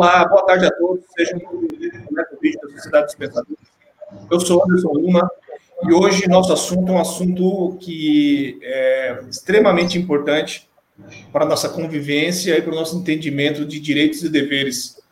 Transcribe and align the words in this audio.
Olá, 0.00 0.24
boa 0.28 0.44
tarde 0.44 0.64
a 0.64 0.70
todos. 0.70 1.04
Sejam 1.16 1.40
bem-vindos 1.40 2.08
ao 2.16 2.40
vídeo 2.40 2.60
da 2.62 2.68
Sociedade 2.68 3.06
dos 3.06 3.14
Pensadores. 3.16 3.58
Eu 4.30 4.38
sou 4.38 4.62
Anderson 4.62 4.92
Lima 4.92 5.28
e 5.88 5.92
hoje 5.92 6.28
nosso 6.28 6.52
assunto 6.52 6.92
é 6.92 6.94
um 6.94 7.00
assunto 7.00 7.76
que 7.80 8.60
é 8.62 9.18
extremamente 9.28 9.98
importante 9.98 10.70
para 11.32 11.44
a 11.44 11.48
nossa 11.48 11.68
convivência 11.68 12.56
e 12.56 12.62
para 12.62 12.72
o 12.72 12.76
nosso 12.76 12.96
entendimento 12.96 13.64
de 13.64 13.80
direitos 13.80 14.22
e 14.22 14.28
deveres. 14.28 15.02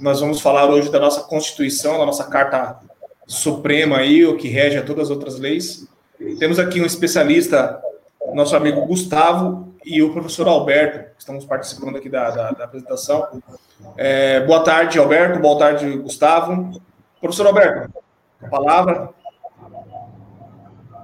Nós 0.00 0.18
vamos 0.18 0.40
falar 0.40 0.68
hoje 0.68 0.90
da 0.90 0.98
nossa 0.98 1.20
Constituição, 1.20 1.98
da 1.98 2.06
nossa 2.06 2.24
Carta 2.24 2.80
Suprema 3.28 3.98
aí, 3.98 4.26
o 4.26 4.36
que 4.36 4.48
rege 4.48 4.76
a 4.76 4.82
todas 4.82 5.04
as 5.04 5.10
outras 5.10 5.38
leis. 5.38 5.86
Temos 6.40 6.58
aqui 6.58 6.80
um 6.80 6.84
especialista, 6.84 7.80
nosso 8.34 8.56
amigo 8.56 8.84
Gustavo, 8.86 9.71
e 9.84 10.02
o 10.02 10.12
professor 10.12 10.48
Alberto, 10.48 11.14
que 11.14 11.20
estamos 11.20 11.44
participando 11.44 11.96
aqui 11.96 12.08
da, 12.08 12.30
da, 12.30 12.50
da 12.52 12.64
apresentação. 12.64 13.42
É, 13.96 14.44
boa 14.44 14.62
tarde, 14.62 14.98
Alberto. 14.98 15.40
Boa 15.40 15.58
tarde, 15.58 15.98
Gustavo. 15.98 16.80
Professor 17.20 17.46
Alberto, 17.46 17.92
a 18.42 18.48
palavra. 18.48 19.10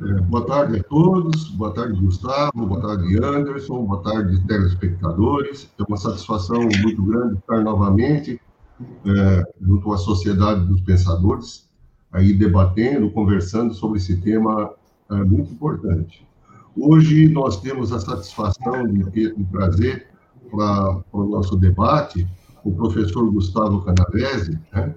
É, 0.00 0.12
boa 0.22 0.46
tarde 0.46 0.78
a 0.78 0.82
todos, 0.84 1.48
boa 1.50 1.74
tarde, 1.74 2.00
Gustavo, 2.00 2.66
boa 2.66 2.80
tarde, 2.80 3.18
Anderson, 3.24 3.84
boa 3.84 4.00
tarde, 4.02 4.40
telespectadores. 4.46 5.68
É 5.78 5.82
uma 5.82 5.96
satisfação 5.96 6.60
muito 6.60 7.02
grande 7.02 7.38
estar 7.38 7.60
novamente 7.62 8.40
é, 8.80 9.44
junto 9.60 9.92
à 9.92 9.98
Sociedade 9.98 10.64
dos 10.66 10.80
Pensadores, 10.82 11.68
aí 12.12 12.32
debatendo, 12.32 13.10
conversando 13.10 13.74
sobre 13.74 13.98
esse 13.98 14.16
tema 14.20 14.72
é, 15.10 15.14
muito 15.14 15.52
importante. 15.52 16.27
Hoje 16.80 17.28
nós 17.28 17.60
temos 17.60 17.92
a 17.92 17.98
satisfação 17.98 18.86
de, 18.86 19.10
ter, 19.10 19.34
de 19.34 19.44
trazer 19.46 20.06
para 20.48 21.02
o 21.12 21.24
nosso 21.24 21.56
debate 21.56 22.26
o 22.64 22.72
professor 22.72 23.30
Gustavo 23.32 23.82
Canavese. 23.82 24.58
Né? 24.72 24.94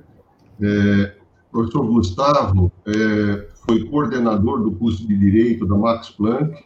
É, 0.62 1.16
o 1.50 1.52
professor 1.52 1.88
Gustavo 1.88 2.72
é, 2.86 3.48
foi 3.66 3.84
coordenador 3.86 4.62
do 4.62 4.72
curso 4.74 5.08
de 5.08 5.18
Direito 5.18 5.66
da 5.66 5.76
Max 5.76 6.12
Planck, 6.12 6.64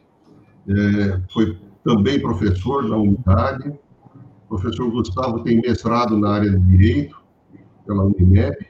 é, 0.68 1.22
foi 1.32 1.58
também 1.84 2.20
professor 2.20 2.90
da 2.90 2.98
unidade. 2.98 3.70
O 3.70 4.58
professor 4.58 4.92
Gustavo 4.92 5.44
tem 5.44 5.62
mestrado 5.62 6.18
na 6.18 6.32
área 6.32 6.52
de 6.52 6.60
Direito 6.60 7.24
pela 7.86 8.04
Unimep, 8.04 8.68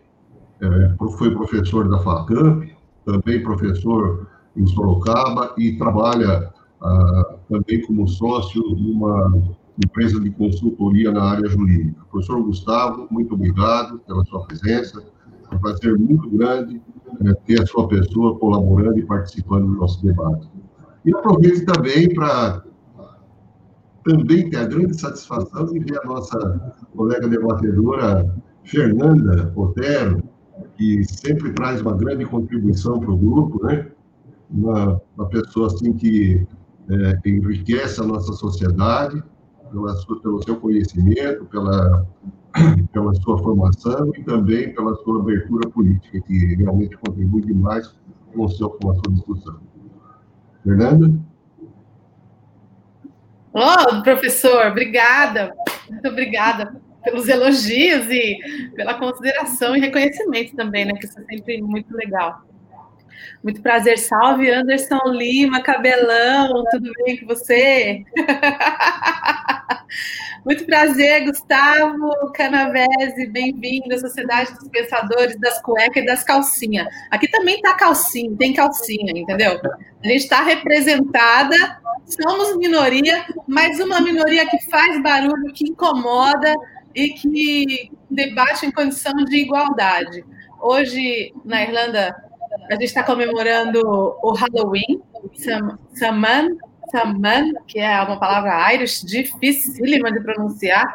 é, 0.62 0.96
foi 1.18 1.34
professor 1.34 1.90
da 1.90 1.98
FACAMP, 2.00 2.72
também 3.04 3.42
professor 3.42 4.28
em 4.56 4.66
Sorocaba 4.68 5.54
e 5.58 5.78
trabalha 5.78 6.54
ah, 6.82 7.36
também 7.50 7.82
como 7.86 8.08
sócio 8.08 8.62
numa 8.62 9.42
empresa 9.84 10.20
de 10.20 10.30
consultoria 10.32 11.12
na 11.12 11.24
área 11.24 11.50
jurídica. 11.50 12.02
Professor 12.10 12.42
Gustavo, 12.44 13.08
muito 13.12 13.34
obrigado 13.34 14.00
pela 14.00 14.24
sua 14.26 14.46
presença. 14.46 15.04
É 15.52 15.56
um 15.56 15.60
prazer 15.60 15.98
muito 15.98 16.30
grande 16.30 16.82
é, 17.26 17.34
ter 17.46 17.62
a 17.62 17.66
sua 17.66 17.88
pessoa 17.88 18.38
colaborando 18.38 18.98
e 19.00 19.06
participando 19.06 19.68
do 19.68 19.76
nosso 19.76 20.04
debate. 20.04 20.50
E 21.04 21.14
aproveito 21.14 21.66
também 21.66 22.14
para 22.14 22.64
também 24.04 24.50
ter 24.50 24.58
a 24.58 24.66
grande 24.66 25.00
satisfação 25.00 25.66
de 25.66 25.80
ver 25.80 26.00
a 26.00 26.06
nossa 26.06 26.74
colega 26.96 27.28
debatedora 27.28 28.36
Fernanda 28.64 29.52
Otero, 29.56 30.24
que 30.78 31.04
sempre 31.06 31.52
traz 31.54 31.82
uma 31.82 31.96
grande 31.96 32.26
contribuição 32.26 33.00
para 33.00 33.12
o 33.12 33.18
grupo, 33.18 33.66
né? 33.66 33.88
Uma, 34.50 35.02
uma 35.18 35.28
pessoa 35.28 35.68
assim 35.68 35.94
que 35.94 36.46
é, 36.90 37.30
enriquece 37.30 38.00
a 38.00 38.04
nossa 38.04 38.34
sociedade 38.34 39.24
pela 39.72 39.94
sua, 39.96 40.22
pelo 40.22 40.44
seu 40.44 40.56
conhecimento, 40.58 41.46
pela, 41.46 42.06
pela 42.94 43.14
sua 43.16 43.38
formação 43.40 44.12
e 44.16 44.24
também 44.24 44.74
pela 44.74 44.96
sua 44.98 45.20
abertura 45.20 45.70
política, 45.70 46.22
que 46.22 46.56
realmente 46.56 46.98
contribui 46.98 47.42
demais 47.42 47.96
com, 48.34 48.46
o 48.46 48.50
seu, 48.50 48.70
com 48.70 48.92
a 48.92 48.94
sua 48.94 49.14
discussão. 49.14 49.60
Fernanda? 50.64 51.12
Oh, 53.54 54.02
professor, 54.02 54.68
obrigada. 54.68 55.56
Muito 55.90 56.08
obrigada 56.10 56.76
pelos 57.04 57.30
elogios 57.30 58.10
e 58.10 58.38
pela 58.76 58.96
consideração 58.96 59.76
e 59.76 59.80
reconhecimento 59.80 60.56
também, 60.56 60.86
né? 60.86 60.94
Que 60.94 61.06
isso 61.06 61.20
é 61.20 61.24
sempre 61.24 61.62
muito 61.62 61.96
legal. 61.96 62.44
Muito 63.44 63.62
prazer, 63.62 63.98
salve 63.98 64.50
Anderson 64.50 65.02
Lima, 65.08 65.62
cabelão, 65.62 66.64
tudo 66.72 66.90
bem 67.04 67.20
com 67.20 67.28
você? 67.28 68.06
Muito 70.46 70.66
prazer, 70.66 71.26
Gustavo 71.26 72.32
Canavese, 72.34 73.28
bem-vindo 73.28 73.96
à 73.96 73.98
Sociedade 73.98 74.54
dos 74.54 74.68
Pensadores 74.70 75.40
das 75.40 75.60
Cuecas 75.62 76.04
e 76.04 76.06
das 76.06 76.24
Calcinhas. 76.24 76.88
Aqui 77.10 77.28
também 77.30 77.60
tá 77.62 77.74
calcinha, 77.74 78.36
tem 78.38 78.54
calcinha, 78.54 79.12
entendeu? 79.16 79.60
A 80.04 80.08
gente 80.08 80.22
está 80.22 80.44
representada, 80.44 81.56
somos 82.06 82.56
minoria, 82.58 83.26
mas 83.48 83.80
uma 83.80 84.00
minoria 84.02 84.48
que 84.48 84.60
faz 84.70 85.02
barulho, 85.02 85.52
que 85.52 85.68
incomoda 85.68 86.54
e 86.94 87.10
que 87.10 87.92
debate 88.10 88.66
em 88.66 88.72
condição 88.72 89.14
de 89.26 89.38
igualdade. 89.38 90.24
Hoje, 90.62 91.34
na 91.44 91.64
Irlanda, 91.64 92.16
a 92.70 92.74
gente 92.74 92.86
está 92.86 93.04
comemorando 93.04 93.80
o 94.22 94.34
Halloween, 94.34 95.02
Saman, 95.94 96.58
Saman, 96.92 97.54
que 97.68 97.80
é 97.80 98.02
uma 98.02 98.20
palavra 98.20 98.74
Irish 98.74 99.04
dificílima 99.04 100.12
de 100.12 100.22
pronunciar. 100.22 100.86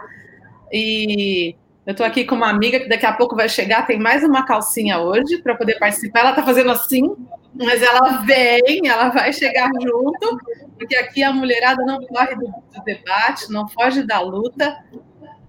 E 0.73 1.55
eu 1.87 1.93
estou 1.93 2.07
aqui 2.07 2.25
com 2.25 2.35
uma 2.35 2.49
amiga 2.49 2.81
que 2.81 2.89
daqui 2.89 3.07
a 3.07 3.13
pouco 3.13 3.37
vai 3.37 3.49
chegar, 3.49 3.87
tem 3.87 3.99
mais 3.99 4.23
uma 4.25 4.45
calcinha 4.45 4.99
hoje 4.99 5.39
para 5.39 5.55
poder 5.55 5.79
participar. 5.79 6.21
Ela 6.21 6.31
está 6.31 6.43
fazendo 6.43 6.71
assim, 6.71 7.15
mas 7.55 7.83
ela 7.83 8.19
vem, 8.19 8.87
ela 8.87 9.09
vai 9.11 9.33
chegar 9.33 9.71
junto, 9.81 10.39
porque 10.79 10.97
aqui 10.97 11.23
a 11.23 11.33
mulherada 11.33 11.85
não 11.85 12.05
corre 12.07 12.35
do, 12.35 12.47
do 12.47 12.85
debate, 12.85 13.51
não 13.51 13.69
foge 13.69 14.03
da 14.03 14.21
luta. 14.21 14.77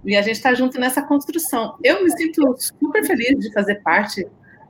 E 0.03 0.15
a 0.15 0.21
gente 0.21 0.35
está 0.35 0.53
junto 0.53 0.79
nessa 0.79 1.01
construção. 1.03 1.75
Eu 1.83 2.03
me 2.03 2.11
sinto 2.11 2.55
super 2.57 3.05
feliz 3.05 3.37
de 3.39 3.53
fazer 3.53 3.75
parte 3.83 4.27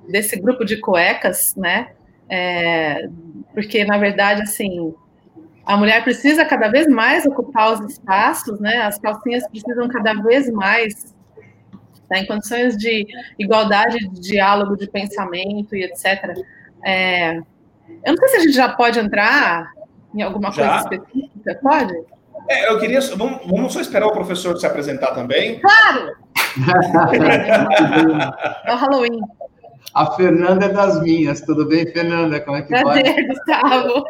desse 0.09 0.39
grupo 0.39 0.66
de 0.66 0.78
cuecas, 0.78 1.56
né? 1.56 1.91
É, 2.29 3.09
porque, 3.53 3.84
na 3.84 3.97
verdade, 3.97 4.41
assim, 4.41 4.94
a 5.66 5.78
mulher 5.78 6.03
precisa 6.03 6.45
cada 6.45 6.69
vez 6.69 6.88
mais 6.88 7.25
ocupar 7.25 7.73
os 7.73 7.91
espaços, 7.91 8.59
né? 8.59 8.81
As 8.81 8.97
calcinhas 8.97 9.47
precisam 9.47 9.88
cada 9.90 10.13
vez 10.13 10.50
mais 10.51 11.13
estar 11.94 12.17
em 12.17 12.25
condições 12.25 12.78
de 12.78 13.06
igualdade, 13.38 14.00
de 14.09 14.22
diálogo, 14.22 14.75
de 14.75 14.88
pensamento 14.88 15.75
e 15.75 15.84
etc. 15.84 16.35
É, 16.84 17.38
eu 17.38 18.13
não 18.13 18.17
sei 18.17 18.29
se 18.29 18.35
a 18.35 18.40
gente 18.40 18.53
já 18.53 18.69
pode 18.69 19.00
entrar 19.00 19.72
em 20.13 20.22
alguma 20.22 20.51
já? 20.51 20.84
coisa 20.84 20.95
específica, 20.95 21.59
pode? 21.61 21.94
É, 22.50 22.72
eu 22.72 22.79
queria. 22.79 23.00
Vamos, 23.16 23.41
vamos, 23.45 23.73
só 23.73 23.81
esperar 23.81 24.07
o 24.07 24.13
professor 24.13 24.57
se 24.57 24.66
apresentar 24.66 25.13
também. 25.13 25.59
Claro! 25.59 26.16
é 28.66 28.73
o 28.73 28.75
Halloween. 28.75 29.22
A 29.94 30.12
Fernanda 30.12 30.66
é 30.66 30.69
das 30.69 31.02
minhas. 31.02 31.41
Tudo 31.41 31.66
bem, 31.66 31.85
Fernanda? 31.88 32.40
Como 32.40 32.57
é 32.57 32.62
que 32.62 32.69
Prazer, 32.69 33.03
vai? 33.03 33.28
Gustavo. 33.28 34.06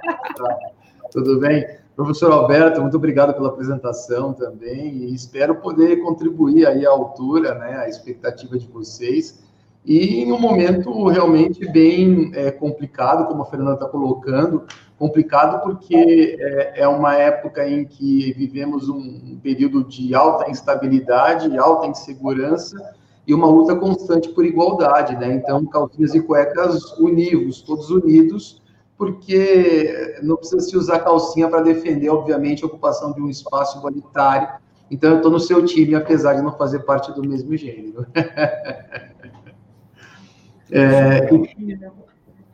Tudo 1.11 1.39
bem? 1.39 1.65
Professor 1.95 2.31
Alberto, 2.31 2.81
muito 2.81 2.97
obrigado 2.97 3.33
pela 3.33 3.49
apresentação 3.49 4.33
também 4.33 4.87
e 4.95 5.13
espero 5.13 5.55
poder 5.55 5.97
contribuir 5.97 6.65
aí 6.65 6.85
à 6.85 6.89
altura, 6.89 7.53
né, 7.55 7.77
à 7.77 7.89
expectativa 7.89 8.57
de 8.57 8.65
vocês 8.67 9.43
e 9.85 10.21
em 10.23 10.31
um 10.31 10.39
momento 10.39 11.07
realmente 11.07 11.67
bem 11.71 12.31
é, 12.33 12.51
complicado, 12.51 13.27
como 13.27 13.41
a 13.41 13.45
Fernanda 13.45 13.73
está 13.73 13.87
colocando, 13.87 14.63
complicado 14.97 15.63
porque 15.63 16.37
é, 16.39 16.81
é, 16.81 16.87
uma 16.87 17.15
época 17.15 17.67
em 17.67 17.85
que 17.85 18.31
vivemos 18.33 18.87
um 18.87 19.39
período 19.41 19.83
de 19.83 20.13
alta 20.13 20.49
instabilidade, 20.49 21.57
alta 21.57 21.87
insegurança 21.87 22.77
e 23.27 23.33
uma 23.33 23.47
luta 23.47 23.75
constante 23.75 24.29
por 24.29 24.45
igualdade, 24.45 25.15
né? 25.15 25.33
Então, 25.33 25.65
calcinhas 25.65 26.15
e 26.15 26.21
cuecas 26.21 26.97
univos, 26.97 27.61
todos 27.61 27.89
unidos, 27.89 28.61
porque 28.97 30.19
não 30.21 30.37
precisa 30.37 30.61
se 30.61 30.75
usar 30.77 30.99
calcinha 30.99 31.47
para 31.47 31.61
defender, 31.61 32.09
obviamente, 32.09 32.63
a 32.63 32.67
ocupação 32.67 33.13
de 33.13 33.21
um 33.21 33.29
espaço 33.29 33.77
igualitário. 33.77 34.49
Então, 34.89 35.11
eu 35.11 35.17
estou 35.17 35.31
no 35.31 35.39
seu 35.39 35.63
time, 35.65 35.95
apesar 35.95 36.33
de 36.33 36.41
não 36.41 36.51
fazer 36.57 36.79
parte 36.79 37.11
do 37.13 37.21
mesmo 37.27 37.55
gênero. 37.55 38.05
é, 40.69 41.29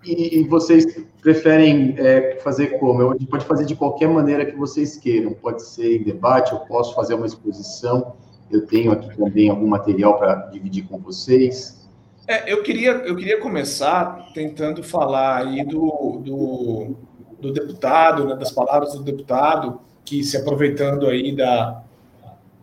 e, 0.03 0.39
e, 0.39 0.43
vocês 0.47 0.85
preferem 1.21 1.95
é, 1.97 2.37
fazer 2.41 2.79
como? 2.79 3.09
A 3.09 3.13
gente 3.13 3.27
pode 3.27 3.45
fazer 3.45 3.65
de 3.65 3.75
qualquer 3.75 4.07
maneira 4.07 4.45
que 4.45 4.55
vocês 4.55 4.95
queiram. 4.97 5.33
Pode 5.33 5.63
ser 5.63 5.97
em 5.97 6.03
debate, 6.03 6.53
eu 6.53 6.59
posso 6.59 6.93
fazer 6.93 7.15
uma 7.15 7.25
exposição 7.25 8.15
eu 8.51 8.65
tenho 8.65 8.91
aqui 8.91 9.15
também 9.15 9.49
algum 9.49 9.67
material 9.67 10.17
para 10.17 10.35
dividir 10.51 10.87
com 10.87 10.97
vocês. 10.97 11.87
É, 12.27 12.51
eu, 12.51 12.61
queria, 12.61 12.91
eu 12.91 13.15
queria 13.15 13.39
começar 13.39 14.29
tentando 14.33 14.83
falar 14.83 15.37
aí 15.37 15.65
do, 15.65 16.21
do, 16.23 16.95
do 17.39 17.53
deputado, 17.53 18.25
né, 18.25 18.35
das 18.35 18.51
palavras 18.51 18.93
do 18.93 19.03
deputado, 19.03 19.79
que 20.03 20.23
se 20.23 20.35
aproveitando 20.37 21.07
aí 21.07 21.35
da, 21.35 21.83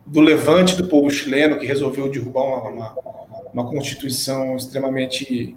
do 0.04 0.20
levante 0.20 0.76
do 0.76 0.86
povo 0.86 1.10
chileno 1.10 1.58
que 1.58 1.66
resolveu 1.66 2.10
derrubar 2.10 2.44
uma, 2.44 2.70
uma, 2.70 2.94
uma 3.52 3.70
constituição 3.70 4.56
extremamente 4.56 5.56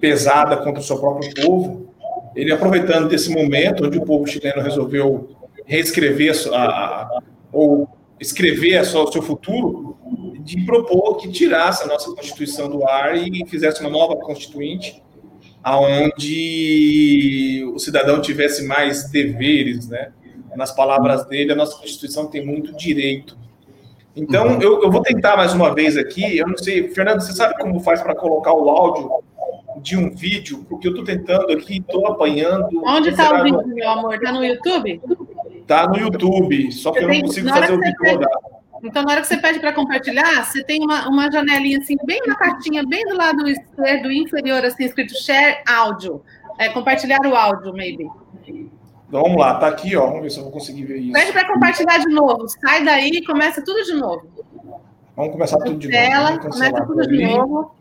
pesada 0.00 0.56
contra 0.58 0.80
o 0.80 0.84
seu 0.84 0.98
próprio 0.98 1.32
povo, 1.34 1.88
ele 2.34 2.52
aproveitando 2.52 3.08
desse 3.08 3.30
momento 3.30 3.86
onde 3.86 3.98
o 3.98 4.04
povo 4.04 4.26
chileno 4.26 4.62
resolveu 4.62 5.30
reescrever 5.64 6.34
a, 6.52 6.64
a, 6.64 7.18
ou 7.52 7.88
escrever 8.24 8.78
a 8.78 8.84
sua, 8.84 9.04
o 9.04 9.12
seu 9.12 9.22
futuro, 9.22 9.96
de 10.40 10.64
propor 10.64 11.16
que 11.16 11.30
tirasse 11.30 11.84
a 11.84 11.86
nossa 11.86 12.14
Constituição 12.14 12.68
do 12.68 12.86
ar 12.86 13.16
e 13.16 13.46
fizesse 13.46 13.80
uma 13.80 13.90
nova 13.90 14.16
Constituinte, 14.16 15.02
aonde 15.62 17.64
o 17.74 17.78
cidadão 17.78 18.20
tivesse 18.20 18.66
mais 18.66 19.10
deveres, 19.10 19.88
né? 19.88 20.12
Nas 20.54 20.70
palavras 20.70 21.26
dele, 21.26 21.52
a 21.52 21.56
nossa 21.56 21.76
Constituição 21.78 22.26
tem 22.26 22.44
muito 22.44 22.76
direito. 22.76 23.36
Então, 24.14 24.46
uhum. 24.46 24.60
eu, 24.60 24.82
eu 24.82 24.90
vou 24.90 25.02
tentar 25.02 25.36
mais 25.36 25.52
uma 25.52 25.74
vez 25.74 25.96
aqui. 25.96 26.36
Eu 26.36 26.46
não 26.46 26.56
sei, 26.56 26.88
Fernando, 26.88 27.20
você 27.20 27.32
sabe 27.32 27.58
como 27.58 27.80
faz 27.80 28.00
para 28.00 28.14
colocar 28.14 28.52
o 28.52 28.68
áudio 28.68 29.10
de 29.82 29.96
um 29.96 30.14
vídeo? 30.14 30.64
Porque 30.68 30.86
eu 30.86 30.92
estou 30.92 31.04
tentando 31.04 31.52
aqui, 31.52 31.78
estou 31.78 32.06
apanhando. 32.06 32.68
Onde 32.84 33.08
está 33.08 33.40
o 33.40 33.42
vídeo, 33.42 33.66
meu 33.66 33.88
amor? 33.88 34.14
Está 34.14 34.30
no 34.30 34.44
YouTube? 34.44 35.00
Está 35.64 35.88
no 35.88 35.96
YouTube, 35.96 36.70
só 36.72 36.92
que 36.92 36.98
eu 36.98 37.08
não 37.08 37.20
consigo 37.22 37.48
fazer 37.48 37.72
o 37.72 37.80
vídeo 37.80 37.96
rodar. 38.04 38.30
Então, 38.82 39.02
na 39.02 39.12
hora 39.12 39.20
que 39.22 39.26
você 39.26 39.38
pede 39.38 39.60
para 39.60 39.72
compartilhar, 39.72 40.44
você 40.44 40.62
tem 40.62 40.84
uma, 40.84 41.08
uma 41.08 41.32
janelinha 41.32 41.78
assim, 41.78 41.96
bem 42.04 42.20
na 42.26 42.34
cartinha, 42.34 42.84
bem 42.86 43.02
do 43.06 43.16
lado 43.16 43.48
esquerdo 43.48 44.12
inferior, 44.12 44.62
assim, 44.62 44.84
escrito 44.84 45.14
Share 45.16 45.62
Áudio. 45.66 46.22
É, 46.58 46.68
compartilhar 46.68 47.18
o 47.26 47.34
áudio, 47.34 47.72
maybe. 47.72 48.06
Então, 48.46 49.22
vamos 49.22 49.38
lá, 49.38 49.54
tá 49.54 49.68
aqui, 49.68 49.96
ó. 49.96 50.06
Vamos 50.06 50.22
ver 50.22 50.30
se 50.30 50.38
eu 50.38 50.42
vou 50.44 50.52
conseguir 50.52 50.84
ver 50.84 50.98
isso. 50.98 51.12
Pede 51.12 51.32
para 51.32 51.46
compartilhar 51.46 51.98
de 51.98 52.08
novo. 52.12 52.46
Sai 52.46 52.84
daí 52.84 53.08
e 53.08 53.24
começa 53.24 53.64
tudo 53.64 53.82
de 53.84 53.94
novo. 53.94 54.28
Vamos 55.16 55.32
começar 55.32 55.56
tudo 55.58 55.78
de 55.78 55.88
tela, 55.88 56.32
novo. 56.32 56.50
Começa 56.50 56.84
tudo 56.84 57.08
de 57.08 57.24
novo. 57.24 57.74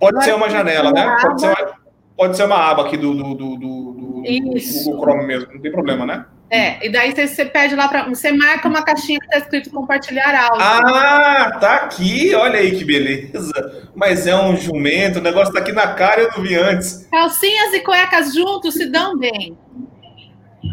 Pode 0.00 0.24
ser 0.24 0.34
uma 0.34 0.50
janela, 0.50 0.90
né? 0.90 1.16
Pode 1.22 1.40
ser 1.40 1.46
uma, 1.46 1.74
pode 2.16 2.36
ser 2.36 2.44
uma 2.44 2.70
aba 2.70 2.86
aqui 2.86 2.96
do, 2.96 3.14
do, 3.14 3.34
do, 3.34 3.56
do, 3.56 3.92
do 3.92 4.22
Google 4.22 5.00
Chrome 5.00 5.24
mesmo, 5.24 5.52
não 5.54 5.60
tem 5.60 5.70
problema, 5.70 6.04
né? 6.04 6.26
É, 6.50 6.86
e 6.86 6.90
daí 6.90 7.12
você, 7.12 7.26
você 7.26 7.44
pede 7.44 7.74
lá 7.74 7.88
para. 7.88 8.08
Você 8.08 8.32
marca 8.32 8.68
uma 8.68 8.82
caixinha 8.82 9.18
que 9.18 9.26
está 9.26 9.38
escrito 9.38 9.70
compartilhar 9.70 10.34
áudio. 10.34 10.64
Ah, 10.64 11.58
tá 11.60 11.74
aqui, 11.76 12.34
olha 12.34 12.58
aí 12.58 12.76
que 12.76 12.84
beleza. 12.84 13.90
Mas 13.94 14.26
é 14.26 14.34
um 14.34 14.56
jumento, 14.56 15.18
o 15.18 15.22
negócio 15.22 15.52
tá 15.52 15.60
aqui 15.60 15.72
na 15.72 15.88
cara, 15.88 16.22
eu 16.22 16.30
não 16.34 16.42
vi 16.42 16.54
antes. 16.54 17.06
Calcinhas 17.10 17.74
e 17.74 17.80
cuecas 17.80 18.32
juntos 18.32 18.74
se 18.74 18.86
dão 18.86 19.18
bem. 19.18 19.58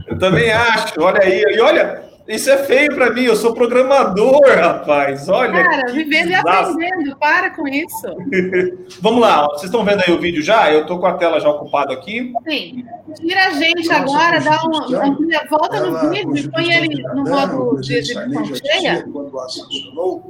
Eu 0.08 0.18
também 0.18 0.50
acho, 0.52 0.94
olha 1.00 1.22
aí. 1.22 1.42
E 1.42 1.60
olha, 1.60 2.04
isso 2.28 2.50
é 2.50 2.58
feio 2.58 2.96
para 2.96 3.12
mim, 3.12 3.24
eu 3.24 3.36
sou 3.36 3.54
programador, 3.54 4.42
rapaz. 4.48 5.30
Olha. 5.30 5.64
Cara, 5.64 5.94
vivendo 5.94 6.32
e 6.32 6.34
aprendendo, 6.34 7.16
para 7.18 7.52
com 7.52 7.68
isso. 7.68 8.08
Vamos 9.00 9.22
lá, 9.22 9.46
vocês 9.50 9.66
estão 9.66 9.86
vendo 9.86 10.02
aí 10.06 10.12
o 10.12 10.20
vídeo 10.20 10.42
já? 10.42 10.74
Eu 10.74 10.82
estou 10.82 10.98
com 10.98 11.06
a 11.06 11.14
tela 11.14 11.40
já 11.40 11.50
ocupada 11.50 11.94
aqui. 11.94 12.34
Sim. 12.48 12.84
Tira 13.16 13.46
a 13.46 13.52
gente 13.52 13.88
Nossa, 13.88 13.98
agora, 13.98 14.40
dá 14.40 14.64
uma, 14.64 14.88
uma 14.88 15.46
volta 15.50 15.80
no 15.86 16.10
vídeo 16.10 16.36
e 16.36 16.50
põe 16.50 16.74
ele 16.74 17.04
no 17.04 17.24
modo 17.26 17.80
de 17.82 17.96
exibição 17.96 18.46
cheia. 18.56 19.06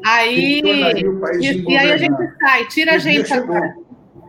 Aí, 0.05 0.61
e, 0.61 1.69
e, 1.69 1.77
aí 1.77 1.91
a 1.93 1.97
gente 1.97 2.15
sai, 2.41 2.65
tira 2.67 2.95
a 2.95 2.97
gente 2.97 3.33
agora. 3.33 3.73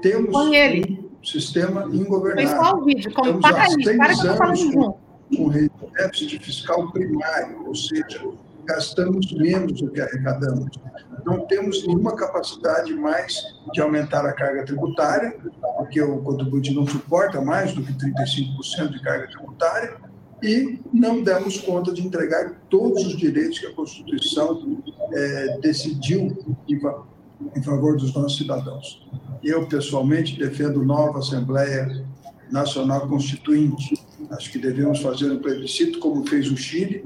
Temos 0.02 0.30
põe 0.30 0.54
ele. 0.54 1.10
um 1.20 1.24
sistema 1.24 1.88
ingovernável. 1.92 2.48
Foi 2.48 2.64
só 2.64 2.76
o 2.76 2.84
vídeo, 2.84 3.12
como 3.12 3.40
para 3.40 3.62
aí, 3.64 3.96
para 3.96 4.14
que 4.14 4.24
eu 4.24 4.30
tô 4.30 4.36
falando 4.36 4.56
junto 4.56 5.06
com 5.36 5.50
déficit 5.96 6.38
fiscal 6.38 6.90
primário, 6.92 7.66
ou 7.66 7.74
seja, 7.74 8.20
gastamos 8.64 9.32
menos 9.32 9.80
do 9.80 9.90
que 9.90 10.00
arrecadamos. 10.00 10.76
Não 11.24 11.46
temos 11.46 11.86
nenhuma 11.86 12.14
capacidade 12.14 12.92
mais 12.94 13.34
de 13.72 13.80
aumentar 13.80 14.24
a 14.26 14.32
carga 14.32 14.64
tributária, 14.64 15.36
porque 15.78 16.00
o 16.00 16.18
contribuinte 16.18 16.74
não 16.74 16.86
suporta 16.86 17.40
mais 17.40 17.72
do 17.72 17.82
que 17.82 17.92
35% 17.92 18.92
de 18.92 19.02
carga 19.02 19.28
tributária, 19.28 19.96
e 20.42 20.78
não 20.92 21.22
demos 21.22 21.58
conta 21.60 21.92
de 21.92 22.06
entregar 22.06 22.60
todos 22.68 23.06
os 23.06 23.16
direitos 23.16 23.58
que 23.58 23.66
a 23.66 23.72
Constituição 23.72 24.82
é, 25.12 25.58
decidiu 25.58 26.36
em 26.68 27.62
favor 27.62 27.96
dos 27.96 28.14
nossos 28.14 28.36
cidadãos. 28.36 29.06
Eu, 29.42 29.66
pessoalmente, 29.66 30.38
defendo 30.38 30.84
nova 30.84 31.20
Assembleia 31.20 32.04
Nacional 32.50 33.08
Constituinte, 33.08 34.05
Acho 34.30 34.50
que 34.50 34.58
devemos 34.58 35.00
fazer 35.00 35.30
um 35.30 35.38
plebiscito, 35.38 35.98
como 35.98 36.26
fez 36.26 36.50
o 36.50 36.56
Chile, 36.56 37.04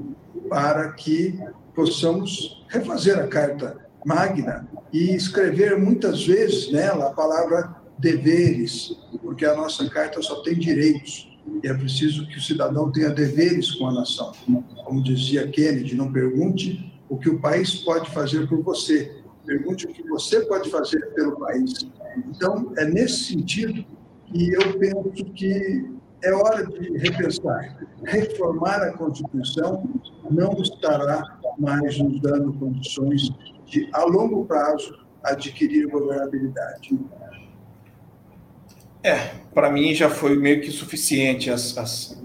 para 0.49 0.91
que 0.91 1.39
possamos 1.75 2.63
refazer 2.67 3.17
a 3.19 3.27
Carta 3.27 3.77
Magna 4.05 4.67
e 4.91 5.15
escrever 5.15 5.77
muitas 5.77 6.25
vezes 6.25 6.71
nela 6.71 7.07
a 7.07 7.11
palavra 7.11 7.75
deveres, 7.97 8.97
porque 9.21 9.45
a 9.45 9.55
nossa 9.55 9.87
carta 9.89 10.21
só 10.21 10.41
tem 10.41 10.55
direitos 10.55 11.29
e 11.63 11.67
é 11.67 11.73
preciso 11.73 12.27
que 12.27 12.37
o 12.37 12.41
cidadão 12.41 12.91
tenha 12.91 13.09
deveres 13.09 13.71
com 13.71 13.87
a 13.87 13.93
nação. 13.93 14.31
Como 14.83 15.03
dizia 15.03 15.47
Kennedy, 15.47 15.95
não 15.95 16.11
pergunte 16.11 16.91
o 17.07 17.17
que 17.17 17.29
o 17.29 17.39
país 17.39 17.75
pode 17.75 18.09
fazer 18.11 18.47
por 18.47 18.61
você, 18.63 19.11
pergunte 19.45 19.85
o 19.85 19.89
que 19.89 20.03
você 20.07 20.41
pode 20.41 20.69
fazer 20.69 21.13
pelo 21.13 21.37
país. 21.37 21.85
Então, 22.27 22.73
é 22.77 22.85
nesse 22.85 23.25
sentido 23.25 23.85
que 24.25 24.53
eu 24.53 24.79
penso 24.79 25.25
que 25.33 25.85
é 26.23 26.33
hora 26.33 26.65
de 26.65 26.97
repensar. 26.97 27.77
Reformar 28.03 28.81
a 28.83 28.91
Constituição 28.93 29.83
não 30.29 30.53
estará 30.61 31.39
mais 31.57 31.97
nos 31.99 32.19
dando 32.21 32.53
condições 32.53 33.29
de, 33.65 33.89
a 33.93 34.03
longo 34.03 34.45
prazo, 34.45 34.99
adquirir 35.23 35.87
governabilidade. 35.87 36.97
É, 39.03 39.31
para 39.53 39.71
mim 39.71 39.93
já 39.93 40.09
foi 40.09 40.37
meio 40.37 40.61
que 40.61 40.71
suficiente 40.71 41.49
as, 41.49 41.75
as, 41.77 42.23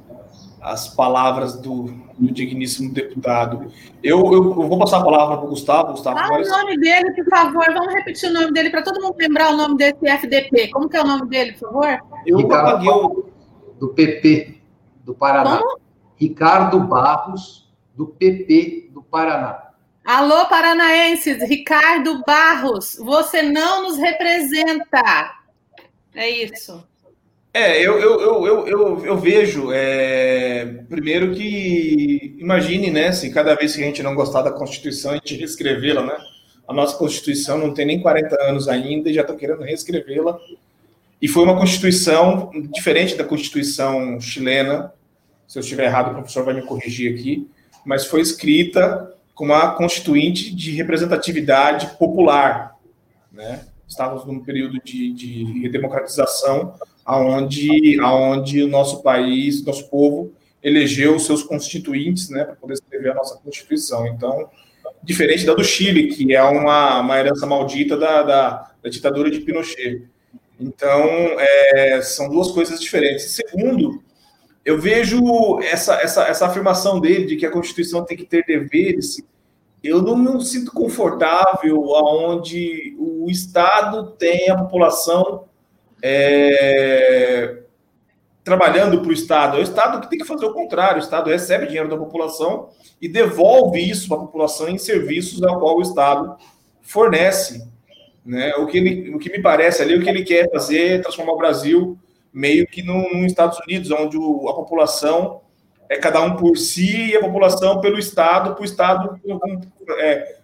as 0.61 0.89
palavras 0.89 1.57
do, 1.57 1.85
do 2.19 2.33
digníssimo 2.33 2.93
deputado. 2.93 3.73
Eu, 4.03 4.19
eu, 4.27 4.33
eu, 4.33 4.69
vou 4.69 4.79
passar 4.79 4.99
a 4.99 5.05
palavra 5.05 5.39
para 5.39 5.47
o 5.47 5.51
Gustavo. 5.51 5.93
Gustavo 5.93 6.19
Fala 6.19 6.39
mas... 6.39 6.49
o 6.49 6.51
nome 6.51 6.79
dele, 6.79 7.13
por 7.13 7.29
favor. 7.31 7.65
Vamos 7.73 7.95
repetir 7.95 8.29
o 8.29 8.33
nome 8.33 8.53
dele 8.53 8.71
para 8.71 8.83
todo 8.83 9.01
mundo 9.01 9.17
lembrar 9.19 9.55
o 9.55 9.57
nome 9.57 9.77
desse 9.77 10.07
FDP. 10.07 10.69
Como 10.69 10.89
que 10.89 10.97
é 10.97 11.03
o 11.03 11.07
nome 11.07 11.29
dele, 11.29 11.53
por 11.53 11.71
favor? 11.71 11.99
Eu 12.27 12.41
apaguei 12.41 12.91
o 12.91 13.36
do 13.79 13.89
PP 13.89 14.61
do 15.05 15.15
Paraná. 15.15 15.59
Como? 15.59 15.81
Ricardo 16.17 16.81
Barros, 16.81 17.69
do 17.95 18.07
PP 18.07 18.91
do 18.93 19.03
Paraná. 19.03 19.71
Alô, 20.05 20.47
paranaenses, 20.47 21.43
Ricardo 21.49 22.23
Barros, 22.25 22.97
você 22.97 23.43
não 23.43 23.83
nos 23.83 23.99
representa. 23.99 25.35
É 26.15 26.31
isso. 26.31 26.83
É, 27.53 27.81
eu, 27.81 27.99
eu, 27.99 28.21
eu, 28.21 28.69
eu, 28.69 29.07
eu 29.07 29.17
vejo, 29.19 29.73
é, 29.73 30.65
primeiro 30.89 31.35
que, 31.35 32.37
imagine, 32.39 32.91
né, 32.91 33.13
se 33.13 33.31
cada 33.33 33.55
vez 33.55 33.75
que 33.75 33.83
a 33.83 33.87
gente 33.87 34.03
não 34.03 34.15
gostar 34.15 34.43
da 34.43 34.53
Constituição, 34.53 35.13
a 35.13 35.15
gente 35.15 35.37
reescrevê-la, 35.37 36.03
né? 36.03 36.17
A 36.69 36.73
nossa 36.73 36.97
Constituição 36.97 37.59
não 37.59 37.73
tem 37.73 37.87
nem 37.87 38.01
40 38.01 38.43
anos 38.43 38.69
ainda 38.69 39.09
e 39.09 39.15
já 39.15 39.23
estão 39.23 39.37
querendo 39.37 39.63
reescrevê-la 39.63 40.39
e 41.21 41.29
foi 41.29 41.45
uma 41.45 41.59
constituição 41.59 42.51
diferente 42.73 43.17
da 43.17 43.25
constituição 43.25 44.21
chilena. 44.21 44.93
Se 45.47 45.59
eu 45.59 45.61
estiver 45.61 45.85
errado, 45.85 46.11
o 46.11 46.15
professor 46.15 46.45
vai 46.45 46.55
me 46.55 46.63
corrigir 46.63 47.15
aqui. 47.15 47.49
Mas 47.85 48.05
foi 48.05 48.21
escrita 48.21 49.15
com 49.35 49.45
uma 49.45 49.73
constituinte 49.75 50.55
de 50.55 50.73
representatividade 50.73 51.97
popular. 51.99 52.77
Né? 53.33 53.61
Estávamos 53.87 54.25
num 54.27 54.41
período 54.41 54.81
de, 54.83 55.13
de 55.13 55.61
redemocratização, 55.61 56.75
aonde, 57.05 58.01
aonde 58.01 58.63
o 58.63 58.69
nosso 58.69 59.03
país, 59.03 59.65
nosso 59.65 59.89
povo, 59.89 60.33
elegeu 60.63 61.15
os 61.15 61.25
seus 61.25 61.43
constituintes 61.43 62.29
né, 62.29 62.45
para 62.45 62.57
poder 62.57 62.75
escrever 62.75 63.13
a 63.13 63.15
nossa 63.15 63.39
Constituição. 63.39 64.07
Então, 64.09 64.51
diferente 65.03 65.47
da 65.47 65.55
do 65.55 65.63
Chile, 65.63 66.09
que 66.09 66.35
é 66.35 66.43
uma, 66.43 67.01
uma 67.01 67.19
herança 67.19 67.47
maldita 67.47 67.97
da, 67.97 68.23
da, 68.23 68.71
da 68.83 68.91
ditadura 68.91 69.31
de 69.31 69.41
Pinochet. 69.41 70.03
Então, 70.59 71.05
é, 71.39 72.01
são 72.03 72.29
duas 72.29 72.51
coisas 72.51 72.81
diferentes. 72.81 73.33
Segundo, 73.33 74.03
eu 74.65 74.81
vejo 74.81 75.61
essa, 75.61 75.95
essa, 75.95 76.25
essa 76.25 76.47
afirmação 76.47 77.01
dele 77.01 77.27
de 77.27 77.37
que 77.37 77.47
a 77.47 77.51
Constituição 77.51 78.05
tem 78.05 78.17
que 78.17 78.25
ter 78.25 78.45
deveres. 78.45 79.23
Eu 79.83 80.03
não 80.03 80.17
me 80.17 80.45
sinto 80.45 80.73
confortável 80.73 81.95
aonde 81.95 82.97
o 82.99 83.31
Estado 83.31 84.13
tem 84.13 84.51
a 84.51 84.57
população 84.57 85.45
é, 86.03 87.63
trabalhando 88.43 89.01
para 89.01 89.11
o 89.11 89.13
Estado. 89.13 89.57
É 89.57 89.61
o 89.61 89.63
Estado 89.63 90.01
que 90.01 90.11
tem 90.11 90.19
que 90.19 90.25
fazer 90.25 90.47
o 90.47 90.55
contrário. 90.55 90.97
O 90.97 91.05
Estado 91.05 91.31
recebe 91.31 91.67
dinheiro 91.67 91.89
da 91.89 91.97
população 91.97 92.71
e 93.01 93.09
devolve 93.09 93.79
isso 93.79 94.09
para 94.09 94.17
a 94.17 94.21
população 94.21 94.69
em 94.69 94.79
serviços 94.79 95.43
ao 95.43 95.61
qual 95.61 95.77
o 95.77 95.83
Estado 95.83 96.37
fornece. 96.81 97.69
Né? 98.27 98.53
O, 98.57 98.67
que 98.67 98.77
ele, 98.77 99.15
o 99.15 99.19
que 99.19 99.31
me 99.31 99.41
parece 99.41 99.81
ali, 99.83 99.95
o 99.95 100.03
que 100.03 100.11
ele 100.11 100.25
quer 100.25 100.51
fazer 100.51 100.95
é 100.95 100.99
transformar 100.99 101.33
o 101.33 101.39
Brasil 101.39 101.99
meio 102.33 102.67
que 102.67 102.83
nos 102.83 103.25
Estados 103.25 103.59
Unidos, 103.61 103.91
onde 103.93 104.19
o, 104.19 104.49
a 104.49 104.55
população 104.55 105.41
é 105.89 105.97
cada 105.97 106.21
um 106.21 106.37
por 106.37 106.57
si 106.59 107.11
e 107.11 107.17
a 107.17 107.21
população 107.21 107.81
pelo 107.81 107.99
Estado, 107.99 108.53
para 108.55 108.63
o 108.63 108.65
Estado 108.65 109.21
é, 109.99 110.37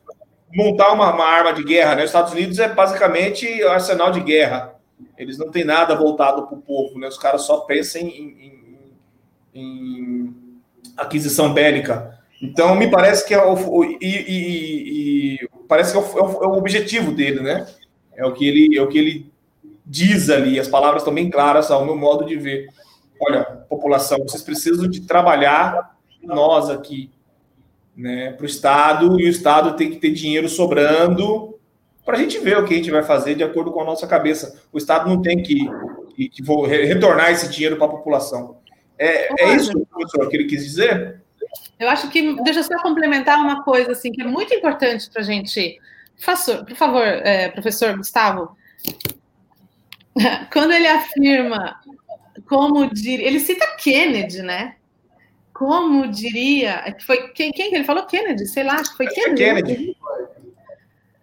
montar 0.55 0.93
uma, 0.93 1.13
uma, 1.13 1.25
arma 1.25 1.53
de 1.53 1.65
guerra. 1.65 1.97
Né? 1.97 2.05
Os 2.05 2.11
Estados 2.11 2.33
Unidos 2.33 2.59
é 2.61 2.69
basicamente 2.73 3.63
arsenal 3.65 4.13
de 4.13 4.21
guerra. 4.21 4.75
Eles 5.19 5.37
não 5.37 5.51
têm 5.51 5.65
nada 5.65 5.97
voltado 5.97 6.47
para 6.47 6.57
o 6.57 6.63
povo. 6.63 6.99
Né? 6.99 7.09
Os 7.09 7.19
caras 7.19 7.43
só 7.43 7.59
pensam 7.61 8.01
em, 8.03 8.09
em, 9.53 9.61
em 9.61 10.35
aquisição 10.97 11.53
bélica. 11.53 12.19
Então, 12.41 12.75
me 12.75 12.91
parece 12.91 13.27
que 13.27 13.35
é 13.35 13.39
e, 13.39 13.99
e, 14.01 15.39
e, 15.43 15.49
parece 15.73 15.93
que 15.93 15.99
é 15.99 16.01
o, 16.03 16.45
é 16.45 16.47
o, 16.49 16.59
objetivo 16.59 17.13
dele, 17.13 17.41
né? 17.41 17.67
É 18.15 18.27
o 18.27 18.33
que 18.35 18.47
ele 18.47 18.77
é 18.77 18.83
o 18.83 18.89
que 18.89 18.99
ele 18.99 19.33
diz 19.87 20.29
ali. 20.29 20.61
As 20.61 20.69
palavras 20.69 21.01
estão 21.01 21.15
bem 21.15 21.31
claras 21.31 21.71
ao 21.71 21.87
meu 21.87 21.97
modo 21.97 22.27
de 22.27 22.37
ver. 22.37 22.69
Olha, 23.19 23.43
população, 23.71 24.19
vocês 24.19 24.43
precisam 24.43 24.87
de 24.87 25.01
trabalhar 25.01 25.97
nós 26.23 26.69
aqui, 26.69 27.11
né, 27.97 28.33
para 28.33 28.45
o 28.45 28.47
Estado, 28.47 29.19
e 29.19 29.25
o 29.25 29.29
Estado 29.29 29.75
tem 29.75 29.91
que 29.91 29.97
ter 29.97 30.11
dinheiro 30.11 30.47
sobrando 30.47 31.59
para 32.05 32.19
a 32.19 32.21
gente 32.21 32.39
ver 32.39 32.59
o 32.59 32.67
que 32.67 32.75
a 32.75 32.77
gente 32.77 32.91
vai 32.91 33.03
fazer 33.03 33.35
de 33.35 33.43
acordo 33.43 33.73
com 33.73 33.81
a 33.81 33.85
nossa 33.85 34.07
cabeça. 34.07 34.61
O 34.71 34.77
Estado 34.77 35.09
não 35.09 35.23
tem 35.23 35.43
que, 35.43 35.59
que, 36.15 36.29
que 36.29 36.43
retornar 36.67 37.31
esse 37.31 37.49
dinheiro 37.49 37.77
para 37.77 37.87
a 37.87 37.91
população. 37.91 38.59
É, 38.99 39.43
é 39.43 39.55
isso, 39.57 39.73
professor, 39.87 40.29
que 40.29 40.37
ele 40.37 40.45
quis 40.45 40.65
dizer? 40.65 41.22
Eu 41.83 41.91
acho 41.91 42.09
que, 42.11 42.35
deixa 42.45 42.61
eu 42.61 42.65
só 42.65 42.81
complementar 42.81 43.39
uma 43.39 43.65
coisa 43.65 43.91
assim, 43.91 44.13
que 44.13 44.23
é 44.23 44.25
muito 44.25 44.55
importante 44.55 45.11
para 45.11 45.21
a 45.21 45.25
gente. 45.25 45.81
Por, 46.25 46.65
por 46.65 46.77
favor, 46.77 47.03
é, 47.03 47.49
professor 47.49 47.97
Gustavo, 47.97 48.57
quando 50.53 50.73
ele 50.73 50.87
afirma, 50.87 51.81
como 52.49 52.87
diria, 52.95 53.27
ele 53.27 53.41
cita 53.41 53.67
Kennedy, 53.77 54.43
né? 54.43 54.77
Como 55.53 56.07
diria, 56.07 56.83
é 56.87 56.97
foi 57.01 57.33
quem, 57.33 57.51
quem 57.51 57.75
ele 57.75 57.85
falou? 57.85 58.07
Kennedy, 58.07 58.47
sei 58.47 58.63
lá, 58.63 58.75
acho 58.75 58.93
que 58.93 58.99
foi 58.99 59.07
Kennedy. 59.09 59.43
Kennedy. 59.43 59.97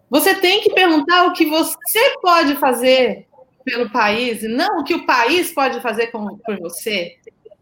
Você 0.10 0.36
tem 0.36 0.62
que 0.62 0.74
perguntar 0.74 1.26
o 1.26 1.34
que 1.34 1.46
você 1.46 2.18
pode 2.22 2.56
fazer 2.56 3.28
pelo 3.64 3.90
país, 3.90 4.42
não 4.44 4.80
o 4.80 4.84
que 4.84 4.96
o 4.96 5.06
país 5.06 5.54
pode 5.54 5.80
fazer 5.80 6.08
com, 6.08 6.38
por 6.38 6.60
você. 6.60 7.16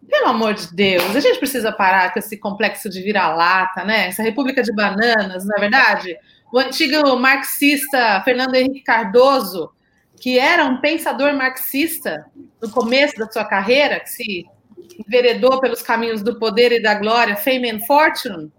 Pelo 0.09 0.27
amor 0.27 0.53
de 0.53 0.73
Deus, 0.73 1.15
a 1.15 1.19
gente 1.19 1.39
precisa 1.39 1.71
parar 1.71 2.13
com 2.13 2.19
esse 2.19 2.37
complexo 2.37 2.89
de 2.89 3.01
vira-lata, 3.01 3.83
né? 3.83 4.07
Essa 4.07 4.23
república 4.23 4.63
de 4.63 4.73
bananas, 4.73 5.45
não 5.45 5.55
é 5.57 5.59
verdade? 5.59 6.17
O 6.51 6.57
antigo 6.57 7.17
marxista 7.17 8.21
Fernando 8.23 8.55
Henrique 8.55 8.83
Cardoso, 8.83 9.71
que 10.19 10.39
era 10.39 10.65
um 10.65 10.77
pensador 10.77 11.33
marxista 11.33 12.25
no 12.61 12.69
começo 12.69 13.15
da 13.17 13.29
sua 13.29 13.43
carreira, 13.43 13.99
que 13.99 14.09
se 14.09 14.45
enveredou 15.05 15.59
pelos 15.59 15.81
caminhos 15.81 16.21
do 16.21 16.39
poder 16.39 16.71
e 16.71 16.81
da 16.81 16.95
glória, 16.95 17.35
fame 17.35 17.69
and 17.69 17.81
fortune, 17.81 18.51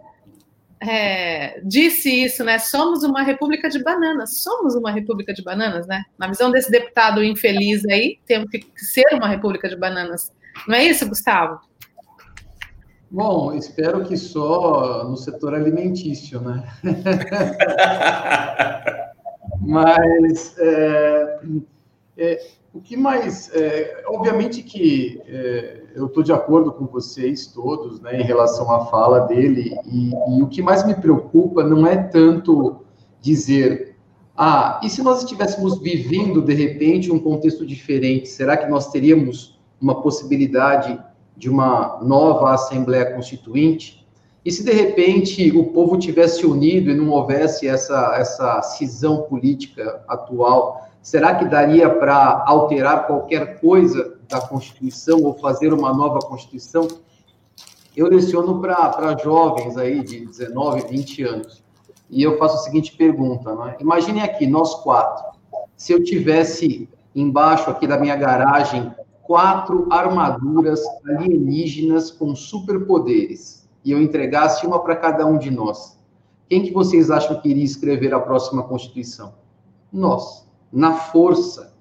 é, 0.81 1.61
disse 1.65 2.09
isso, 2.25 2.45
né? 2.45 2.59
Somos 2.59 3.03
uma 3.03 3.23
república 3.23 3.69
de 3.69 3.83
bananas. 3.83 4.43
Somos 4.43 4.75
uma 4.75 4.93
república 4.93 5.33
de 5.33 5.43
bananas, 5.43 5.87
né? 5.87 6.05
Na 6.17 6.29
visão 6.29 6.51
desse 6.51 6.71
deputado 6.71 7.25
infeliz 7.25 7.85
aí, 7.87 8.19
temos 8.27 8.49
que 8.51 8.65
ser 8.77 9.07
uma 9.15 9.29
república 9.29 9.69
de 9.69 9.77
bananas. 9.77 10.33
Não 10.67 10.75
é 10.75 10.85
isso, 10.85 11.09
Gustavo? 11.09 11.61
Bom, 13.11 13.55
espero 13.55 14.05
que 14.05 14.17
só 14.17 15.05
no 15.09 15.17
setor 15.17 15.55
alimentício, 15.55 16.41
né? 16.41 16.69
Mas 19.63 20.55
é, 20.59 21.41
é, 22.17 22.47
o 22.73 22.81
que 22.81 22.97
mais. 22.97 23.51
É, 23.55 24.05
obviamente 24.07 24.63
que 24.63 25.21
é, 25.27 25.83
eu 25.95 26.07
estou 26.07 26.23
de 26.23 26.33
acordo 26.33 26.73
com 26.73 26.87
vocês 26.87 27.47
todos 27.47 28.01
né, 28.01 28.21
em 28.21 28.23
relação 28.23 28.71
à 28.71 28.87
fala 28.87 29.21
dele, 29.21 29.75
e, 29.87 30.11
e, 30.11 30.43
o 30.43 30.47
que 30.47 30.61
mais 30.61 30.87
me 30.87 30.95
preocupa 30.95 31.65
não 31.65 31.87
é 31.87 31.97
tanto 31.97 32.85
dizer. 33.21 33.97
Ah, 34.37 34.81
e 34.85 34.91
se 34.91 35.03
nós 35.03 35.23
estivéssemos 35.23 35.81
vivendo 35.81 36.41
de 36.41 36.55
repente 36.55 37.11
um 37.11 37.19
contexto 37.19 37.67
diferente, 37.67 38.29
será 38.29 38.57
que 38.57 38.71
nós 38.71 38.91
teríamos 38.91 39.58
uma 39.81 40.03
possibilidade 40.03 40.99
de 41.37 41.49
uma 41.49 41.99
nova 42.03 42.55
Assembleia 42.55 43.15
Constituinte? 43.15 44.07
E 44.45 44.51
se 44.51 44.65
de 44.65 44.73
repente 44.73 45.51
o 45.57 45.67
povo 45.73 45.99
tivesse 45.99 46.47
unido 46.47 46.91
e 46.91 46.95
não 46.95 47.11
houvesse 47.11 47.69
essa, 47.69 48.15
essa 48.17 48.63
cisão 48.63 49.23
política 49.23 50.03
atual, 50.09 50.89
será 51.03 51.35
que 51.35 51.45
daria 51.45 51.91
para 51.91 52.45
alterar 52.47 53.07
qualquer 53.07 53.61
coisa 53.61 54.17
da 54.29 54.41
Constituição 54.41 55.23
ou 55.23 55.35
fazer 55.35 55.73
uma 55.73 55.93
nova 55.93 56.21
Constituição? 56.21 56.89
Eu 57.97 58.07
leciono 58.07 58.61
para 58.61 59.17
jovens 59.23 59.77
aí 59.77 60.03
de 60.03 60.25
19, 60.27 60.87
20 60.89 61.23
anos. 61.25 61.65
E 62.09 62.23
eu 62.23 62.39
faço 62.39 62.57
a 62.57 62.59
seguinte 62.61 62.97
pergunta, 62.97 63.55
né? 63.55 63.77
Imaginem 63.81 64.23
aqui, 64.23 64.47
nós 64.47 64.75
quatro. 64.77 65.39
Se 65.77 65.93
eu 65.93 66.03
tivesse 66.03 66.89
embaixo 67.15 67.69
aqui 67.69 67.87
da 67.87 67.99
minha 67.99 68.17
garagem 68.17 68.93
quatro 69.29 69.87
armaduras 69.91 70.81
alienígenas 71.07 72.11
com 72.11 72.35
superpoderes 72.35 73.69
e 73.85 73.93
eu 73.93 74.01
entregasse 74.01 74.67
uma 74.67 74.81
para 74.81 74.97
cada 74.97 75.27
um 75.27 75.37
de 75.37 75.51
nós, 75.51 75.99
quem 76.49 76.63
que 76.63 76.73
vocês 76.73 77.11
acham 77.11 77.39
que 77.39 77.51
iria 77.51 77.63
escrever 77.63 78.15
a 78.15 78.21
próxima 78.21 78.63
Constituição? 78.63 79.35
Nós, 79.93 80.49
na 80.73 80.95
força. 80.95 81.75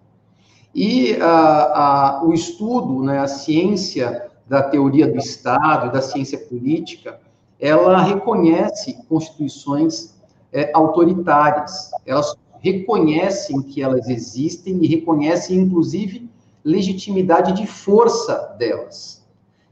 E 0.76 1.16
a, 1.22 2.18
a, 2.18 2.24
o 2.26 2.34
estudo, 2.34 3.02
né, 3.02 3.20
a 3.20 3.28
ciência 3.28 4.30
da 4.46 4.62
teoria 4.62 5.08
do 5.08 5.18
Estado, 5.18 5.92
da 5.92 6.02
ciência 6.02 6.38
política, 6.38 7.18
ela 7.58 8.02
reconhece 8.02 9.02
constituições 9.08 10.16
é, 10.52 10.70
autoritárias. 10.74 11.92
Elas 12.06 12.36
reconhecem 12.60 13.62
que 13.62 13.82
elas 13.82 14.10
existem 14.10 14.84
e 14.84 14.88
reconhecem, 14.88 15.58
inclusive, 15.58 16.30
legitimidade 16.68 17.54
de 17.54 17.66
força 17.66 18.54
delas. 18.60 19.26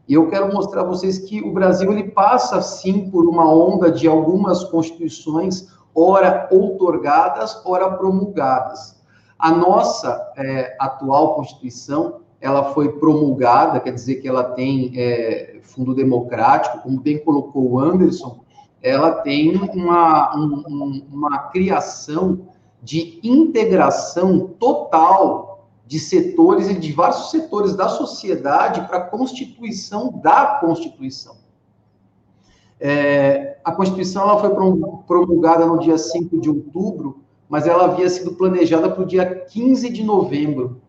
E 0.07 0.13
eu 0.13 0.29
quero 0.29 0.53
mostrar 0.53 0.81
a 0.81 0.85
vocês 0.85 1.19
que 1.19 1.41
o 1.41 1.51
Brasil 1.51 1.91
ele 1.91 2.05
passa 2.11 2.61
sim 2.61 3.09
por 3.09 3.27
uma 3.27 3.53
onda 3.53 3.91
de 3.91 4.07
algumas 4.07 4.63
constituições, 4.63 5.67
ora 5.93 6.47
outorgadas, 6.51 7.61
ora 7.65 7.91
promulgadas. 7.91 8.95
A 9.37 9.51
nossa 9.51 10.31
é, 10.37 10.77
atual 10.79 11.35
constituição 11.35 12.21
ela 12.39 12.73
foi 12.73 12.93
promulgada, 12.93 13.79
quer 13.79 13.91
dizer 13.91 14.15
que 14.15 14.27
ela 14.27 14.43
tem 14.43 14.93
é, 14.95 15.59
fundo 15.63 15.93
democrático, 15.93 16.79
como 16.79 17.01
bem 17.01 17.17
colocou 17.17 17.71
o 17.71 17.79
Anderson, 17.79 18.39
ela 18.81 19.11
tem 19.11 19.55
uma, 19.55 20.37
um, 20.37 21.07
uma 21.11 21.39
criação 21.49 22.47
de 22.81 23.19
integração 23.23 24.47
total 24.59 25.44
de 25.85 25.99
setores 25.99 26.67
e 26.67 26.73
de 26.73 26.91
vários 26.91 27.29
setores 27.29 27.75
da 27.75 27.87
sociedade 27.87 28.81
para 28.87 28.97
a 28.97 29.01
constituição 29.01 30.11
da 30.23 30.57
Constituição. 30.59 31.35
É, 32.79 33.57
a 33.63 33.71
Constituição 33.71 34.23
ela 34.23 34.39
foi 34.39 34.49
promulgada 35.05 35.65
no 35.65 35.79
dia 35.79 35.97
5 35.97 36.39
de 36.39 36.49
outubro, 36.49 37.21
mas 37.47 37.67
ela 37.67 37.85
havia 37.85 38.09
sido 38.09 38.33
planejada 38.33 38.89
para 38.89 39.03
o 39.03 39.05
dia 39.05 39.25
15 39.25 39.89
de 39.89 40.03
novembro. 40.03 40.81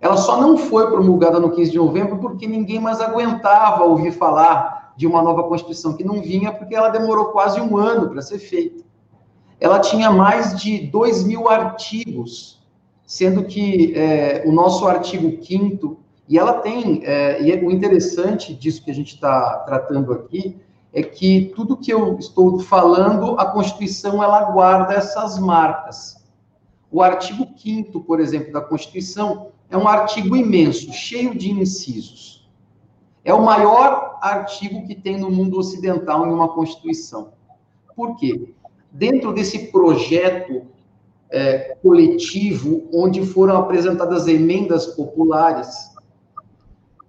Ela 0.00 0.16
só 0.16 0.40
não 0.40 0.56
foi 0.56 0.90
promulgada 0.90 1.38
no 1.38 1.50
15 1.50 1.70
de 1.70 1.76
novembro 1.76 2.18
porque 2.18 2.46
ninguém 2.46 2.80
mais 2.80 3.00
aguentava 3.00 3.84
ouvir 3.84 4.12
falar 4.12 4.94
de 4.96 5.06
uma 5.06 5.22
nova 5.22 5.44
Constituição 5.44 5.94
que 5.94 6.02
não 6.02 6.22
vinha, 6.22 6.52
porque 6.52 6.74
ela 6.74 6.88
demorou 6.88 7.26
quase 7.26 7.60
um 7.60 7.76
ano 7.76 8.08
para 8.08 8.22
ser 8.22 8.38
feita. 8.38 8.82
Ela 9.58 9.78
tinha 9.78 10.10
mais 10.10 10.58
de 10.58 10.78
2 10.78 11.24
mil 11.24 11.48
artigos 11.48 12.59
sendo 13.10 13.42
que 13.42 13.92
é, 13.96 14.44
o 14.46 14.52
nosso 14.52 14.86
artigo 14.86 15.44
5 15.44 15.98
e 16.28 16.38
ela 16.38 16.60
tem, 16.60 17.04
é, 17.04 17.42
e 17.42 17.50
é, 17.50 17.56
o 17.56 17.68
interessante 17.68 18.54
disso 18.54 18.84
que 18.84 18.90
a 18.92 18.94
gente 18.94 19.16
está 19.16 19.64
tratando 19.66 20.12
aqui, 20.12 20.56
é 20.92 21.02
que 21.02 21.52
tudo 21.56 21.76
que 21.76 21.92
eu 21.92 22.16
estou 22.20 22.60
falando, 22.60 23.34
a 23.36 23.46
Constituição, 23.46 24.22
ela 24.22 24.52
guarda 24.52 24.94
essas 24.94 25.40
marcas. 25.40 26.24
O 26.88 27.02
artigo 27.02 27.48
5 27.56 28.00
por 28.02 28.20
exemplo, 28.20 28.52
da 28.52 28.60
Constituição, 28.60 29.48
é 29.68 29.76
um 29.76 29.88
artigo 29.88 30.36
imenso, 30.36 30.92
cheio 30.92 31.36
de 31.36 31.50
incisos. 31.50 32.48
É 33.24 33.34
o 33.34 33.44
maior 33.44 34.20
artigo 34.22 34.86
que 34.86 34.94
tem 34.94 35.18
no 35.18 35.32
mundo 35.32 35.58
ocidental 35.58 36.28
em 36.28 36.32
uma 36.32 36.50
Constituição. 36.50 37.32
Por 37.96 38.14
quê? 38.14 38.54
Dentro 38.92 39.32
desse 39.32 39.72
projeto 39.72 40.62
é, 41.30 41.76
coletivo, 41.82 42.88
onde 42.92 43.24
foram 43.24 43.56
apresentadas 43.56 44.26
emendas 44.26 44.86
populares, 44.86 45.90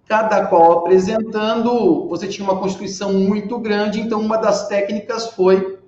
cada 0.08 0.46
qual 0.48 0.80
apresentando, 0.80 2.08
você 2.08 2.28
tinha 2.28 2.48
uma 2.48 2.60
constituição 2.60 3.13
muito 3.13 3.58
grande, 3.58 4.01
então 4.01 4.20
uma 4.20 4.38
das 4.38 4.68
técnicas 4.68 5.28
foi 5.28 5.80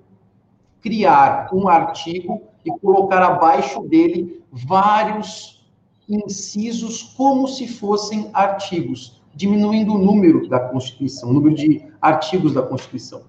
criar 0.80 1.48
um 1.52 1.68
artigo 1.68 2.42
e 2.64 2.70
colocar 2.78 3.22
abaixo 3.22 3.82
dele 3.82 4.42
vários 4.50 5.66
incisos 6.08 7.02
como 7.02 7.46
se 7.46 7.68
fossem 7.68 8.30
artigos, 8.32 9.22
diminuindo 9.34 9.94
o 9.94 9.98
número 9.98 10.48
da 10.48 10.60
Constituição, 10.60 11.30
o 11.30 11.32
número 11.32 11.54
de 11.54 11.86
artigos 12.00 12.52
da 12.52 12.62
Constituição. 12.62 13.22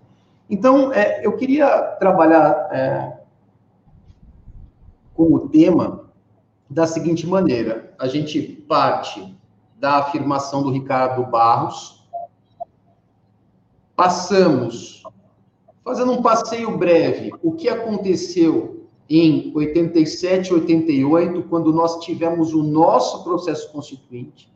Então, 0.50 0.94
é, 0.94 1.26
eu 1.26 1.36
queria 1.36 1.68
trabalhar 2.00 2.70
é, 2.72 3.14
com 5.16 5.34
o 5.34 5.50
tema 5.50 6.06
da 6.70 6.86
seguinte 6.86 7.26
maneira: 7.26 7.96
a 7.98 8.08
gente 8.08 8.42
parte 8.42 9.36
da 9.80 9.98
afirmação 9.98 10.62
do 10.62 10.70
Ricardo 10.70 11.24
Barros, 11.26 12.08
passamos, 13.96 15.04
fazendo 15.84 16.12
um 16.12 16.22
passeio 16.22 16.78
breve, 16.78 17.32
o 17.42 17.54
que 17.54 17.70
aconteceu 17.70 18.88
em 19.10 19.52
87, 19.56 20.54
88, 20.54 21.44
quando 21.44 21.72
nós 21.72 22.04
tivemos 22.04 22.54
o 22.54 22.64
nosso 22.64 23.24
processo 23.24 23.72
constituinte, 23.72 24.52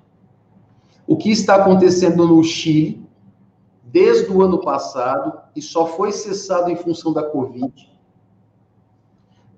o 1.06 1.16
que 1.16 1.30
está 1.30 1.56
acontecendo 1.56 2.28
no 2.28 2.44
Chile, 2.44 3.08
desde 3.84 4.32
o 4.32 4.42
ano 4.42 4.60
passado, 4.60 5.40
e 5.56 5.62
só 5.62 5.86
foi 5.86 6.12
cessado 6.12 6.70
em 6.70 6.76
função 6.76 7.14
da 7.14 7.24
Covid, 7.24 7.90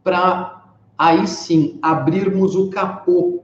para 0.03 0.60
aí 1.01 1.25
sim 1.25 1.79
abrirmos 1.81 2.55
o 2.55 2.69
capô 2.69 3.41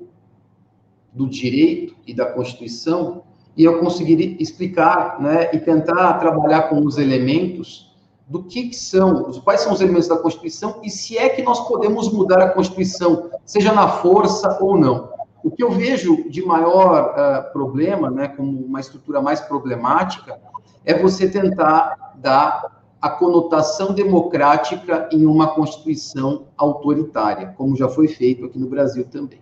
do 1.12 1.28
direito 1.28 1.96
e 2.06 2.14
da 2.14 2.28
Constituição 2.28 3.24
e 3.58 3.64
eu 3.64 3.80
conseguir 3.80 4.38
explicar 4.40 5.20
né, 5.20 5.50
e 5.52 5.58
tentar 5.58 6.20
trabalhar 6.20 6.70
com 6.70 6.86
os 6.86 7.00
elementos 7.00 7.98
do 8.28 8.44
que, 8.44 8.70
que 8.70 8.76
são, 8.76 9.32
quais 9.44 9.62
são 9.62 9.74
os 9.74 9.82
elementos 9.82 10.08
da 10.08 10.18
Constituição 10.18 10.82
e 10.84 10.92
se 10.92 11.18
é 11.18 11.30
que 11.30 11.42
nós 11.42 11.68
podemos 11.68 12.14
mudar 12.14 12.44
a 12.44 12.50
Constituição, 12.50 13.32
seja 13.44 13.74
na 13.74 13.88
força 13.88 14.60
ou 14.62 14.78
não. 14.78 15.10
O 15.44 15.50
que 15.50 15.64
eu 15.64 15.72
vejo 15.72 16.30
de 16.30 16.46
maior 16.46 17.16
uh, 17.16 17.52
problema, 17.52 18.12
né, 18.12 18.28
como 18.28 18.52
uma 18.52 18.80
estrutura 18.80 19.20
mais 19.20 19.42
problemática, 19.42 20.40
é 20.86 20.94
você 20.94 21.28
tentar 21.28 22.14
dar 22.18 22.77
a 23.02 23.10
conotação 23.10 23.94
democrática 23.94 25.08
em 25.12 25.26
uma 25.26 25.54
Constituição 25.54 26.48
autoritária, 26.58 27.54
como 27.58 27.76
já 27.76 27.88
foi 27.88 28.08
feito 28.08 28.46
aqui 28.46 28.58
no 28.58 28.68
Brasil 28.68 29.06
também. 29.06 29.40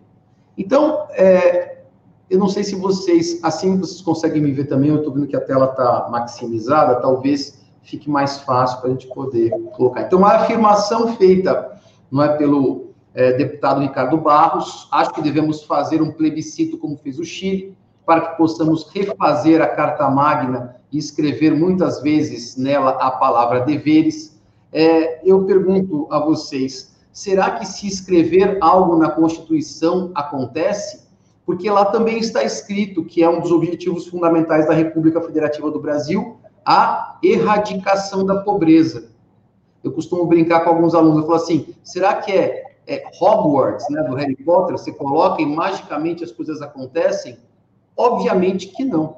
Então, 0.57 1.07
é, 1.11 1.83
eu 2.29 2.39
não 2.39 2.49
sei 2.49 2.63
se 2.63 2.75
vocês, 2.75 3.39
assim 3.43 3.77
vocês 3.77 4.01
conseguem 4.01 4.41
me 4.41 4.51
ver 4.51 4.65
também, 4.65 4.89
eu 4.89 4.97
estou 4.97 5.13
vendo 5.13 5.27
que 5.27 5.35
a 5.35 5.41
tela 5.41 5.65
está 5.65 6.09
maximizada, 6.09 6.95
talvez 6.95 7.65
fique 7.81 8.09
mais 8.09 8.39
fácil 8.39 8.79
para 8.79 8.89
a 8.89 8.91
gente 8.93 9.07
poder 9.07 9.51
colocar. 9.75 10.01
Então, 10.01 10.25
a 10.25 10.37
afirmação 10.37 11.15
feita 11.15 11.79
não 12.11 12.23
é 12.23 12.35
pelo 12.35 12.89
é, 13.13 13.33
deputado 13.33 13.79
Ricardo 13.79 14.17
Barros, 14.17 14.87
acho 14.91 15.13
que 15.13 15.21
devemos 15.21 15.63
fazer 15.63 16.01
um 16.01 16.11
plebiscito 16.11 16.77
como 16.77 16.97
fez 16.97 17.19
o 17.19 17.23
Chile, 17.23 17.77
para 18.05 18.21
que 18.21 18.37
possamos 18.37 18.89
refazer 18.93 19.61
a 19.61 19.67
Carta 19.67 20.09
Magna 20.09 20.75
e 20.91 20.97
escrever 20.97 21.53
muitas 21.53 22.01
vezes 22.01 22.55
nela 22.55 22.91
a 22.91 23.11
palavra 23.11 23.61
deveres. 23.61 24.39
É, 24.71 25.21
eu 25.27 25.43
pergunto 25.45 26.07
a 26.11 26.19
vocês, 26.19 26.95
será 27.11 27.51
que 27.51 27.65
se 27.65 27.87
escrever 27.87 28.57
algo 28.61 28.97
na 28.97 29.09
Constituição 29.09 30.11
acontece? 30.13 31.05
Porque 31.45 31.69
lá 31.69 31.85
também 31.85 32.17
está 32.17 32.43
escrito 32.43 33.03
que 33.03 33.23
é 33.23 33.29
um 33.29 33.39
dos 33.39 33.51
objetivos 33.51 34.07
fundamentais 34.07 34.67
da 34.67 34.73
República 34.73 35.21
Federativa 35.21 35.69
do 35.69 35.79
Brasil, 35.79 36.37
a 36.65 37.19
erradicação 37.21 38.25
da 38.25 38.41
pobreza. 38.41 39.09
Eu 39.83 39.91
costumo 39.91 40.25
brincar 40.25 40.61
com 40.61 40.71
alguns 40.71 40.95
alunos, 40.95 41.19
eu 41.19 41.25
falo 41.25 41.35
assim, 41.35 41.75
será 41.83 42.15
que 42.15 42.31
é, 42.31 42.63
é 42.87 43.03
Hogwarts, 43.21 43.85
né, 43.91 44.01
do 44.01 44.15
Harry 44.15 44.35
Potter, 44.35 44.77
você 44.77 44.91
coloca 44.91 45.41
e 45.41 45.45
magicamente 45.45 46.23
as 46.23 46.31
coisas 46.31 46.61
acontecem? 46.61 47.37
Obviamente 47.97 48.67
que 48.67 48.83
não. 48.83 49.15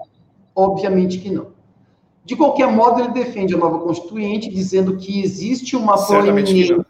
Obviamente 0.56 1.20
que 1.20 1.30
não. 1.30 1.48
De 2.26 2.36
qualquer 2.36 2.70
modo, 2.70 3.00
ele 3.00 3.14
defende 3.14 3.56
a 3.56 3.58
nova 3.58 3.80
Constituinte, 3.80 4.50
dizendo 4.50 4.98
que 4.98 5.22
existe 5.22 5.76
uma 5.76 5.98
proeminência 6.06 6.86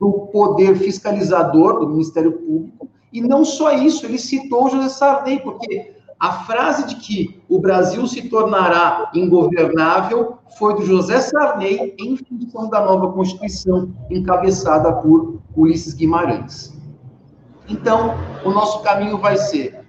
do 0.00 0.12
poder 0.32 0.76
fiscalizador 0.76 1.80
do 1.80 1.88
Ministério 1.88 2.32
Público, 2.32 2.88
e 3.12 3.20
não 3.20 3.44
só 3.44 3.72
isso, 3.72 4.06
ele 4.06 4.18
citou 4.18 4.70
José 4.70 4.88
Sarney, 4.88 5.38
porque 5.40 5.92
a 6.18 6.44
frase 6.44 6.86
de 6.86 6.96
que 6.96 7.42
o 7.48 7.58
Brasil 7.58 8.06
se 8.06 8.28
tornará 8.28 9.10
ingovernável 9.14 10.38
foi 10.56 10.76
do 10.76 10.84
José 10.84 11.20
Sarney 11.20 11.94
em 11.98 12.16
função 12.16 12.70
da 12.70 12.80
nova 12.80 13.12
Constituição, 13.12 13.92
encabeçada 14.10 14.92
por 14.94 15.40
Ulisses 15.54 15.92
Guimarães. 15.92 16.72
Então, 17.68 18.14
o 18.44 18.50
nosso 18.50 18.82
caminho 18.82 19.18
vai 19.18 19.36
ser 19.36 19.81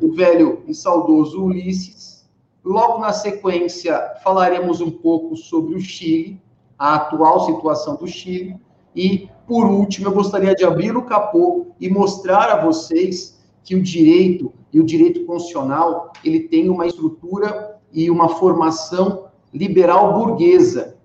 o 0.00 0.12
velho 0.12 0.62
e 0.66 0.74
saudoso 0.74 1.44
Ulisses. 1.44 2.28
Logo 2.64 2.98
na 2.98 3.12
sequência, 3.12 4.14
falaremos 4.22 4.80
um 4.80 4.90
pouco 4.90 5.36
sobre 5.36 5.74
o 5.74 5.80
Chile, 5.80 6.40
a 6.78 6.96
atual 6.96 7.46
situação 7.46 7.96
do 7.96 8.06
Chile. 8.06 8.56
E, 8.94 9.28
por 9.46 9.66
último, 9.66 10.08
eu 10.08 10.12
gostaria 10.12 10.54
de 10.54 10.64
abrir 10.64 10.96
o 10.96 11.04
capô 11.04 11.66
e 11.80 11.88
mostrar 11.88 12.50
a 12.50 12.64
vocês 12.64 13.38
que 13.62 13.74
o 13.74 13.82
direito 13.82 14.52
e 14.72 14.80
o 14.80 14.84
direito 14.84 15.24
constitucional 15.24 16.12
ele 16.24 16.40
tem 16.40 16.68
uma 16.68 16.86
estrutura 16.86 17.78
e 17.92 18.10
uma 18.10 18.28
formação 18.28 19.26
liberal 19.52 20.14
burguesa. 20.14 20.96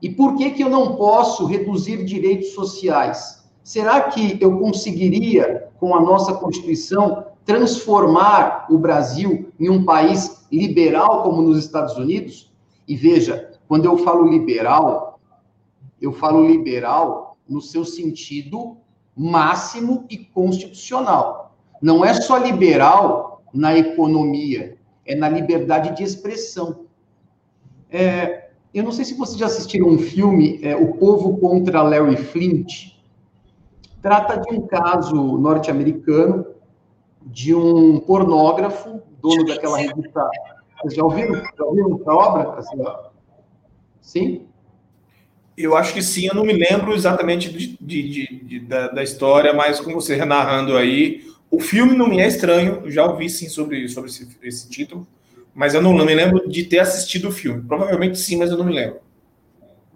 E 0.00 0.10
por 0.10 0.36
que 0.36 0.50
que 0.50 0.62
eu 0.62 0.68
não 0.68 0.96
posso 0.96 1.46
reduzir 1.46 2.04
direitos 2.04 2.50
sociais? 2.50 3.42
Será 3.62 4.02
que 4.02 4.36
eu 4.40 4.58
conseguiria, 4.58 5.68
com 5.80 5.94
a 5.94 6.00
nossa 6.00 6.34
Constituição, 6.34 7.24
transformar 7.44 8.66
o 8.70 8.78
Brasil 8.78 9.52
em 9.58 9.68
um 9.68 9.84
país 9.84 10.46
liberal 10.50 11.22
como 11.22 11.42
nos 11.42 11.58
Estados 11.58 11.96
Unidos? 11.96 12.52
E 12.86 12.96
veja, 12.96 13.52
quando 13.68 13.84
eu 13.84 13.98
falo 13.98 14.28
liberal, 14.28 15.20
eu 16.00 16.12
falo 16.12 16.46
liberal 16.46 17.36
no 17.48 17.60
seu 17.60 17.84
sentido 17.84 18.76
máximo 19.16 20.06
e 20.10 20.18
constitucional. 20.18 21.56
Não 21.80 22.04
é 22.04 22.14
só 22.14 22.38
liberal 22.38 23.42
na 23.52 23.76
economia, 23.76 24.76
é 25.06 25.14
na 25.14 25.28
liberdade 25.28 25.94
de 25.96 26.02
expressão. 26.02 26.86
É, 27.90 28.48
eu 28.72 28.82
não 28.82 28.90
sei 28.90 29.04
se 29.04 29.14
vocês 29.14 29.38
já 29.38 29.46
assistiram 29.46 29.88
um 29.88 29.98
filme, 29.98 30.58
é, 30.62 30.74
O 30.74 30.94
Povo 30.94 31.38
contra 31.38 31.82
Larry 31.82 32.16
Flint. 32.16 32.94
Trata 34.02 34.40
de 34.40 34.54
um 34.54 34.66
caso 34.66 35.14
norte-americano 35.14 36.53
de 37.24 37.54
um 37.54 37.98
pornógrafo, 38.00 39.02
dono 39.20 39.44
daquela 39.46 39.78
revista. 39.78 40.28
Vocês 40.80 40.94
já 40.94 41.04
ouviram? 41.04 41.34
Já 41.34 41.64
ouviram 41.64 41.96
essa 41.96 42.12
obra? 42.12 43.10
Sim? 44.00 44.46
Eu 45.56 45.76
acho 45.76 45.94
que 45.94 46.02
sim, 46.02 46.26
eu 46.26 46.34
não 46.34 46.44
me 46.44 46.52
lembro 46.52 46.92
exatamente 46.92 47.50
de, 47.50 47.76
de, 47.80 48.42
de, 48.44 48.60
da, 48.60 48.88
da, 48.88 49.02
história, 49.02 49.52
mas 49.52 49.80
com 49.80 49.92
você 49.94 50.16
narrando 50.24 50.76
aí, 50.76 51.24
o 51.48 51.60
filme 51.60 51.96
não 51.96 52.08
me 52.08 52.20
é 52.20 52.26
estranho, 52.26 52.90
já 52.90 53.06
ouvi 53.06 53.30
sim 53.30 53.48
sobre, 53.48 53.88
sobre 53.88 54.10
esse, 54.10 54.36
esse 54.42 54.68
título, 54.68 55.06
mas 55.54 55.72
eu 55.72 55.80
não 55.80 55.94
me 55.94 56.12
lembro 56.12 56.48
de 56.48 56.64
ter 56.64 56.80
assistido 56.80 57.28
o 57.28 57.32
filme. 57.32 57.62
Provavelmente 57.62 58.18
sim, 58.18 58.36
mas 58.36 58.50
eu 58.50 58.58
não 58.58 58.64
me 58.64 58.74
lembro. 58.74 59.03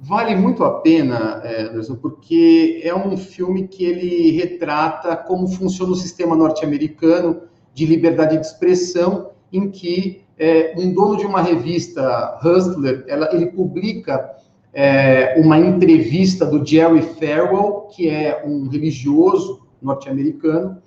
Vale 0.01 0.37
muito 0.37 0.63
a 0.63 0.81
pena, 0.81 1.43
Anderson, 1.45 1.97
porque 1.97 2.81
é 2.85 2.95
um 2.95 3.17
filme 3.17 3.67
que 3.67 3.85
ele 3.85 4.31
retrata 4.31 5.17
como 5.17 5.49
funciona 5.49 5.93
o 5.93 5.97
sistema 5.97 6.37
norte-americano 6.37 7.43
de 7.75 7.85
liberdade 7.85 8.37
de 8.37 8.47
expressão, 8.47 9.31
em 9.53 9.71
que 9.71 10.23
é, 10.39 10.75
um 10.79 10.93
dono 10.93 11.17
de 11.17 11.27
uma 11.27 11.43
revista, 11.43 12.39
Hustler, 12.45 13.05
ela, 13.09 13.29
ele 13.33 13.47
publica 13.47 14.37
é, 14.73 15.35
uma 15.39 15.59
entrevista 15.59 16.47
do 16.47 16.65
Jerry 16.65 17.03
Farwell, 17.03 17.89
que 17.91 18.09
é 18.09 18.45
um 18.47 18.69
religioso 18.69 19.67
norte-americano, 19.83 20.81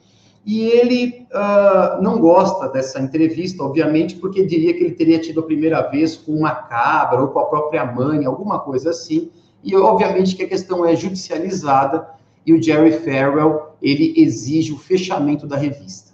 e 0.46 0.62
ele 0.62 1.28
uh, 1.32 2.02
não 2.02 2.20
gosta 2.20 2.68
dessa 2.68 3.00
entrevista, 3.00 3.64
obviamente, 3.64 4.16
porque 4.16 4.46
diria 4.46 4.74
que 4.74 4.84
ele 4.84 4.96
teria 4.96 5.20
tido 5.20 5.40
a 5.40 5.44
primeira 5.44 5.82
vez 5.84 6.16
com 6.16 6.34
uma 6.34 6.56
cabra 6.56 7.22
ou 7.22 7.28
com 7.28 7.40
a 7.40 7.46
própria 7.46 7.86
mãe, 7.86 8.26
alguma 8.26 8.60
coisa 8.60 8.90
assim. 8.90 9.30
E 9.64 9.76
obviamente 9.76 10.36
que 10.36 10.44
a 10.44 10.48
questão 10.48 10.84
é 10.84 10.96
judicializada 10.96 12.08
e 12.46 12.54
o 12.54 12.62
Jerry 12.62 12.92
Farrell 12.92 13.74
ele 13.82 14.14
exige 14.18 14.74
o 14.74 14.78
fechamento 14.78 15.46
da 15.46 15.56
revista. 15.56 16.12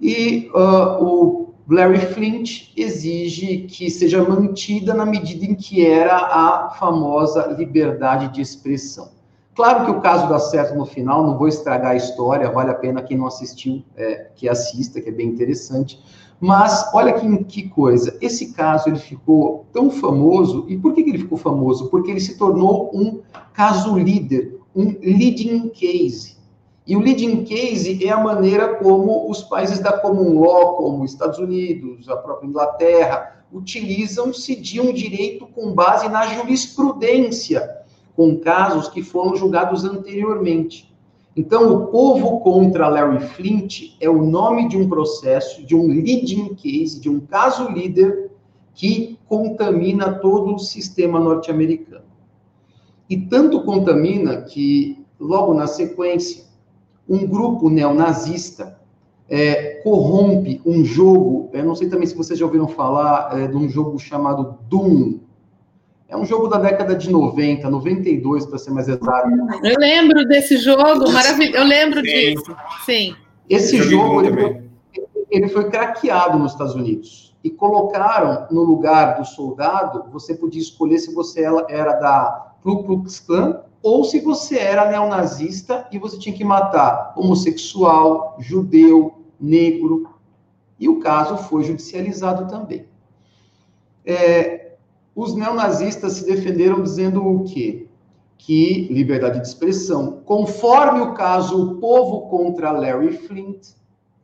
E 0.00 0.50
uh, 0.52 1.04
o 1.04 1.54
Larry 1.68 2.00
Flint 2.12 2.72
exige 2.76 3.58
que 3.68 3.88
seja 3.88 4.28
mantida 4.28 4.92
na 4.92 5.06
medida 5.06 5.44
em 5.44 5.54
que 5.54 5.86
era 5.86 6.16
a 6.16 6.70
famosa 6.70 7.46
liberdade 7.56 8.34
de 8.34 8.40
expressão. 8.40 9.10
Claro 9.54 9.84
que 9.84 9.90
o 9.90 10.00
caso 10.00 10.28
dá 10.30 10.38
certo 10.38 10.74
no 10.74 10.86
final, 10.86 11.26
não 11.26 11.36
vou 11.36 11.46
estragar 11.46 11.92
a 11.92 11.96
história, 11.96 12.50
vale 12.50 12.70
a 12.70 12.74
pena 12.74 13.02
quem 13.02 13.18
não 13.18 13.26
assistiu 13.26 13.84
é, 13.96 14.30
que 14.34 14.48
assista, 14.48 15.00
que 15.00 15.10
é 15.10 15.12
bem 15.12 15.28
interessante. 15.28 16.02
Mas 16.40 16.90
olha 16.94 17.12
que, 17.12 17.44
que 17.44 17.68
coisa, 17.68 18.16
esse 18.20 18.54
caso 18.54 18.88
ele 18.88 18.98
ficou 18.98 19.66
tão 19.70 19.90
famoso, 19.90 20.64
e 20.68 20.78
por 20.78 20.94
que, 20.94 21.04
que 21.04 21.10
ele 21.10 21.18
ficou 21.18 21.36
famoso? 21.36 21.90
Porque 21.90 22.10
ele 22.10 22.20
se 22.20 22.38
tornou 22.38 22.90
um 22.94 23.20
caso 23.52 23.96
líder, 23.96 24.58
um 24.74 24.84
leading 25.00 25.68
case. 25.68 26.38
E 26.86 26.96
o 26.96 27.00
leading 27.00 27.44
case 27.44 28.04
é 28.04 28.10
a 28.10 28.18
maneira 28.18 28.76
como 28.76 29.30
os 29.30 29.42
países 29.42 29.80
da 29.80 29.92
common 29.98 30.40
law, 30.40 30.76
como 30.76 31.04
os 31.04 31.12
Estados 31.12 31.38
Unidos, 31.38 32.08
a 32.08 32.16
própria 32.16 32.48
Inglaterra, 32.48 33.44
utilizam-se 33.52 34.56
de 34.56 34.80
um 34.80 34.94
direito 34.94 35.46
com 35.46 35.74
base 35.74 36.08
na 36.08 36.26
jurisprudência 36.26 37.81
com 38.22 38.38
casos 38.38 38.88
que 38.88 39.02
foram 39.02 39.34
julgados 39.34 39.84
anteriormente. 39.84 40.94
Então, 41.36 41.74
o 41.74 41.86
povo 41.88 42.38
contra 42.38 42.86
Larry 42.86 43.26
Flint 43.26 43.96
é 44.00 44.08
o 44.08 44.24
nome 44.24 44.68
de 44.68 44.76
um 44.76 44.88
processo, 44.88 45.66
de 45.66 45.74
um 45.74 45.88
leading 45.88 46.54
case, 46.54 47.00
de 47.00 47.10
um 47.10 47.18
caso 47.18 47.68
líder 47.68 48.30
que 48.74 49.18
contamina 49.26 50.12
todo 50.20 50.54
o 50.54 50.58
sistema 50.60 51.18
norte-americano. 51.18 52.04
E 53.10 53.16
tanto 53.16 53.64
contamina 53.64 54.42
que, 54.42 55.04
logo 55.18 55.52
na 55.52 55.66
sequência, 55.66 56.44
um 57.08 57.26
grupo 57.26 57.68
neonazista 57.68 58.78
é, 59.28 59.80
corrompe 59.82 60.60
um 60.64 60.84
jogo. 60.84 61.50
Eu 61.52 61.64
não 61.64 61.74
sei 61.74 61.88
também 61.88 62.06
se 62.06 62.14
vocês 62.14 62.38
já 62.38 62.44
ouviram 62.44 62.68
falar 62.68 63.36
é, 63.36 63.48
de 63.48 63.56
um 63.56 63.68
jogo 63.68 63.98
chamado 63.98 64.58
Doom. 64.68 65.18
É 66.12 66.16
um 66.16 66.26
jogo 66.26 66.46
da 66.46 66.58
década 66.58 66.94
de 66.94 67.10
90, 67.10 67.70
92, 67.70 68.44
para 68.44 68.58
ser 68.58 68.70
mais 68.70 68.86
exato. 68.86 69.30
Eu 69.64 69.78
lembro 69.78 70.26
desse 70.26 70.58
jogo, 70.58 71.10
maravilhoso. 71.10 71.56
Eu 71.56 71.64
lembro 71.64 72.00
Sim. 72.00 72.04
disso. 72.04 72.56
Sim. 72.84 73.16
Esse 73.48 73.78
jogo 73.78 74.20
ele 74.20 74.38
foi, 74.38 74.62
ele 75.30 75.48
foi 75.48 75.70
craqueado 75.70 76.38
nos 76.38 76.52
Estados 76.52 76.74
Unidos 76.74 77.34
e 77.42 77.48
colocaram 77.48 78.46
no 78.50 78.62
lugar 78.62 79.18
do 79.18 79.24
soldado, 79.24 80.04
você 80.12 80.34
podia 80.34 80.60
escolher 80.60 80.98
se 80.98 81.14
você 81.14 81.46
era 81.70 81.94
da 81.94 82.52
Ku 82.62 82.84
Klux 82.84 83.18
Klan 83.20 83.62
ou 83.82 84.04
se 84.04 84.20
você 84.20 84.58
era 84.58 84.90
neonazista 84.90 85.88
e 85.90 85.98
você 85.98 86.18
tinha 86.18 86.36
que 86.36 86.44
matar 86.44 87.14
homossexual, 87.16 88.36
judeu, 88.38 89.14
negro. 89.40 90.10
E 90.78 90.90
o 90.90 91.00
caso 91.00 91.38
foi 91.38 91.64
judicializado 91.64 92.46
também. 92.48 92.84
É, 94.04 94.61
os 95.14 95.34
neonazistas 95.34 96.14
se 96.14 96.26
defenderam 96.26 96.82
dizendo 96.82 97.26
o 97.26 97.44
quê? 97.44 97.86
Que 98.38 98.88
liberdade 98.90 99.40
de 99.40 99.46
expressão, 99.46 100.20
conforme 100.24 101.00
o 101.00 101.14
caso 101.14 101.62
o 101.62 101.74
povo 101.76 102.28
contra 102.28 102.72
Larry 102.72 103.12
Flint, 103.12 103.68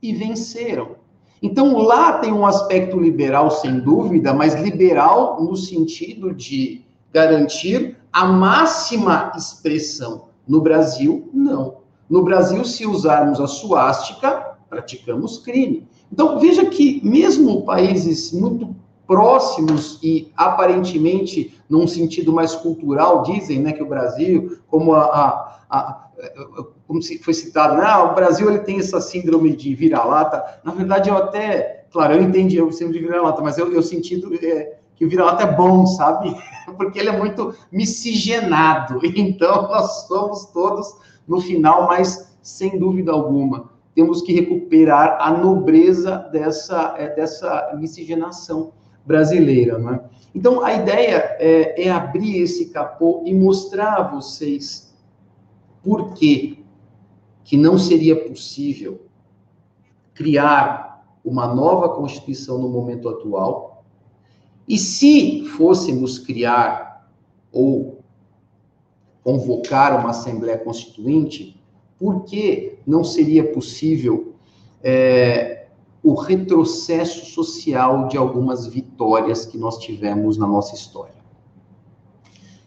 e 0.02 0.12
venceram. 0.12 0.96
Então 1.42 1.76
lá 1.78 2.18
tem 2.18 2.32
um 2.32 2.46
aspecto 2.46 2.98
liberal, 2.98 3.50
sem 3.50 3.80
dúvida, 3.80 4.32
mas 4.32 4.54
liberal 4.54 5.42
no 5.42 5.56
sentido 5.56 6.32
de 6.34 6.84
garantir 7.12 7.96
a 8.12 8.24
máxima 8.24 9.32
expressão. 9.36 10.28
No 10.46 10.60
Brasil, 10.60 11.28
não. 11.32 11.78
No 12.08 12.22
Brasil, 12.22 12.64
se 12.64 12.86
usarmos 12.86 13.40
a 13.40 13.46
suástica, 13.46 14.56
praticamos 14.68 15.38
crime. 15.38 15.86
Então, 16.10 16.38
veja 16.40 16.64
que, 16.66 17.00
mesmo 17.04 17.62
países 17.62 18.32
muito 18.32 18.74
próximos 19.08 19.98
e 20.02 20.30
aparentemente 20.36 21.58
num 21.68 21.88
sentido 21.88 22.30
mais 22.30 22.54
cultural, 22.54 23.22
dizem 23.22 23.60
né, 23.60 23.72
que 23.72 23.82
o 23.82 23.88
Brasil, 23.88 24.58
como 24.68 24.92
a, 24.92 25.02
a, 25.04 25.60
a 25.70 26.08
como 26.86 27.00
foi 27.22 27.32
citado, 27.32 27.76
né, 27.76 27.84
ah, 27.86 28.04
o 28.04 28.14
Brasil 28.14 28.50
ele 28.50 28.60
tem 28.60 28.78
essa 28.78 29.00
síndrome 29.00 29.56
de 29.56 29.74
vira-lata. 29.74 30.60
Na 30.62 30.72
verdade, 30.72 31.08
eu 31.08 31.16
até, 31.16 31.86
claro, 31.90 32.14
eu 32.14 32.22
entendi 32.22 32.60
o 32.60 32.70
síndrome 32.70 33.00
de 33.00 33.06
vira-lata, 33.06 33.40
mas 33.40 33.56
eu, 33.56 33.72
eu 33.72 33.82
senti 33.82 34.20
é, 34.44 34.76
que 34.94 35.06
o 35.06 35.08
vira-lata 35.08 35.44
é 35.44 35.56
bom, 35.56 35.86
sabe? 35.86 36.36
Porque 36.76 36.98
ele 36.98 37.08
é 37.08 37.16
muito 37.16 37.54
miscigenado. 37.72 39.00
Então, 39.16 39.62
nós 39.62 40.06
somos 40.06 40.46
todos, 40.46 40.94
no 41.26 41.40
final, 41.40 41.86
mas 41.86 42.36
sem 42.42 42.78
dúvida 42.78 43.12
alguma, 43.12 43.70
temos 43.94 44.20
que 44.22 44.32
recuperar 44.32 45.18
a 45.20 45.30
nobreza 45.30 46.28
dessa, 46.32 46.94
é, 46.98 47.14
dessa 47.14 47.74
miscigenação 47.78 48.72
brasileira, 49.08 49.78
não 49.78 49.94
é? 49.94 50.04
Então, 50.34 50.62
a 50.62 50.74
ideia 50.74 51.36
é, 51.40 51.86
é 51.86 51.90
abrir 51.90 52.42
esse 52.42 52.66
capô 52.66 53.22
e 53.24 53.34
mostrar 53.34 53.94
a 53.94 54.02
vocês 54.02 54.94
por 55.82 56.12
que 56.12 56.64
que 57.42 57.56
não 57.56 57.78
seria 57.78 58.14
possível 58.28 59.06
criar 60.12 61.02
uma 61.24 61.52
nova 61.52 61.88
Constituição 61.88 62.58
no 62.58 62.68
momento 62.68 63.08
atual, 63.08 63.84
e 64.68 64.76
se 64.76 65.46
fôssemos 65.56 66.18
criar 66.18 67.08
ou 67.50 68.04
convocar 69.24 69.98
uma 69.98 70.10
Assembleia 70.10 70.58
Constituinte, 70.58 71.58
por 71.98 72.24
que 72.24 72.78
não 72.86 73.02
seria 73.02 73.50
possível 73.52 74.34
é, 74.82 75.57
o 76.02 76.14
retrocesso 76.14 77.26
social 77.26 78.08
de 78.08 78.16
algumas 78.16 78.66
vitórias 78.66 79.44
que 79.44 79.58
nós 79.58 79.78
tivemos 79.78 80.36
na 80.36 80.46
nossa 80.46 80.74
história? 80.74 81.18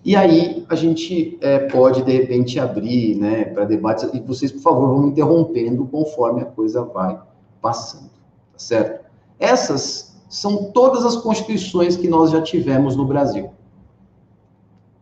E 0.03 0.15
aí 0.15 0.65
a 0.67 0.75
gente 0.75 1.37
é, 1.41 1.59
pode, 1.59 2.01
de 2.01 2.11
repente, 2.11 2.59
abrir 2.59 3.15
né, 3.15 3.45
para 3.45 3.65
debates, 3.65 4.09
e 4.13 4.19
vocês, 4.19 4.51
por 4.51 4.61
favor, 4.61 4.87
vão 4.95 5.07
interrompendo 5.07 5.85
conforme 5.85 6.41
a 6.41 6.45
coisa 6.45 6.83
vai 6.83 7.19
passando, 7.61 8.09
tá 8.51 8.57
certo? 8.57 9.05
Essas 9.39 10.19
são 10.27 10.71
todas 10.71 11.05
as 11.05 11.17
constituições 11.17 11.95
que 11.95 12.07
nós 12.07 12.31
já 12.31 12.41
tivemos 12.41 12.95
no 12.95 13.05
Brasil. 13.05 13.51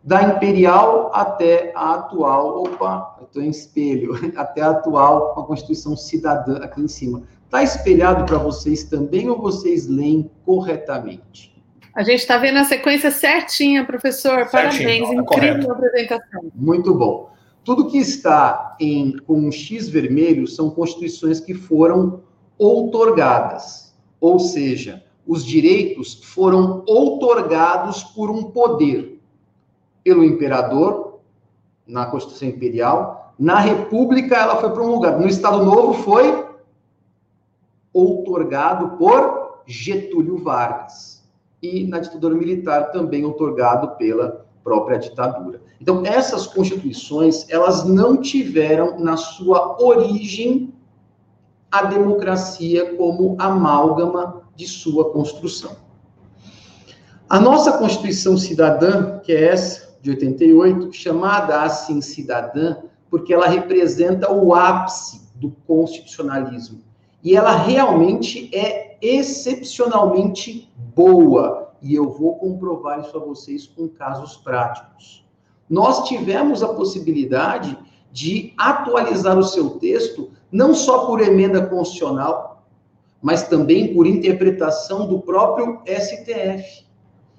Da 0.03 0.23
imperial 0.23 1.11
até 1.13 1.71
a 1.75 1.93
atual, 1.93 2.63
opa, 2.63 3.15
eu 3.19 3.25
estou 3.25 3.43
em 3.43 3.49
espelho, 3.49 4.13
até 4.35 4.61
a 4.61 4.71
atual, 4.71 5.33
com 5.33 5.41
a 5.41 5.45
Constituição 5.45 5.95
Cidadã 5.95 6.57
aqui 6.57 6.81
em 6.81 6.87
cima. 6.87 7.23
Está 7.49 7.63
espelhado 7.63 8.27
para 8.27 8.37
vocês 8.37 8.83
também 8.83 9.27
ou 9.27 9.41
vocês 9.41 9.87
leem 9.87 10.29
corretamente? 10.45 11.51
A 11.95 12.03
gente 12.03 12.19
está 12.19 12.37
vendo 12.37 12.59
a 12.59 12.63
sequência 12.63 13.09
certinha, 13.09 13.83
professor. 13.83 14.47
Certinho, 14.47 14.51
Parabéns, 14.51 15.07
tá 15.07 15.15
incrível 15.15 15.25
correto. 15.25 15.71
apresentação. 15.71 16.51
Muito 16.53 16.93
bom. 16.93 17.31
Tudo 17.63 17.89
que 17.89 17.97
está 17.97 18.77
em 18.79 19.17
com 19.25 19.39
um 19.39 19.51
X 19.51 19.89
vermelho 19.89 20.45
são 20.45 20.69
constituições 20.69 21.39
que 21.39 21.55
foram 21.55 22.21
outorgadas, 22.55 23.95
ou 24.21 24.37
seja, 24.37 25.03
os 25.25 25.43
direitos 25.43 26.23
foram 26.23 26.83
outorgados 26.85 28.03
por 28.03 28.29
um 28.29 28.43
poder, 28.43 29.19
pelo 30.03 30.23
imperador, 30.23 31.19
na 31.87 32.05
Constituição 32.05 32.49
Imperial, 32.49 33.33
na 33.39 33.59
República 33.59 34.35
ela 34.35 34.57
foi 34.57 34.69
promulgada, 34.69 35.17
no 35.17 35.27
Estado 35.27 35.65
Novo 35.65 35.95
foi 36.03 36.47
outorgado 37.93 38.97
por 38.97 39.61
Getúlio 39.65 40.37
Vargas, 40.37 41.23
e 41.61 41.85
na 41.85 41.99
ditadura 41.99 42.35
militar 42.35 42.91
também 42.91 43.25
outorgado 43.25 43.95
pela 43.97 44.45
própria 44.63 44.97
ditadura. 44.97 45.61
Então, 45.81 46.05
essas 46.05 46.47
constituições, 46.47 47.45
elas 47.49 47.83
não 47.85 48.17
tiveram 48.17 48.99
na 48.99 49.17
sua 49.17 49.81
origem 49.81 50.73
a 51.71 51.83
democracia 51.83 52.95
como 52.95 53.35
amálgama 53.39 54.43
de 54.55 54.67
sua 54.67 55.11
construção. 55.11 55.75
A 57.29 57.39
nossa 57.39 57.77
Constituição 57.77 58.37
Cidadã, 58.37 59.19
que 59.19 59.31
é 59.31 59.49
essa 59.49 59.97
de 60.01 60.09
88, 60.09 60.91
chamada 60.91 61.61
assim 61.61 62.01
cidadã, 62.01 62.77
porque 63.09 63.33
ela 63.33 63.47
representa 63.47 64.31
o 64.31 64.53
ápice 64.53 65.29
do 65.35 65.51
constitucionalismo. 65.67 66.81
E 67.23 67.35
ela 67.35 67.55
realmente 67.55 68.49
é 68.55 68.97
excepcionalmente 69.01 70.71
boa. 70.95 71.73
E 71.81 71.95
eu 71.95 72.09
vou 72.09 72.35
comprovar 72.35 72.99
isso 72.99 73.15
a 73.17 73.19
vocês 73.19 73.67
com 73.67 73.87
casos 73.87 74.37
práticos. 74.37 75.25
Nós 75.69 76.07
tivemos 76.07 76.63
a 76.63 76.73
possibilidade 76.73 77.77
de 78.11 78.53
atualizar 78.57 79.37
o 79.37 79.43
seu 79.43 79.71
texto, 79.71 80.31
não 80.51 80.73
só 80.73 81.05
por 81.05 81.21
emenda 81.21 81.65
constitucional, 81.67 82.63
mas 83.21 83.47
também 83.47 83.93
por 83.93 84.07
interpretação 84.07 85.07
do 85.07 85.19
próprio 85.19 85.81
STF. 85.85 86.85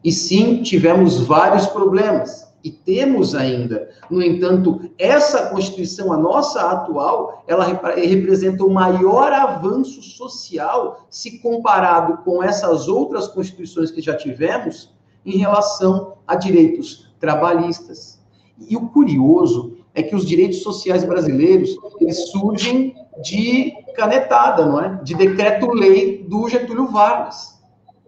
E 0.05 0.13
sim, 0.13 0.63
tivemos 0.63 1.19
vários 1.21 1.67
problemas. 1.67 2.50
E 2.63 2.71
temos 2.71 3.35
ainda. 3.35 3.89
No 4.11 4.23
entanto, 4.23 4.91
essa 4.99 5.47
Constituição, 5.47 6.13
a 6.13 6.17
nossa 6.17 6.61
atual, 6.71 7.43
ela 7.47 7.65
representa 7.95 8.65
o 8.65 8.71
maior 8.71 9.33
avanço 9.33 10.03
social 10.03 11.07
se 11.09 11.39
comparado 11.39 12.19
com 12.19 12.43
essas 12.43 12.87
outras 12.87 13.29
Constituições 13.29 13.91
que 13.91 14.03
já 14.03 14.15
tivemos 14.15 14.93
em 15.25 15.39
relação 15.39 16.15
a 16.27 16.35
direitos 16.35 17.11
trabalhistas. 17.19 18.21
E 18.69 18.77
o 18.77 18.89
curioso 18.89 19.79
é 19.95 20.03
que 20.03 20.15
os 20.15 20.27
direitos 20.27 20.63
sociais 20.63 21.05
brasileiros, 21.05 21.77
eles 22.01 22.31
surgem 22.31 22.95
de 23.23 23.73
canetada, 23.97 24.67
não 24.67 24.81
é? 24.81 25.01
De 25.03 25.15
decreto-lei 25.15 26.25
do 26.29 26.49
Getúlio 26.49 26.89
Vargas. 26.89 27.59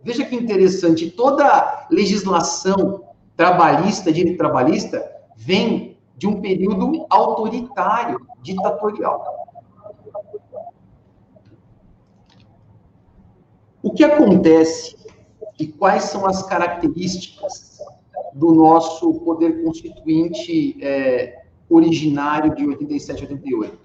Veja 0.03 0.25
que 0.25 0.35
interessante, 0.35 1.11
toda 1.11 1.87
legislação 1.91 3.03
trabalhista, 3.37 4.13
direito 4.13 4.39
trabalhista, 4.39 5.11
vem 5.37 5.99
de 6.17 6.27
um 6.27 6.41
período 6.41 7.07
autoritário, 7.11 8.21
ditatorial. 8.41 9.25
O 13.83 13.93
que 13.93 14.05
acontece 14.05 14.97
e 15.59 15.67
quais 15.67 16.05
são 16.05 16.27
as 16.27 16.43
características 16.43 17.79
do 18.35 18.55
nosso 18.55 19.15
poder 19.21 19.63
constituinte 19.63 20.79
é, 20.83 21.43
originário 21.69 22.55
de 22.55 22.67
87 22.67 23.21
e 23.21 23.23
88. 23.27 23.79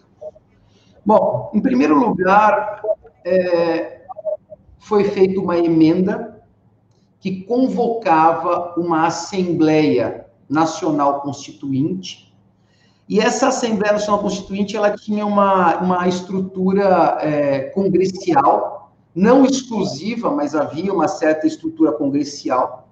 Bom, 1.06 1.52
em 1.54 1.62
primeiro 1.62 1.98
lugar, 1.98 2.82
é, 3.26 4.02
foi 4.80 5.06
feita 5.06 5.40
uma 5.40 5.58
emenda 5.58 6.37
que 7.28 7.42
convocava 7.44 8.74
uma 8.78 9.08
Assembleia 9.08 10.28
Nacional 10.50 11.20
Constituinte, 11.20 12.34
e 13.10 13.20
essa 13.20 13.50
Assembleia 13.50 13.94
Nacional 13.94 14.22
Constituinte 14.22 14.78
ela 14.78 14.96
tinha 14.96 15.26
uma, 15.26 15.76
uma 15.78 16.08
estrutura 16.08 17.18
é, 17.20 17.64
congressial, 17.72 18.94
não 19.14 19.46
exclusiva, 19.46 20.32
mas 20.32 20.56
havia 20.56 20.94
uma 20.94 21.10
certa 21.10 21.46
estrutura 21.46 21.92
congressial, 21.92 22.88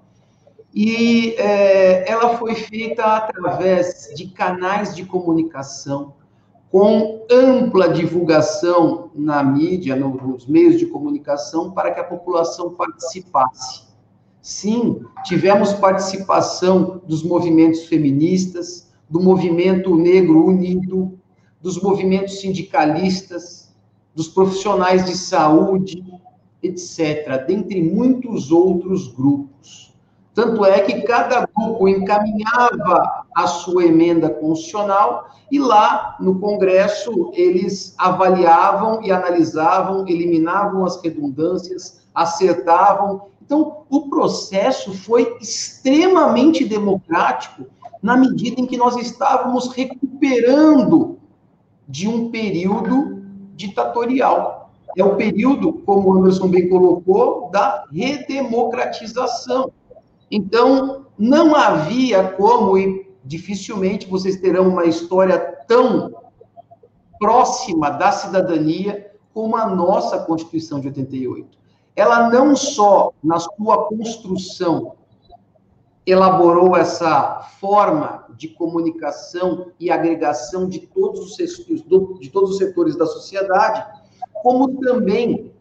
e 0.73 1.33
é, 1.37 2.11
ela 2.11 2.37
foi 2.37 2.55
feita 2.55 3.05
através 3.05 4.11
de 4.17 4.27
canais 4.27 4.93
de 4.93 5.05
comunicação, 5.05 6.13
com 6.69 7.25
ampla 7.31 7.87
divulgação 7.87 9.11
na 9.15 9.41
mídia, 9.41 9.95
nos 9.95 10.45
meios 10.45 10.77
de 10.77 10.87
comunicação, 10.87 11.71
para 11.71 11.91
que 11.91 12.01
a 12.01 12.03
população 12.03 12.73
participasse. 12.73 13.84
Sim, 14.45 15.01
tivemos 15.23 15.73
participação 15.73 17.01
dos 17.07 17.23
movimentos 17.23 17.85
feministas, 17.85 18.91
do 19.09 19.19
movimento 19.19 19.95
negro 19.95 20.45
unido, 20.45 21.17
dos 21.59 21.81
movimentos 21.81 22.41
sindicalistas, 22.41 23.73
dos 24.13 24.27
profissionais 24.27 25.03
de 25.03 25.17
saúde, 25.17 26.05
etc., 26.61 27.43
dentre 27.47 27.81
muitos 27.81 28.51
outros 28.51 29.07
grupos. 29.07 29.91
Tanto 30.35 30.63
é 30.63 30.81
que 30.81 31.01
cada 31.01 31.47
grupo 31.47 31.87
encaminhava 31.87 33.25
a 33.35 33.47
sua 33.47 33.85
emenda 33.85 34.29
constitucional 34.29 35.27
e 35.51 35.57
lá 35.57 36.17
no 36.19 36.39
Congresso 36.39 37.31
eles 37.33 37.95
avaliavam 37.97 39.01
e 39.01 39.11
analisavam, 39.11 40.07
eliminavam 40.07 40.85
as 40.85 41.01
redundâncias, 41.01 42.05
acertavam. 42.13 43.33
Então, 43.45 43.83
o 43.89 44.09
processo 44.09 44.91
foi 44.93 45.37
extremamente 45.39 46.65
democrático 46.65 47.67
na 48.01 48.17
medida 48.17 48.59
em 48.59 48.65
que 48.65 48.75
nós 48.75 48.95
estávamos 48.97 49.67
recuperando 49.69 51.19
de 51.87 52.07
um 52.07 52.31
período 52.31 53.23
ditatorial. 53.55 54.71
É 54.97 55.03
o 55.03 55.15
período, 55.15 55.73
como 55.73 56.09
o 56.09 56.17
Anderson 56.17 56.47
bem 56.47 56.67
colocou, 56.69 57.49
da 57.51 57.85
redemocratização. 57.91 59.71
Então, 60.31 61.05
não 61.17 61.55
havia 61.55 62.29
como, 62.29 62.77
e 62.77 63.07
dificilmente 63.23 64.07
vocês 64.07 64.37
terão 64.37 64.69
uma 64.69 64.85
história 64.85 65.37
tão 65.67 66.13
próxima 67.19 67.91
da 67.91 68.11
cidadania 68.11 69.11
como 69.33 69.55
a 69.55 69.67
nossa 69.67 70.19
Constituição 70.19 70.79
de 70.79 70.87
88. 70.87 71.64
Ela 71.95 72.29
não 72.29 72.55
só 72.55 73.11
na 73.23 73.39
sua 73.39 73.85
construção 73.85 74.95
elaborou 76.05 76.75
essa 76.75 77.39
forma 77.59 78.25
de 78.37 78.49
comunicação 78.49 79.71
e 79.79 79.89
agregação 79.89 80.67
de 80.67 80.79
todos 80.79 81.21
os 81.21 81.37
de 82.19 82.29
todos 82.29 82.51
os 82.51 82.57
setores 82.57 82.95
da 82.95 83.05
sociedade, 83.05 83.83
como 84.33 84.79
também 84.79 85.51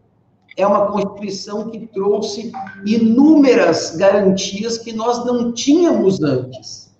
é 0.57 0.65
uma 0.65 0.87
Constituição 0.87 1.69
que 1.69 1.87
trouxe 1.87 2.51
inúmeras 2.85 3.95
garantias 3.95 4.77
que 4.77 4.93
nós 4.93 5.25
não 5.25 5.51
tínhamos 5.51 6.21
antes. 6.21 6.95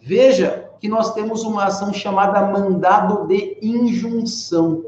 Veja 0.00 0.70
que 0.80 0.88
nós 0.88 1.12
temos 1.12 1.42
uma 1.42 1.66
ação 1.66 1.92
chamada 1.92 2.50
mandado 2.50 3.28
de 3.28 3.58
injunção. 3.62 4.86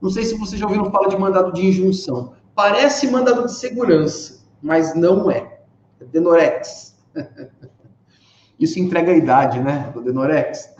Não 0.00 0.10
sei 0.10 0.24
se 0.24 0.36
vocês 0.36 0.60
já 0.60 0.66
ouviram 0.66 0.90
falar 0.90 1.08
de 1.08 1.16
mandado 1.16 1.52
de 1.52 1.66
injunção. 1.66 2.34
Parece 2.54 3.10
mandado 3.10 3.46
de 3.46 3.52
segurança, 3.52 4.44
mas 4.62 4.94
não 4.94 5.30
é. 5.30 5.60
É 6.00 6.04
Denorex. 6.04 6.96
Isso 8.58 8.78
entrega 8.78 9.12
a 9.12 9.16
idade, 9.16 9.58
né, 9.60 9.90
do 9.92 10.02
Denorex? 10.02 10.74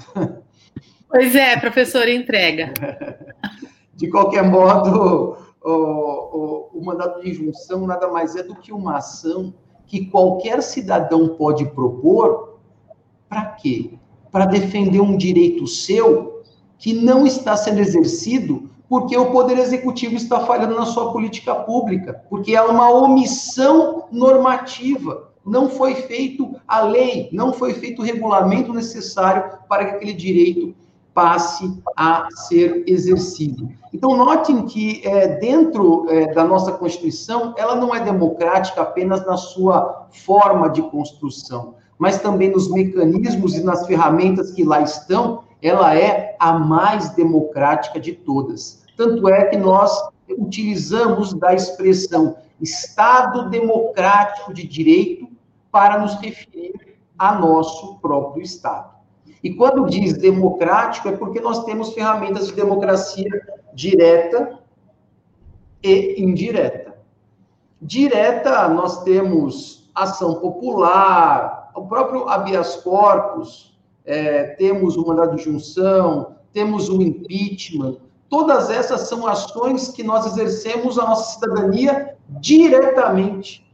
Pois 1.09 1.35
é, 1.35 1.57
professor, 1.59 2.09
entrega. 2.09 2.73
De 3.95 4.09
qualquer 4.09 4.43
modo, 4.43 5.37
o, 5.63 5.71
o, 5.71 6.71
o 6.75 6.85
mandato 6.85 7.21
de 7.21 7.31
injunção 7.31 7.87
nada 7.87 8.09
mais 8.09 8.35
é 8.35 8.43
do 8.43 8.57
que 8.57 8.73
uma 8.73 8.97
ação 8.97 9.55
que 9.87 10.07
qualquer 10.07 10.63
cidadão 10.63 11.37
pode 11.37 11.67
propor 11.67 12.59
para 13.29 13.45
quê? 13.45 13.93
Para 14.31 14.47
defender 14.47 15.01
um 15.01 15.17
direito 15.17 15.67
seu 15.67 16.43
que 16.79 16.95
não 16.95 17.27
está 17.27 17.57
sendo 17.57 17.81
exercido 17.81 18.71
porque 18.92 19.16
o 19.16 19.31
Poder 19.31 19.57
Executivo 19.57 20.16
está 20.16 20.40
falhando 20.40 20.74
na 20.74 20.85
sua 20.85 21.12
política 21.12 21.55
pública, 21.55 22.22
porque 22.28 22.55
há 22.55 22.66
uma 22.66 22.90
omissão 22.90 24.05
normativa. 24.12 25.31
Não 25.46 25.70
foi 25.70 25.94
feito 25.94 26.55
a 26.68 26.83
lei, 26.83 27.31
não 27.33 27.55
foi 27.55 27.72
feito 27.72 28.02
o 28.02 28.05
regulamento 28.05 28.70
necessário 28.70 29.61
para 29.66 29.87
que 29.87 29.90
aquele 29.92 30.12
direito 30.12 30.74
passe 31.14 31.74
a 31.96 32.28
ser 32.33 32.85
exercido. 32.87 33.70
Então, 33.94 34.14
notem 34.14 34.66
que 34.66 35.00
é, 35.07 35.38
dentro 35.38 36.05
é, 36.11 36.35
da 36.35 36.44
nossa 36.44 36.72
Constituição, 36.72 37.55
ela 37.57 37.74
não 37.74 37.94
é 37.94 38.00
democrática 38.00 38.83
apenas 38.83 39.24
na 39.24 39.38
sua 39.38 40.07
forma 40.11 40.68
de 40.68 40.83
construção, 40.83 41.76
mas 41.98 42.20
também 42.20 42.50
nos 42.50 42.70
mecanismos 42.70 43.57
e 43.57 43.64
nas 43.64 43.87
ferramentas 43.87 44.50
que 44.50 44.62
lá 44.62 44.83
estão, 44.83 45.44
ela 45.62 45.96
é 45.96 46.37
a 46.38 46.59
mais 46.59 47.09
democrática 47.14 47.98
de 47.98 48.12
todas. 48.12 48.82
Tanto 49.03 49.29
é 49.29 49.47
que 49.47 49.57
nós 49.57 49.91
utilizamos 50.38 51.35
da 51.35 51.53
expressão 51.53 52.37
Estado 52.61 53.51
democrático 53.51 54.55
de 54.55 54.65
direito 54.65 55.29
para 55.73 55.99
nos 55.99 56.15
referir 56.21 56.73
a 57.19 57.35
nosso 57.35 57.99
próprio 57.99 58.45
Estado. 58.45 58.93
E 59.43 59.53
quando 59.53 59.88
diz 59.88 60.17
democrático, 60.17 61.09
é 61.09 61.17
porque 61.17 61.41
nós 61.41 61.65
temos 61.65 61.93
ferramentas 61.93 62.47
de 62.47 62.53
democracia 62.53 63.29
direta 63.75 64.61
e 65.83 66.23
indireta. 66.23 66.97
Direta, 67.81 68.69
nós 68.69 69.03
temos 69.03 69.91
ação 69.93 70.37
popular, 70.37 71.73
o 71.75 71.88
próprio 71.88 72.29
habeas 72.29 72.77
corpus, 72.77 73.77
é, 74.05 74.45
temos 74.55 74.97
o 74.97 75.05
mandado 75.05 75.35
de 75.35 75.43
junção, 75.43 76.37
temos 76.53 76.88
o 76.88 77.03
impeachment. 77.03 77.97
Todas 78.33 78.71
essas 78.71 79.03
são 79.03 79.27
ações 79.27 79.88
que 79.88 80.03
nós 80.03 80.25
exercemos 80.25 80.99
a 80.99 81.05
nossa 81.05 81.35
cidadania 81.35 82.16
diretamente. 82.40 83.71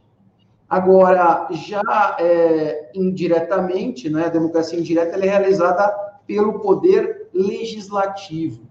Agora, 0.69 1.47
já 1.53 2.17
é, 2.19 2.91
indiretamente, 2.93 4.11
né, 4.11 4.25
a 4.25 4.29
democracia 4.29 4.77
indireta 4.77 5.17
é 5.17 5.21
realizada 5.21 5.89
pelo 6.27 6.59
poder 6.59 7.29
legislativo. 7.33 8.63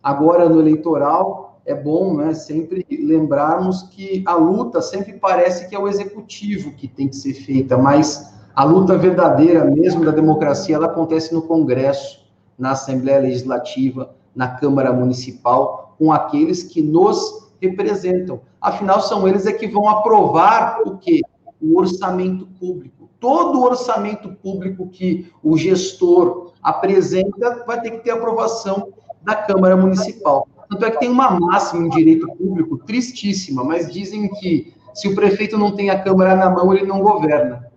Agora, 0.00 0.48
no 0.48 0.60
eleitoral, 0.60 1.60
é 1.66 1.74
bom 1.74 2.18
né, 2.18 2.34
sempre 2.34 2.86
lembrarmos 2.88 3.82
que 3.90 4.22
a 4.24 4.36
luta 4.36 4.80
sempre 4.80 5.14
parece 5.14 5.68
que 5.68 5.74
é 5.74 5.78
o 5.78 5.88
executivo 5.88 6.70
que 6.70 6.86
tem 6.86 7.08
que 7.08 7.16
ser 7.16 7.34
feita, 7.34 7.76
mas 7.76 8.32
a 8.54 8.62
luta 8.62 8.96
verdadeira 8.96 9.64
mesmo 9.64 10.04
da 10.04 10.12
democracia, 10.12 10.76
ela 10.76 10.86
acontece 10.86 11.34
no 11.34 11.42
Congresso, 11.42 12.24
na 12.56 12.70
Assembleia 12.70 13.18
Legislativa, 13.18 14.14
na 14.34 14.48
Câmara 14.48 14.92
Municipal, 14.92 15.94
com 15.98 16.12
aqueles 16.12 16.62
que 16.62 16.82
nos 16.82 17.50
representam. 17.60 18.40
Afinal, 18.60 19.00
são 19.00 19.26
eles 19.28 19.46
é 19.46 19.52
que 19.52 19.68
vão 19.68 19.88
aprovar 19.88 20.80
o 20.84 20.98
quê? 20.98 21.20
o 21.62 21.78
orçamento 21.78 22.46
público. 22.58 23.08
Todo 23.20 23.60
o 23.60 23.62
orçamento 23.62 24.30
público 24.42 24.88
que 24.88 25.30
o 25.42 25.56
gestor 25.56 26.52
apresenta 26.60 27.64
vai 27.64 27.80
ter 27.80 27.92
que 27.92 27.98
ter 27.98 28.10
aprovação 28.10 28.92
da 29.22 29.36
Câmara 29.36 29.76
Municipal. 29.76 30.48
Tanto 30.68 30.84
é 30.84 30.90
que 30.90 30.98
tem 30.98 31.08
uma 31.08 31.30
máxima 31.30 31.86
em 31.86 31.88
direito 31.88 32.26
público 32.32 32.78
tristíssima, 32.78 33.62
mas 33.62 33.92
dizem 33.92 34.28
que 34.28 34.74
se 34.92 35.06
o 35.06 35.14
prefeito 35.14 35.56
não 35.56 35.76
tem 35.76 35.88
a 35.88 36.02
Câmara 36.02 36.34
na 36.34 36.50
mão, 36.50 36.74
ele 36.74 36.84
não 36.84 37.00
governa. 37.00 37.70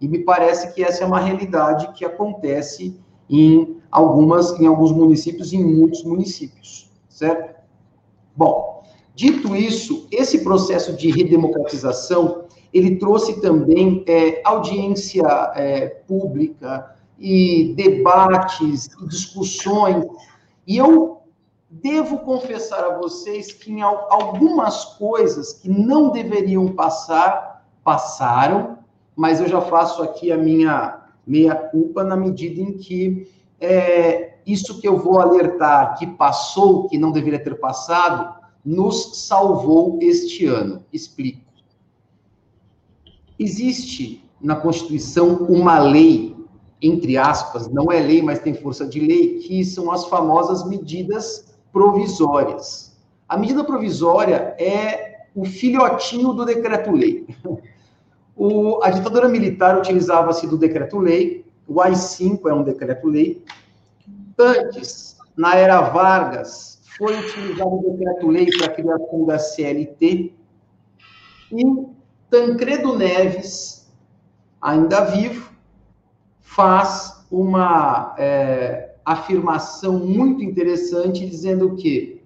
E 0.00 0.08
me 0.08 0.18
parece 0.18 0.74
que 0.74 0.82
essa 0.82 1.04
é 1.04 1.06
uma 1.06 1.20
realidade 1.20 1.92
que 1.92 2.04
acontece 2.04 2.98
em 3.30 3.77
algumas, 3.90 4.58
em 4.58 4.66
alguns 4.66 4.92
municípios, 4.92 5.52
em 5.52 5.64
muitos 5.64 6.04
municípios, 6.04 6.90
certo? 7.08 7.58
Bom, 8.36 8.84
dito 9.14 9.56
isso, 9.56 10.06
esse 10.10 10.44
processo 10.44 10.92
de 10.94 11.10
redemocratização 11.10 12.48
ele 12.72 12.96
trouxe 12.96 13.40
também 13.40 14.04
é, 14.06 14.40
audiência 14.44 15.24
é, 15.54 15.86
pública 16.06 16.94
e 17.18 17.74
debates 17.76 18.90
discussões. 19.08 20.04
E 20.66 20.76
eu 20.76 21.22
devo 21.70 22.18
confessar 22.18 22.84
a 22.84 22.98
vocês 22.98 23.52
que 23.52 23.72
em 23.72 23.82
algumas 23.82 24.84
coisas 24.84 25.52
que 25.52 25.68
não 25.68 26.10
deveriam 26.10 26.68
passar, 26.68 27.66
passaram, 27.82 28.78
mas 29.16 29.40
eu 29.40 29.48
já 29.48 29.60
faço 29.60 30.02
aqui 30.02 30.30
a 30.30 30.36
minha 30.36 31.02
meia-culpa 31.26 32.04
na 32.04 32.16
medida 32.16 32.60
em 32.60 32.72
que 32.72 33.28
é, 33.60 34.38
isso 34.46 34.80
que 34.80 34.88
eu 34.88 34.98
vou 34.98 35.20
alertar 35.20 35.98
que 35.98 36.06
passou, 36.06 36.88
que 36.88 36.96
não 36.96 37.12
deveria 37.12 37.42
ter 37.42 37.58
passado, 37.58 38.34
nos 38.64 39.26
salvou 39.26 39.98
este 40.00 40.46
ano. 40.46 40.84
Explico. 40.92 41.40
Existe 43.38 44.24
na 44.40 44.56
Constituição 44.56 45.46
uma 45.48 45.78
lei, 45.78 46.36
entre 46.80 47.16
aspas, 47.16 47.68
não 47.68 47.90
é 47.90 48.00
lei, 48.00 48.22
mas 48.22 48.38
tem 48.38 48.54
força 48.54 48.86
de 48.86 49.00
lei, 49.00 49.38
que 49.38 49.64
são 49.64 49.90
as 49.90 50.06
famosas 50.06 50.66
medidas 50.66 51.56
provisórias. 51.72 52.96
A 53.28 53.36
medida 53.36 53.64
provisória 53.64 54.54
é 54.58 55.26
o 55.34 55.44
filhotinho 55.44 56.32
do 56.32 56.44
decreto-lei. 56.44 57.26
a 58.82 58.90
ditadura 58.90 59.28
militar 59.28 59.78
utilizava-se 59.78 60.46
do 60.46 60.56
decreto-lei, 60.56 61.44
o 61.68 61.82
AI-5 61.82 62.48
é 62.48 62.54
um 62.54 62.62
decreto-lei. 62.62 63.44
Antes, 64.38 65.18
na 65.36 65.54
era 65.54 65.82
Vargas, 65.82 66.80
foi 66.96 67.18
utilizado 67.18 67.68
o 67.68 67.90
decreto-lei 67.90 68.46
para 68.56 68.66
a 68.66 68.74
criação 68.74 69.26
da 69.26 69.38
CLT. 69.38 70.32
E 71.52 71.86
Tancredo 72.30 72.96
Neves, 72.96 73.86
ainda 74.60 75.02
vivo, 75.04 75.52
faz 76.40 77.26
uma 77.30 78.14
é, 78.18 78.94
afirmação 79.04 79.98
muito 79.98 80.42
interessante 80.42 81.28
dizendo 81.28 81.76
que 81.76 82.22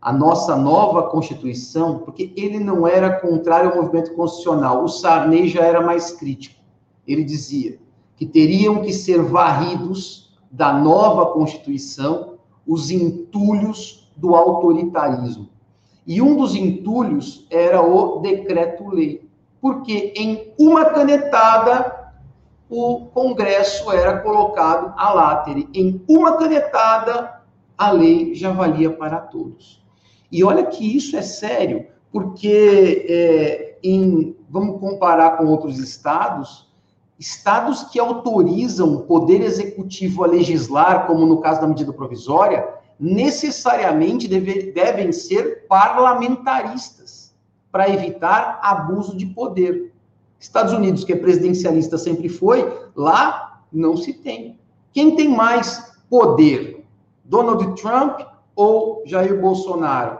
a 0.00 0.10
nossa 0.10 0.56
nova 0.56 1.10
Constituição, 1.10 1.98
porque 1.98 2.32
ele 2.34 2.58
não 2.58 2.88
era 2.88 3.20
contrário 3.20 3.70
ao 3.70 3.76
movimento 3.76 4.14
constitucional, 4.14 4.82
o 4.82 4.88
Sarney 4.88 5.46
já 5.46 5.62
era 5.62 5.82
mais 5.82 6.12
crítico. 6.12 6.58
Ele 7.06 7.22
dizia 7.22 7.78
que 8.20 8.26
teriam 8.26 8.82
que 8.82 8.92
ser 8.92 9.22
varridos 9.22 10.30
da 10.50 10.74
nova 10.74 11.32
Constituição 11.32 12.34
os 12.66 12.90
entulhos 12.90 14.12
do 14.14 14.34
autoritarismo. 14.36 15.48
E 16.06 16.20
um 16.20 16.36
dos 16.36 16.54
entulhos 16.54 17.46
era 17.48 17.80
o 17.80 18.18
decreto-lei, 18.18 19.26
porque 19.58 20.12
em 20.14 20.52
uma 20.58 20.84
canetada 20.84 22.12
o 22.68 23.06
Congresso 23.06 23.90
era 23.90 24.18
colocado 24.18 24.92
a 24.98 25.14
látere. 25.14 25.66
Em 25.72 26.04
uma 26.06 26.36
canetada, 26.36 27.40
a 27.78 27.90
lei 27.90 28.34
já 28.34 28.52
valia 28.52 28.90
para 28.90 29.16
todos. 29.16 29.82
E 30.30 30.44
olha 30.44 30.66
que 30.66 30.94
isso 30.94 31.16
é 31.16 31.22
sério, 31.22 31.86
porque 32.12 33.06
é, 33.08 33.78
em, 33.82 34.36
vamos 34.50 34.78
comparar 34.78 35.38
com 35.38 35.46
outros 35.46 35.78
estados, 35.78 36.69
estados 37.20 37.84
que 37.84 38.00
autorizam 38.00 38.94
o 38.94 39.02
poder 39.02 39.42
executivo 39.42 40.24
a 40.24 40.26
legislar, 40.26 41.06
como 41.06 41.26
no 41.26 41.42
caso 41.42 41.60
da 41.60 41.68
medida 41.68 41.92
provisória, 41.92 42.66
necessariamente 42.98 44.26
deve, 44.26 44.72
devem 44.72 45.12
ser 45.12 45.66
parlamentaristas 45.68 47.34
para 47.70 47.90
evitar 47.90 48.58
abuso 48.62 49.14
de 49.14 49.26
poder. 49.26 49.92
Estados 50.38 50.72
Unidos, 50.72 51.04
que 51.04 51.12
é 51.12 51.16
presidencialista, 51.16 51.98
sempre 51.98 52.30
foi, 52.30 52.88
lá 52.96 53.64
não 53.70 53.98
se 53.98 54.14
tem. 54.14 54.58
Quem 54.90 55.14
tem 55.14 55.28
mais 55.28 55.92
poder? 56.08 56.86
Donald 57.22 57.80
Trump 57.80 58.20
ou 58.56 59.02
Jair 59.04 59.38
Bolsonaro? 59.38 60.18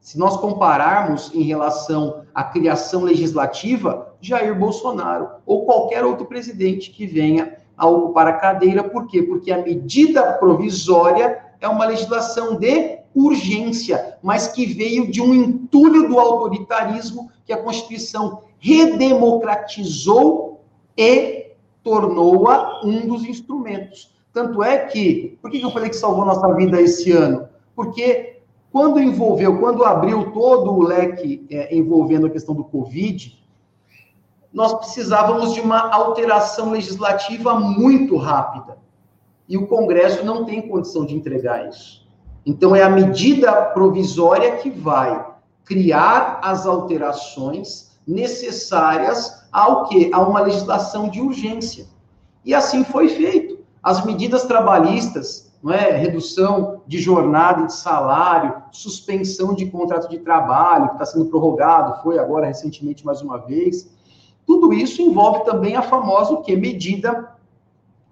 Se 0.00 0.18
nós 0.18 0.36
compararmos 0.36 1.32
em 1.32 1.42
relação 1.42 2.22
à 2.34 2.42
criação 2.42 3.04
legislativa, 3.04 4.09
Jair 4.20 4.58
Bolsonaro 4.58 5.28
ou 5.46 5.64
qualquer 5.64 6.04
outro 6.04 6.26
presidente 6.26 6.90
que 6.90 7.06
venha 7.06 7.56
a 7.76 7.86
ocupar 7.86 8.26
a 8.26 8.34
cadeira, 8.34 8.84
por 8.84 9.06
quê? 9.06 9.22
Porque 9.22 9.50
a 9.50 9.62
medida 9.62 10.34
provisória 10.34 11.42
é 11.60 11.68
uma 11.68 11.86
legislação 11.86 12.56
de 12.56 12.98
urgência, 13.14 14.18
mas 14.22 14.48
que 14.48 14.66
veio 14.66 15.10
de 15.10 15.22
um 15.22 15.34
entulho 15.34 16.08
do 16.08 16.18
autoritarismo 16.18 17.30
que 17.44 17.52
a 17.52 17.62
Constituição 17.62 18.40
redemocratizou 18.58 20.60
e 20.96 21.52
tornou-a 21.82 22.80
um 22.84 23.06
dos 23.06 23.24
instrumentos. 23.24 24.14
Tanto 24.32 24.62
é 24.62 24.78
que, 24.78 25.36
por 25.42 25.50
que 25.50 25.60
eu 25.60 25.70
falei 25.70 25.88
que 25.88 25.96
salvou 25.96 26.24
nossa 26.24 26.54
vida 26.54 26.80
esse 26.80 27.10
ano? 27.10 27.48
Porque 27.74 28.36
quando 28.70 29.00
envolveu, 29.00 29.58
quando 29.58 29.84
abriu 29.84 30.30
todo 30.30 30.72
o 30.72 30.82
leque 30.82 31.44
é, 31.50 31.74
envolvendo 31.74 32.26
a 32.26 32.30
questão 32.30 32.54
do 32.54 32.62
Covid, 32.62 33.39
nós 34.52 34.72
precisávamos 34.74 35.54
de 35.54 35.60
uma 35.60 35.90
alteração 35.90 36.70
legislativa 36.70 37.58
muito 37.58 38.16
rápida. 38.16 38.78
E 39.48 39.56
o 39.56 39.66
Congresso 39.66 40.24
não 40.24 40.44
tem 40.44 40.68
condição 40.68 41.04
de 41.04 41.14
entregar 41.14 41.68
isso. 41.68 42.06
Então, 42.44 42.74
é 42.74 42.82
a 42.82 42.90
medida 42.90 43.52
provisória 43.52 44.56
que 44.56 44.70
vai 44.70 45.26
criar 45.64 46.40
as 46.42 46.66
alterações 46.66 47.90
necessárias 48.06 49.46
ao 49.52 49.84
que? 49.84 50.10
A 50.12 50.20
uma 50.20 50.40
legislação 50.40 51.08
de 51.08 51.20
urgência. 51.20 51.86
E 52.44 52.54
assim 52.54 52.82
foi 52.82 53.08
feito. 53.08 53.58
As 53.82 54.04
medidas 54.04 54.44
trabalhistas 54.44 55.50
não 55.62 55.72
é? 55.72 55.90
redução 55.90 56.80
de 56.86 56.98
jornada 56.98 57.62
e 57.62 57.66
de 57.66 57.74
salário, 57.74 58.62
suspensão 58.72 59.54
de 59.54 59.66
contrato 59.66 60.08
de 60.08 60.18
trabalho, 60.18 60.88
que 60.88 60.94
está 60.94 61.04
sendo 61.04 61.26
prorrogado, 61.26 62.02
foi 62.02 62.18
agora 62.18 62.46
recentemente 62.46 63.04
mais 63.04 63.20
uma 63.20 63.38
vez. 63.38 63.90
Tudo 64.50 64.72
isso 64.72 65.00
envolve 65.00 65.44
também 65.44 65.76
a 65.76 65.82
famosa 65.82 66.32
o 66.32 66.42
quê? 66.42 66.56
medida 66.56 67.36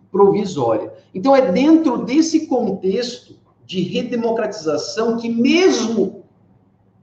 provisória. 0.08 0.94
Então, 1.12 1.34
é 1.34 1.50
dentro 1.50 2.04
desse 2.04 2.46
contexto 2.46 3.34
de 3.66 3.80
redemocratização 3.80 5.16
que, 5.16 5.28
mesmo 5.28 6.22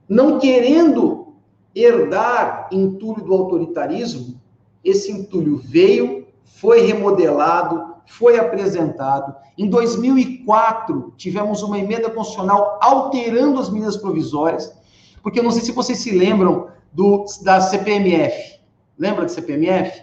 não 0.08 0.38
querendo 0.38 1.34
herdar 1.74 2.70
entulho 2.72 3.22
do 3.22 3.34
autoritarismo, 3.34 4.40
esse 4.82 5.12
entulho 5.12 5.58
veio, 5.58 6.28
foi 6.42 6.86
remodelado, 6.86 7.96
foi 8.06 8.38
apresentado. 8.38 9.34
Em 9.58 9.68
2004, 9.68 11.12
tivemos 11.18 11.62
uma 11.62 11.78
emenda 11.78 12.08
constitucional 12.08 12.78
alterando 12.80 13.60
as 13.60 13.68
medidas 13.68 13.98
provisórias, 13.98 14.74
porque 15.22 15.38
eu 15.38 15.44
não 15.44 15.50
sei 15.50 15.60
se 15.60 15.72
vocês 15.72 15.98
se 15.98 16.10
lembram 16.10 16.68
do, 16.90 17.26
da 17.42 17.60
CPMF. 17.60 18.55
Lembra 18.98 19.22
da 19.22 19.28
CPMF? 19.28 20.02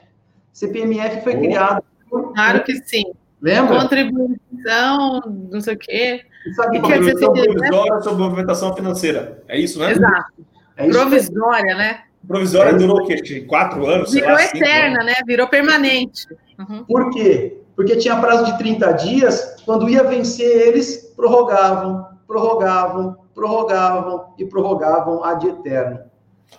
CPMF 0.52 1.24
foi 1.24 1.36
oh. 1.36 1.40
criada. 1.40 1.84
Claro 2.10 2.64
que 2.64 2.76
sim. 2.86 3.04
Lembra? 3.42 3.80
Contribuição, 3.80 5.22
não 5.52 5.60
sei 5.60 5.74
o 5.74 5.78
quê. 5.78 6.22
Sabe, 6.56 6.78
que 6.78 6.82
contribuição 6.82 7.34
provisória 7.34 8.02
sobre 8.02 8.24
movimentação 8.24 8.76
financeira. 8.76 9.44
É 9.48 9.60
isso, 9.60 9.80
né? 9.80 9.92
Exato. 9.92 10.46
É 10.78 10.88
isso 10.88 11.00
provisória, 11.00 11.76
né? 11.76 12.04
Provisória 12.28 12.70
é 12.70 12.74
durou 12.74 13.02
o 13.02 13.06
quê? 13.06 13.42
Quatro 13.42 13.86
anos? 13.86 14.14
Virou 14.14 14.32
lá, 14.32 14.44
eterna, 14.44 15.02
anos. 15.02 15.06
né? 15.06 15.14
Virou 15.26 15.48
permanente. 15.48 16.26
Uhum. 16.58 16.84
Por 16.86 17.10
quê? 17.12 17.62
Porque 17.76 17.98
tinha 17.98 18.16
prazo 18.18 18.46
de 18.46 18.58
30 18.58 18.92
dias, 18.94 19.62
quando 19.66 19.90
ia 19.90 20.04
vencer 20.04 20.68
eles, 20.68 21.12
prorrogavam, 21.16 22.08
prorrogavam, 22.28 23.18
prorrogavam 23.34 24.34
e 24.38 24.46
prorrogavam 24.46 25.24
ad 25.24 25.46
eterno. 25.48 26.00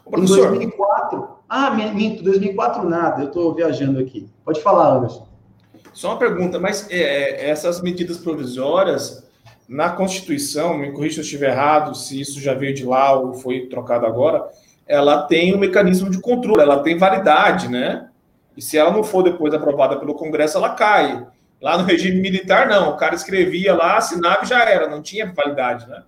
Em 0.06 0.24
2004, 0.24 1.28
ah, 1.56 1.70
minto, 1.70 2.24
2004 2.24 2.88
nada, 2.88 3.22
eu 3.22 3.28
estou 3.28 3.54
viajando 3.54 4.00
aqui. 4.00 4.28
Pode 4.44 4.60
falar, 4.60 4.96
Anderson. 4.96 5.28
Só 5.92 6.08
uma 6.08 6.18
pergunta, 6.18 6.58
mas 6.58 6.90
é, 6.90 6.96
é, 6.96 7.48
essas 7.48 7.80
medidas 7.80 8.18
provisórias, 8.18 9.24
na 9.68 9.90
Constituição, 9.90 10.76
me 10.76 10.90
corrija 10.90 11.14
se 11.14 11.20
eu 11.20 11.24
estiver 11.24 11.52
errado, 11.52 11.94
se 11.94 12.20
isso 12.20 12.40
já 12.40 12.54
veio 12.54 12.74
de 12.74 12.84
lá 12.84 13.12
ou 13.12 13.34
foi 13.34 13.66
trocado 13.66 14.04
agora, 14.04 14.48
ela 14.84 15.22
tem 15.22 15.54
um 15.54 15.58
mecanismo 15.58 16.10
de 16.10 16.20
controle, 16.20 16.60
ela 16.60 16.82
tem 16.82 16.98
validade, 16.98 17.68
né? 17.68 18.08
E 18.56 18.60
se 18.60 18.76
ela 18.76 18.90
não 18.90 19.04
for 19.04 19.22
depois 19.22 19.54
aprovada 19.54 19.96
pelo 19.96 20.14
Congresso, 20.14 20.58
ela 20.58 20.70
cai. 20.70 21.24
Lá 21.62 21.78
no 21.78 21.84
regime 21.84 22.20
militar, 22.20 22.66
não. 22.66 22.90
O 22.90 22.96
cara 22.96 23.14
escrevia 23.14 23.74
lá, 23.74 23.96
assinava 23.96 24.42
e 24.42 24.48
já 24.48 24.68
era, 24.68 24.88
não 24.88 25.00
tinha 25.00 25.32
validade, 25.32 25.88
né? 25.88 26.02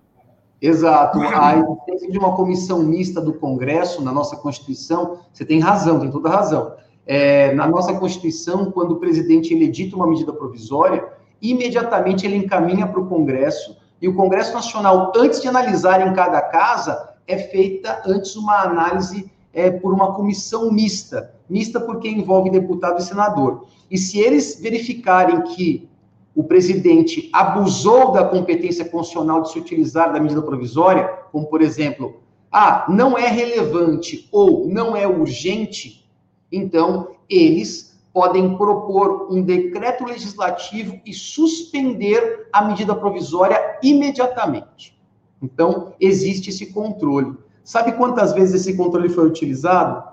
Exato. 0.61 1.19
A 1.21 1.55
existência 1.57 2.11
de 2.11 2.17
uma 2.17 2.35
comissão 2.35 2.79
mista 2.83 3.21
do 3.21 3.33
Congresso 3.33 4.03
na 4.03 4.11
nossa 4.11 4.35
Constituição, 4.35 5.19
você 5.31 5.45
tem 5.45 5.59
razão, 5.59 5.99
tem 5.99 6.09
toda 6.09 6.29
razão. 6.29 6.73
É, 7.05 7.53
na 7.53 7.67
nossa 7.67 7.93
Constituição, 7.93 8.71
quando 8.71 8.93
o 8.93 8.99
presidente 8.99 9.53
edita 9.53 9.95
uma 9.95 10.07
medida 10.07 10.33
provisória, 10.33 11.05
imediatamente 11.41 12.25
ele 12.25 12.37
encaminha 12.37 12.87
para 12.87 12.99
o 12.99 13.07
Congresso, 13.07 13.77
e 14.01 14.07
o 14.07 14.15
Congresso 14.15 14.53
Nacional, 14.53 15.11
antes 15.15 15.41
de 15.41 15.47
analisar 15.47 16.05
em 16.07 16.13
cada 16.13 16.41
casa, 16.41 17.13
é 17.25 17.37
feita 17.37 18.01
antes 18.05 18.35
uma 18.35 18.61
análise 18.61 19.31
é, 19.53 19.71
por 19.71 19.93
uma 19.93 20.13
comissão 20.13 20.71
mista 20.71 21.33
mista 21.49 21.79
porque 21.79 22.09
envolve 22.09 22.49
deputado 22.49 22.99
e 22.99 23.03
senador. 23.03 23.65
E 23.89 23.97
se 23.97 24.19
eles 24.19 24.59
verificarem 24.59 25.41
que 25.43 25.89
o 26.37 26.43
presidente 26.43 27.31
abusou 27.33 28.11
da 28.11 28.23
competência 28.23 28.85
constitucional 28.85 29.41
de 29.41 29.51
se 29.51 29.57
utilizar 29.57 30.13
da 30.13 30.19
medida 30.19 30.39
provisória, 30.39 31.07
como 31.31 31.47
por 31.47 31.63
exemplo, 31.63 32.21
ah, 32.51 32.85
não 32.87 33.17
é 33.17 33.27
relevante 33.27 34.29
ou 34.31 34.67
não 34.67 34.95
é 34.95 35.07
urgente, 35.07 36.07
Então, 36.51 37.15
eles 37.27 37.99
podem 38.13 38.55
propor 38.55 39.33
um 39.33 39.41
decreto 39.41 40.05
legislativo 40.05 41.01
e 41.03 41.11
suspender 41.11 42.47
a 42.53 42.63
medida 42.63 42.95
provisória 42.95 43.79
imediatamente. 43.81 44.97
Então, 45.41 45.95
existe 45.99 46.51
esse 46.51 46.71
controle. 46.71 47.35
Sabe 47.63 47.93
quantas 47.93 48.31
vezes 48.31 48.61
esse 48.61 48.77
controle 48.77 49.09
foi 49.09 49.25
utilizado? 49.25 50.07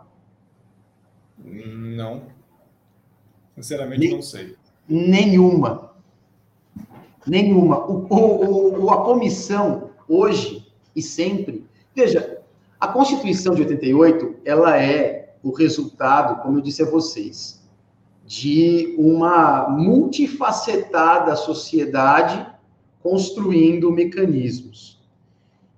Não. 1.39 2.23
Sinceramente, 3.55 4.11
não 4.11 4.23
sei. 4.23 4.57
Nenhuma. 4.89 5.94
Nenhuma. 7.27 7.79
O, 7.87 8.07
o, 8.09 8.85
o, 8.85 8.91
a 8.91 9.05
comissão, 9.05 9.91
hoje 10.09 10.67
e 10.95 11.03
sempre. 11.03 11.67
Veja, 11.95 12.39
a 12.79 12.89
Constituição 12.89 13.55
de 13.55 13.63
88, 13.63 14.37
ela 14.45 14.81
é 14.81 15.35
o 15.43 15.51
resultado, 15.51 16.43
como 16.43 16.59
eu 16.59 16.63
disse 16.63 16.83
a 16.83 16.91
vocês, 16.91 17.63
de 18.27 18.95
uma 18.99 19.69
multifacetada 19.69 21.37
sociedade 21.37 22.47
construindo 23.03 23.93
mecanismos. 23.93 25.03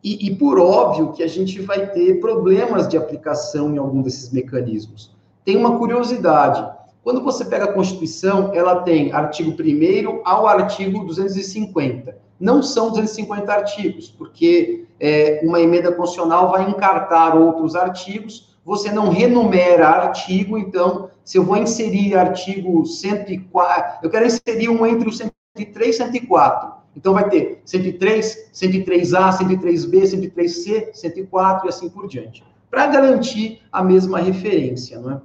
E, 0.03 0.28
e, 0.28 0.36
por 0.36 0.61
óbvio 0.61 1.12
que 1.12 1.22
a 1.22 1.26
gente 1.26 1.61
vai 1.61 1.90
ter 1.90 2.20
problemas 2.20 2.86
de 2.86 2.97
aplicação 2.97 3.74
em 3.74 3.78
algum 3.78 4.03
desses 4.03 4.30
mecanismos. 4.30 5.12
Tem 5.44 5.57
uma 5.57 5.76
curiosidade. 5.78 6.76
Quando 7.07 7.22
você 7.22 7.44
pega 7.44 7.66
a 7.66 7.72
Constituição, 7.72 8.50
ela 8.52 8.82
tem 8.82 9.12
artigo 9.12 9.52
1 9.52 10.22
ao 10.24 10.48
artigo 10.48 11.04
250. 11.04 12.18
Não 12.40 12.64
são 12.64 12.88
250 12.88 13.52
artigos, 13.52 14.09
porque 14.09 14.86
é, 14.98 15.38
uma 15.44 15.61
emenda 15.61 15.92
constitucional 15.92 16.50
vai 16.50 16.68
encartar 16.68 17.36
outros 17.36 17.76
artigos, 17.76 18.59
você 18.64 18.90
não 18.90 19.09
renumera 19.09 19.86
artigo, 19.86 20.59
então, 20.59 21.09
se 21.24 21.38
eu 21.38 21.44
vou 21.44 21.57
inserir 21.57 22.16
artigo 22.16 22.84
104, 22.84 24.00
eu 24.02 24.11
quero 24.11 24.26
inserir 24.26 24.68
um 24.68 24.84
entre 24.84 25.09
o 25.09 25.12
103 25.12 25.30
e 25.54 25.92
104. 25.92 26.72
Então, 26.96 27.14
vai 27.14 27.28
ter 27.28 27.62
103, 27.64 28.50
103A, 28.52 29.30
103B, 29.30 30.02
103C, 30.02 30.92
104 30.92 31.66
e 31.66 31.68
assim 31.68 31.88
por 31.88 32.09
diante. 32.09 32.42
Para 32.68 32.88
garantir 32.88 33.61
a 33.70 33.80
mesma 33.80 34.18
referência, 34.18 34.98
não 34.98 35.12
é? 35.12 35.20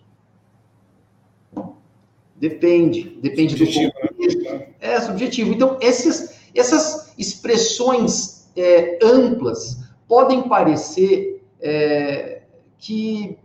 Depende, 2.35 3.17
depende 3.21 3.57
subjetivo, 3.57 3.91
do 3.93 4.07
contexto. 4.07 4.43
Né? 4.43 4.67
É 4.79 5.01
subjetivo. 5.01 5.53
Então, 5.53 5.77
esses, 5.81 6.49
essas 6.53 7.13
expressões 7.17 8.51
é, 8.55 8.99
amplas 9.01 9.79
podem 10.07 10.47
parecer 10.47 11.43
é, 11.61 12.41
que 12.77 13.37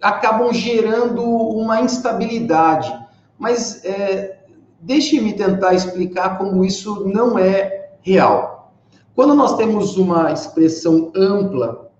acabam 0.00 0.52
gerando 0.52 1.22
uma 1.22 1.80
instabilidade, 1.80 2.92
mas 3.38 3.84
é, 3.84 4.33
deixe-me 4.84 5.32
tentar 5.32 5.74
explicar 5.74 6.38
como 6.38 6.64
isso 6.64 7.08
não 7.08 7.38
é 7.38 7.92
real. 8.02 8.72
Quando 9.14 9.34
nós 9.34 9.56
temos 9.56 9.96
uma 9.96 10.30
expressão 10.30 11.10
ampla, 11.16 11.90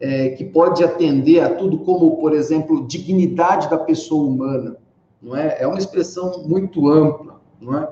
é, 0.00 0.30
que 0.30 0.44
pode 0.44 0.82
atender 0.82 1.40
a 1.40 1.54
tudo, 1.54 1.78
como, 1.78 2.16
por 2.16 2.32
exemplo, 2.32 2.86
dignidade 2.86 3.70
da 3.70 3.78
pessoa 3.78 4.26
humana, 4.26 4.76
não 5.22 5.36
é? 5.36 5.58
É 5.60 5.66
uma 5.66 5.78
expressão 5.78 6.42
muito 6.44 6.88
ampla, 6.88 7.40
não 7.60 7.78
é? 7.78 7.88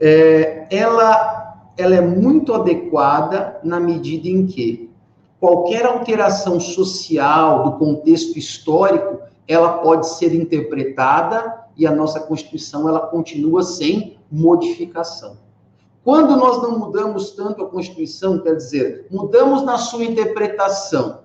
é 0.00 0.66
ela, 0.70 1.70
ela 1.76 1.94
é 1.94 2.00
muito 2.00 2.52
adequada 2.52 3.60
na 3.62 3.78
medida 3.78 4.28
em 4.28 4.46
que 4.46 4.90
qualquer 5.38 5.86
alteração 5.86 6.58
social 6.58 7.62
do 7.64 7.72
contexto 7.72 8.36
histórico, 8.36 9.20
ela 9.46 9.78
pode 9.78 10.08
ser 10.08 10.34
interpretada 10.34 11.63
e 11.76 11.86
a 11.86 11.94
nossa 11.94 12.20
Constituição 12.20 12.88
ela 12.88 13.00
continua 13.00 13.62
sem 13.62 14.18
modificação. 14.30 15.38
Quando 16.02 16.36
nós 16.36 16.62
não 16.62 16.78
mudamos 16.78 17.30
tanto 17.30 17.62
a 17.62 17.68
Constituição, 17.68 18.38
quer 18.38 18.56
dizer, 18.56 19.06
mudamos 19.10 19.62
na 19.62 19.78
sua 19.78 20.04
interpretação, 20.04 21.20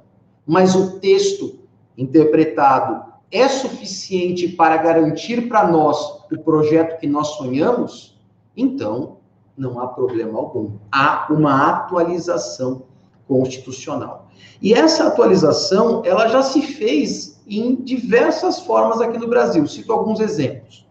mas 0.47 0.73
o 0.73 0.99
texto 0.99 1.59
interpretado 1.97 3.09
é 3.31 3.47
suficiente 3.47 4.47
para 4.47 4.77
garantir 4.77 5.47
para 5.49 5.67
nós 5.67 6.23
o 6.31 6.39
projeto 6.39 6.99
que 6.99 7.07
nós 7.07 7.27
sonhamos, 7.29 8.17
então 8.55 9.17
não 9.57 9.79
há 9.79 9.87
problema 9.87 10.39
algum. 10.39 10.77
Há 10.91 11.27
uma 11.29 11.69
atualização 11.69 12.83
constitucional. 13.27 14.29
E 14.61 14.73
essa 14.73 15.07
atualização, 15.07 16.01
ela 16.05 16.27
já 16.29 16.41
se 16.41 16.61
fez 16.61 17.38
em 17.49 17.75
diversas 17.75 18.59
formas 18.59 19.01
aqui 19.01 19.17
no 19.17 19.27
Brasil. 19.27 19.65
Cito 19.67 19.91
alguns 19.91 20.19
exemplos. 20.19 20.87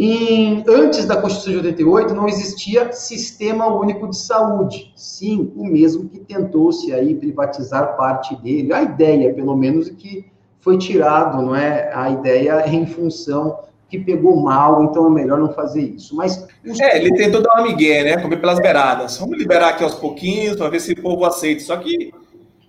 Em, 0.00 0.62
antes 0.68 1.06
da 1.06 1.20
Constituição 1.20 1.60
de 1.60 1.68
88, 1.68 2.14
não 2.14 2.28
existia 2.28 2.92
sistema 2.92 3.66
único 3.66 4.08
de 4.08 4.16
saúde. 4.16 4.92
Sim, 4.94 5.52
o 5.56 5.64
mesmo 5.64 6.08
que 6.08 6.20
tentou-se 6.20 6.92
aí 6.92 7.16
privatizar 7.16 7.96
parte 7.96 8.36
dele. 8.36 8.72
A 8.72 8.82
ideia, 8.82 9.34
pelo 9.34 9.56
menos, 9.56 9.88
é 9.88 9.92
que 9.92 10.24
foi 10.60 10.78
tirado, 10.78 11.42
não 11.42 11.56
é? 11.56 11.92
A 11.92 12.10
ideia 12.10 12.64
em 12.68 12.86
função 12.86 13.58
que 13.88 13.98
pegou 13.98 14.36
mal, 14.36 14.84
então 14.84 15.06
é 15.06 15.10
melhor 15.10 15.38
não 15.38 15.52
fazer 15.52 15.82
isso. 15.82 16.14
Mas 16.14 16.46
os... 16.64 16.78
é, 16.78 16.98
ele 16.98 17.16
tentou 17.16 17.42
dar 17.42 17.54
uma 17.54 17.62
migué, 17.62 18.04
né? 18.04 18.22
Comer 18.22 18.36
pelas 18.36 18.60
beiradas. 18.60 19.18
Vamos 19.18 19.36
liberar 19.36 19.70
aqui 19.70 19.82
aos 19.82 19.94
pouquinhos 19.94 20.56
para 20.56 20.68
ver 20.68 20.78
se 20.78 20.92
o 20.92 21.02
povo 21.02 21.24
aceita. 21.24 21.62
Só 21.62 21.76
que 21.76 22.12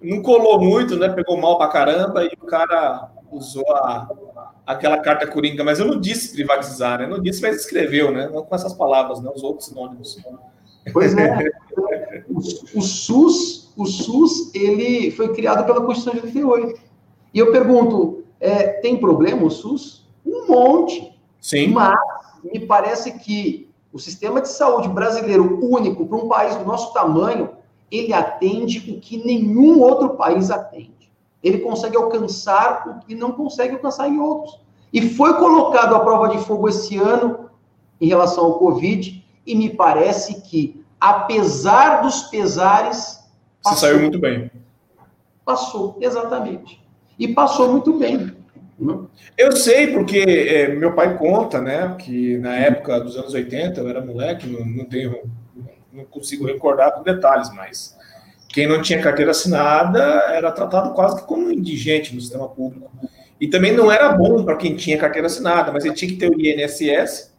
não 0.01 0.21
colou 0.21 0.61
muito, 0.61 0.95
né? 0.97 1.09
Pegou 1.09 1.37
mal 1.37 1.57
para 1.57 1.71
caramba 1.71 2.23
e 2.23 2.31
o 2.41 2.45
cara 2.45 3.09
usou 3.31 3.65
a, 3.75 4.09
aquela 4.65 4.97
carta 4.99 5.27
coringa. 5.27 5.63
Mas 5.63 5.79
eu 5.79 5.85
não 5.85 5.99
disse 5.99 6.33
privatizar, 6.33 6.99
né? 6.99 7.07
Não 7.07 7.21
disse, 7.21 7.41
mas 7.41 7.57
escreveu, 7.57 8.11
né? 8.11 8.29
Não 8.31 8.43
com 8.43 8.55
essas 8.55 8.73
palavras, 8.73 9.21
né? 9.21 9.29
Os 9.33 9.43
outros 9.43 9.67
sinônimos. 9.67 10.17
Pois 10.93 11.15
é. 11.17 11.51
o, 12.29 12.37
o 12.39 12.81
SUS, 12.81 13.71
o 13.75 13.85
SUS, 13.85 14.53
ele 14.53 15.11
foi 15.11 15.33
criado 15.33 15.65
pela 15.65 15.85
Constituição 15.85 16.13
de 16.13 16.37
88. 16.37 16.79
E 17.33 17.39
eu 17.39 17.51
pergunto, 17.51 18.23
é, 18.39 18.67
tem 18.81 18.97
problema 18.97 19.43
o 19.43 19.51
SUS? 19.51 20.07
Um 20.25 20.47
monte. 20.47 21.17
Sim. 21.41 21.69
Mas 21.69 21.99
me 22.43 22.59
parece 22.61 23.11
que 23.19 23.69
o 23.91 23.99
sistema 23.99 24.41
de 24.41 24.49
saúde 24.49 24.87
brasileiro 24.87 25.59
único 25.61 26.05
para 26.05 26.17
um 26.17 26.27
país 26.27 26.55
do 26.55 26.65
nosso 26.65 26.93
tamanho, 26.93 27.49
ele 27.91 28.13
atende 28.13 28.91
o 28.91 28.99
que 28.99 29.17
nenhum 29.17 29.81
outro 29.81 30.11
país 30.11 30.51
atende. 30.51 31.11
Ele 31.43 31.59
consegue 31.59 31.97
alcançar 31.97 32.87
o 32.87 33.05
que 33.05 33.15
não 33.15 33.31
consegue 33.31 33.73
alcançar 33.73 34.07
em 34.09 34.19
outros. 34.19 34.59
E 34.91 35.09
foi 35.09 35.35
colocado 35.35 35.95
à 35.95 35.99
prova 35.99 36.29
de 36.29 36.37
fogo 36.39 36.67
esse 36.67 36.97
ano 36.97 37.49
em 38.01 38.07
relação 38.07 38.45
ao 38.45 38.59
Covid, 38.59 39.25
e 39.45 39.55
me 39.55 39.69
parece 39.69 40.41
que, 40.41 40.83
apesar 40.99 42.01
dos 42.01 42.23
pesares. 42.23 43.19
Passou. 43.61 43.77
Você 43.77 43.85
saiu 43.87 43.99
muito 43.99 44.19
bem. 44.19 44.49
Passou, 45.43 45.97
exatamente 45.99 46.79
e 47.19 47.27
passou 47.27 47.69
muito 47.69 47.93
bem. 47.99 48.31
Eu 49.37 49.51
sei, 49.51 49.87
porque 49.87 50.19
é, 50.19 50.73
meu 50.73 50.95
pai 50.95 51.17
conta, 51.17 51.59
né, 51.59 51.97
que 51.99 52.37
na 52.37 52.55
época 52.55 52.97
dos 53.01 53.17
anos 53.17 53.33
80, 53.33 53.81
eu 53.81 53.89
era 53.89 54.03
moleque, 54.03 54.47
não, 54.47 54.65
não 54.65 54.85
tenho 54.85 55.19
não 55.91 56.05
consigo 56.05 56.45
recordar 56.45 56.93
com 56.93 57.03
detalhes, 57.03 57.49
mas 57.53 57.97
quem 58.49 58.67
não 58.67 58.81
tinha 58.81 59.01
carteira 59.01 59.31
assinada 59.31 59.99
era 60.31 60.51
tratado 60.51 60.93
quase 60.93 61.17
que 61.17 61.27
como 61.27 61.51
indigente 61.51 62.13
no 62.13 62.21
sistema 62.21 62.47
público. 62.47 62.91
E 63.39 63.47
também 63.47 63.71
não 63.71 63.91
era 63.91 64.11
bom 64.11 64.43
para 64.43 64.57
quem 64.57 64.75
tinha 64.75 64.97
carteira 64.97 65.27
assinada, 65.27 65.71
mas 65.71 65.85
ele 65.85 65.93
tinha 65.93 66.11
que 66.11 66.17
ter 66.17 66.29
o 66.29 66.39
INSS, 66.39 67.33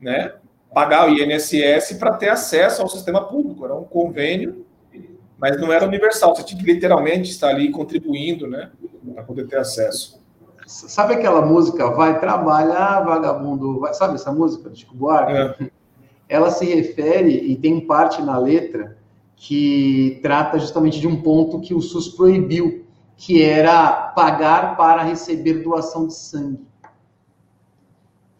né? 0.00 0.34
Pagar 0.74 1.08
o 1.08 1.12
INSS 1.12 1.94
para 1.98 2.14
ter 2.14 2.28
acesso 2.28 2.82
ao 2.82 2.88
sistema 2.88 3.24
público. 3.24 3.64
Era 3.64 3.74
um 3.74 3.84
convênio, 3.84 4.66
mas 5.38 5.58
não 5.58 5.72
era 5.72 5.86
universal. 5.86 6.34
Você 6.34 6.44
tinha 6.44 6.62
que 6.62 6.70
literalmente 6.70 7.30
estar 7.30 7.48
ali 7.48 7.70
contribuindo, 7.70 8.46
né? 8.46 8.70
Para 9.14 9.22
poder 9.22 9.46
ter 9.46 9.56
acesso. 9.56 10.20
Sabe 10.66 11.14
aquela 11.14 11.42
música 11.42 11.90
Vai 11.90 12.20
trabalhar, 12.20 13.00
vagabundo? 13.00 13.80
Vai... 13.80 13.94
Sabe 13.94 14.14
essa 14.14 14.30
música 14.30 14.68
do 14.68 14.76
Chico 14.76 14.94
Buarque? 14.94 15.32
É. 15.32 15.70
Ela 16.30 16.52
se 16.52 16.64
refere, 16.64 17.32
e 17.32 17.56
tem 17.56 17.80
parte 17.80 18.22
na 18.22 18.38
letra, 18.38 18.96
que 19.34 20.20
trata 20.22 20.60
justamente 20.60 21.00
de 21.00 21.08
um 21.08 21.20
ponto 21.20 21.60
que 21.60 21.74
o 21.74 21.80
SUS 21.80 22.08
proibiu, 22.10 22.84
que 23.16 23.42
era 23.42 24.12
pagar 24.14 24.76
para 24.76 25.02
receber 25.02 25.64
doação 25.64 26.06
de 26.06 26.14
sangue. 26.14 26.64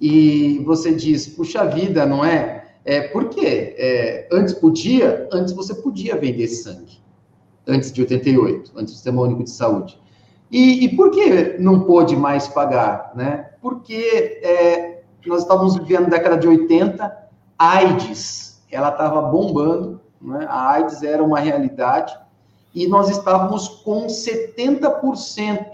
E 0.00 0.62
você 0.64 0.94
diz, 0.94 1.26
puxa 1.26 1.64
vida, 1.64 2.06
não 2.06 2.24
é? 2.24 2.68
É, 2.84 3.00
por 3.08 3.28
quê? 3.28 3.74
É, 3.76 4.28
antes 4.32 4.54
podia, 4.54 5.28
antes 5.32 5.52
você 5.52 5.74
podia 5.74 6.16
vender 6.16 6.46
sangue. 6.46 7.00
Antes 7.66 7.90
de 7.92 8.02
88, 8.02 8.70
antes 8.76 8.92
do 8.92 8.96
Sistema 8.96 9.22
Único 9.22 9.42
de 9.42 9.50
Saúde. 9.50 10.00
E, 10.48 10.84
e 10.84 10.96
por 10.96 11.10
que 11.10 11.58
não 11.58 11.80
pôde 11.80 12.14
mais 12.14 12.46
pagar? 12.46 13.12
Né? 13.16 13.50
Porque 13.60 14.40
é, 14.42 15.02
nós 15.26 15.42
estávamos 15.42 15.76
vivendo 15.76 16.02
na 16.02 16.08
década 16.10 16.38
de 16.38 16.46
80, 16.46 17.29
AIDS, 17.60 18.62
ela 18.70 18.88
estava 18.88 19.20
bombando, 19.20 20.00
né? 20.20 20.46
a 20.48 20.70
AIDS 20.70 21.02
era 21.02 21.22
uma 21.22 21.38
realidade, 21.38 22.18
e 22.74 22.86
nós 22.86 23.10
estávamos 23.10 23.68
com 23.68 24.06
70% 24.06 25.66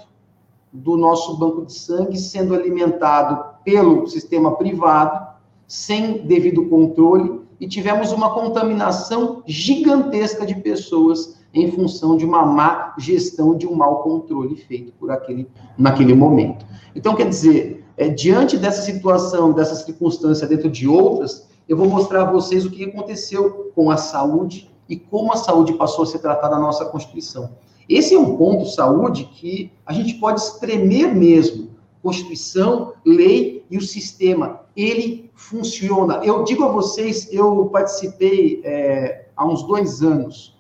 do 0.72 0.97
nosso 0.97 1.37
banco 1.37 1.64
de 1.64 1.72
sangue 1.72 2.18
sendo 2.18 2.55
alimentado 2.55 3.55
pelo 3.64 4.07
sistema 4.09 4.57
privado, 4.57 5.26
sem 5.68 6.26
devido 6.26 6.68
controle, 6.68 7.41
e 7.61 7.68
tivemos 7.68 8.11
uma 8.11 8.34
contaminação 8.34 9.43
gigantesca 9.47 10.45
de 10.45 10.57
pessoas 10.57 11.37
em 11.55 11.70
função 11.70 12.16
de 12.16 12.24
uma 12.24 12.45
má 12.45 12.95
gestão, 12.99 13.57
de 13.57 13.66
um 13.66 13.74
mau 13.74 14.03
controle 14.03 14.57
feito 14.57 14.93
por 14.99 15.11
aquele, 15.11 15.49
naquele 15.78 16.14
momento. 16.14 16.66
Então, 16.95 17.14
quer 17.14 17.28
dizer, 17.28 17.84
é, 17.97 18.09
diante 18.09 18.59
dessa 18.59 18.82
situação, 18.82 19.53
dessa 19.53 19.74
circunstância, 19.74 20.47
dentro 20.47 20.68
de 20.68 20.87
outras, 20.87 21.49
eu 21.68 21.76
vou 21.76 21.88
mostrar 21.88 22.22
a 22.22 22.30
vocês 22.30 22.64
o 22.64 22.70
que 22.70 22.84
aconteceu 22.84 23.72
com 23.74 23.90
a 23.90 23.96
saúde 23.96 24.70
e 24.88 24.96
como 24.96 25.32
a 25.32 25.36
saúde 25.36 25.72
passou 25.74 26.04
a 26.04 26.06
ser 26.06 26.20
tratada 26.20 26.54
na 26.54 26.62
nossa 26.62 26.84
Constituição. 26.84 27.50
Esse 27.88 28.14
é 28.14 28.18
um 28.18 28.36
ponto, 28.36 28.66
saúde, 28.66 29.24
que 29.24 29.72
a 29.84 29.92
gente 29.92 30.14
pode 30.14 30.40
espremer 30.40 31.14
mesmo. 31.14 31.70
Constituição, 32.02 32.92
lei 33.04 33.64
e 33.70 33.76
o 33.76 33.82
sistema, 33.82 34.60
ele 34.76 35.30
funciona. 35.34 36.20
Eu 36.24 36.44
digo 36.44 36.64
a 36.64 36.68
vocês, 36.68 37.32
eu 37.32 37.66
participei 37.66 38.60
é, 38.64 39.26
há 39.36 39.44
uns 39.44 39.64
dois 39.64 40.02
anos 40.02 40.56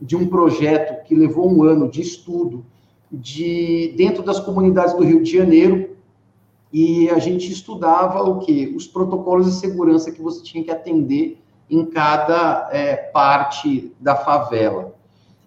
de 0.00 0.16
um 0.16 0.26
projeto 0.26 1.04
que 1.04 1.14
levou 1.14 1.50
um 1.50 1.62
ano 1.62 1.88
de 1.88 2.00
estudo 2.00 2.64
de 3.10 3.94
dentro 3.96 4.22
das 4.22 4.40
comunidades 4.40 4.94
do 4.94 5.04
Rio 5.04 5.22
de 5.22 5.32
Janeiro 5.32 5.95
e 6.78 7.08
a 7.08 7.18
gente 7.18 7.50
estudava 7.50 8.22
o 8.22 8.38
que 8.38 8.74
os 8.76 8.86
protocolos 8.86 9.46
de 9.46 9.52
segurança 9.52 10.12
que 10.12 10.20
você 10.20 10.42
tinha 10.42 10.62
que 10.62 10.70
atender 10.70 11.42
em 11.70 11.86
cada 11.86 12.68
é, 12.70 12.96
parte 12.96 13.96
da 13.98 14.14
favela. 14.14 14.94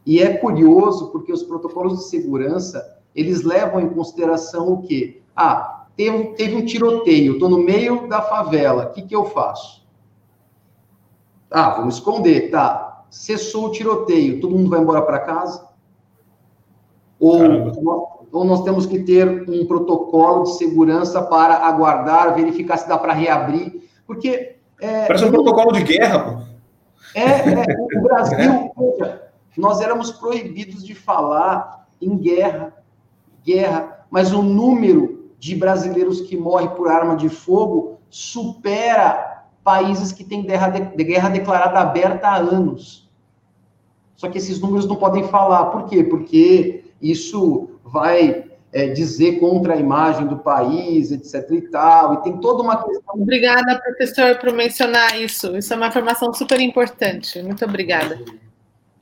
E 0.03 0.19
é 0.19 0.37
curioso 0.39 1.11
porque 1.11 1.31
os 1.31 1.43
protocolos 1.43 1.99
de 1.99 2.05
segurança, 2.05 2.97
eles 3.13 3.43
levam 3.43 3.79
em 3.79 3.89
consideração 3.89 4.73
o 4.73 4.81
quê? 4.81 5.21
Ah, 5.35 5.85
teve, 5.95 6.29
teve 6.33 6.55
um 6.55 6.65
tiroteio, 6.65 7.33
estou 7.33 7.47
no 7.47 7.59
meio 7.59 8.07
da 8.07 8.23
favela, 8.23 8.85
o 8.85 8.93
que, 8.93 9.03
que 9.03 9.15
eu 9.15 9.25
faço? 9.25 9.87
Ah, 11.51 11.75
vamos 11.75 11.97
esconder, 11.97 12.49
tá. 12.49 13.05
Cessou 13.11 13.67
o 13.67 13.71
tiroteio, 13.71 14.41
todo 14.41 14.55
mundo 14.55 14.71
vai 14.71 14.79
embora 14.79 15.03
para 15.03 15.19
casa? 15.19 15.69
Ou, 17.19 18.18
ou 18.31 18.45
nós 18.45 18.63
temos 18.63 18.85
que 18.85 18.99
ter 18.99 19.49
um 19.49 19.65
protocolo 19.65 20.43
de 20.43 20.57
segurança 20.57 21.21
para 21.21 21.55
aguardar, 21.55 22.35
verificar 22.35 22.77
se 22.77 22.87
dá 22.87 22.97
para 22.97 23.13
reabrir? 23.13 23.89
Porque 24.05 24.55
é, 24.79 25.05
Parece 25.05 25.25
um 25.25 25.31
protocolo 25.31 25.73
de 25.73 25.83
guerra, 25.83 26.19
pô. 26.19 26.49
É, 27.15 27.23
é 27.23 27.97
o 27.97 28.01
Brasil, 28.03 28.71
nós 29.57 29.81
éramos 29.81 30.11
proibidos 30.11 30.85
de 30.85 30.93
falar 30.93 31.87
em 32.01 32.17
guerra, 32.17 32.73
guerra, 33.43 34.05
mas 34.09 34.31
o 34.31 34.41
número 34.41 35.31
de 35.37 35.55
brasileiros 35.55 36.21
que 36.21 36.37
morrem 36.37 36.69
por 36.69 36.89
arma 36.89 37.15
de 37.15 37.29
fogo 37.29 37.99
supera 38.09 39.45
países 39.63 40.11
que 40.11 40.23
têm 40.23 40.43
guerra, 40.43 40.69
de, 40.69 41.03
guerra 41.03 41.29
declarada 41.29 41.79
aberta 41.79 42.27
há 42.27 42.37
anos. 42.37 43.09
Só 44.15 44.29
que 44.29 44.37
esses 44.37 44.59
números 44.59 44.87
não 44.87 44.95
podem 44.95 45.27
falar. 45.27 45.65
Por 45.65 45.85
quê? 45.85 46.03
Porque 46.03 46.83
isso 47.01 47.69
vai 47.91 48.45
é, 48.71 48.87
dizer 48.87 49.39
contra 49.39 49.73
a 49.73 49.77
imagem 49.77 50.27
do 50.27 50.37
país, 50.37 51.11
etc. 51.11 51.49
e 51.51 51.61
tal, 51.69 52.15
e 52.15 52.23
tem 52.23 52.37
toda 52.37 52.61
uma 52.61 52.83
questão. 52.83 53.15
Obrigada, 53.15 53.79
professor, 53.79 54.37
por 54.37 54.53
mencionar 54.53 55.19
isso. 55.19 55.55
Isso 55.57 55.73
é 55.73 55.77
uma 55.77 55.87
informação 55.87 56.33
super 56.33 56.59
importante. 56.59 57.41
Muito 57.41 57.65
obrigada. 57.65 58.19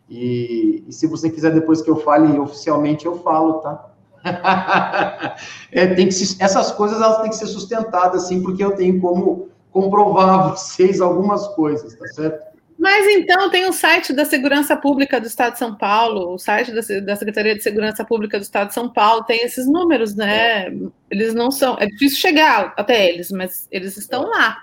E, 0.09 0.83
e 0.87 0.93
se 0.93 1.05
você 1.05 1.29
quiser 1.29 1.53
depois 1.53 1.81
que 1.81 1.89
eu 1.89 1.97
fale 1.97 2.39
oficialmente, 2.39 3.05
eu 3.05 3.19
falo, 3.19 3.55
tá? 3.55 3.91
é, 5.71 5.87
tem 5.87 6.07
que 6.07 6.13
se, 6.13 6.41
essas 6.41 6.71
coisas 6.71 7.01
elas 7.01 7.21
têm 7.21 7.29
que 7.29 7.35
ser 7.35 7.47
sustentadas, 7.47 8.23
assim, 8.23 8.41
porque 8.41 8.63
eu 8.63 8.71
tenho 8.71 8.99
como 9.01 9.49
comprovar 9.71 10.29
a 10.29 10.47
vocês 10.49 11.01
algumas 11.01 11.47
coisas, 11.49 11.93
tá 11.95 12.07
certo? 12.07 12.46
Mas 12.77 13.07
então 13.07 13.49
tem 13.49 13.65
o 13.65 13.73
site 13.73 14.13
da 14.13 14.23
Segurança 14.23 14.75
Pública 14.75 15.19
do 15.19 15.25
Estado 15.25 15.53
de 15.53 15.59
São 15.59 15.75
Paulo, 15.75 16.35
o 16.35 16.37
site 16.37 16.71
da, 16.71 16.81
da, 17.01 17.15
Secretaria 17.15 17.55
de 17.55 17.63
Segurança 17.63 18.05
Pública 18.05 18.37
do 18.37 18.43
Estado 18.43 18.67
de 18.67 18.75
São 18.75 18.87
Paulo 18.87 19.23
tem 19.23 19.43
esses 19.43 19.65
números, 19.65 20.15
né? 20.15 20.67
Eles 21.09 21.33
não 21.33 21.49
são, 21.49 21.75
é 21.79 21.87
difícil 21.87 22.19
chegar 22.19 22.73
até 22.77 23.09
eles, 23.09 23.31
mas 23.31 23.67
eles 23.71 23.97
estão 23.97 24.29
lá. 24.29 24.57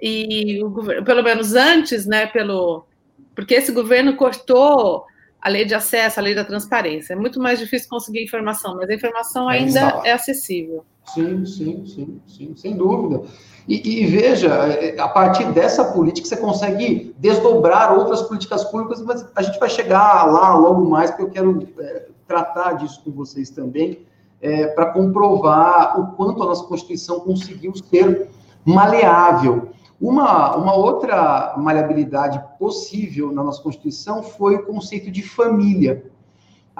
E 0.00 0.62
o 0.62 0.68
governo, 0.68 1.04
pelo 1.04 1.22
menos 1.22 1.54
antes, 1.54 2.06
né? 2.06 2.26
Pelo 2.26 2.86
porque 3.34 3.54
esse 3.54 3.72
governo 3.72 4.16
cortou 4.16 5.06
a 5.40 5.48
lei 5.48 5.64
de 5.64 5.74
acesso, 5.74 6.20
a 6.20 6.22
lei 6.22 6.34
da 6.34 6.44
transparência. 6.44 7.14
É 7.14 7.16
muito 7.16 7.40
mais 7.40 7.58
difícil 7.58 7.88
conseguir 7.88 8.22
informação, 8.22 8.76
mas 8.76 8.90
a 8.90 8.94
informação 8.94 9.48
ainda 9.48 10.02
é 10.04 10.12
acessível. 10.12 10.84
Sim, 11.06 11.44
sim, 11.44 11.86
sim, 11.86 12.20
sim, 12.26 12.54
sem 12.56 12.76
dúvida. 12.76 13.22
E, 13.66 14.02
e, 14.02 14.06
veja, 14.06 14.50
a 14.98 15.08
partir 15.08 15.44
dessa 15.52 15.84
política 15.84 16.28
você 16.28 16.36
consegue 16.36 17.14
desdobrar 17.18 17.96
outras 17.98 18.22
políticas 18.22 18.64
públicas, 18.64 19.02
mas 19.02 19.26
a 19.34 19.42
gente 19.42 19.58
vai 19.58 19.68
chegar 19.68 20.24
lá 20.26 20.54
logo 20.54 20.88
mais, 20.88 21.10
porque 21.10 21.22
eu 21.22 21.30
quero 21.30 21.68
é, 21.78 22.06
tratar 22.26 22.74
disso 22.74 23.02
com 23.04 23.10
vocês 23.10 23.50
também, 23.50 24.06
é, 24.40 24.68
para 24.68 24.86
comprovar 24.86 26.00
o 26.00 26.12
quanto 26.16 26.42
a 26.42 26.46
nossa 26.46 26.64
Constituição 26.64 27.20
conseguiu 27.20 27.72
ser 27.76 28.28
maleável. 28.64 29.70
Uma, 30.00 30.56
uma 30.56 30.74
outra 30.74 31.54
maleabilidade 31.58 32.42
possível 32.58 33.32
na 33.32 33.42
nossa 33.42 33.62
Constituição 33.62 34.22
foi 34.22 34.56
o 34.56 34.64
conceito 34.64 35.10
de 35.10 35.22
família. 35.22 36.10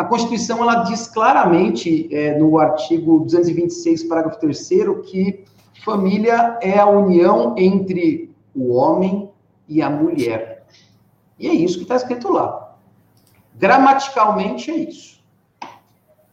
A 0.00 0.04
Constituição 0.06 0.62
ela 0.62 0.76
diz 0.84 1.06
claramente, 1.08 2.08
é, 2.10 2.38
no 2.38 2.58
artigo 2.58 3.20
226, 3.20 4.04
parágrafo 4.04 4.40
3, 4.40 4.68
que 5.04 5.44
Família 5.84 6.58
é 6.62 6.78
a 6.78 6.86
união 6.86 7.54
entre 7.58 8.34
o 8.56 8.72
homem 8.72 9.30
e 9.68 9.82
a 9.82 9.90
mulher. 9.90 10.64
E 11.38 11.46
é 11.46 11.52
isso 11.52 11.76
que 11.76 11.82
está 11.82 11.96
escrito 11.96 12.32
lá. 12.32 12.78
Gramaticalmente 13.56 14.70
é 14.70 14.76
isso. 14.76 15.22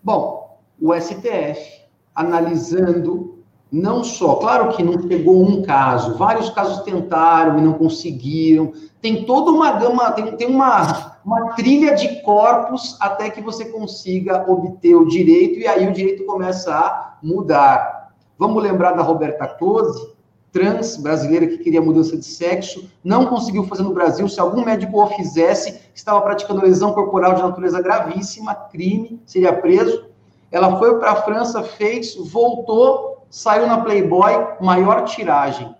Bom, 0.01 0.57
o 0.81 0.93
STF, 0.93 1.81
analisando 2.15 3.37
não 3.69 4.01
só, 4.01 4.35
claro 4.35 4.77
que 4.77 4.81
não 4.81 5.09
pegou 5.09 5.43
um 5.43 5.61
caso, 5.61 6.17
vários 6.17 6.49
casos 6.51 6.83
tentaram 6.83 7.59
e 7.59 7.61
não 7.61 7.73
conseguiram, 7.73 8.71
tem 9.01 9.25
toda 9.25 9.51
uma 9.51 9.73
gama, 9.73 10.09
tem, 10.11 10.37
tem 10.37 10.47
uma, 10.47 11.16
uma 11.27 11.55
trilha 11.55 11.93
de 11.93 12.21
corpos 12.21 12.95
até 13.01 13.29
que 13.29 13.41
você 13.41 13.65
consiga 13.65 14.49
obter 14.49 14.95
o 14.95 15.05
direito, 15.05 15.59
e 15.59 15.67
aí 15.67 15.85
o 15.85 15.91
direito 15.91 16.25
começa 16.25 16.73
a 16.73 17.17
mudar. 17.21 18.13
Vamos 18.39 18.63
lembrar 18.63 18.93
da 18.93 19.03
Roberta 19.03 19.45
Close, 19.45 20.15
trans 20.53 20.95
brasileira 20.95 21.45
que 21.45 21.57
queria 21.57 21.81
mudança 21.81 22.15
de 22.15 22.23
sexo, 22.23 22.89
não 23.03 23.25
conseguiu 23.25 23.65
fazer 23.65 23.83
no 23.83 23.93
Brasil. 23.93 24.29
Se 24.29 24.39
algum 24.39 24.63
médico 24.63 25.03
o 25.03 25.07
fizesse, 25.07 25.81
estava 25.93 26.21
praticando 26.21 26.61
lesão 26.61 26.93
corporal 26.93 27.33
de 27.33 27.41
natureza 27.41 27.81
gravíssima, 27.81 28.55
crime, 28.55 29.21
seria 29.25 29.51
preso. 29.51 30.05
Ela 30.49 30.79
foi 30.79 30.97
para 30.97 31.11
a 31.11 31.23
França, 31.23 31.61
fez, 31.61 32.15
voltou, 32.15 33.25
saiu 33.29 33.67
na 33.67 33.81
Playboy, 33.81 34.31
maior 34.61 35.03
tiragem. 35.03 35.75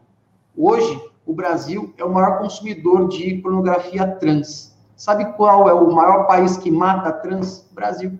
Hoje, 0.58 1.02
o 1.26 1.32
Brasil 1.32 1.94
é 1.98 2.04
o 2.04 2.12
maior 2.12 2.40
consumidor 2.40 3.08
de 3.08 3.36
pornografia 3.36 4.06
trans. 4.06 4.76
Sabe 4.98 5.32
qual 5.34 5.70
é 5.70 5.74
o 5.74 5.94
maior 5.94 6.26
país 6.26 6.58
que 6.58 6.72
mata 6.72 7.12
trans? 7.12 7.70
Brasil. 7.72 8.20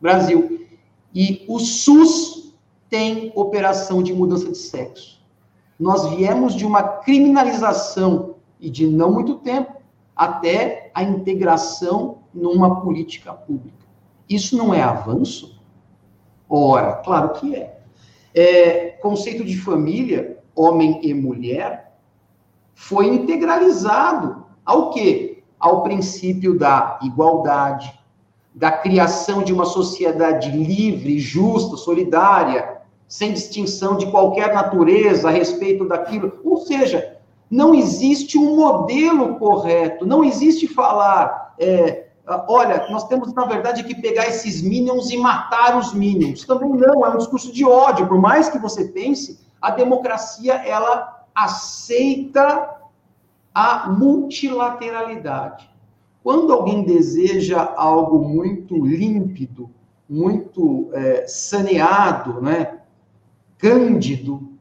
Brasil. 0.00 0.66
E 1.14 1.46
o 1.48 1.60
SUS 1.60 2.52
tem 2.90 3.32
operação 3.36 4.02
de 4.02 4.12
mudança 4.12 4.50
de 4.50 4.58
sexo. 4.58 5.24
Nós 5.78 6.04
viemos 6.10 6.54
de 6.54 6.66
uma 6.66 6.82
criminalização 6.82 8.34
e 8.58 8.68
de 8.68 8.88
não 8.88 9.12
muito 9.12 9.36
tempo 9.36 9.76
até 10.16 10.90
a 10.92 11.04
integração 11.04 12.18
numa 12.34 12.80
política 12.80 13.32
pública. 13.32 13.86
Isso 14.28 14.56
não 14.56 14.74
é 14.74 14.82
avanço? 14.82 15.62
Ora, 16.48 16.94
claro 16.94 17.34
que 17.34 17.54
é. 17.54 17.80
é 18.34 18.88
conceito 19.00 19.44
de 19.44 19.56
família, 19.56 20.42
homem 20.56 20.98
e 21.04 21.14
mulher, 21.14 21.96
foi 22.74 23.06
integralizado 23.06 24.44
ao 24.64 24.90
quê? 24.90 25.27
Ao 25.58 25.82
princípio 25.82 26.58
da 26.58 26.98
igualdade, 27.02 27.98
da 28.54 28.70
criação 28.70 29.42
de 29.42 29.52
uma 29.52 29.64
sociedade 29.64 30.50
livre, 30.50 31.18
justa, 31.18 31.76
solidária, 31.76 32.78
sem 33.06 33.32
distinção 33.32 33.96
de 33.96 34.10
qualquer 34.10 34.52
natureza 34.52 35.28
a 35.28 35.32
respeito 35.32 35.86
daquilo. 35.86 36.40
Ou 36.44 36.58
seja, 36.58 37.16
não 37.50 37.74
existe 37.74 38.36
um 38.36 38.56
modelo 38.56 39.36
correto, 39.36 40.06
não 40.06 40.22
existe 40.22 40.66
falar, 40.66 41.54
é, 41.58 42.08
olha, 42.46 42.86
nós 42.90 43.08
temos, 43.08 43.32
na 43.32 43.46
verdade, 43.46 43.84
que 43.84 43.94
pegar 43.94 44.26
esses 44.26 44.60
minions 44.60 45.10
e 45.10 45.16
matar 45.16 45.78
os 45.78 45.94
minions. 45.94 46.44
Também 46.44 46.70
não, 46.70 47.06
é 47.06 47.08
um 47.08 47.16
discurso 47.16 47.50
de 47.50 47.64
ódio. 47.64 48.06
Por 48.06 48.20
mais 48.20 48.48
que 48.48 48.58
você 48.58 48.84
pense, 48.84 49.40
a 49.60 49.70
democracia, 49.70 50.54
ela 50.54 51.24
aceita 51.34 52.77
a 53.58 53.88
multilateralidade. 53.88 55.68
Quando 56.22 56.52
alguém 56.52 56.84
deseja 56.84 57.72
algo 57.76 58.20
muito 58.20 58.76
límpido, 58.86 59.68
muito 60.08 60.90
é, 60.92 61.26
saneado, 61.26 62.40
né, 62.40 62.78
cândido, 63.58 64.52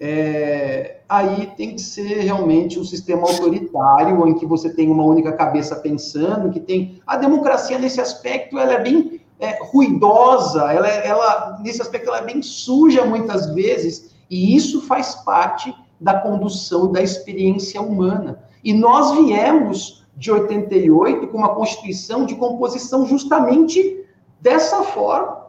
é, 0.00 0.98
aí 1.08 1.46
tem 1.56 1.76
que 1.76 1.80
ser 1.80 2.22
realmente 2.22 2.76
um 2.76 2.84
sistema 2.84 3.22
autoritário, 3.22 4.26
em 4.26 4.34
que 4.34 4.44
você 4.44 4.68
tem 4.68 4.90
uma 4.90 5.04
única 5.04 5.32
cabeça 5.32 5.76
pensando, 5.76 6.50
que 6.50 6.58
tem... 6.58 7.00
A 7.06 7.16
democracia, 7.16 7.78
nesse 7.78 8.00
aspecto, 8.00 8.58
ela 8.58 8.72
é 8.72 8.82
bem 8.82 9.20
é, 9.38 9.62
ruidosa, 9.62 10.72
ela, 10.72 10.88
é, 10.88 11.06
ela, 11.06 11.60
nesse 11.62 11.80
aspecto, 11.80 12.08
ela 12.08 12.18
é 12.18 12.24
bem 12.24 12.42
suja 12.42 13.04
muitas 13.04 13.54
vezes, 13.54 14.12
e 14.28 14.56
isso 14.56 14.82
faz 14.82 15.14
parte 15.14 15.72
da 16.04 16.20
condução 16.20 16.92
da 16.92 17.00
experiência 17.00 17.80
humana. 17.80 18.44
E 18.62 18.74
nós 18.74 19.10
viemos 19.12 20.04
de 20.14 20.30
88 20.30 21.28
com 21.28 21.38
uma 21.38 21.54
Constituição 21.54 22.26
de 22.26 22.36
composição 22.36 23.06
justamente 23.06 24.06
dessa 24.38 24.82
forma. 24.82 25.46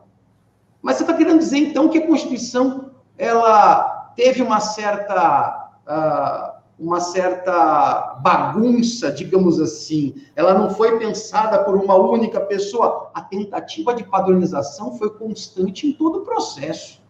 Mas 0.81 0.95
você 0.95 1.03
está 1.03 1.13
querendo 1.13 1.39
dizer, 1.39 1.57
então, 1.57 1.89
que 1.89 1.97
a 1.97 2.07
Constituição 2.07 2.91
ela 3.17 4.13
teve 4.15 4.41
uma 4.41 4.61
certa, 4.61 5.71
uh, 5.85 6.61
uma 6.79 7.01
certa 7.01 8.17
bagunça, 8.21 9.11
digamos 9.11 9.59
assim. 9.59 10.15
Ela 10.37 10.53
não 10.53 10.69
foi 10.69 10.97
pensada 10.97 11.63
por 11.65 11.75
uma 11.75 11.95
única 11.95 12.39
pessoa. 12.39 13.11
A 13.13 13.21
tentativa 13.21 13.93
de 13.93 14.05
padronização 14.05 14.97
foi 14.97 15.09
constante 15.09 15.85
em 15.85 15.91
todo 15.91 16.19
o 16.19 16.21
processo. 16.21 17.03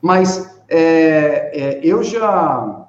Mas 0.00 0.53
é, 0.68 1.50
é, 1.52 1.80
eu 1.82 2.02
já, 2.02 2.86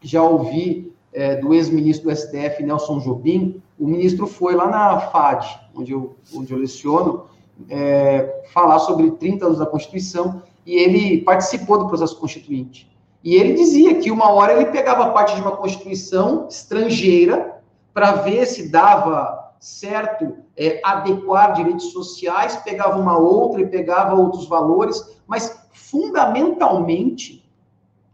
já 0.00 0.22
ouvi 0.22 0.92
é, 1.12 1.36
do 1.36 1.54
ex-ministro 1.54 2.10
do 2.10 2.16
STF, 2.16 2.62
Nelson 2.62 2.98
Jobim, 2.98 3.62
o 3.78 3.86
ministro 3.86 4.26
foi 4.26 4.54
lá 4.54 4.68
na 4.68 5.00
FAD, 5.00 5.60
onde 5.74 5.92
eu, 5.92 6.16
onde 6.34 6.52
eu 6.52 6.58
leciono, 6.58 7.24
é, 7.68 8.42
falar 8.52 8.78
sobre 8.80 9.10
30 9.12 9.46
anos 9.46 9.58
da 9.58 9.66
Constituição, 9.66 10.42
e 10.64 10.74
ele 10.74 11.22
participou 11.22 11.78
do 11.78 11.88
processo 11.88 12.18
constituinte. 12.18 12.90
E 13.22 13.34
ele 13.34 13.54
dizia 13.54 13.94
que 13.96 14.10
uma 14.10 14.30
hora 14.30 14.52
ele 14.52 14.66
pegava 14.66 15.10
parte 15.10 15.34
de 15.34 15.40
uma 15.40 15.56
Constituição 15.56 16.46
estrangeira 16.48 17.60
para 17.92 18.12
ver 18.12 18.46
se 18.46 18.68
dava 18.68 19.52
certo 19.58 20.36
é, 20.56 20.80
adequar 20.84 21.54
direitos 21.54 21.92
sociais, 21.92 22.56
pegava 22.56 22.98
uma 22.98 23.18
outra 23.18 23.62
e 23.62 23.66
pegava 23.66 24.14
outros 24.14 24.46
valores, 24.46 25.02
mas 25.26 25.65
fundamentalmente 25.90 27.44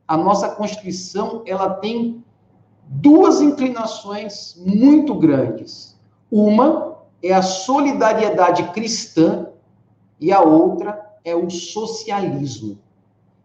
a 0.07 0.17
nossa 0.17 0.49
Constituição 0.51 1.43
ela 1.47 1.71
tem 1.75 2.23
duas 2.87 3.41
inclinações 3.41 4.55
muito 4.59 5.15
grandes. 5.15 5.99
Uma 6.31 6.99
é 7.23 7.33
a 7.33 7.43
solidariedade 7.43 8.65
cristã 8.73 9.47
e 10.21 10.33
a 10.33 10.41
outra 10.41 11.17
é 11.25 11.35
o 11.35 11.49
socialismo. 11.49 12.79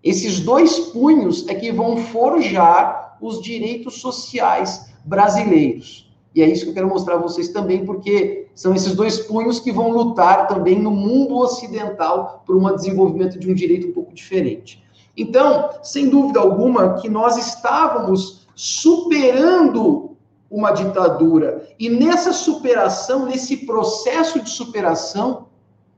Esses 0.03 0.39
dois 0.39 0.77
punhos 0.79 1.47
é 1.47 1.55
que 1.55 1.71
vão 1.71 1.97
forjar 1.97 3.17
os 3.21 3.41
direitos 3.41 4.01
sociais 4.01 4.93
brasileiros. 5.05 6.11
E 6.35 6.41
é 6.41 6.49
isso 6.49 6.65
que 6.65 6.71
eu 6.71 6.75
quero 6.75 6.89
mostrar 6.89 7.15
a 7.15 7.21
vocês 7.21 7.49
também, 7.49 7.85
porque 7.85 8.46
são 8.57 8.73
esses 8.73 8.95
dois 8.95 9.19
punhos 9.19 9.59
que 9.59 9.71
vão 9.71 9.91
lutar 9.91 10.47
também 10.47 10.81
no 10.81 10.89
mundo 10.89 11.37
ocidental 11.37 12.41
por 12.43 12.57
um 12.57 12.75
desenvolvimento 12.75 13.37
de 13.37 13.51
um 13.51 13.53
direito 13.53 13.89
um 13.89 13.91
pouco 13.91 14.15
diferente. 14.15 14.83
Então, 15.15 15.69
sem 15.83 16.09
dúvida 16.09 16.39
alguma, 16.39 16.95
que 16.95 17.07
nós 17.07 17.37
estávamos 17.37 18.47
superando 18.55 20.17
uma 20.49 20.71
ditadura. 20.71 21.69
E 21.77 21.87
nessa 21.87 22.33
superação, 22.33 23.27
nesse 23.27 23.57
processo 23.57 24.41
de 24.41 24.49
superação, 24.49 25.49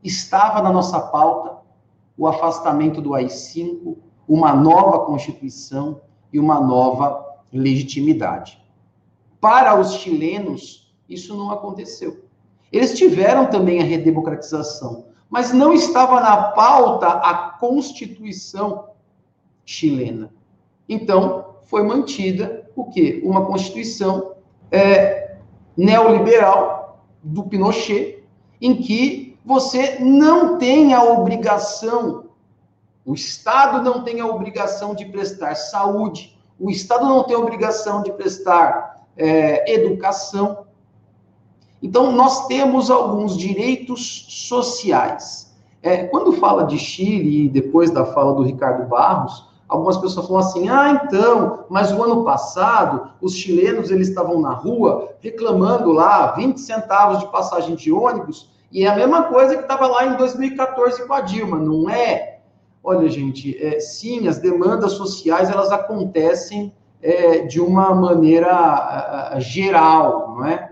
estava 0.03 0.61
na 0.61 0.69
nossa 0.69 0.99
pauta 0.99 1.59
o 2.17 2.27
afastamento 2.27 2.99
do 2.99 3.13
AI-5, 3.13 3.95
uma 4.27 4.53
nova 4.53 5.05
Constituição 5.05 6.01
e 6.33 6.37
uma 6.37 6.59
nova 6.59 7.25
legitimidade. 7.53 8.61
Para 9.39 9.79
os 9.79 9.93
chilenos, 9.93 10.93
isso 11.07 11.37
não 11.37 11.51
aconteceu. 11.51 12.27
Eles 12.71 12.97
tiveram 12.97 13.47
também 13.47 13.81
a 13.81 13.83
redemocratização, 13.83 15.05
mas 15.29 15.51
não 15.53 15.73
estava 15.73 16.19
na 16.21 16.51
pauta 16.51 17.07
a 17.07 17.57
Constituição 17.59 18.89
chilena. 19.65 20.31
Então, 20.87 21.55
foi 21.63 21.83
mantida 21.83 22.67
o 22.75 22.85
quê? 22.85 23.21
Uma 23.23 23.45
Constituição 23.45 24.35
é, 24.71 25.35
neoliberal 25.77 27.05
do 27.21 27.43
Pinochet, 27.43 28.23
em 28.61 28.75
que 28.75 29.37
você 29.45 29.97
não 29.99 30.57
tem 30.57 30.93
a 30.93 31.03
obrigação, 31.03 32.25
o 33.05 33.13
Estado 33.13 33.81
não 33.83 34.03
tem 34.03 34.19
a 34.19 34.27
obrigação 34.27 34.93
de 34.93 35.05
prestar 35.05 35.55
saúde, 35.55 36.37
o 36.59 36.69
Estado 36.69 37.05
não 37.05 37.23
tem 37.23 37.35
a 37.35 37.39
obrigação 37.39 38.03
de 38.03 38.11
prestar 38.11 39.05
é, 39.15 39.71
educação. 39.73 40.65
Então, 41.81 42.11
nós 42.11 42.47
temos 42.47 42.89
alguns 42.89 43.37
direitos 43.37 44.25
sociais. 44.29 45.53
É, 45.81 46.03
quando 46.05 46.33
fala 46.33 46.63
de 46.63 46.77
Chile, 46.77 47.45
e 47.45 47.49
depois 47.49 47.89
da 47.89 48.05
fala 48.05 48.33
do 48.33 48.43
Ricardo 48.43 48.87
Barros, 48.87 49.49
Algumas 49.69 49.97
pessoas 49.97 50.25
falam 50.25 50.41
assim: 50.41 50.67
ah, 50.67 50.99
então, 51.05 51.65
mas 51.69 51.91
o 51.91 52.03
ano 52.03 52.25
passado 52.25 53.11
os 53.21 53.35
chilenos 53.35 53.91
eles 53.91 54.09
estavam 54.09 54.41
na 54.41 54.49
rua 54.49 55.13
reclamando 55.21 55.91
lá 55.91 56.31
20 56.31 56.59
centavos 56.59 57.19
de 57.19 57.27
passagem 57.27 57.75
de 57.75 57.91
ônibus, 57.91 58.49
e 58.71 58.83
é 58.83 58.87
a 58.87 58.95
mesma 58.95 59.23
coisa 59.23 59.55
que 59.55 59.61
estava 59.61 59.85
lá 59.85 60.07
em 60.07 60.17
2014 60.17 61.05
com 61.05 61.13
a 61.13 61.21
Dilma, 61.21 61.59
não 61.59 61.87
é? 61.87 62.39
Olha, 62.83 63.07
gente, 63.09 63.55
é, 63.63 63.79
sim, 63.79 64.27
as 64.27 64.39
demandas 64.39 64.93
sociais 64.93 65.49
elas 65.51 65.71
acontecem 65.71 66.73
é, 67.01 67.39
de 67.39 67.61
uma 67.61 67.93
maneira 67.93 69.35
geral, 69.37 70.35
não 70.35 70.45
é? 70.45 70.68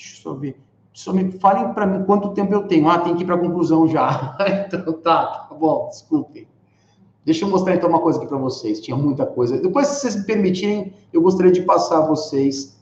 Deixa 0.00 0.28
eu 0.28 0.34
ver. 0.34 0.56
Só 0.92 1.12
me 1.12 1.30
falem 1.32 1.72
para 1.72 1.86
mim 1.86 2.04
quanto 2.04 2.30
tempo 2.30 2.52
eu 2.52 2.62
tenho. 2.64 2.88
Ah, 2.88 2.98
tem 2.98 3.14
que 3.14 3.22
ir 3.22 3.26
para 3.26 3.36
a 3.36 3.38
conclusão 3.38 3.86
já. 3.88 4.36
então 4.66 4.92
tá, 4.94 5.46
tá 5.48 5.54
bom, 5.54 5.88
desculpem. 5.88 6.48
Deixa 7.24 7.44
eu 7.44 7.48
mostrar 7.48 7.74
então 7.74 7.88
uma 7.88 8.00
coisa 8.00 8.18
aqui 8.18 8.26
para 8.26 8.38
vocês. 8.38 8.80
Tinha 8.80 8.96
muita 8.96 9.26
coisa. 9.26 9.60
Depois, 9.60 9.86
se 9.86 10.00
vocês 10.00 10.16
me 10.16 10.24
permitirem, 10.24 10.92
eu 11.12 11.20
gostaria 11.20 11.52
de 11.52 11.62
passar 11.62 11.98
a 11.98 12.06
vocês 12.06 12.80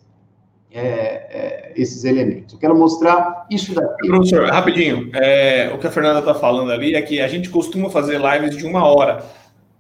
é, 0.70 0.80
é, 0.80 1.72
esses 1.76 2.04
elementos. 2.04 2.54
Eu 2.54 2.60
quero 2.60 2.76
mostrar 2.76 3.46
isso 3.50 3.74
daqui. 3.74 4.06
Professor, 4.06 4.46
rapidinho. 4.46 5.10
É, 5.14 5.72
o 5.74 5.78
que 5.78 5.86
a 5.86 5.90
Fernanda 5.90 6.20
está 6.20 6.34
falando 6.34 6.70
ali 6.70 6.94
é 6.94 7.02
que 7.02 7.20
a 7.20 7.28
gente 7.28 7.50
costuma 7.50 7.90
fazer 7.90 8.20
lives 8.20 8.56
de 8.56 8.64
uma 8.64 8.86
hora, 8.86 9.24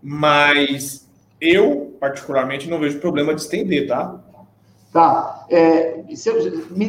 mas 0.02 1.08
eu, 1.40 1.96
particularmente, 2.00 2.68
não 2.68 2.80
vejo 2.80 2.98
problema 3.00 3.34
de 3.34 3.40
estender, 3.40 3.86
tá? 3.86 4.20
Tá. 4.92 5.46
É, 5.50 6.02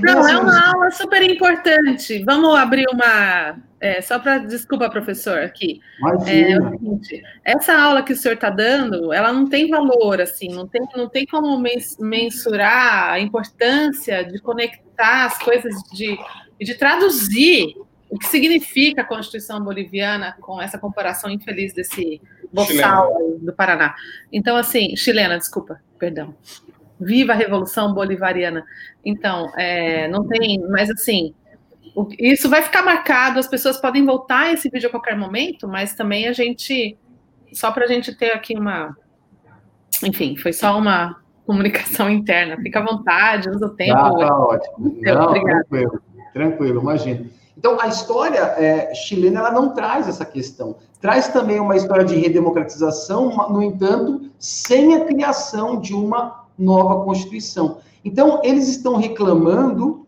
Não, 0.01 0.27
é 0.27 0.37
uma 0.39 0.71
aula 0.71 0.91
super 0.91 1.21
importante. 1.21 2.23
Vamos 2.23 2.57
abrir 2.57 2.85
uma. 2.93 3.57
É, 3.79 4.01
só 4.01 4.17
para. 4.17 4.37
Desculpa, 4.37 4.89
professor, 4.89 5.39
aqui. 5.39 5.81
É, 6.25 6.51
é, 6.51 6.59
o 6.59 6.69
seguinte, 6.69 7.23
essa 7.43 7.73
aula 7.73 8.01
que 8.01 8.13
o 8.13 8.15
senhor 8.15 8.35
está 8.35 8.49
dando, 8.49 9.11
ela 9.11 9.33
não 9.33 9.49
tem 9.49 9.69
valor, 9.69 10.21
assim, 10.21 10.47
não 10.47 10.65
tem, 10.65 10.81
não 10.95 11.09
tem 11.09 11.25
como 11.25 11.61
mensurar 11.99 13.11
a 13.11 13.19
importância 13.19 14.23
de 14.23 14.39
conectar 14.39 15.25
as 15.25 15.37
coisas, 15.39 15.75
de, 15.91 16.17
de 16.59 16.75
traduzir 16.75 17.75
o 18.09 18.17
que 18.17 18.27
significa 18.27 19.01
a 19.01 19.05
Constituição 19.05 19.61
Boliviana 19.61 20.35
com 20.39 20.61
essa 20.61 20.79
comparação 20.79 21.29
infeliz 21.29 21.73
desse 21.73 22.21
boçal 22.51 23.13
do 23.39 23.53
Paraná. 23.53 23.93
Então, 24.31 24.55
assim, 24.55 24.95
chilena, 24.95 25.37
desculpa, 25.37 25.81
perdão. 25.99 26.33
Viva 26.99 27.33
a 27.33 27.35
Revolução 27.35 27.93
Bolivariana. 27.93 28.63
Então, 29.05 29.51
é, 29.57 30.07
não 30.07 30.27
tem, 30.27 30.59
mas 30.69 30.89
assim, 30.89 31.33
isso 32.17 32.49
vai 32.49 32.61
ficar 32.61 32.81
marcado, 32.83 33.39
as 33.39 33.47
pessoas 33.47 33.77
podem 33.77 34.05
voltar 34.05 34.47
a 34.47 34.53
esse 34.53 34.69
vídeo 34.69 34.87
a 34.87 34.91
qualquer 34.91 35.17
momento, 35.17 35.67
mas 35.67 35.93
também 35.93 36.27
a 36.27 36.33
gente, 36.33 36.97
só 37.53 37.71
para 37.71 37.85
a 37.85 37.87
gente 37.87 38.15
ter 38.15 38.31
aqui 38.31 38.55
uma. 38.55 38.95
Enfim, 40.03 40.37
foi 40.37 40.53
só 40.53 40.77
uma 40.77 41.17
comunicação 41.45 42.09
interna. 42.11 42.57
Fica 42.57 42.79
à 42.79 42.85
vontade, 42.85 43.49
usa 43.49 43.65
o 43.65 43.75
tempo. 43.75 43.97
Ah, 43.97 44.27
tá 44.27 44.39
ótimo. 44.39 44.97
Não, 45.01 45.33
tranquilo, 45.33 46.01
tranquilo, 46.33 46.81
imagina. 46.81 47.25
Então, 47.57 47.77
a 47.81 47.87
história 47.87 48.39
é, 48.57 48.93
chilena 48.95 49.41
ela 49.41 49.51
não 49.51 49.73
traz 49.73 50.07
essa 50.07 50.25
questão. 50.25 50.77
Traz 51.01 51.27
também 51.27 51.59
uma 51.59 51.75
história 51.75 52.05
de 52.05 52.15
redemocratização, 52.15 53.49
no 53.49 53.61
entanto, 53.61 54.31
sem 54.39 54.95
a 54.95 55.03
criação 55.03 55.79
de 55.79 55.93
uma 55.93 56.38
nova 56.59 57.03
Constituição. 57.03 57.77
Então, 58.03 58.41
eles 58.43 58.67
estão 58.67 58.97
reclamando 58.97 60.05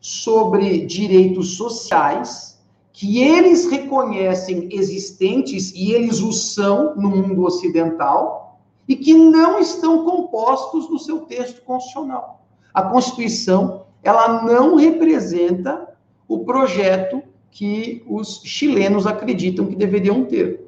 sobre 0.00 0.84
direitos 0.86 1.56
sociais 1.56 2.60
que 2.92 3.22
eles 3.22 3.70
reconhecem 3.70 4.68
existentes 4.70 5.72
e 5.74 5.92
eles 5.92 6.20
os 6.20 6.52
são 6.52 6.94
no 6.96 7.08
mundo 7.08 7.44
ocidental 7.44 8.60
e 8.86 8.96
que 8.96 9.14
não 9.14 9.58
estão 9.58 10.04
compostos 10.04 10.90
no 10.90 10.98
seu 10.98 11.20
texto 11.20 11.62
constitucional. 11.62 12.44
A 12.74 12.82
Constituição, 12.82 13.86
ela 14.02 14.42
não 14.42 14.76
representa 14.76 15.88
o 16.28 16.40
projeto 16.40 17.22
que 17.50 18.02
os 18.08 18.42
chilenos 18.44 19.06
acreditam 19.06 19.66
que 19.66 19.76
deveriam 19.76 20.24
ter. 20.24 20.61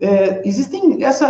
É, 0.00 0.46
existem 0.46 1.02
essa 1.02 1.26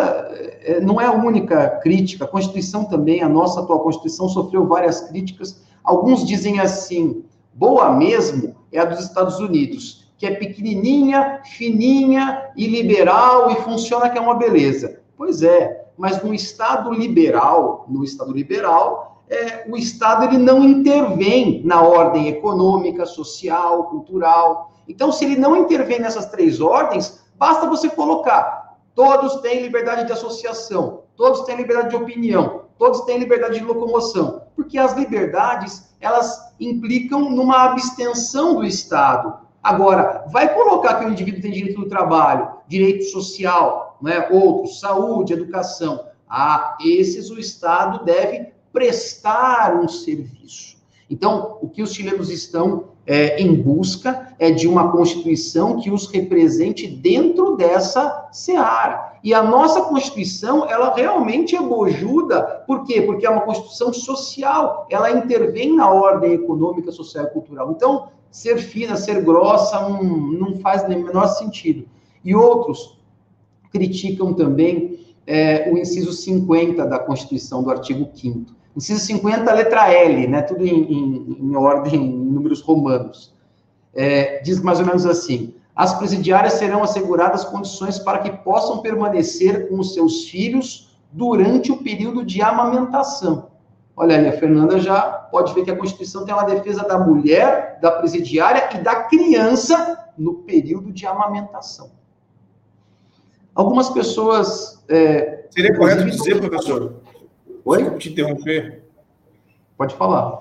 é, 0.66 0.80
não 0.80 1.00
é 1.00 1.06
a 1.06 1.12
única 1.12 1.68
crítica. 1.80 2.24
A 2.24 2.28
Constituição 2.28 2.84
também, 2.84 3.22
a 3.22 3.28
nossa 3.28 3.60
atual 3.60 3.80
Constituição 3.80 4.28
sofreu 4.28 4.66
várias 4.66 5.00
críticas. 5.02 5.62
Alguns 5.84 6.26
dizem 6.26 6.58
assim: 6.58 7.24
boa 7.54 7.92
mesmo 7.92 8.56
é 8.72 8.80
a 8.80 8.84
dos 8.84 9.00
Estados 9.00 9.38
Unidos, 9.38 10.10
que 10.18 10.26
é 10.26 10.34
pequenininha, 10.34 11.40
fininha 11.44 12.50
e 12.56 12.66
liberal 12.66 13.50
e 13.52 13.56
funciona 13.56 14.10
que 14.10 14.18
é 14.18 14.20
uma 14.20 14.34
beleza. 14.34 15.00
Pois 15.16 15.42
é, 15.42 15.86
mas 15.96 16.22
no 16.22 16.34
Estado 16.34 16.92
liberal, 16.92 17.86
no 17.88 18.02
Estado 18.02 18.32
liberal, 18.32 19.22
é, 19.28 19.64
o 19.68 19.76
Estado 19.76 20.24
ele 20.24 20.38
não 20.38 20.62
intervém 20.62 21.62
na 21.64 21.80
ordem 21.82 22.28
econômica, 22.28 23.06
social, 23.06 23.84
cultural. 23.84 24.72
Então, 24.88 25.10
se 25.10 25.24
ele 25.24 25.36
não 25.36 25.56
intervém 25.56 25.98
nessas 25.98 26.26
três 26.26 26.60
ordens, 26.60 27.24
Basta 27.38 27.68
você 27.68 27.88
colocar: 27.88 28.78
todos 28.94 29.40
têm 29.40 29.62
liberdade 29.62 30.06
de 30.06 30.12
associação, 30.12 31.02
todos 31.16 31.42
têm 31.42 31.56
liberdade 31.56 31.90
de 31.90 31.96
opinião, 31.96 32.62
todos 32.78 33.02
têm 33.02 33.18
liberdade 33.18 33.58
de 33.58 33.64
locomoção, 33.64 34.42
porque 34.54 34.78
as 34.78 34.94
liberdades 34.94 35.94
elas 36.00 36.54
implicam 36.60 37.30
numa 37.30 37.64
abstenção 37.64 38.54
do 38.56 38.64
Estado. 38.64 39.46
Agora, 39.62 40.24
vai 40.30 40.54
colocar 40.54 40.94
que 40.94 41.04
o 41.04 41.10
indivíduo 41.10 41.42
tem 41.42 41.50
direito 41.50 41.80
do 41.80 41.88
trabalho, 41.88 42.50
direito 42.68 43.04
social, 43.04 43.98
né, 44.00 44.28
outros, 44.30 44.80
saúde, 44.80 45.32
educação. 45.32 46.06
Ah, 46.28 46.76
esses 46.80 47.30
o 47.30 47.38
Estado 47.38 48.04
deve 48.04 48.52
prestar 48.72 49.74
um 49.74 49.88
serviço. 49.88 50.76
Então, 51.08 51.58
o 51.60 51.68
que 51.68 51.82
os 51.82 51.92
chilenos 51.92 52.30
estão 52.30 52.95
é, 53.06 53.40
em 53.40 53.54
busca 53.54 54.34
é 54.38 54.50
de 54.50 54.66
uma 54.66 54.90
Constituição 54.90 55.78
que 55.78 55.90
os 55.90 56.08
represente 56.08 56.88
dentro 56.88 57.56
dessa 57.56 58.28
seara. 58.32 59.14
E 59.22 59.32
a 59.32 59.42
nossa 59.42 59.82
Constituição, 59.82 60.68
ela 60.68 60.94
realmente 60.94 61.54
é 61.54 61.62
bojuda, 61.62 62.42
por 62.66 62.84
quê? 62.84 63.00
Porque 63.02 63.24
é 63.24 63.30
uma 63.30 63.42
Constituição 63.42 63.92
social, 63.92 64.86
ela 64.90 65.10
intervém 65.10 65.74
na 65.74 65.90
ordem 65.90 66.32
econômica, 66.32 66.90
social 66.90 67.24
e 67.24 67.30
cultural. 67.30 67.70
Então, 67.70 68.08
ser 68.30 68.58
fina, 68.58 68.96
ser 68.96 69.22
grossa, 69.22 69.80
não, 69.80 70.02
não 70.02 70.56
faz 70.58 70.86
nem 70.88 71.02
o 71.02 71.06
menor 71.06 71.28
sentido. 71.28 71.86
E 72.24 72.34
outros 72.34 72.98
criticam 73.70 74.34
também 74.34 74.98
é, 75.26 75.70
o 75.72 75.78
inciso 75.78 76.12
50 76.12 76.84
da 76.86 76.98
Constituição, 76.98 77.62
do 77.62 77.70
artigo 77.70 78.08
5 78.12 78.56
Inciso 78.76 79.00
50, 79.06 79.52
letra 79.54 79.90
L, 79.90 80.26
né? 80.26 80.42
Tudo 80.42 80.66
em, 80.66 80.82
em, 80.92 81.38
em 81.40 81.56
ordem, 81.56 81.94
em 81.94 82.08
números 82.08 82.60
romanos. 82.60 83.34
É, 83.94 84.40
diz 84.42 84.60
mais 84.60 84.78
ou 84.78 84.86
menos 84.86 85.06
assim: 85.06 85.54
as 85.74 85.94
presidiárias 85.94 86.54
serão 86.54 86.82
asseguradas 86.82 87.44
condições 87.44 87.98
para 87.98 88.18
que 88.18 88.30
possam 88.30 88.78
permanecer 88.78 89.68
com 89.68 89.78
os 89.78 89.94
seus 89.94 90.28
filhos 90.28 90.94
durante 91.10 91.72
o 91.72 91.78
período 91.78 92.24
de 92.24 92.42
amamentação. 92.42 93.50
Olha 93.96 94.18
aí, 94.18 94.28
a 94.28 94.32
Fernanda 94.32 94.78
já 94.78 95.00
pode 95.00 95.54
ver 95.54 95.64
que 95.64 95.70
a 95.70 95.76
Constituição 95.76 96.26
tem 96.26 96.34
uma 96.34 96.44
defesa 96.44 96.82
da 96.82 96.98
mulher, 96.98 97.78
da 97.80 97.90
presidiária 97.92 98.68
e 98.74 98.82
da 98.82 99.04
criança 99.04 100.10
no 100.18 100.34
período 100.34 100.92
de 100.92 101.06
amamentação. 101.06 101.90
Algumas 103.54 103.88
pessoas. 103.88 104.84
É, 104.86 105.46
Seria 105.48 105.74
correto 105.74 106.04
dizer, 106.04 106.38
professor, 106.38 106.96
Oi? 107.66 107.78
Desculpa 107.78 107.98
te 107.98 108.10
interromper. 108.10 108.84
Pode 109.76 109.96
falar. 109.96 110.38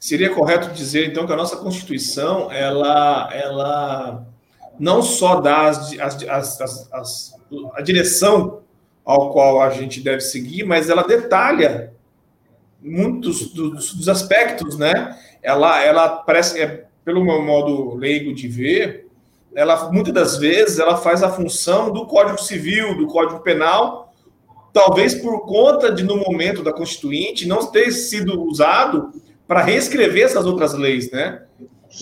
Seria 0.00 0.34
correto 0.34 0.72
dizer, 0.72 1.06
então, 1.06 1.26
que 1.26 1.32
a 1.32 1.36
nossa 1.36 1.58
Constituição, 1.58 2.50
ela, 2.50 3.28
ela 3.34 4.26
não 4.80 5.02
só 5.02 5.42
dá 5.42 5.68
as, 5.68 5.92
as, 5.98 6.22
as, 6.60 6.92
as, 6.92 7.34
a 7.74 7.82
direção 7.82 8.62
ao 9.04 9.30
qual 9.30 9.60
a 9.60 9.68
gente 9.68 10.00
deve 10.00 10.22
seguir, 10.22 10.64
mas 10.64 10.88
ela 10.88 11.02
detalha 11.02 11.92
muitos 12.80 13.52
dos, 13.52 13.92
dos 13.92 14.08
aspectos, 14.08 14.78
né? 14.78 15.18
Ela, 15.42 15.84
ela 15.84 16.08
parece, 16.08 16.62
é, 16.62 16.86
pelo 17.04 17.22
meu 17.22 17.42
modo 17.42 17.94
leigo 17.94 18.34
de 18.34 18.48
ver, 18.48 19.06
ela 19.54 19.92
muitas 19.92 20.14
das 20.14 20.38
vezes 20.38 20.78
ela 20.78 20.96
faz 20.96 21.22
a 21.22 21.30
função 21.30 21.92
do 21.92 22.06
Código 22.06 22.40
Civil, 22.40 22.96
do 22.96 23.06
Código 23.06 23.40
Penal, 23.40 24.03
talvez 24.74 25.14
por 25.14 25.46
conta 25.46 25.92
de, 25.92 26.02
no 26.02 26.16
momento 26.16 26.60
da 26.60 26.72
Constituinte, 26.72 27.46
não 27.46 27.64
ter 27.70 27.92
sido 27.92 28.42
usado 28.42 29.12
para 29.46 29.62
reescrever 29.62 30.24
essas 30.24 30.44
outras 30.44 30.74
leis, 30.74 31.12
né? 31.12 31.44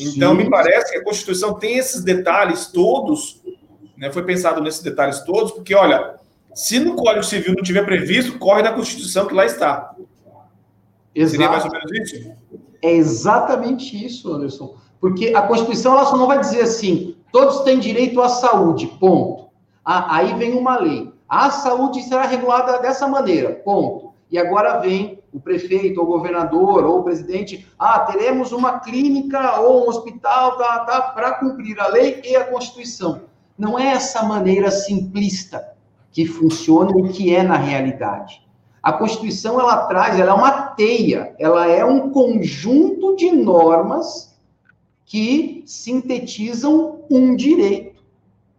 Então, 0.00 0.32
Sim. 0.32 0.38
me 0.38 0.50
parece 0.50 0.90
que 0.90 0.96
a 0.96 1.04
Constituição 1.04 1.52
tem 1.52 1.76
esses 1.76 2.02
detalhes 2.02 2.68
todos, 2.68 3.42
né? 3.94 4.10
Foi 4.10 4.24
pensado 4.24 4.62
nesses 4.62 4.80
detalhes 4.80 5.20
todos, 5.20 5.52
porque, 5.52 5.74
olha, 5.74 6.14
se 6.54 6.80
no 6.80 6.96
Código 6.96 7.22
Civil 7.22 7.54
não 7.54 7.62
tiver 7.62 7.84
previsto, 7.84 8.38
corre 8.38 8.62
na 8.62 8.72
Constituição 8.72 9.26
que 9.26 9.34
lá 9.34 9.44
está. 9.44 9.94
Exato. 11.14 11.30
Seria 11.30 11.50
mais 11.50 11.64
ou 11.66 11.70
menos 11.70 11.92
isso? 11.92 12.32
É 12.80 12.90
exatamente 12.90 14.02
isso, 14.02 14.32
Anderson. 14.32 14.76
Porque 14.98 15.34
a 15.34 15.42
Constituição 15.42 15.92
ela 15.92 16.06
só 16.06 16.16
não 16.16 16.26
vai 16.26 16.40
dizer 16.40 16.62
assim, 16.62 17.16
todos 17.30 17.60
têm 17.60 17.78
direito 17.78 18.22
à 18.22 18.30
saúde, 18.30 18.86
ponto. 18.98 19.50
Ah, 19.84 20.16
aí 20.16 20.34
vem 20.38 20.54
uma 20.54 20.78
lei. 20.80 21.11
A 21.32 21.50
saúde 21.50 22.02
será 22.02 22.26
regulada 22.26 22.78
dessa 22.80 23.08
maneira, 23.08 23.54
ponto. 23.54 24.12
E 24.30 24.38
agora 24.38 24.80
vem 24.80 25.18
o 25.32 25.40
prefeito, 25.40 25.98
ou 25.98 26.06
o 26.06 26.10
governador, 26.10 26.84
ou 26.84 26.98
o 26.98 27.02
presidente, 27.02 27.66
ah, 27.78 28.00
teremos 28.00 28.52
uma 28.52 28.80
clínica 28.80 29.58
ou 29.62 29.86
um 29.86 29.88
hospital 29.88 30.58
tá, 30.58 30.80
tá, 30.80 31.00
para 31.00 31.36
cumprir 31.36 31.80
a 31.80 31.86
lei 31.86 32.20
e 32.22 32.36
a 32.36 32.44
Constituição. 32.44 33.22
Não 33.56 33.78
é 33.78 33.92
essa 33.92 34.22
maneira 34.24 34.70
simplista 34.70 35.74
que 36.10 36.26
funciona 36.26 37.00
e 37.00 37.08
que 37.08 37.34
é 37.34 37.42
na 37.42 37.56
realidade. 37.56 38.46
A 38.82 38.92
Constituição, 38.92 39.58
ela 39.58 39.86
traz, 39.86 40.20
ela 40.20 40.32
é 40.32 40.34
uma 40.34 40.50
teia, 40.50 41.34
ela 41.38 41.66
é 41.66 41.82
um 41.82 42.10
conjunto 42.10 43.16
de 43.16 43.32
normas 43.32 44.38
que 45.06 45.64
sintetizam 45.64 47.00
um 47.10 47.34
direito. 47.34 48.02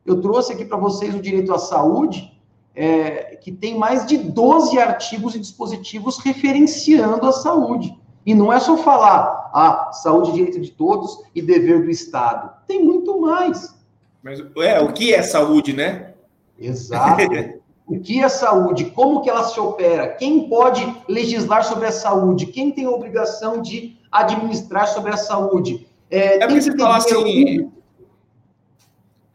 Eu 0.03 0.19
trouxe 0.19 0.53
aqui 0.53 0.65
para 0.65 0.77
vocês 0.77 1.13
o 1.13 1.21
direito 1.21 1.53
à 1.53 1.59
saúde, 1.59 2.32
é, 2.75 3.35
que 3.35 3.51
tem 3.51 3.77
mais 3.77 4.05
de 4.05 4.17
12 4.17 4.79
artigos 4.79 5.35
e 5.35 5.39
dispositivos 5.39 6.17
referenciando 6.17 7.25
a 7.27 7.31
saúde. 7.31 7.95
E 8.25 8.33
não 8.33 8.51
é 8.51 8.59
só 8.59 8.77
falar, 8.77 9.51
ah, 9.53 9.91
saúde 9.91 10.29
é 10.29 10.33
direito 10.33 10.61
de 10.61 10.71
todos 10.71 11.23
e 11.35 11.41
dever 11.41 11.83
do 11.83 11.91
Estado. 11.91 12.51
Tem 12.67 12.83
muito 12.83 13.19
mais. 13.19 13.75
Mas 14.23 14.39
é, 14.57 14.79
o 14.79 14.93
que 14.93 15.13
é 15.13 15.21
saúde, 15.21 15.73
né? 15.73 16.13
Exato. 16.57 17.21
o 17.85 17.99
que 17.99 18.23
é 18.23 18.29
saúde, 18.29 18.85
como 18.85 19.21
que 19.21 19.29
ela 19.29 19.43
se 19.43 19.59
opera, 19.59 20.07
quem 20.07 20.47
pode 20.47 20.85
legislar 21.07 21.65
sobre 21.65 21.87
a 21.87 21.91
saúde, 21.91 22.45
quem 22.45 22.71
tem 22.71 22.85
a 22.85 22.89
obrigação 22.89 23.61
de 23.61 23.97
administrar 24.09 24.87
sobre 24.87 25.11
a 25.11 25.17
saúde. 25.17 25.85
É, 26.09 26.37
é 26.37 26.47
porque 26.47 26.61
se 26.61 26.77
falar 26.77 26.97
assim... 26.97 27.69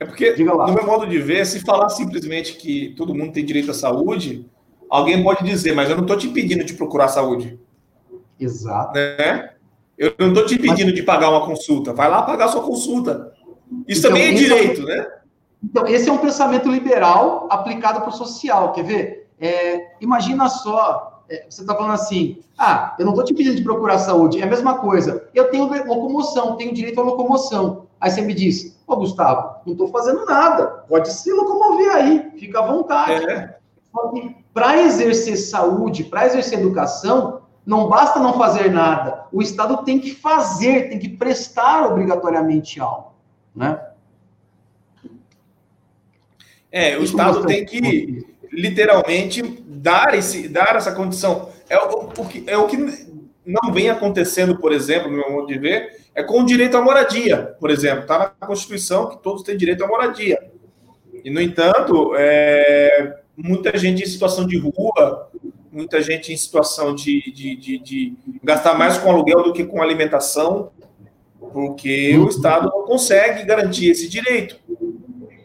É 0.01 0.05
porque, 0.05 0.36
no 0.36 0.72
meu 0.72 0.86
modo 0.86 1.07
de 1.07 1.18
ver, 1.18 1.44
se 1.44 1.61
falar 1.61 1.88
simplesmente 1.88 2.55
que 2.55 2.94
todo 2.96 3.14
mundo 3.14 3.32
tem 3.32 3.44
direito 3.44 3.72
à 3.72 3.74
saúde, 3.74 4.49
alguém 4.88 5.22
pode 5.22 5.44
dizer, 5.44 5.74
mas 5.74 5.90
eu 5.90 5.96
não 5.96 6.05
estou 6.05 6.16
te 6.16 6.28
impedindo 6.28 6.64
de 6.64 6.74
procurar 6.74 7.09
saúde. 7.09 7.59
Exato. 8.38 8.94
Né? 8.94 9.51
Eu 9.96 10.14
não 10.18 10.28
estou 10.28 10.46
te 10.46 10.55
impedindo 10.55 10.86
mas... 10.86 10.94
de 10.94 11.03
pagar 11.03 11.30
uma 11.30 11.44
consulta. 11.44 11.92
Vai 11.92 12.09
lá 12.09 12.22
pagar 12.22 12.49
sua 12.49 12.62
consulta. 12.62 13.32
Isso 13.88 14.01
então, 14.01 14.12
também 14.12 14.28
é 14.28 14.32
direito, 14.32 14.88
é... 14.88 14.96
né? 14.96 15.07
Então, 15.62 15.86
esse 15.88 16.09
é 16.09 16.12
um 16.12 16.18
pensamento 16.18 16.70
liberal 16.70 17.49
aplicado 17.51 18.01
para 18.01 18.11
o 18.11 18.12
social. 18.12 18.72
Quer 18.72 18.84
ver? 18.84 19.28
É, 19.40 19.96
imagina 20.01 20.49
só, 20.49 21.17
você 21.49 21.61
está 21.61 21.74
falando 21.74 21.93
assim, 21.93 22.41
ah, 22.57 22.97
eu 22.99 23.05
não 23.05 23.12
estou 23.12 23.24
te 23.24 23.35
pedindo 23.35 23.57
de 23.57 23.62
procurar 23.62 23.99
saúde, 23.99 24.41
é 24.41 24.45
a 24.45 24.47
mesma 24.47 24.79
coisa. 24.79 25.29
Eu 25.35 25.51
tenho 25.51 25.68
locomoção, 25.85 26.57
tenho 26.57 26.72
direito 26.72 27.01
à 27.01 27.05
locomoção. 27.05 27.87
Aí 28.01 28.11
você 28.11 28.22
me 28.22 28.33
diz, 28.33 28.81
ô 28.87 28.97
Gustavo, 28.97 29.57
não 29.66 29.72
estou 29.72 29.89
fazendo 29.89 30.24
nada, 30.24 30.66
pode 30.89 31.12
se 31.12 31.31
locomover 31.33 31.95
aí, 31.95 32.31
fica 32.39 32.61
à 32.61 32.66
vontade. 32.66 33.29
É. 33.29 33.59
Para 34.55 34.79
exercer 34.83 35.37
saúde, 35.37 36.05
para 36.05 36.26
exercer 36.26 36.61
educação, 36.61 37.43
não 37.66 37.89
basta 37.89 38.18
não 38.18 38.39
fazer 38.39 38.70
nada. 38.70 39.26
O 39.31 39.43
Estado 39.43 39.85
tem 39.85 40.01
que 40.01 40.14
fazer, 40.14 40.89
tem 40.89 40.99
que 40.99 41.11
prestar 41.11 41.87
obrigatoriamente 41.87 42.81
algo, 42.81 43.12
né? 43.55 43.85
É, 46.70 46.97
o 46.97 47.03
Estado 47.03 47.47
tem 47.47 47.64
que 47.64 48.26
literalmente 48.53 49.42
dar, 49.66 50.14
esse, 50.14 50.49
dar 50.49 50.76
essa 50.76 50.92
condição. 50.92 51.51
É 51.68 51.78
o, 51.78 52.11
o, 52.16 52.26
que, 52.26 52.44
é 52.46 52.57
o 52.57 52.66
que 52.66 52.76
não 53.44 53.72
vem 53.72 53.90
acontecendo, 53.90 54.59
por 54.59 54.72
exemplo, 54.72 55.11
no 55.11 55.16
meu 55.16 55.30
modo 55.30 55.46
de 55.46 55.59
ver, 55.59 55.96
é 56.14 56.22
com 56.22 56.42
o 56.42 56.46
direito 56.46 56.76
à 56.76 56.82
moradia, 56.82 57.55
por 57.59 57.70
exemplo. 57.70 58.03
Está 58.03 58.34
na 58.40 58.46
Constituição 58.46 59.09
que 59.09 59.22
todos 59.22 59.42
têm 59.42 59.57
direito 59.57 59.84
à 59.84 59.86
moradia. 59.86 60.38
E, 61.24 61.30
no 61.30 61.40
entanto, 61.40 62.14
é, 62.16 63.20
muita 63.36 63.76
gente 63.78 64.03
em 64.03 64.07
situação 64.07 64.46
de 64.46 64.59
rua, 64.59 65.30
muita 65.70 66.03
gente 66.03 66.32
em 66.32 66.36
situação 66.36 66.94
de, 66.94 67.32
de, 67.32 67.57
de, 67.57 67.78
de 67.78 68.16
gastar 68.42 68.74
mais 68.74 68.99
com 68.99 69.11
aluguel 69.11 69.42
do 69.42 69.53
que 69.53 69.64
com 69.64 69.82
alimentação, 69.82 70.70
porque 71.53 72.16
o 72.18 72.28
Estado 72.28 72.68
não 72.68 72.84
consegue 72.84 73.44
garantir 73.44 73.90
esse 73.90 74.09
direito 74.09 74.57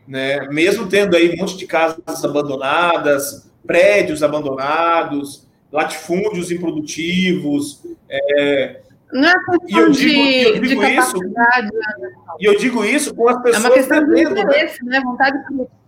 né? 0.07 0.47
Mesmo 0.49 0.87
tendo 0.87 1.15
aí 1.15 1.33
um 1.33 1.37
monte 1.37 1.57
de 1.57 1.65
casas 1.65 2.23
abandonadas, 2.23 3.49
prédios 3.65 4.23
abandonados, 4.23 5.47
latifúndios 5.71 6.51
improdutivos. 6.51 7.83
É... 8.09 8.81
Não 9.11 9.29
é 9.29 9.33
eu 9.69 9.89
digo, 9.89 9.91
de, 9.91 10.59
digo 10.59 10.83
isso. 10.83 11.17
Né? 11.17 11.69
E 12.39 12.45
eu 12.45 12.57
digo 12.57 12.83
isso 12.83 13.13
com 13.13 13.29
as 13.29 13.41
pessoas. 13.41 13.63
É 13.63 13.67
uma 13.67 13.75
questão 13.75 14.05
de 14.05 14.21
interesse, 14.21 14.85
né? 14.85 14.99
Vontade 15.01 15.45
política. 15.47 15.83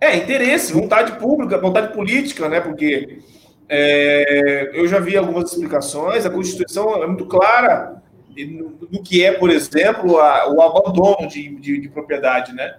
É, 0.00 0.16
interesse, 0.16 0.72
vontade 0.72 1.12
pública, 1.18 1.58
vontade 1.58 1.92
política, 1.92 2.48
né? 2.48 2.60
Porque 2.60 3.20
é, 3.68 4.70
eu 4.72 4.86
já 4.86 4.98
vi 4.98 5.16
algumas 5.16 5.52
explicações, 5.52 6.24
a 6.24 6.30
Constituição 6.30 7.02
é 7.02 7.06
muito 7.06 7.26
clara 7.26 8.00
do 8.90 9.02
que 9.02 9.24
é, 9.24 9.32
por 9.32 9.50
exemplo, 9.50 10.18
a, 10.18 10.48
o 10.52 10.62
abandono 10.62 11.28
de, 11.28 11.48
de, 11.56 11.80
de 11.80 11.88
propriedade, 11.88 12.54
né? 12.54 12.76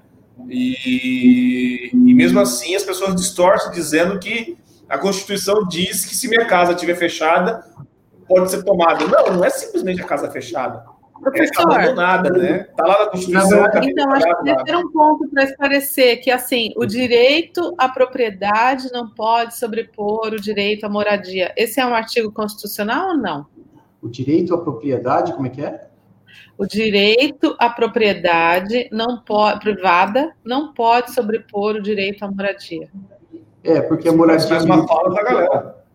E, 0.47 1.89
e 1.93 2.13
mesmo 2.13 2.39
assim 2.39 2.75
as 2.75 2.83
pessoas 2.83 3.15
distorcem 3.15 3.71
dizendo 3.71 4.19
que 4.19 4.57
a 4.87 4.97
Constituição 4.97 5.67
diz 5.67 6.05
que 6.05 6.15
se 6.15 6.27
minha 6.27 6.45
casa 6.45 6.73
estiver 6.73 6.95
fechada, 6.95 7.63
pode 8.27 8.49
ser 8.49 8.63
tomada. 8.63 9.05
Não, 9.05 9.37
não 9.37 9.45
é 9.45 9.49
simplesmente 9.49 10.01
a 10.01 10.05
casa 10.05 10.29
fechada. 10.31 10.83
Professor, 11.21 11.69
é 11.71 11.75
abandonada, 11.75 12.29
né? 12.29 12.67
Está 12.69 12.85
lá 12.85 12.99
na 12.99 13.11
Constituição. 13.11 13.65
então, 13.83 14.11
acho 14.11 14.37
que 14.37 14.43
deve 14.43 14.63
ter 14.63 14.75
um 14.77 14.89
ponto 14.89 15.27
para 15.27 15.43
esclarecer 15.43 16.23
que 16.23 16.31
assim, 16.31 16.71
o 16.77 16.85
direito 16.85 17.75
à 17.77 17.89
propriedade 17.89 18.89
não 18.93 19.09
pode 19.09 19.57
sobrepor 19.57 20.33
o 20.33 20.39
direito 20.39 20.85
à 20.85 20.89
moradia. 20.89 21.53
Esse 21.57 21.81
é 21.81 21.85
um 21.85 21.93
artigo 21.93 22.31
constitucional 22.31 23.09
ou 23.09 23.17
não? 23.17 23.45
O 24.01 24.07
direito 24.07 24.53
à 24.55 24.57
propriedade, 24.57 25.33
como 25.33 25.47
é 25.47 25.49
que 25.49 25.61
é? 25.61 25.88
O 26.59 26.67
direito 26.67 27.55
à 27.57 27.69
propriedade 27.69 28.89
não 28.91 29.21
pode, 29.21 29.61
privada 29.61 30.33
não 30.43 30.73
pode 30.73 31.13
sobrepor 31.13 31.75
o 31.75 31.81
direito 31.81 32.25
à 32.25 32.29
moradia. 32.29 32.89
É, 33.63 33.79
porque 33.79 34.09
a 34.09 34.11
moradia. 34.11 34.45
Faz 34.45 34.65
uma 34.65 34.85
fala 34.85 35.15
da 35.15 35.23
galera. 35.23 35.85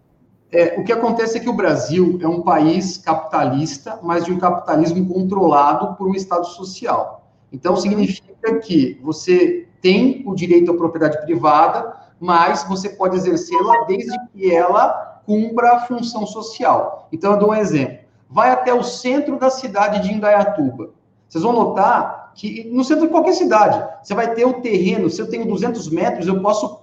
É, 0.51 0.81
o 0.81 0.83
que 0.85 0.91
acontece 0.91 1.37
é 1.37 1.41
que 1.41 1.51
o 1.51 1.53
Brasil 1.53 2.19
é 2.23 2.27
um 2.27 2.41
país 2.41 2.97
capitalista, 2.97 3.99
mas 4.03 4.25
de 4.25 4.33
um 4.33 4.39
capitalismo 4.39 5.07
controlado 5.07 5.97
por 5.97 6.09
um 6.09 6.15
Estado 6.15 6.47
social. 6.47 7.29
Então, 7.53 7.77
significa 7.77 8.59
que 8.61 8.99
você 9.03 9.69
tem 9.83 10.23
o 10.25 10.35
direito 10.35 10.71
à 10.71 10.75
propriedade 10.75 11.21
privada, 11.27 11.95
mas 12.19 12.65
você 12.65 12.89
pode 12.89 13.17
exercê-la 13.17 13.85
desde 13.85 14.17
que 14.33 14.51
ela 14.51 15.21
cumpra 15.27 15.75
a 15.75 15.81
função 15.81 16.27
social. 16.27 17.07
Então, 17.13 17.33
eu 17.33 17.39
dou 17.39 17.51
um 17.51 17.55
exemplo 17.55 18.04
vai 18.35 18.51
até 18.51 18.75
o 18.75 18.83
centro 18.83 19.39
da 19.39 19.49
cidade 19.49 20.03
de 20.03 20.13
Indaiatuba. 20.13 20.91
Vocês 21.29 21.45
vão 21.45 21.53
notar 21.53 22.33
que 22.35 22.69
no 22.69 22.83
centro 22.83 23.07
de 23.07 23.13
qualquer 23.13 23.33
cidade, 23.33 23.81
você 24.03 24.13
vai 24.13 24.35
ter 24.35 24.45
o 24.45 24.55
terreno, 24.61 25.09
se 25.09 25.23
eu 25.23 25.31
tenho 25.31 25.47
200 25.47 25.89
metros, 25.89 26.27
eu 26.27 26.43
posso 26.43 26.81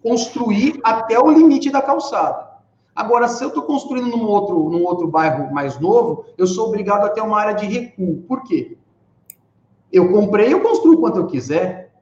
construir 0.00 0.78
até 0.84 1.18
o 1.18 1.28
limite 1.32 1.68
da 1.68 1.82
calçada. 1.82 2.48
Agora, 2.94 3.26
se 3.26 3.42
eu 3.42 3.48
estou 3.48 3.64
construindo 3.64 4.16
num 4.16 4.24
outro, 4.24 4.70
num 4.70 4.84
outro 4.84 5.08
bairro 5.08 5.52
mais 5.52 5.80
novo, 5.80 6.26
eu 6.38 6.46
sou 6.46 6.68
obrigado 6.68 7.06
a 7.06 7.08
ter 7.08 7.22
uma 7.22 7.40
área 7.40 7.54
de 7.54 7.66
recuo. 7.66 8.22
Por 8.28 8.44
quê? 8.44 8.78
Eu 9.92 10.12
comprei, 10.12 10.52
eu 10.52 10.60
construo 10.60 10.98
quanto 10.98 11.18
eu 11.18 11.26
quiser, 11.26 11.92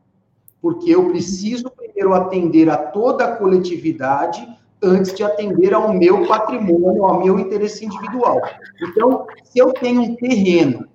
porque 0.60 0.94
eu 0.94 1.08
preciso 1.08 1.70
primeiro 1.70 2.12
atender 2.12 2.68
a 2.68 2.76
toda 2.76 3.24
a 3.24 3.36
coletividade 3.36 4.46
antes 4.82 5.14
de 5.14 5.22
atender 5.22 5.72
ao 5.72 5.92
meu 5.92 6.26
patrimônio, 6.26 7.04
ao 7.04 7.22
meu 7.22 7.38
interesse 7.38 7.84
individual. 7.84 8.40
Então, 8.82 9.26
se 9.44 9.58
eu 9.58 9.72
tenho 9.72 10.02
um 10.02 10.16
terreno 10.16 10.86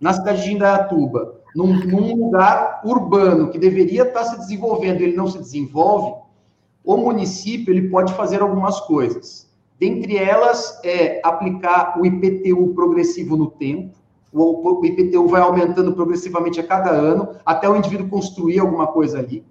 na 0.00 0.12
cidade 0.12 0.44
de 0.44 0.52
Indaiatuba, 0.52 1.36
num, 1.54 1.72
num 1.86 2.14
lugar 2.14 2.80
urbano 2.84 3.50
que 3.50 3.58
deveria 3.58 4.02
estar 4.02 4.24
se 4.24 4.38
desenvolvendo, 4.38 5.00
ele 5.00 5.16
não 5.16 5.26
se 5.26 5.38
desenvolve, 5.38 6.20
o 6.84 6.96
município 6.96 7.72
ele 7.72 7.88
pode 7.88 8.12
fazer 8.14 8.40
algumas 8.40 8.80
coisas. 8.80 9.48
Dentre 9.78 10.16
elas, 10.16 10.80
é 10.84 11.20
aplicar 11.22 11.98
o 11.98 12.04
IPTU 12.04 12.74
progressivo 12.74 13.36
no 13.36 13.50
tempo. 13.50 13.96
O, 14.32 14.84
IPTU 14.84 15.26
vai 15.28 15.40
aumentando 15.40 15.92
progressivamente 15.92 16.60
a 16.60 16.66
cada 16.66 16.90
ano, 16.90 17.36
até 17.46 17.68
o 17.68 17.76
indivíduo 17.76 18.08
construir 18.08 18.58
alguma 18.58 18.88
coisa 18.88 19.18
ali. 19.18 19.44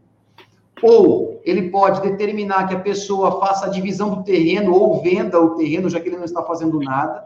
Ou 0.81 1.41
ele 1.43 1.69
pode 1.69 2.01
determinar 2.01 2.67
que 2.67 2.75
a 2.75 2.79
pessoa 2.79 3.39
faça 3.39 3.65
a 3.65 3.69
divisão 3.69 4.09
do 4.09 4.23
terreno 4.23 4.73
ou 4.73 5.01
venda 5.01 5.39
o 5.39 5.55
terreno, 5.55 5.89
já 5.89 5.99
que 5.99 6.09
ele 6.09 6.17
não 6.17 6.25
está 6.25 6.43
fazendo 6.43 6.79
nada. 6.79 7.25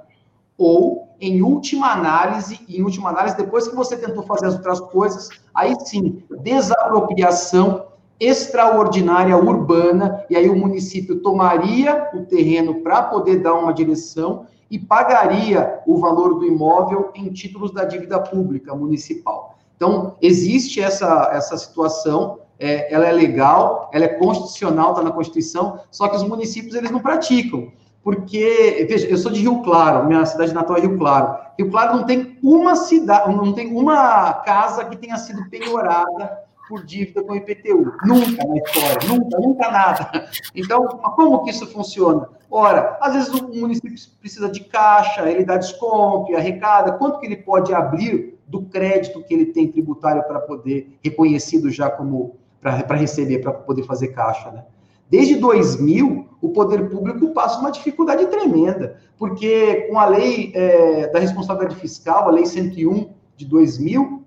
Ou, 0.58 1.10
em 1.20 1.42
última 1.42 1.92
análise, 1.92 2.60
em 2.70 2.84
última 2.84 3.10
análise, 3.10 3.36
depois 3.36 3.68
que 3.68 3.76
você 3.76 3.98
tentou 3.98 4.24
fazer 4.24 4.46
as 4.46 4.54
outras 4.54 4.80
coisas, 4.80 5.30
aí 5.56 5.76
sim, 5.80 6.24
desapropriação 6.42 7.88
extraordinária 8.20 9.36
urbana, 9.36 10.24
e 10.30 10.36
aí 10.36 10.48
o 10.48 10.56
município 10.56 11.20
tomaria 11.22 12.12
o 12.14 12.24
terreno 12.24 12.82
para 12.82 13.02
poder 13.02 13.38
dar 13.38 13.56
uma 13.56 13.74
direção 13.74 14.46
e 14.70 14.78
pagaria 14.78 15.80
o 15.88 15.98
valor 15.98 16.36
do 16.36 16.46
imóvel 16.46 17.10
em 17.16 17.34
títulos 17.34 17.74
da 17.74 17.84
dívida 17.84 18.20
pública 18.20 18.76
municipal. 18.76 19.58
Então, 19.76 20.16
existe 20.22 20.80
essa, 20.80 21.32
essa 21.34 21.58
situação 21.58 22.38
é, 22.62 22.94
ela 22.94 23.08
é 23.08 23.12
legal, 23.12 23.90
ela 23.92 24.06
é 24.06 24.08
constitucional, 24.08 24.92
está 24.92 25.02
na 25.02 25.12
Constituição, 25.12 25.80
só 25.90 26.08
que 26.08 26.16
os 26.16 26.24
municípios 26.24 26.76
eles 26.76 26.92
não 26.92 27.00
praticam. 27.00 27.72
Porque, 28.04 28.86
veja, 28.88 29.08
eu 29.08 29.18
sou 29.18 29.32
de 29.32 29.42
Rio 29.42 29.62
Claro, 29.64 30.08
minha 30.08 30.26
cidade 30.26 30.54
natal 30.54 30.78
é 30.78 30.82
Rio 30.82 30.98
Claro. 30.98 31.38
Rio 31.58 31.72
Claro 31.72 31.98
não 31.98 32.06
tem 32.06 32.38
uma 32.44 32.76
cidade, 32.76 33.34
não 33.36 33.52
tem 33.54 33.76
uma 33.76 34.34
casa 34.34 34.86
que 34.86 34.96
tenha 34.96 35.18
sido 35.18 35.50
penhorada 35.50 36.40
por 36.70 36.86
dívida 36.86 37.24
com 37.24 37.34
o 37.34 37.36
IPTU. 37.36 37.94
Nunca 38.06 38.46
na 38.46 38.58
história, 38.58 39.08
nunca, 39.08 39.40
nunca 39.40 39.72
nada. 39.72 40.30
Então, 40.56 40.88
como 40.88 41.44
que 41.44 41.50
isso 41.50 41.66
funciona? 41.68 42.30
Ora, 42.50 42.98
às 43.02 43.14
vezes 43.14 43.30
o 43.30 43.48
município 43.48 43.94
precisa 44.20 44.50
de 44.50 44.62
caixa, 44.62 45.30
ele 45.30 45.44
dá 45.44 45.58
desconto, 45.58 46.36
arrecada, 46.36 46.94
quanto 46.94 47.20
que 47.20 47.26
ele 47.26 47.38
pode 47.38 47.74
abrir 47.74 48.40
do 48.48 48.64
crédito 48.64 49.24
que 49.24 49.34
ele 49.34 49.46
tem 49.48 49.72
tributário 49.72 50.24
para 50.24 50.40
poder, 50.40 51.00
reconhecido 51.04 51.72
já 51.72 51.90
como 51.90 52.41
para 52.62 52.96
receber, 52.96 53.40
para 53.40 53.52
poder 53.52 53.84
fazer 53.84 54.10
caixa, 54.10 54.52
né? 54.52 54.64
Desde 55.10 55.36
2000, 55.36 56.30
o 56.42 56.50
poder 56.50 56.90
público 56.90 57.34
passa 57.34 57.60
uma 57.60 57.72
dificuldade 57.72 58.26
tremenda, 58.28 58.98
porque 59.18 59.88
com 59.90 60.00
a 60.00 60.06
lei 60.06 60.52
é, 60.56 61.08
da 61.08 61.20
responsabilidade 61.20 61.80
fiscal, 61.80 62.30
a 62.30 62.32
lei 62.32 62.46
101 62.46 63.10
de 63.36 63.46
2000, 63.46 64.24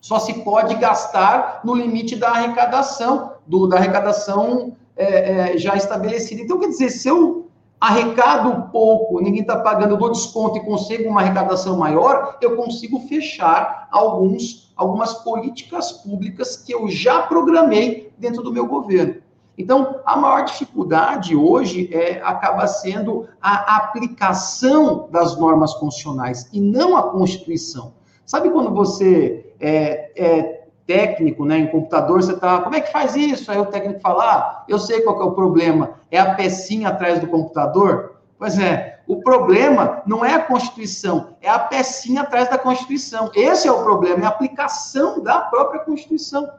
só 0.00 0.18
se 0.18 0.34
pode 0.44 0.74
gastar 0.76 1.62
no 1.64 1.74
limite 1.74 2.14
da 2.14 2.30
arrecadação, 2.30 3.32
do, 3.46 3.66
da 3.66 3.78
arrecadação 3.78 4.76
é, 4.96 5.54
é, 5.54 5.58
já 5.58 5.76
estabelecida. 5.76 6.42
Então, 6.42 6.60
quer 6.60 6.68
dizer, 6.68 6.90
se 6.90 7.08
eu 7.08 7.47
arrecado 7.80 8.70
pouco, 8.70 9.20
ninguém 9.20 9.42
está 9.42 9.56
pagando, 9.58 9.94
eu 9.94 9.98
dou 9.98 10.10
desconto 10.10 10.58
e 10.58 10.64
consigo 10.64 11.08
uma 11.08 11.20
arrecadação 11.20 11.76
maior, 11.76 12.36
eu 12.40 12.56
consigo 12.56 13.00
fechar 13.00 13.88
alguns, 13.90 14.72
algumas 14.76 15.14
políticas 15.14 15.92
públicas 15.92 16.56
que 16.56 16.72
eu 16.72 16.88
já 16.88 17.22
programei 17.22 18.12
dentro 18.18 18.42
do 18.42 18.52
meu 18.52 18.66
governo. 18.66 19.22
Então, 19.56 20.00
a 20.06 20.16
maior 20.16 20.44
dificuldade 20.44 21.34
hoje 21.34 21.90
é, 21.92 22.20
acaba 22.22 22.66
sendo 22.68 23.26
a 23.42 23.76
aplicação 23.76 25.08
das 25.10 25.36
normas 25.36 25.74
constitucionais 25.74 26.48
e 26.52 26.60
não 26.60 26.96
a 26.96 27.10
Constituição. 27.10 27.92
Sabe 28.24 28.50
quando 28.50 28.72
você 28.72 29.52
é, 29.58 30.12
é 30.14 30.57
técnico, 30.88 31.44
né, 31.44 31.58
em 31.58 31.66
computador, 31.66 32.22
você 32.22 32.34
tá, 32.34 32.62
como 32.62 32.74
é 32.74 32.80
que 32.80 32.90
faz 32.90 33.14
isso? 33.14 33.52
Aí 33.52 33.58
o 33.58 33.66
técnico 33.66 34.00
fala, 34.00 34.24
ah, 34.24 34.64
eu 34.66 34.78
sei 34.78 35.02
qual 35.02 35.20
é 35.20 35.24
o 35.24 35.32
problema, 35.32 35.90
é 36.10 36.18
a 36.18 36.34
pecinha 36.34 36.88
atrás 36.88 37.20
do 37.20 37.26
computador? 37.26 38.16
Pois 38.38 38.58
é, 38.58 39.00
o 39.06 39.20
problema 39.20 40.02
não 40.06 40.24
é 40.24 40.34
a 40.34 40.42
Constituição, 40.42 41.36
é 41.42 41.50
a 41.50 41.58
pecinha 41.58 42.22
atrás 42.22 42.48
da 42.48 42.56
Constituição. 42.56 43.30
Esse 43.34 43.68
é 43.68 43.72
o 43.72 43.82
problema, 43.82 44.22
é 44.22 44.24
a 44.24 44.30
aplicação 44.30 45.22
da 45.22 45.42
própria 45.42 45.80
Constituição. 45.80 46.50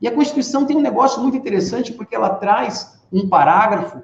E 0.00 0.08
a 0.08 0.12
Constituição 0.12 0.64
tem 0.64 0.78
um 0.78 0.80
negócio 0.80 1.20
muito 1.20 1.36
interessante, 1.36 1.92
porque 1.92 2.16
ela 2.16 2.30
traz 2.30 2.98
um 3.12 3.28
parágrafo, 3.28 4.02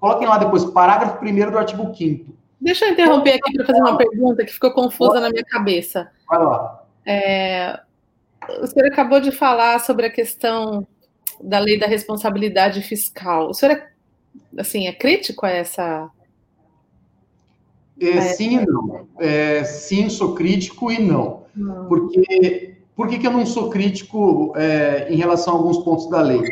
coloquem 0.00 0.26
lá 0.26 0.38
depois, 0.38 0.64
parágrafo 0.64 1.22
1 1.22 1.50
do 1.50 1.58
artigo 1.58 1.94
5 1.94 2.32
Deixa 2.58 2.86
eu 2.86 2.92
interromper 2.92 3.34
aqui 3.34 3.52
para 3.52 3.66
fazer 3.66 3.80
uma 3.80 3.98
pergunta 3.98 4.42
que 4.42 4.52
ficou 4.52 4.72
confusa 4.72 5.20
na 5.20 5.28
minha 5.28 5.44
cabeça. 5.44 6.10
Vai 6.26 6.42
lá. 6.42 6.82
É, 7.04 7.78
o 8.60 8.66
senhor 8.66 8.88
acabou 8.88 9.20
de 9.20 9.30
falar 9.30 9.80
sobre 9.80 10.06
a 10.06 10.10
questão 10.10 10.86
da 11.40 11.58
lei 11.58 11.78
da 11.78 11.86
responsabilidade 11.86 12.80
fiscal. 12.82 13.48
O 13.48 13.54
senhor 13.54 13.76
é, 13.76 13.88
assim, 14.58 14.86
é 14.86 14.92
crítico 14.92 15.46
a 15.46 15.50
essa. 15.50 16.10
É, 18.00 18.20
sim 18.20 18.60
e 18.60 18.66
não. 18.66 19.06
É, 19.18 19.64
sim, 19.64 20.08
sou 20.08 20.34
crítico 20.34 20.90
e 20.90 21.00
não. 21.00 21.44
não. 21.54 21.86
Porque 21.86 22.74
por 22.96 23.08
que, 23.08 23.18
que 23.18 23.26
eu 23.26 23.32
não 23.32 23.44
sou 23.44 23.70
crítico 23.70 24.52
é, 24.56 25.08
em 25.10 25.16
relação 25.16 25.54
a 25.54 25.56
alguns 25.56 25.78
pontos 25.78 26.08
da 26.08 26.20
lei? 26.20 26.42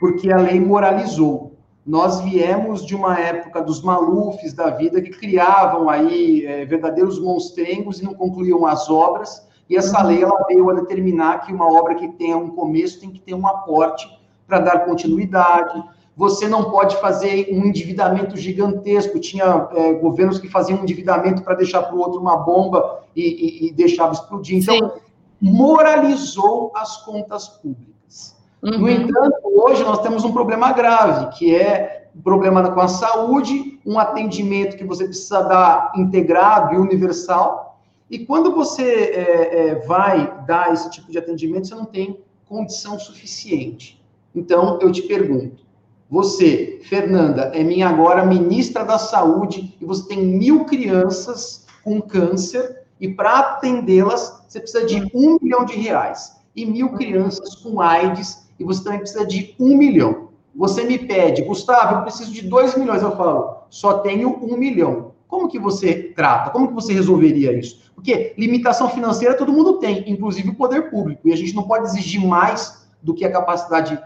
Porque 0.00 0.32
a 0.32 0.38
lei 0.38 0.60
moralizou. 0.60 1.54
Nós 1.86 2.20
viemos 2.20 2.84
de 2.84 2.96
uma 2.96 3.18
época 3.18 3.62
dos 3.62 3.80
malufes 3.80 4.52
da 4.52 4.70
vida 4.70 5.00
que 5.00 5.10
criavam 5.10 5.88
aí 5.88 6.44
é, 6.44 6.64
verdadeiros 6.64 7.20
monstrengos 7.20 8.00
e 8.00 8.04
não 8.04 8.14
concluíam 8.14 8.66
as 8.66 8.90
obras 8.90 9.45
e 9.68 9.76
essa 9.76 10.02
lei 10.02 10.22
ela 10.22 10.44
veio 10.46 10.70
a 10.70 10.74
determinar 10.74 11.40
que 11.40 11.52
uma 11.52 11.66
obra 11.66 11.94
que 11.94 12.08
tenha 12.12 12.36
um 12.36 12.50
começo 12.50 13.00
tem 13.00 13.10
que 13.10 13.18
ter 13.18 13.34
um 13.34 13.46
aporte 13.46 14.08
para 14.46 14.60
dar 14.60 14.84
continuidade. 14.84 15.82
Você 16.16 16.48
não 16.48 16.70
pode 16.70 16.96
fazer 17.00 17.48
um 17.50 17.66
endividamento 17.66 18.36
gigantesco. 18.36 19.18
Tinha 19.18 19.68
é, 19.72 19.92
governos 19.94 20.38
que 20.38 20.48
faziam 20.48 20.78
um 20.78 20.82
endividamento 20.82 21.42
para 21.42 21.54
deixar 21.54 21.82
para 21.82 21.94
o 21.94 21.98
outro 21.98 22.20
uma 22.20 22.36
bomba 22.36 23.00
e, 23.14 23.22
e, 23.22 23.68
e 23.68 23.72
deixava 23.72 24.12
explodir. 24.12 24.58
Então, 24.58 24.76
Sim. 24.76 25.00
moralizou 25.40 26.72
as 26.74 27.04
contas 27.04 27.48
públicas. 27.48 28.36
Uhum. 28.62 28.78
No 28.78 28.90
entanto, 28.90 29.36
hoje 29.44 29.82
nós 29.82 30.00
temos 30.00 30.24
um 30.24 30.32
problema 30.32 30.72
grave, 30.72 31.36
que 31.36 31.54
é 31.54 32.08
um 32.16 32.22
problema 32.22 32.70
com 32.70 32.80
a 32.80 32.88
saúde, 32.88 33.78
um 33.84 33.98
atendimento 33.98 34.76
que 34.76 34.84
você 34.84 35.04
precisa 35.04 35.42
dar 35.42 35.92
integrado 35.96 36.74
e 36.74 36.78
universal, 36.78 37.65
e 38.10 38.20
quando 38.20 38.54
você 38.54 38.82
é, 38.84 39.68
é, 39.68 39.74
vai 39.86 40.44
dar 40.46 40.72
esse 40.72 40.90
tipo 40.90 41.10
de 41.10 41.18
atendimento, 41.18 41.66
você 41.66 41.74
não 41.74 41.84
tem 41.84 42.20
condição 42.44 42.98
suficiente. 42.98 44.00
Então, 44.34 44.78
eu 44.80 44.92
te 44.92 45.02
pergunto: 45.02 45.64
você, 46.08 46.80
Fernanda, 46.84 47.50
é 47.52 47.64
minha 47.64 47.88
agora 47.88 48.24
ministra 48.24 48.84
da 48.84 48.98
Saúde 48.98 49.76
e 49.80 49.84
você 49.84 50.06
tem 50.06 50.24
mil 50.24 50.64
crianças 50.64 51.66
com 51.82 52.00
câncer 52.00 52.84
e 53.00 53.08
para 53.08 53.38
atendê-las 53.38 54.44
você 54.46 54.60
precisa 54.60 54.86
de 54.86 55.10
um 55.12 55.36
milhão 55.42 55.64
de 55.64 55.74
reais. 55.74 56.36
E 56.54 56.64
mil 56.64 56.90
crianças 56.90 57.56
com 57.56 57.80
AIDS 57.80 58.48
e 58.58 58.64
você 58.64 58.84
também 58.84 59.00
precisa 59.00 59.26
de 59.26 59.54
um 59.58 59.76
milhão. 59.76 60.28
Você 60.54 60.84
me 60.84 60.98
pede, 60.98 61.42
Gustavo, 61.42 61.96
eu 61.96 62.02
preciso 62.02 62.32
de 62.32 62.42
dois 62.42 62.74
milhões. 62.76 63.02
Eu 63.02 63.14
falo, 63.16 63.64
só 63.68 63.98
tenho 63.98 64.38
um 64.42 64.56
milhão. 64.56 65.12
Como 65.28 65.48
que 65.48 65.58
você 65.58 66.14
trata? 66.14 66.50
Como 66.50 66.68
que 66.68 66.74
você 66.74 66.92
resolveria 66.92 67.52
isso? 67.52 67.85
Porque 67.96 68.34
limitação 68.36 68.90
financeira 68.90 69.34
todo 69.34 69.52
mundo 69.52 69.78
tem, 69.78 70.08
inclusive 70.08 70.50
o 70.50 70.54
poder 70.54 70.90
público, 70.90 71.26
e 71.26 71.32
a 71.32 71.36
gente 71.36 71.54
não 71.54 71.64
pode 71.64 71.86
exigir 71.86 72.24
mais 72.24 72.86
do 73.02 73.14
que 73.14 73.24
a 73.24 73.32
capacidade, 73.32 73.98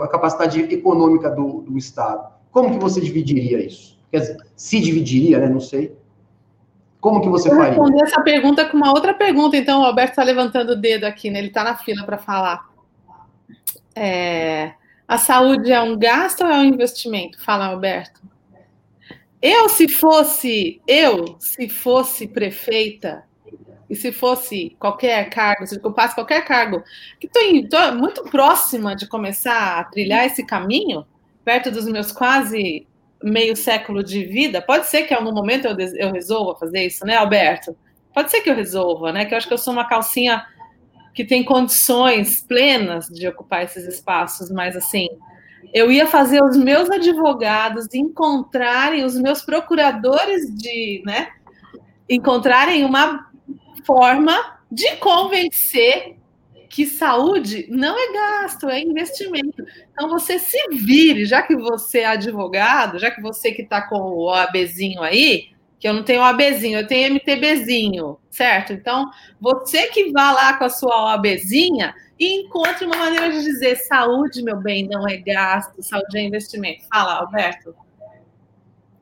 a 0.00 0.08
capacidade 0.08 0.60
econômica 0.72 1.28
do, 1.28 1.62
do 1.62 1.76
Estado. 1.76 2.32
Como 2.52 2.70
que 2.70 2.78
você 2.78 3.00
dividiria 3.00 3.64
isso? 3.66 3.98
Quer 4.10 4.20
dizer, 4.20 4.36
se 4.54 4.80
dividiria, 4.80 5.38
né? 5.38 5.48
Não 5.48 5.60
sei. 5.60 5.96
Como 7.00 7.20
que 7.20 7.28
você 7.28 7.48
faria? 7.48 7.64
Eu 7.64 7.68
responder 7.70 8.04
essa 8.04 8.22
pergunta 8.22 8.64
com 8.66 8.76
uma 8.76 8.90
outra 8.90 9.12
pergunta, 9.12 9.56
então 9.56 9.82
o 9.82 9.84
Alberto 9.84 10.12
está 10.12 10.22
levantando 10.22 10.70
o 10.70 10.76
dedo 10.76 11.04
aqui, 11.04 11.28
né? 11.28 11.40
Ele 11.40 11.48
está 11.48 11.64
na 11.64 11.76
fila 11.76 12.04
para 12.04 12.18
falar. 12.18 12.70
É, 13.96 14.72
a 15.08 15.18
saúde 15.18 15.72
é 15.72 15.82
um 15.82 15.98
gasto 15.98 16.44
ou 16.44 16.50
é 16.50 16.58
um 16.58 16.64
investimento? 16.64 17.42
Fala, 17.44 17.66
Alberto. 17.66 18.22
Eu, 19.42 19.68
se 19.68 19.88
fosse, 19.88 20.80
eu, 20.86 21.36
se 21.40 21.68
fosse 21.68 22.28
prefeita, 22.28 23.24
e 23.92 23.94
se 23.94 24.10
fosse 24.10 24.74
qualquer 24.78 25.28
cargo, 25.28 25.66
se 25.66 25.76
ocupasse 25.76 26.14
qualquer 26.14 26.42
cargo, 26.46 26.82
que 27.20 27.26
estou 27.26 27.94
muito 27.94 28.22
próxima 28.22 28.96
de 28.96 29.06
começar 29.06 29.80
a 29.80 29.84
trilhar 29.84 30.24
esse 30.24 30.46
caminho, 30.46 31.04
perto 31.44 31.70
dos 31.70 31.84
meus 31.84 32.10
quase 32.10 32.86
meio 33.22 33.54
século 33.54 34.02
de 34.02 34.24
vida, 34.24 34.62
pode 34.62 34.86
ser 34.86 35.02
que 35.02 35.12
em 35.12 35.16
algum 35.18 35.32
momento 35.32 35.66
eu, 35.66 35.76
eu 35.78 36.10
resolva 36.10 36.58
fazer 36.58 36.86
isso, 36.86 37.04
né, 37.04 37.16
Alberto? 37.16 37.76
Pode 38.14 38.30
ser 38.30 38.40
que 38.40 38.48
eu 38.48 38.54
resolva, 38.54 39.12
né? 39.12 39.26
Que 39.26 39.34
eu 39.34 39.38
acho 39.38 39.46
que 39.46 39.52
eu 39.52 39.58
sou 39.58 39.74
uma 39.74 39.86
calcinha 39.86 40.42
que 41.12 41.22
tem 41.22 41.44
condições 41.44 42.42
plenas 42.42 43.08
de 43.08 43.28
ocupar 43.28 43.62
esses 43.62 43.84
espaços, 43.86 44.50
mas 44.50 44.74
assim, 44.74 45.06
eu 45.72 45.90
ia 45.90 46.06
fazer 46.06 46.42
os 46.42 46.56
meus 46.56 46.90
advogados 46.90 47.86
encontrarem, 47.94 49.04
os 49.04 49.18
meus 49.18 49.42
procuradores 49.42 50.54
de, 50.54 51.02
né, 51.04 51.28
encontrarem 52.08 52.84
uma 52.84 53.30
forma 53.84 54.58
de 54.70 54.96
convencer 54.96 56.16
que 56.68 56.86
saúde 56.86 57.66
não 57.68 57.98
é 57.98 58.12
gasto, 58.12 58.68
é 58.68 58.80
investimento. 58.80 59.62
Então 59.92 60.08
você 60.08 60.38
se 60.38 60.56
vire, 60.70 61.26
já 61.26 61.42
que 61.42 61.54
você 61.54 62.00
é 62.00 62.06
advogado, 62.06 62.98
já 62.98 63.10
que 63.10 63.20
você 63.20 63.52
que 63.52 63.60
está 63.60 63.82
com 63.82 63.96
o 63.96 64.24
OABzinho 64.24 65.02
aí, 65.02 65.52
que 65.78 65.88
eu 65.88 65.92
não 65.92 66.02
tenho 66.02 66.22
OABzinho, 66.22 66.78
eu 66.78 66.86
tenho 66.86 67.08
MTBzinho, 67.08 68.16
certo? 68.30 68.72
Então, 68.72 69.10
você 69.40 69.88
que 69.88 70.12
vá 70.12 70.30
lá 70.30 70.56
com 70.56 70.64
a 70.64 70.70
sua 70.70 71.06
OABzinha 71.06 71.92
e 72.22 72.40
encontre 72.40 72.86
uma 72.86 72.96
maneira 72.96 73.32
de 73.32 73.42
dizer 73.42 73.74
saúde, 73.74 74.44
meu 74.44 74.56
bem, 74.56 74.86
não 74.86 75.08
é 75.08 75.16
gasto, 75.16 75.82
saúde 75.82 76.16
é 76.16 76.22
investimento. 76.22 76.86
Fala, 76.88 77.14
Alberto. 77.14 77.74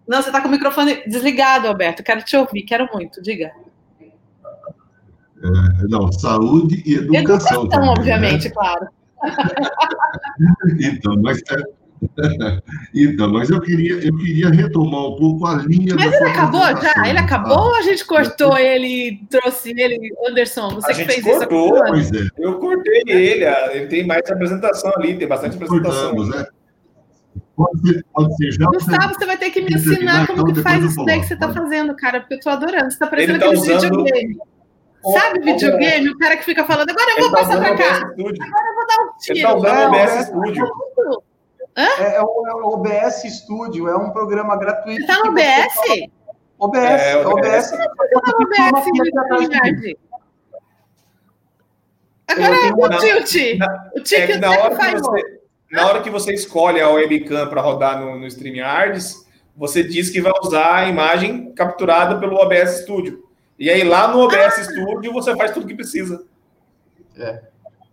Não, 0.09 0.23
você 0.23 0.31
está 0.31 0.41
com 0.41 0.49
o 0.49 0.51
microfone 0.51 1.03
desligado, 1.07 1.69
Alberto. 1.69 2.03
Quero 2.03 2.23
te 2.25 2.35
ouvir, 2.35 2.63
quero 2.63 2.89
muito, 2.91 3.21
diga. 3.21 3.53
É, 4.01 5.87
não, 5.87 6.11
saúde 6.11 6.83
e 6.87 6.95
educação. 6.95 7.21
Educação, 7.21 7.69
também, 7.69 7.89
né? 7.89 7.95
obviamente, 7.99 8.45
né? 8.45 8.51
claro. 8.55 8.89
então, 10.81 11.15
mas 11.21 11.43
é, 11.51 11.63
então, 12.95 13.31
mas 13.31 13.51
eu 13.51 13.61
queria, 13.61 13.95
eu 13.95 14.17
queria 14.17 14.51
retomar 14.51 15.07
um 15.07 15.17
pouco 15.17 15.47
a 15.47 15.57
linha. 15.57 15.95
Mas 15.95 16.13
ele 16.13 16.25
acabou 16.25 16.63
já? 16.81 17.09
Ele 17.09 17.19
acabou 17.19 17.59
ou 17.59 17.75
a 17.77 17.83
gente 17.83 18.05
cortou 18.07 18.57
ele 18.57 18.87
e 18.87 19.27
trouxe 19.27 19.71
ele? 19.77 20.11
Anderson, 20.27 20.71
você 20.71 20.93
a 20.93 20.95
que 20.95 21.05
fez 21.05 21.23
cortou, 21.23 21.77
isso? 21.77 22.11
Pois 22.11 22.13
é. 22.13 22.29
Eu 22.39 22.59
cortei 22.59 23.03
ele, 23.07 23.45
ele 23.45 23.87
tem 23.87 24.07
mais 24.07 24.29
apresentação 24.31 24.93
ali, 24.97 25.17
tem 25.17 25.29
bastante 25.29 25.57
apresentação. 25.57 26.15
Cortamos, 26.15 26.29
né? 26.35 26.47
Pode 27.55 27.81
ser, 27.87 28.05
pode 28.15 28.37
ser 28.37 28.53
já. 28.53 28.67
Gustavo, 28.67 29.15
você 29.15 29.27
vai 29.27 29.37
ter 29.37 29.51
que 29.51 29.61
me 29.61 29.75
ensinar 29.75 30.27
como 30.27 30.41
então, 30.41 30.55
que 30.55 30.63
faz 30.63 30.83
isso 30.83 31.05
daí 31.05 31.21
que 31.21 31.27
você 31.27 31.35
está 31.35 31.53
fazendo, 31.53 31.95
cara, 31.95 32.21
porque 32.21 32.35
eu 32.35 32.39
estou 32.39 32.53
adorando. 32.53 32.85
Você 32.85 32.95
está 32.95 33.07
parecendo 33.07 33.39
tá 33.39 33.47
aquele 33.47 33.61
usando... 33.61 33.83
videogame. 33.83 34.39
Sabe 35.03 35.41
videogame? 35.41 36.09
O 36.11 36.19
cara 36.19 36.37
que 36.37 36.45
fica 36.45 36.65
falando, 36.65 36.91
agora 36.91 37.11
eu 37.11 37.21
vou 37.21 37.31
tá 37.31 37.37
passar 37.39 37.59
para 37.59 37.77
cá. 37.77 37.97
Agora 37.97 38.15
eu 38.17 38.75
vou 38.75 38.87
dar 38.87 39.03
um 39.03 39.19
tiro. 39.19 39.31
Ele 39.31 39.39
está 39.39 39.55
usando 39.55 39.79
o 39.79 39.87
OBS 39.89 40.27
Studio. 40.27 41.30
É, 41.77 42.17
é, 42.17 42.23
o, 42.23 42.47
é, 42.47 42.55
o, 42.55 42.75
OBS 42.75 43.23
Studio, 43.23 43.89
é 43.89 43.97
um 43.97 44.11
programa 44.11 44.57
gratuito. 44.57 45.05
Você 45.05 45.13
está 45.13 45.25
no 45.25 45.31
OBS? 45.31 46.11
OBS, 46.59 47.03
é, 47.03 47.17
OBS. 47.27 47.73
OBS. 47.73 47.73
OBS 48.41 49.97
Agora 52.29 52.57
é 52.57 52.73
o 52.73 53.25
tilt. 53.25 53.59
O 53.97 54.01
tilt 54.01 54.31
é 54.31 54.39
na 54.39 54.51
hora 54.51 54.77
que 54.77 54.97
você, 54.97 55.41
na 55.71 55.87
hora 55.87 56.03
que 56.03 56.11
você 56.11 56.35
escolhe 56.35 56.81
a 56.81 56.89
webcam 56.89 57.49
para 57.49 57.61
rodar 57.61 58.01
no, 58.01 58.19
no 58.19 58.27
StreamYards, 58.27 59.27
você 59.57 59.83
diz 59.83 60.11
que 60.11 60.21
vai 60.21 60.33
usar 60.43 60.77
a 60.77 60.89
imagem 60.89 61.53
capturada 61.53 62.19
pelo 62.19 62.37
OBS 62.37 62.83
Studio. 62.83 63.29
E 63.59 63.69
aí 63.69 63.83
lá 63.85 64.09
no 64.09 64.21
OBS 64.21 64.59
ah. 64.59 64.65
Studio 64.65 65.13
você 65.13 65.37
faz 65.37 65.51
tudo 65.53 65.67
que 65.67 65.75
precisa. 65.75 66.25
É. 67.19 67.43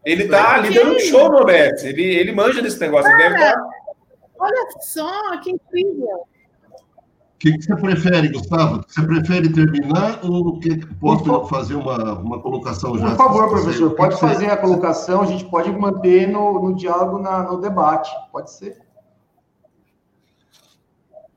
Ele 0.06 0.28
tá 0.30 0.56
ali 0.56 0.74
dando 0.74 0.96
um 0.96 1.00
show 1.00 1.30
no 1.30 1.40
OBS. 1.40 1.84
Ele, 1.84 2.04
ele 2.04 2.32
manja 2.32 2.62
desse 2.62 2.80
negócio. 2.80 3.12
Ele 3.12 3.18
deve 3.18 3.36
estar. 3.36 3.54
Tá 3.54 3.67
Olha 4.48 4.68
só, 4.80 5.38
que 5.42 5.52
incrível! 5.52 6.24
O 7.36 7.40
que, 7.40 7.52
que, 7.52 7.64
você 7.66 7.76
prefere, 7.76 8.30
Gustavo? 8.30 8.82
Você 8.88 9.02
prefere 9.06 9.50
terminar 9.50 10.22
ou 10.24 10.58
que, 10.60 10.78
posso 10.96 11.46
fazer 11.48 11.76
uma, 11.76 12.18
uma 12.18 12.42
colocação 12.42 12.98
já? 12.98 13.10
Por 13.10 13.18
favor, 13.18 13.50
professor, 13.50 13.92
pode 13.92 14.20
fazer 14.20 14.50
a 14.50 14.58
colocação, 14.58 15.22
a 15.22 15.26
gente 15.26 15.46
pode 15.46 15.70
manter 15.70 16.28
no, 16.28 16.70
no 16.70 16.76
diálogo, 16.76 17.20
na, 17.20 17.44
no 17.44 17.60
debate, 17.60 18.10
pode 18.32 18.52
ser. 18.52 18.82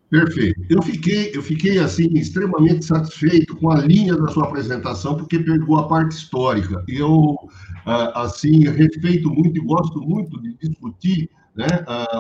Perfeito. 0.09 0.61
Eu 0.71 0.83
fiquei, 0.83 1.33
eu 1.35 1.43
fiquei 1.43 1.79
assim 1.79 2.09
extremamente 2.15 2.85
satisfeito 2.85 3.57
com 3.57 3.71
a 3.71 3.81
linha 3.81 4.17
da 4.17 4.29
sua 4.29 4.45
apresentação, 4.45 5.17
porque 5.17 5.39
pegou 5.39 5.79
a 5.79 5.87
parte 5.87 6.13
histórica. 6.13 6.83
E 6.89 6.97
eu 6.97 7.37
ah, 7.85 8.23
assim 8.23 8.69
respeito 8.71 9.29
muito 9.29 9.59
e 9.59 9.65
gosto 9.65 10.01
muito 10.01 10.41
de 10.41 10.55
discutir 10.55 11.31
né, 11.57 11.67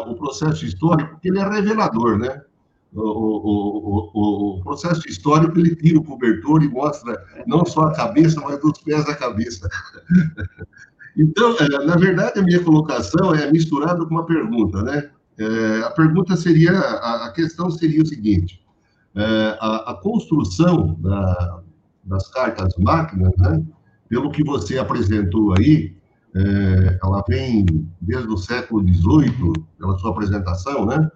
o 0.06 0.14
processo 0.14 0.64
histórico, 0.64 1.10
porque 1.12 1.28
ele 1.28 1.38
é 1.38 1.48
revelador, 1.48 2.18
né? 2.18 2.42
O, 2.92 3.02
o, 3.02 4.10
o, 4.12 4.58
o, 4.58 4.60
processo 4.62 5.08
histórico 5.08 5.56
ele 5.58 5.76
tira 5.76 5.98
o 5.98 6.04
cobertor 6.04 6.60
e 6.60 6.68
mostra 6.68 7.24
não 7.46 7.64
só 7.64 7.82
a 7.82 7.94
cabeça, 7.94 8.40
mas 8.40 8.60
dos 8.60 8.78
pés 8.80 9.08
à 9.08 9.14
cabeça. 9.14 9.68
Então, 11.16 11.56
eh, 11.58 11.84
na 11.84 11.96
verdade, 11.96 12.38
a 12.38 12.42
minha 12.42 12.62
colocação 12.62 13.34
é 13.34 13.50
misturada 13.50 14.04
com 14.06 14.14
uma 14.14 14.24
pergunta, 14.24 14.82
né? 14.82 15.10
É, 15.38 15.82
a 15.84 15.90
pergunta 15.90 16.36
seria, 16.36 16.72
a, 16.72 17.26
a, 17.26 17.32
questão 17.32 17.70
seria 17.70 18.02
o 18.02 18.06
seguinte, 18.06 18.62
é, 19.14 19.56
a, 19.58 19.90
a, 19.90 19.94
construção 19.94 20.94
da, 21.00 21.62
das 22.04 22.28
cartas 22.28 22.74
máquinas, 22.78 23.32
né, 23.38 23.62
pelo 24.08 24.30
que 24.30 24.44
você 24.44 24.78
apresentou 24.78 25.54
aí, 25.56 25.96
é, 26.34 26.98
ela 27.02 27.24
vem 27.28 27.66
desde 28.00 28.28
o 28.28 28.36
século 28.36 28.82
XVIII, 28.82 29.52
pela 29.78 29.98
sua 29.98 30.10
apresentação, 30.10 30.86
né? 30.86 31.10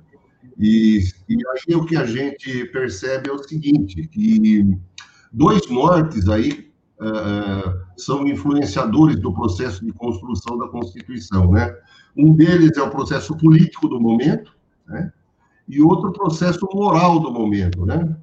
E, 0.58 1.00
e 1.28 1.34
aí 1.34 1.74
o 1.74 1.84
que 1.84 1.96
a 1.96 2.04
gente 2.04 2.64
percebe 2.66 3.28
é 3.28 3.32
o 3.32 3.42
seguinte, 3.42 4.06
que 4.08 4.78
dois 5.32 5.68
nortes 5.68 6.28
aí 6.28 6.70
é, 7.00 7.76
são 7.96 8.26
influenciadores 8.26 9.20
do 9.20 9.32
processo 9.32 9.84
de 9.84 9.92
construção 9.92 10.58
da 10.58 10.68
Constituição, 10.68 11.50
né? 11.50 11.74
Um 12.16 12.34
deles 12.34 12.76
é 12.76 12.82
o 12.82 12.90
processo 12.90 13.36
político 13.36 13.88
do 13.88 14.00
momento, 14.00 14.52
né? 14.86 15.12
e 15.68 15.80
outro 15.82 16.12
processo 16.12 16.66
moral 16.72 17.20
do 17.20 17.30
momento, 17.30 17.84
né? 17.86 18.16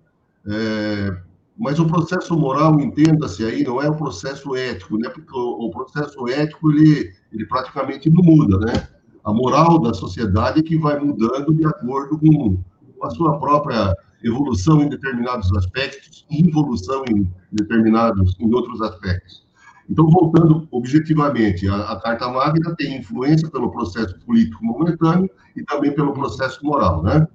É, 0.47 1.17
mas 1.61 1.77
o 1.77 1.85
processo 1.85 2.35
moral, 2.35 2.79
entenda-se 2.79 3.45
aí, 3.45 3.63
não 3.63 3.79
é 3.79 3.87
o 3.87 3.95
processo 3.95 4.55
ético, 4.55 4.97
né? 4.97 5.07
Porque 5.09 5.31
o, 5.31 5.67
o, 5.67 5.69
processo 5.69 6.27
ético, 6.27 6.71
ele, 6.71 7.13
ele 7.31 7.45
praticamente 7.45 8.09
não 8.09 8.23
muda, 8.23 8.57
né? 8.57 8.87
A 9.23 9.31
moral 9.31 9.77
da 9.79 9.93
sociedade 9.93 10.61
é 10.61 10.63
que 10.63 10.75
vai 10.75 10.97
mudando 10.97 11.53
de 11.53 11.63
acordo 11.63 12.17
com 12.17 12.57
a 13.03 13.11
sua 13.11 13.37
própria 13.37 13.95
evolução 14.23 14.81
em 14.81 14.89
determinados 14.89 15.55
aspectos 15.55 16.25
e 16.31 16.41
involução 16.41 17.03
em 17.07 17.31
determinados, 17.51 18.35
em 18.39 18.51
outros 18.51 18.81
aspectos. 18.81 19.45
Então, 19.87 20.09
voltando 20.09 20.67
objetivamente, 20.71 21.67
a, 21.67 21.91
a, 21.91 21.99
Carta 22.01 22.27
Magna 22.27 22.75
tem 22.75 22.97
influência 22.97 23.47
pelo 23.51 23.71
processo 23.71 24.17
político 24.25 24.65
momentâneo 24.65 25.29
e 25.55 25.63
também 25.63 25.93
pelo 25.93 26.11
processo 26.11 26.65
moral, 26.65 27.03
né? 27.03 27.27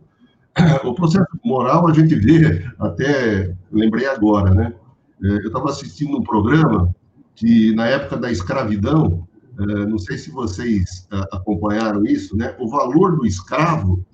O 0.84 0.94
processo 0.94 1.26
moral 1.44 1.86
a 1.88 1.92
gente 1.92 2.14
vê, 2.14 2.64
até 2.78 3.54
lembrei 3.70 4.06
agora, 4.06 4.54
né? 4.54 4.74
É, 5.22 5.26
eu 5.28 5.46
estava 5.48 5.70
assistindo 5.70 6.16
um 6.16 6.22
programa 6.22 6.94
que, 7.34 7.74
na 7.74 7.86
época 7.86 8.16
da 8.16 8.30
escravidão, 8.30 9.26
é, 9.58 9.86
não 9.86 9.98
sei 9.98 10.16
se 10.16 10.30
vocês 10.30 11.06
é, 11.12 11.18
acompanharam 11.32 12.04
isso, 12.06 12.36
né? 12.36 12.54
O 12.58 12.68
valor 12.68 13.16
do 13.16 13.26
escravo 13.26 14.04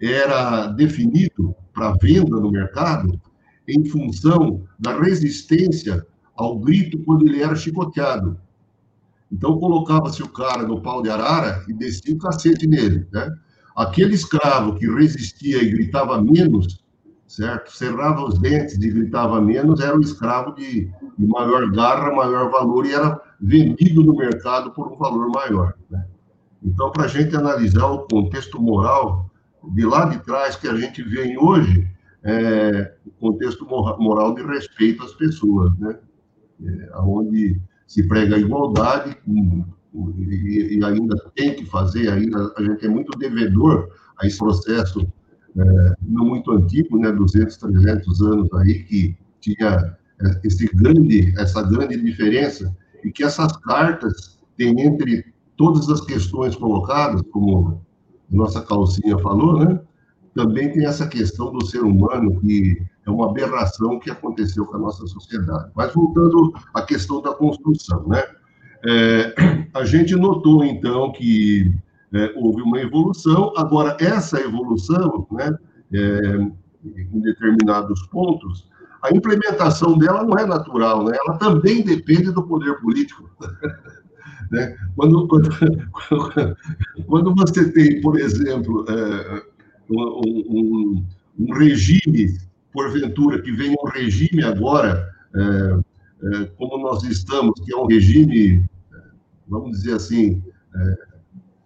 era 0.00 0.68
definido 0.68 1.54
para 1.74 1.96
venda 2.00 2.40
no 2.40 2.50
mercado 2.50 3.20
em 3.68 3.84
função 3.84 4.62
da 4.78 4.98
resistência 4.98 6.06
ao 6.34 6.58
grito 6.58 6.98
quando 7.04 7.26
ele 7.26 7.42
era 7.42 7.54
chicoteado. 7.54 8.38
Então, 9.30 9.58
colocava-se 9.58 10.22
o 10.22 10.28
cara 10.28 10.62
no 10.62 10.80
pau 10.82 11.02
de 11.02 11.10
arara 11.10 11.62
e 11.68 11.72
descia 11.72 12.14
o 12.14 12.18
cacete 12.18 12.66
nele, 12.66 13.06
né? 13.12 13.30
Aquele 13.76 14.14
escravo 14.14 14.74
que 14.76 14.86
resistia 14.86 15.62
e 15.62 15.70
gritava 15.70 16.20
menos, 16.20 16.84
certo? 17.26 17.72
Cerrava 17.72 18.24
os 18.24 18.38
dentes 18.38 18.74
e 18.76 18.90
gritava 18.90 19.40
menos, 19.40 19.80
era 19.80 19.96
um 19.96 20.00
escravo 20.00 20.54
de, 20.54 20.90
de 21.18 21.26
maior 21.26 21.70
garra, 21.70 22.14
maior 22.14 22.50
valor 22.50 22.86
e 22.86 22.92
era 22.92 23.20
vendido 23.40 24.04
no 24.04 24.16
mercado 24.16 24.72
por 24.72 24.92
um 24.92 24.96
valor 24.96 25.30
maior, 25.30 25.74
né? 25.90 26.04
Então, 26.62 26.90
para 26.90 27.04
a 27.04 27.08
gente 27.08 27.34
analisar 27.34 27.86
o 27.86 28.06
contexto 28.06 28.60
moral 28.60 29.30
de 29.72 29.84
lá 29.86 30.04
de 30.06 30.18
trás 30.18 30.56
que 30.56 30.68
a 30.68 30.74
gente 30.74 31.02
vê 31.02 31.36
hoje, 31.38 31.88
é, 32.22 32.94
o 33.06 33.10
contexto 33.12 33.64
moral 33.64 34.34
de 34.34 34.42
respeito 34.42 35.02
às 35.02 35.14
pessoas, 35.14 35.74
né? 35.78 35.96
é, 36.64 36.98
onde 36.98 37.60
se 37.86 38.06
prega 38.06 38.36
a 38.36 38.38
igualdade 38.38 39.16
e, 39.94 40.78
e, 40.78 40.84
ainda 40.84 41.16
tem 41.34 41.54
que 41.54 41.66
fazer, 41.66 42.08
ainda 42.10 42.52
a 42.56 42.62
gente 42.62 42.86
é 42.86 42.88
muito 42.88 43.16
devedor 43.18 43.88
a 44.18 44.26
esse 44.26 44.38
processo 44.38 45.00
é, 45.56 45.94
não 46.02 46.26
muito 46.26 46.52
antigo, 46.52 46.98
né, 46.98 47.10
200, 47.10 47.56
300 47.56 48.22
anos 48.22 48.52
aí, 48.54 48.84
que 48.84 49.16
tinha 49.40 49.96
é, 50.22 50.40
esse 50.44 50.66
grande, 50.74 51.34
essa 51.38 51.62
grande 51.62 52.00
diferença 52.00 52.74
e 53.02 53.10
que 53.10 53.24
essas 53.24 53.56
cartas 53.58 54.38
têm 54.56 54.80
entre 54.80 55.24
todas 55.56 55.88
as 55.88 56.00
questões 56.02 56.54
colocadas, 56.54 57.22
como 57.32 57.84
nossa 58.30 58.62
calcinha 58.62 59.18
falou, 59.18 59.58
né, 59.58 59.80
também 60.34 60.70
tem 60.70 60.86
essa 60.86 61.06
questão 61.08 61.52
do 61.52 61.66
ser 61.66 61.82
humano 61.82 62.40
que 62.40 62.80
é 63.04 63.10
uma 63.10 63.30
aberração 63.30 63.98
que 63.98 64.10
aconteceu 64.10 64.64
com 64.66 64.76
a 64.76 64.78
nossa 64.78 65.06
sociedade. 65.06 65.70
Mas 65.74 65.92
voltando 65.92 66.52
à 66.74 66.82
questão 66.82 67.20
da 67.20 67.34
construção, 67.34 68.06
né? 68.06 68.22
É, 68.86 69.34
a 69.74 69.84
gente 69.84 70.16
notou 70.16 70.64
então 70.64 71.12
que 71.12 71.72
é, 72.12 72.32
houve 72.36 72.62
uma 72.62 72.80
evolução. 72.80 73.52
Agora 73.56 73.96
essa 74.00 74.40
evolução, 74.40 75.26
né, 75.30 75.56
é, 75.92 76.36
em 76.84 77.20
determinados 77.20 78.06
pontos, 78.06 78.68
a 79.02 79.14
implementação 79.14 79.96
dela 79.96 80.22
não 80.22 80.36
é 80.38 80.46
natural, 80.46 81.04
né? 81.04 81.16
Ela 81.18 81.38
também 81.38 81.82
depende 81.82 82.30
do 82.32 82.42
poder 82.42 82.78
político. 82.80 83.30
né? 84.50 84.76
Quando, 84.94 85.26
quando, 85.26 85.48
quando, 87.06 87.34
você 87.34 87.70
tem, 87.72 88.00
por 88.00 88.18
exemplo, 88.18 88.84
é, 88.88 89.42
um, 89.90 90.20
um, 90.50 91.06
um 91.38 91.54
regime 91.54 92.38
porventura, 92.72 93.40
que 93.42 93.52
venha 93.52 93.76
um 93.82 93.88
regime 93.88 94.44
agora, 94.44 95.08
é, 95.34 95.80
como 96.56 96.78
nós 96.78 97.02
estamos, 97.04 97.58
que 97.64 97.72
é 97.72 97.76
um 97.76 97.86
regime, 97.86 98.64
vamos 99.48 99.72
dizer 99.72 99.94
assim, 99.94 100.42
é, 100.74 100.94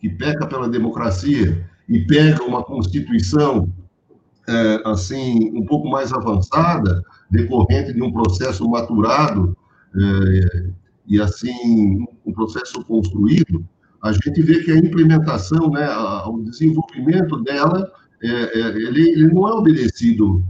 que 0.00 0.08
peca 0.08 0.46
pela 0.46 0.68
democracia 0.68 1.68
e 1.88 2.00
pega 2.00 2.42
uma 2.42 2.62
Constituição, 2.62 3.70
é, 4.48 4.82
assim, 4.84 5.50
um 5.54 5.64
pouco 5.64 5.88
mais 5.88 6.12
avançada, 6.12 7.02
decorrente 7.30 7.92
de 7.92 8.02
um 8.02 8.12
processo 8.12 8.68
maturado 8.68 9.56
é, 9.94 10.70
e, 11.06 11.20
assim, 11.20 12.06
um 12.24 12.32
processo 12.32 12.82
construído, 12.84 13.66
a 14.02 14.12
gente 14.12 14.42
vê 14.42 14.62
que 14.62 14.70
a 14.70 14.76
implementação, 14.76 15.70
né, 15.70 15.88
o 16.26 16.42
desenvolvimento 16.42 17.42
dela, 17.42 17.90
é, 18.22 18.58
ele, 18.58 19.10
ele 19.10 19.32
não 19.32 19.48
é 19.48 19.52
obedecido 19.52 20.44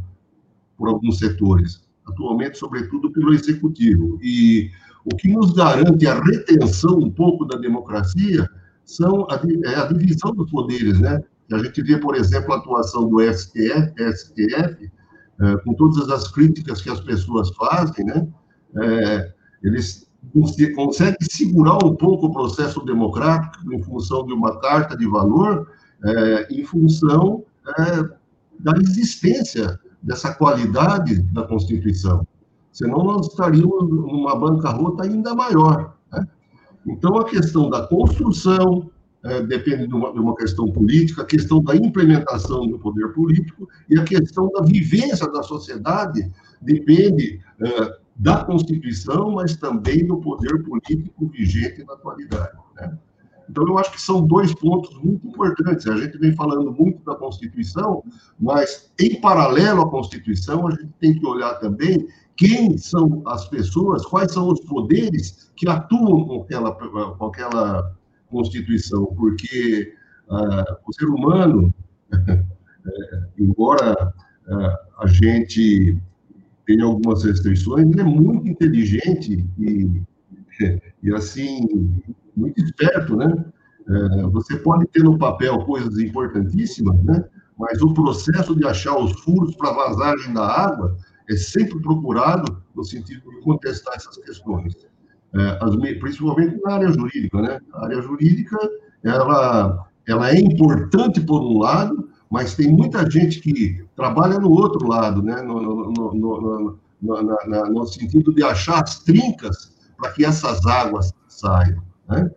por 0.77 0.89
alguns 0.89 1.19
setores, 1.19 1.84
atualmente, 2.07 2.59
sobretudo, 2.59 3.11
pelo 3.11 3.33
executivo. 3.33 4.19
E 4.23 4.71
o 5.05 5.17
que 5.17 5.29
nos 5.29 5.53
garante 5.53 6.07
a 6.07 6.21
retenção 6.21 6.99
um 6.99 7.11
pouco 7.11 7.45
da 7.45 7.59
democracia 7.59 8.49
são 8.85 9.27
a, 9.31 9.41
é 9.65 9.75
a 9.77 9.87
divisão 9.87 10.33
dos 10.33 10.51
poderes, 10.51 11.01
né? 11.01 11.23
A 11.53 11.59
gente 11.59 11.83
vê, 11.83 11.99
por 11.99 12.15
exemplo, 12.17 12.53
a 12.53 12.57
atuação 12.57 13.09
do 13.09 13.21
STF, 13.21 13.93
STF 14.13 14.91
é, 15.41 15.57
com 15.59 15.75
todas 15.75 16.09
as 16.09 16.31
críticas 16.31 16.81
que 16.81 16.91
as 16.91 17.01
pessoas 17.01 17.51
fazem, 17.55 18.05
né? 18.05 18.27
É, 18.83 19.33
eles 19.63 20.09
conseguem 20.75 21.17
segurar 21.21 21.85
um 21.85 21.95
pouco 21.95 22.27
o 22.27 22.33
processo 22.33 22.83
democrático 22.85 23.73
em 23.75 23.83
função 23.83 24.25
de 24.27 24.33
uma 24.33 24.59
carta 24.59 24.97
de 24.97 25.07
valor, 25.07 25.71
é, 26.05 26.47
em 26.51 26.65
função 26.65 27.45
da 28.61 28.73
existência 28.79 29.79
dessa 30.05 30.35
qualidade 30.35 31.23
da 31.33 31.43
Constituição. 31.45 32.27
Senão 32.71 33.03
nós 33.03 33.29
estaríamos 33.29 33.89
numa 33.89 34.37
bancarrota 34.37 35.05
ainda 35.05 35.35
maior. 35.35 35.97
Né? 36.13 36.27
Então, 36.87 37.17
a 37.17 37.25
questão 37.25 37.71
da 37.71 37.87
construção 37.87 38.91
é, 39.25 39.43
depende 39.43 39.87
de 39.87 39.95
uma, 39.95 40.13
de 40.13 40.19
uma, 40.19 40.37
questão 40.37 40.71
política, 40.71 41.23
a 41.23 41.25
questão 41.25 41.63
da 41.63 41.75
implementação 41.75 42.67
do 42.69 42.79
poder 42.79 43.09
político 43.15 43.67
e 43.89 43.99
a 43.99 44.05
questão 44.05 44.51
da 44.51 44.63
vivência 44.63 45.27
da 45.33 45.43
sociedade 45.43 46.31
depende 46.61 47.41
é, 47.61 47.99
da 48.17 48.45
Constituição, 48.45 49.31
mas 49.31 49.57
também 49.57 50.07
do 50.07 50.19
poder 50.19 50.63
político 50.65 51.27
vigente 51.29 51.83
na 51.85 51.95
atualidade. 51.95 52.59
Né? 52.77 52.99
Então, 53.49 53.67
eu 53.67 53.79
acho 53.79 53.93
que 53.93 54.01
são 54.01 54.27
dois 54.27 54.55
pontos 54.55 54.97
muito 55.03 55.27
importantes. 55.27 55.87
A 55.87 55.97
gente 55.97 56.19
vem 56.19 56.35
falando 56.35 56.73
muito 56.73 57.05
da 57.05 57.15
Constituição, 57.15 58.03
mas, 58.39 58.91
em 58.99 59.21
paralelo 59.21 59.83
à 59.83 59.91
Constituição, 59.91 60.67
a 60.67 60.71
gente 60.71 60.93
tem 61.01 61.15
que 61.19 61.27
olhar 61.27 61.55
também 61.55 62.07
quem 62.37 62.77
são 62.77 63.23
as 63.27 63.49
pessoas, 63.49 64.05
quais 64.05 64.33
são 64.33 64.49
os 64.49 64.61
poderes 64.61 65.53
que 65.57 65.69
atuam 65.69 66.27
com 66.27 66.43
aquela, 66.43 66.73
com 66.73 67.27
aquela 67.27 67.93
Constituição, 68.29 69.07
porque 69.15 69.95
uh, 70.29 70.77
o 70.87 70.93
ser 70.93 71.07
humano, 71.07 71.73
embora 73.39 74.13
uh, 74.49 75.03
a 75.03 75.07
gente 75.07 75.97
tenha 76.67 76.85
algumas 76.85 77.25
restrições, 77.25 77.87
ele 77.87 78.01
é 78.01 78.05
muito 78.05 78.49
inteligente 78.49 79.45
e, 79.59 80.03
e 81.03 81.15
assim, 81.15 82.03
muito 82.37 82.61
esperto, 82.61 83.17
né? 83.17 83.33
É, 83.87 84.23
você 84.29 84.57
pode 84.57 84.87
ter 84.89 85.03
no 85.03 85.19
papel 85.19 85.59
coisas 85.65 85.99
importantíssimas, 85.99 87.03
né? 87.03 87.25
Mas 87.59 87.81
o 87.83 87.93
processo 87.93 88.57
de 88.57 88.67
achar 88.67 88.97
os 88.99 89.13
furos 89.21 89.55
para 89.57 89.73
vazagem 89.73 90.33
da 90.33 90.47
água 90.47 90.97
é 91.29 91.37
sempre 91.37 91.81
procurado 91.81 92.63
no 92.75 92.85
sentido 92.85 93.31
de 93.31 93.41
contestar 93.41 93.95
essas 93.95 94.17
questões, 94.19 94.75
é, 95.35 95.59
as, 95.61 95.77
principalmente 95.77 96.61
na 96.63 96.75
área 96.75 96.93
jurídica, 96.93 97.41
né? 97.41 97.59
A 97.75 97.85
área 97.85 98.03
jurídica, 98.03 98.59
ela, 99.03 99.87
ela 100.07 100.31
é 100.31 100.41
importante 100.41 101.21
por 101.21 101.43
um 101.43 101.59
lado, 101.59 102.09
mas 102.31 102.55
tem 102.55 102.73
muita 102.73 103.09
gente 103.11 103.41
que 103.41 103.85
trabalha 103.95 104.39
no 104.39 104.51
outro 104.51 104.89
lado, 104.89 105.23
né? 105.23 105.41
no, 105.43 105.63
no, 105.63 106.15
no, 106.15 106.79
no, 107.01 107.67
no 107.71 107.87
sentido 107.87 108.35
de 108.35 108.43
achar 108.43 108.83
as 108.83 108.99
trincas 109.01 109.73
para 109.97 110.11
que 110.11 110.25
essas 110.25 110.65
águas 110.67 111.13
saiam. 111.29 111.83
Né? 112.09 112.31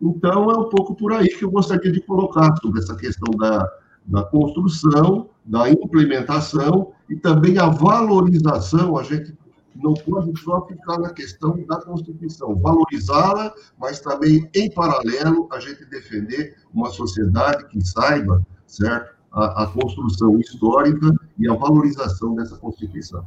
Então, 0.00 0.50
é 0.50 0.58
um 0.58 0.68
pouco 0.68 0.94
por 0.94 1.12
aí 1.12 1.28
que 1.28 1.44
eu 1.44 1.50
gostaria 1.50 1.90
de 1.90 2.00
colocar 2.00 2.54
sobre 2.60 2.80
essa 2.80 2.96
questão 2.96 3.30
da, 3.38 3.68
da 4.04 4.24
construção, 4.24 5.30
da 5.44 5.70
implementação 5.70 6.92
e 7.08 7.16
também 7.16 7.58
a 7.58 7.68
valorização. 7.68 8.96
A 8.96 9.02
gente 9.02 9.36
não 9.76 9.94
pode 9.94 10.38
só 10.40 10.66
ficar 10.66 10.98
na 10.98 11.10
questão 11.10 11.64
da 11.66 11.80
Constituição, 11.80 12.54
valorizá-la, 12.56 13.52
mas 13.78 14.00
também, 14.00 14.48
em 14.54 14.70
paralelo, 14.70 15.48
a 15.52 15.58
gente 15.58 15.84
defender 15.86 16.54
uma 16.72 16.90
sociedade 16.90 17.66
que 17.68 17.80
saiba, 17.84 18.44
certo, 18.66 19.14
a, 19.32 19.64
a 19.64 19.66
construção 19.66 20.38
histórica 20.38 21.12
e 21.38 21.48
a 21.48 21.54
valorização 21.54 22.34
dessa 22.34 22.56
Constituição. 22.56 23.26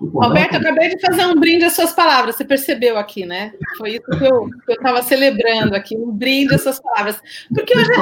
Roberto, 0.00 0.56
acabei 0.56 0.88
de 0.90 1.00
fazer 1.00 1.26
um 1.26 1.34
brinde 1.34 1.64
às 1.64 1.72
suas 1.74 1.92
palavras, 1.92 2.36
você 2.36 2.44
percebeu 2.44 2.96
aqui, 2.96 3.26
né? 3.26 3.52
Foi 3.78 3.92
isso 3.92 4.04
que 4.18 4.24
eu 4.24 4.48
estava 4.68 5.02
celebrando 5.02 5.74
aqui, 5.74 5.96
um 5.96 6.10
brinde 6.10 6.54
às 6.54 6.62
suas 6.62 6.78
palavras. 6.80 7.20
Porque 7.52 7.76
hoje 7.76 7.90
é 7.92 7.96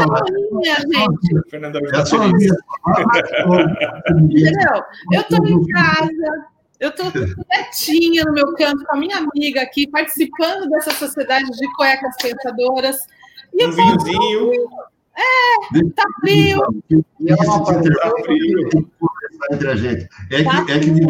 minha, 0.52 0.76
gente. 0.76 1.50
Fernanda, 1.50 1.78
é. 1.78 1.82
Entendeu? 4.12 4.82
Eu 5.12 5.20
estou 5.20 5.46
em 5.46 5.64
casa, 5.66 6.46
eu 6.80 6.88
estou 6.90 7.12
quietinha 7.12 8.24
no 8.24 8.32
meu 8.32 8.52
canto 8.54 8.84
com 8.84 8.96
a 8.96 8.98
minha 8.98 9.18
amiga 9.18 9.62
aqui, 9.62 9.86
participando 9.86 10.68
dessa 10.68 10.90
sociedade 10.90 11.48
de 11.50 11.72
cuecas 11.74 12.16
pensadoras. 12.20 12.96
E 13.54 13.64
um 13.66 13.70
vinhozinho. 13.70 14.50
É, 15.14 15.58
tá 15.94 16.04
frio. 16.20 16.60
Tá 16.60 16.66
frio. 18.24 18.68
Entre 19.52 19.68
a 19.68 19.76
gente. 19.76 20.08
É 20.30 20.38
que, 20.38 20.44
tá 20.44 20.64
é 20.68 20.78
que 20.78 20.90
de 20.90 21.06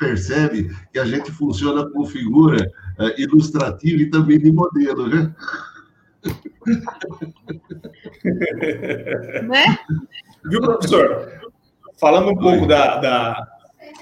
percebe 0.00 0.74
que 0.92 0.98
a 0.98 1.04
gente 1.04 1.30
funciona 1.30 1.88
como 1.88 2.06
figura 2.06 2.66
é, 2.98 3.20
ilustrativa 3.20 4.02
e 4.02 4.10
também 4.10 4.40
de 4.40 4.50
modelo, 4.50 5.06
né? 5.06 5.34
né? 9.44 9.78
Viu, 10.44 10.60
professor? 10.60 11.40
Falando 12.00 12.30
um 12.30 12.36
pouco 12.36 12.66
da, 12.66 12.96
da, 12.96 13.46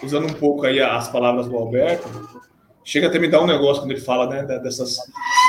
Usando 0.03 0.27
um 0.27 0.35
pouco 0.35 0.65
aí 0.65 0.81
as 0.81 1.09
palavras 1.09 1.49
do 1.49 1.57
Alberto, 1.57 2.09
chega 2.85 3.09
até 3.09 3.19
me 3.19 3.29
dar 3.29 3.43
um 3.43 3.47
negócio 3.47 3.83
quando 3.83 3.91
ele 3.91 4.01
fala 4.01 4.29
né, 4.29 4.45
dessas, 4.61 4.97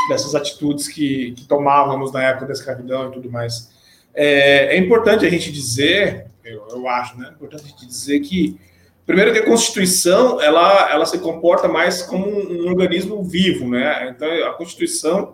dessas 0.09 0.33
atitudes 0.33 0.87
que, 0.87 1.33
que 1.33 1.45
tomávamos 1.47 2.11
na 2.11 2.23
época 2.23 2.47
da 2.47 2.53
escravidão 2.53 3.09
e 3.09 3.11
tudo 3.11 3.31
mais. 3.31 3.71
É, 4.13 4.75
é 4.75 4.77
importante 4.77 5.25
a 5.25 5.29
gente 5.29 5.51
dizer, 5.51 6.25
eu, 6.43 6.67
eu 6.71 6.87
acho, 6.87 7.17
né? 7.17 7.27
É 7.29 7.31
importante 7.31 7.65
a 7.65 7.67
gente 7.67 7.85
dizer 7.85 8.19
que, 8.21 8.59
primeiro, 9.09 9.33
que 9.33 9.39
a 9.39 9.45
Constituição 9.45 10.39
ela, 10.39 10.87
ela 10.91 11.03
se 11.03 11.17
comporta 11.17 11.67
mais 11.67 12.03
como 12.03 12.27
um, 12.27 12.65
um 12.65 12.69
organismo 12.69 13.23
vivo, 13.23 13.67
né? 13.67 14.07
Então, 14.07 14.29
a 14.45 14.53
Constituição, 14.53 15.33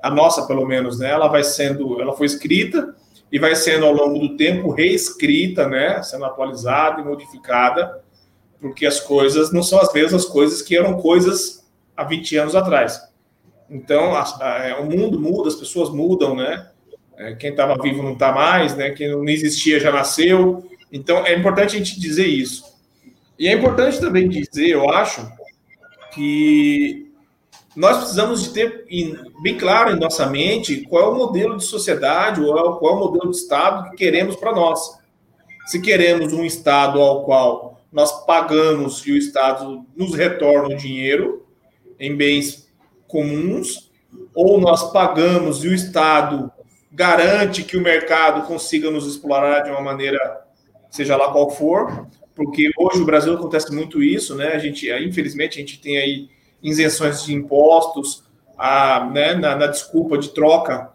a 0.00 0.08
nossa 0.08 0.46
pelo 0.46 0.64
menos, 0.64 1.00
né? 1.00 1.10
Ela 1.10 1.26
vai 1.26 1.42
sendo, 1.42 2.00
ela 2.00 2.12
foi 2.12 2.26
escrita 2.26 2.94
e 3.32 3.36
vai 3.40 3.56
sendo 3.56 3.84
ao 3.84 3.92
longo 3.92 4.20
do 4.20 4.36
tempo 4.36 4.70
reescrita, 4.70 5.68
né? 5.68 6.00
Sendo 6.04 6.24
atualizada 6.24 7.00
e 7.00 7.04
modificada, 7.04 8.00
porque 8.60 8.86
as 8.86 9.00
coisas 9.00 9.50
não 9.50 9.60
são 9.60 9.80
as 9.80 9.92
mesmas 9.92 10.24
coisas 10.24 10.62
que 10.62 10.76
eram 10.76 10.96
coisas 10.96 11.66
há 11.96 12.04
20 12.04 12.36
anos 12.36 12.54
atrás. 12.54 13.00
Então, 13.68 14.14
a, 14.14 14.22
a, 14.22 14.78
o 14.78 14.86
mundo 14.86 15.18
muda, 15.18 15.48
as 15.48 15.56
pessoas 15.56 15.90
mudam, 15.90 16.36
né? 16.36 16.70
É, 17.16 17.34
quem 17.34 17.50
estava 17.50 17.74
vivo 17.82 18.04
não 18.04 18.12
está 18.12 18.30
mais, 18.30 18.76
né? 18.76 18.90
Quem 18.90 19.10
não 19.10 19.24
existia 19.28 19.80
já 19.80 19.90
nasceu. 19.90 20.64
Então, 20.92 21.26
é 21.26 21.34
importante 21.34 21.74
a 21.74 21.78
gente 21.80 21.98
dizer 21.98 22.26
isso. 22.26 22.75
E 23.38 23.48
é 23.48 23.52
importante 23.52 24.00
também 24.00 24.28
dizer, 24.28 24.70
eu 24.70 24.88
acho, 24.90 25.30
que 26.16 27.12
nós 27.76 27.98
precisamos 27.98 28.42
de 28.42 28.50
ter 28.54 28.86
bem 29.42 29.58
claro 29.58 29.94
em 29.94 30.00
nossa 30.00 30.24
mente 30.24 30.80
qual 30.88 31.02
é 31.02 31.08
o 31.08 31.14
modelo 31.14 31.58
de 31.58 31.64
sociedade 31.64 32.40
ou 32.40 32.78
qual 32.78 32.94
é 32.94 32.96
o 32.96 33.00
modelo 33.00 33.30
de 33.30 33.36
Estado 33.36 33.90
que 33.90 33.96
queremos 33.96 34.34
para 34.34 34.52
nós. 34.52 34.98
Se 35.66 35.78
queremos 35.82 36.32
um 36.32 36.42
Estado 36.42 36.98
ao 36.98 37.22
qual 37.22 37.78
nós 37.92 38.24
pagamos 38.24 39.06
e 39.06 39.12
o 39.12 39.16
Estado 39.18 39.84
nos 39.94 40.14
retorna 40.14 40.74
o 40.74 40.78
dinheiro 40.78 41.46
em 42.00 42.16
bens 42.16 42.66
comuns, 43.06 43.90
ou 44.34 44.58
nós 44.58 44.90
pagamos 44.90 45.62
e 45.64 45.68
o 45.68 45.74
Estado 45.74 46.50
garante 46.90 47.62
que 47.62 47.76
o 47.76 47.82
mercado 47.82 48.46
consiga 48.46 48.90
nos 48.90 49.06
explorar 49.06 49.60
de 49.60 49.70
uma 49.70 49.82
maneira, 49.82 50.46
seja 50.90 51.14
lá 51.14 51.30
qual 51.30 51.50
for, 51.50 52.06
porque 52.36 52.70
hoje 52.78 53.00
no 53.00 53.06
Brasil 53.06 53.34
acontece 53.34 53.74
muito 53.74 54.02
isso, 54.02 54.34
né? 54.34 54.48
A 54.48 54.58
gente, 54.58 54.88
infelizmente, 55.02 55.56
a 55.56 55.60
gente 55.60 55.80
tem 55.80 55.96
aí 55.96 56.28
isenções 56.62 57.24
de 57.24 57.34
impostos, 57.34 58.24
a, 58.58 59.08
né, 59.12 59.34
na, 59.34 59.56
na 59.56 59.66
desculpa 59.66 60.18
de 60.18 60.28
troca 60.28 60.92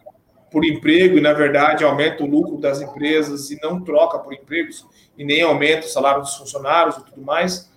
por 0.52 0.64
emprego 0.64 1.18
e, 1.18 1.22
na 1.22 1.34
verdade, 1.34 1.84
aumenta 1.84 2.24
o 2.24 2.28
lucro 2.28 2.58
das 2.58 2.80
empresas 2.80 3.50
e 3.50 3.60
não 3.62 3.82
troca 3.82 4.20
por 4.20 4.34
empregos 4.34 4.86
e 5.18 5.24
nem 5.24 5.42
aumenta 5.42 5.88
o 5.88 5.90
salário 5.90 6.22
dos 6.22 6.36
funcionários 6.36 6.98
e 6.98 7.06
tudo 7.06 7.22
mais. 7.22 7.72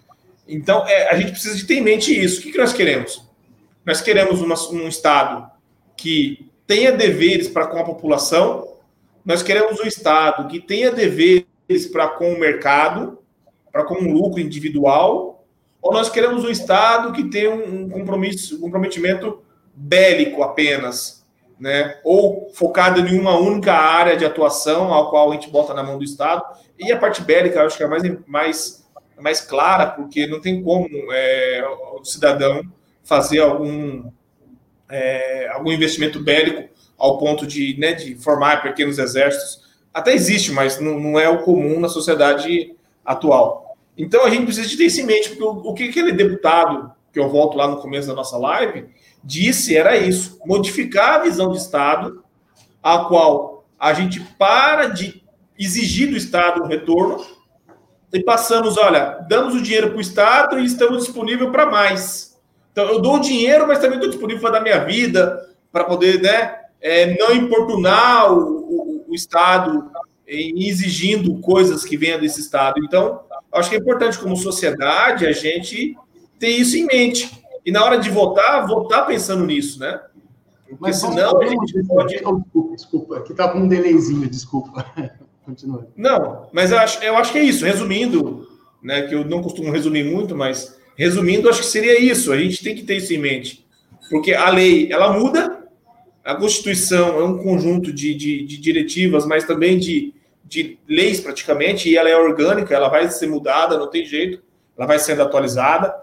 Então, 0.46 0.86
é, 0.86 1.08
a 1.08 1.16
gente 1.16 1.30
precisa 1.30 1.56
de 1.56 1.64
ter 1.64 1.76
em 1.76 1.82
mente 1.82 2.12
isso. 2.12 2.40
O 2.40 2.42
que, 2.42 2.52
que 2.52 2.58
nós 2.58 2.72
queremos? 2.72 3.26
Nós 3.84 4.00
queremos 4.00 4.42
uma, 4.42 4.56
um 4.72 4.88
Estado 4.88 5.50
que 5.96 6.50
tenha 6.66 6.92
deveres 6.92 7.48
para 7.48 7.66
com 7.66 7.78
a 7.78 7.84
população, 7.84 8.74
nós 9.24 9.42
queremos 9.42 9.80
um 9.80 9.86
Estado 9.86 10.48
que 10.48 10.60
tenha 10.60 10.90
deveres 10.90 11.86
para 11.90 12.08
com 12.08 12.32
o 12.32 12.38
mercado, 12.38 13.18
para 13.74 13.82
com 13.82 13.96
um 13.96 14.12
lucro 14.12 14.40
individual, 14.40 15.44
ou 15.82 15.92
nós 15.92 16.08
queremos 16.08 16.44
um 16.44 16.48
Estado 16.48 17.12
que 17.12 17.24
tenha 17.24 17.52
um 17.52 17.88
compromisso, 17.90 18.58
um 18.58 18.60
comprometimento 18.60 19.42
bélico 19.74 20.44
apenas, 20.44 21.26
né? 21.58 21.98
ou 22.04 22.52
focado 22.54 23.00
em 23.00 23.18
uma 23.18 23.36
única 23.36 23.72
área 23.72 24.16
de 24.16 24.24
atuação, 24.24 24.94
ao 24.94 25.10
qual 25.10 25.28
a 25.28 25.34
gente 25.34 25.50
bota 25.50 25.74
na 25.74 25.82
mão 25.82 25.98
do 25.98 26.04
Estado. 26.04 26.44
E 26.78 26.92
a 26.92 26.96
parte 26.96 27.20
bélica, 27.20 27.58
eu 27.58 27.66
acho 27.66 27.76
que 27.76 27.82
é 27.82 27.88
mais, 27.88 28.02
mais, 28.28 28.88
mais 29.20 29.40
clara, 29.40 29.88
porque 29.88 30.24
não 30.24 30.40
tem 30.40 30.62
como 30.62 30.88
é, 31.10 31.64
o 32.00 32.04
cidadão 32.04 32.62
fazer 33.02 33.40
algum 33.40 34.04
é, 34.88 35.48
algum 35.48 35.72
investimento 35.72 36.20
bélico 36.20 36.72
ao 36.96 37.18
ponto 37.18 37.44
de, 37.44 37.76
né, 37.76 37.92
de 37.92 38.14
formar 38.14 38.62
pequenos 38.62 39.00
exércitos. 39.00 39.64
Até 39.92 40.14
existe, 40.14 40.52
mas 40.52 40.78
não, 40.78 41.00
não, 41.00 41.18
é 41.18 41.28
o 41.28 41.42
comum 41.42 41.80
na 41.80 41.88
sociedade 41.88 42.76
atual. 43.04 43.63
Então 43.96 44.24
a 44.24 44.30
gente 44.30 44.44
precisa 44.44 44.76
ter 44.76 44.86
isso 44.86 45.00
em 45.00 45.06
mente, 45.06 45.30
porque 45.30 45.44
o, 45.44 45.70
o 45.70 45.74
que 45.74 45.84
aquele 45.84 46.12
deputado, 46.12 46.92
que 47.12 47.18
eu 47.18 47.28
volto 47.28 47.56
lá 47.56 47.68
no 47.68 47.76
começo 47.76 48.08
da 48.08 48.14
nossa 48.14 48.36
live, 48.36 48.86
disse 49.22 49.76
era 49.76 49.96
isso: 49.96 50.38
modificar 50.44 51.20
a 51.20 51.22
visão 51.24 51.50
de 51.50 51.58
Estado, 51.58 52.22
a 52.82 53.04
qual 53.04 53.64
a 53.78 53.92
gente 53.92 54.20
para 54.38 54.86
de 54.86 55.22
exigir 55.58 56.10
do 56.10 56.16
Estado 56.16 56.62
um 56.62 56.66
retorno 56.66 57.24
e 58.12 58.22
passamos, 58.22 58.78
olha, 58.78 59.18
damos 59.28 59.54
o 59.54 59.62
dinheiro 59.62 59.88
para 59.88 59.98
o 59.98 60.00
Estado 60.00 60.58
e 60.58 60.64
estamos 60.64 61.04
disponíveis 61.04 61.50
para 61.50 61.66
mais. 61.66 62.40
Então, 62.70 62.86
eu 62.86 63.00
dou 63.00 63.16
o 63.16 63.20
dinheiro, 63.20 63.66
mas 63.66 63.78
também 63.78 63.96
estou 63.96 64.10
disponível 64.10 64.40
para 64.40 64.52
dar 64.52 64.60
minha 64.60 64.84
vida, 64.84 65.48
para 65.72 65.84
poder 65.84 66.22
né, 66.22 66.56
é, 66.80 67.16
não 67.18 67.34
importunar 67.34 68.32
o, 68.32 68.38
o, 68.38 69.04
o, 69.08 69.14
Estado 69.14 69.90
exigindo 70.26 71.40
coisas 71.40 71.84
que 71.84 71.96
venham 71.96 72.20
desse 72.20 72.40
Estado. 72.40 72.80
Então, 72.84 73.20
acho 73.56 73.70
que 73.70 73.76
é 73.76 73.78
importante, 73.78 74.18
como 74.18 74.36
sociedade, 74.36 75.26
a 75.26 75.32
gente 75.32 75.96
ter 76.38 76.48
isso 76.48 76.76
em 76.76 76.84
mente. 76.84 77.30
E 77.64 77.72
na 77.72 77.84
hora 77.84 77.98
de 77.98 78.10
votar, 78.10 78.66
votar 78.66 79.06
pensando 79.06 79.46
nisso, 79.46 79.80
né? 79.80 80.00
Porque 80.68 80.76
Mas 80.80 80.96
senão 80.96 81.40
a 81.40 81.46
gente 81.46 81.84
pode. 81.86 82.22
Desculpa, 82.74 83.18
aqui 83.18 83.32
está 83.32 83.48
com 83.48 83.60
um 83.60 83.68
delayzinho, 83.68 84.28
desculpa. 84.28 84.84
Continua. 85.44 85.86
Não, 85.94 86.48
mas 86.52 86.70
eu 86.70 86.78
acho, 86.78 87.04
eu 87.04 87.16
acho 87.16 87.30
que 87.30 87.38
é 87.38 87.42
isso. 87.42 87.66
Resumindo, 87.66 88.48
né, 88.82 89.02
que 89.02 89.14
eu 89.14 89.24
não 89.24 89.42
costumo 89.42 89.70
resumir 89.70 90.02
muito, 90.02 90.34
mas 90.34 90.78
resumindo, 90.96 91.48
acho 91.50 91.60
que 91.60 91.66
seria 91.66 92.00
isso. 92.00 92.32
A 92.32 92.38
gente 92.38 92.64
tem 92.64 92.74
que 92.74 92.82
ter 92.82 92.96
isso 92.96 93.12
em 93.12 93.18
mente. 93.18 93.66
Porque 94.10 94.32
a 94.32 94.48
lei, 94.48 94.90
ela 94.90 95.12
muda, 95.12 95.64
a 96.24 96.34
Constituição 96.34 97.20
é 97.20 97.24
um 97.24 97.38
conjunto 97.38 97.92
de, 97.92 98.14
de, 98.14 98.44
de 98.44 98.58
diretivas, 98.58 99.26
mas 99.26 99.44
também 99.44 99.78
de, 99.78 100.14
de 100.44 100.78
leis 100.88 101.20
praticamente, 101.20 101.88
e 101.88 101.96
ela 101.96 102.08
é 102.08 102.16
orgânica, 102.16 102.74
ela 102.74 102.88
vai 102.88 103.08
ser 103.08 103.26
mudada, 103.26 103.78
não 103.78 103.88
tem 103.88 104.04
jeito, 104.04 104.42
ela 104.76 104.86
vai 104.86 104.98
sendo 104.98 105.22
atualizada, 105.22 105.94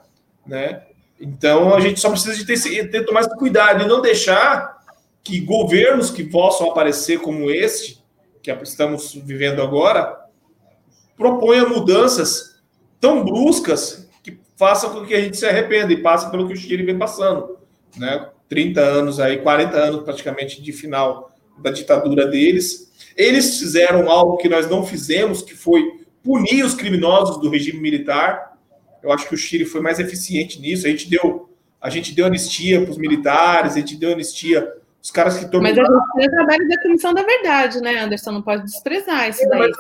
né? 0.46 0.84
Então 1.20 1.76
a 1.76 1.80
gente 1.80 2.00
só 2.00 2.10
precisa 2.10 2.36
de 2.36 2.46
ter, 2.46 2.90
ter 2.90 3.06
tomar 3.06 3.22
esse 3.22 3.38
cuidado 3.38 3.84
e 3.84 3.88
não 3.88 4.02
deixar 4.02 4.82
que 5.24 5.40
governos 5.40 6.10
que 6.10 6.24
possam 6.24 6.72
aparecer 6.72 7.20
como 7.20 7.52
este, 7.52 8.04
que 8.42 8.52
estamos 8.52 9.14
vivendo 9.14 9.62
agora, 9.62 10.20
proponham 11.16 11.70
mudanças 11.70 12.60
tão 13.00 13.24
bruscas 13.24 14.10
que 14.24 14.40
façam 14.58 14.90
com 14.92 15.06
que 15.06 15.14
a 15.14 15.22
gente 15.22 15.38
se 15.38 15.46
arrependa 15.46 15.94
e 15.94 16.02
passe 16.02 16.30
pelo 16.32 16.48
que 16.48 16.54
o 16.54 16.58
Chile 16.58 16.84
vem 16.84 16.98
passando, 16.98 17.60
né? 17.96 18.30
30 18.50 18.82
anos 18.82 19.20
aí, 19.20 19.38
40 19.38 19.78
anos 19.78 20.04
praticamente 20.04 20.62
de 20.62 20.74
final 20.74 21.31
da 21.62 21.72
ditadura 21.72 22.28
deles. 22.28 22.92
Eles 23.16 23.60
fizeram 23.60 24.10
algo 24.10 24.38
que 24.38 24.50
nós 24.50 24.70
não 24.70 24.86
fizemos, 24.86 25.42
que 25.42 25.56
foi 25.56 25.84
punir 26.24 26.64
os 26.64 26.74
criminosos 26.74 27.40
do 27.40 27.50
regime 27.50 27.80
militar. 27.80 28.58
Eu 29.02 29.12
acho 29.12 29.28
que 29.28 29.36
o 29.36 29.38
Chile 29.38 29.66
foi 29.66 29.82
mais 29.82 30.00
eficiente 30.00 30.60
nisso. 30.62 30.86
A 30.86 30.90
gente 30.90 31.10
deu, 31.10 31.50
a 31.80 31.90
gente 31.90 32.14
deu 32.14 32.26
anistia 32.26 32.82
para 32.82 32.92
os 32.92 32.98
militares, 32.98 33.74
a 33.74 33.80
gente 33.80 33.96
deu 33.96 34.14
anistia 34.14 34.72
os 35.02 35.10
caras 35.10 35.38
que 35.38 35.50
tornaram. 35.50 35.76
Mas 35.76 35.86
a 35.86 35.94
gente 35.94 36.14
tem 36.16 36.28
o 36.28 36.32
trabalho 36.32 36.70
da 36.70 36.82
Comissão 36.82 37.14
da 37.14 37.24
Verdade, 37.24 37.82
né, 37.82 38.00
Anderson? 38.00 38.32
Não 38.32 38.42
pode 38.42 38.64
desprezar 38.64 39.30
isso 39.30 39.44
é, 39.44 39.50
daí. 39.50 39.72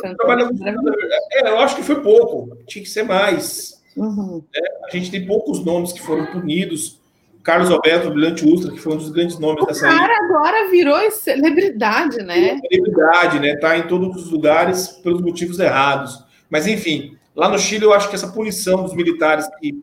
É, 1.34 1.50
eu 1.50 1.60
acho 1.60 1.76
que 1.76 1.84
foi 1.84 2.02
pouco, 2.02 2.58
tinha 2.68 2.84
que 2.84 2.90
ser 2.90 3.04
mais. 3.04 3.80
Uhum. 3.96 4.44
É, 4.56 4.86
a 4.88 4.90
gente 4.90 5.12
tem 5.12 5.26
poucos 5.26 5.64
nomes 5.64 5.94
que 5.94 6.02
foram 6.02 6.26
punidos. 6.26 7.00
Carlos 7.44 7.72
Alberto 7.72 8.12
Brilhante 8.12 8.46
Ustra, 8.46 8.72
que 8.72 8.80
foi 8.80 8.94
um 8.94 8.98
dos 8.98 9.10
grandes 9.10 9.40
nomes 9.40 9.64
o 9.64 9.66
dessa 9.66 9.88
O 9.88 9.90
cara 9.90 10.14
agora 10.26 10.70
virou 10.70 11.12
celebridade, 11.12 12.18
né? 12.18 12.60
Celebridade, 12.70 13.40
né? 13.40 13.56
Tá 13.56 13.78
em 13.78 13.88
todos 13.88 14.24
os 14.24 14.32
lugares 14.32 14.88
pelos 14.88 15.22
motivos 15.22 15.60
errados. 15.60 16.24
Mas, 16.50 16.68
enfim, 16.68 17.18
lá 17.36 17.50
no 17.50 17.58
Chile, 17.58 17.86
eu 17.86 17.94
acho 17.94 18.10
que 18.10 18.16
essa 18.16 18.32
punição 18.32 18.84
dos 18.84 18.94
militares 18.94 19.48
que, 19.60 19.80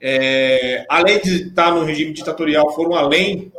é, 0.00 0.84
além 0.88 1.20
de 1.20 1.48
estar 1.48 1.72
no 1.72 1.84
regime 1.84 2.12
ditatorial, 2.12 2.74
foram 2.74 2.94
além 2.94 3.52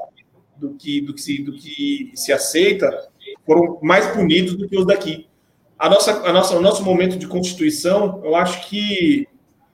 do 0.57 0.71
que, 0.73 1.01
do 1.01 1.13
que, 1.13 1.21
se, 1.21 1.41
do 1.41 1.53
que 1.53 2.11
se 2.13 2.33
aceita, 2.33 3.09
foram 3.45 3.79
mais 3.81 4.05
punidos 4.07 4.55
do 4.55 4.67
que 4.67 4.77
os 4.77 4.85
daqui. 4.85 5.27
A 5.77 5.89
nossa, 5.89 6.11
a 6.27 6.33
nossa, 6.33 6.57
o 6.57 6.61
nosso 6.61 6.83
momento 6.83 7.17
de 7.17 7.25
constituição, 7.25 8.21
eu 8.23 8.35
acho 8.35 8.67
que 8.67 9.28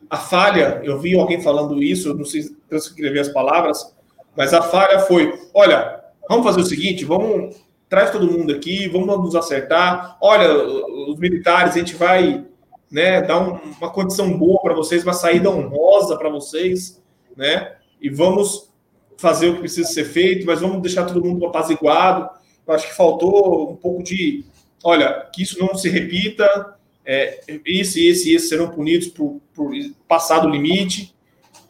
a 0.09 0.17
falha, 0.17 0.81
eu 0.83 0.99
vi 0.99 1.17
alguém 1.17 1.41
falando 1.41 1.81
isso, 1.81 2.13
não 2.13 2.25
sei 2.25 2.43
se 2.43 2.55
transcrever 2.69 3.21
as 3.21 3.29
palavras, 3.29 3.95
mas 4.35 4.53
a 4.53 4.61
falha 4.61 4.99
foi: 4.99 5.33
olha, 5.53 6.03
vamos 6.29 6.45
fazer 6.45 6.61
o 6.61 6.65
seguinte, 6.65 7.05
vamos 7.05 7.55
traz 7.89 8.11
todo 8.11 8.31
mundo 8.31 8.53
aqui, 8.53 8.87
vamos 8.87 9.07
nos 9.07 9.35
acertar. 9.35 10.17
Olha, 10.19 10.53
os 10.53 11.17
militares, 11.17 11.75
a 11.75 11.77
gente 11.77 11.95
vai 11.95 12.45
né, 12.91 13.21
dar 13.21 13.39
um, 13.39 13.59
uma 13.79 13.89
condição 13.89 14.37
boa 14.37 14.61
para 14.61 14.73
vocês, 14.73 15.03
uma 15.03 15.13
saída 15.13 15.49
honrosa 15.49 16.17
para 16.17 16.29
vocês, 16.29 17.01
né? 17.35 17.75
E 18.01 18.09
vamos 18.09 18.71
fazer 19.17 19.49
o 19.49 19.53
que 19.53 19.59
precisa 19.61 19.87
ser 19.87 20.05
feito, 20.05 20.45
mas 20.45 20.61
vamos 20.61 20.81
deixar 20.81 21.05
todo 21.05 21.23
mundo 21.23 21.45
apaziguado. 21.45 22.29
Eu 22.67 22.73
acho 22.73 22.87
que 22.87 22.95
faltou 22.95 23.71
um 23.71 23.75
pouco 23.75 24.03
de, 24.03 24.43
olha, 24.83 25.27
que 25.33 25.43
isso 25.43 25.59
não 25.59 25.75
se 25.75 25.89
repita, 25.89 26.75
é, 27.05 27.39
esse, 27.65 28.07
esse 28.07 28.31
e 28.31 28.35
esse 28.35 28.47
serão 28.47 28.69
punidos 28.69 29.07
por, 29.07 29.41
por 29.53 29.71
passar 30.07 30.39
do 30.39 30.49
limite. 30.49 31.15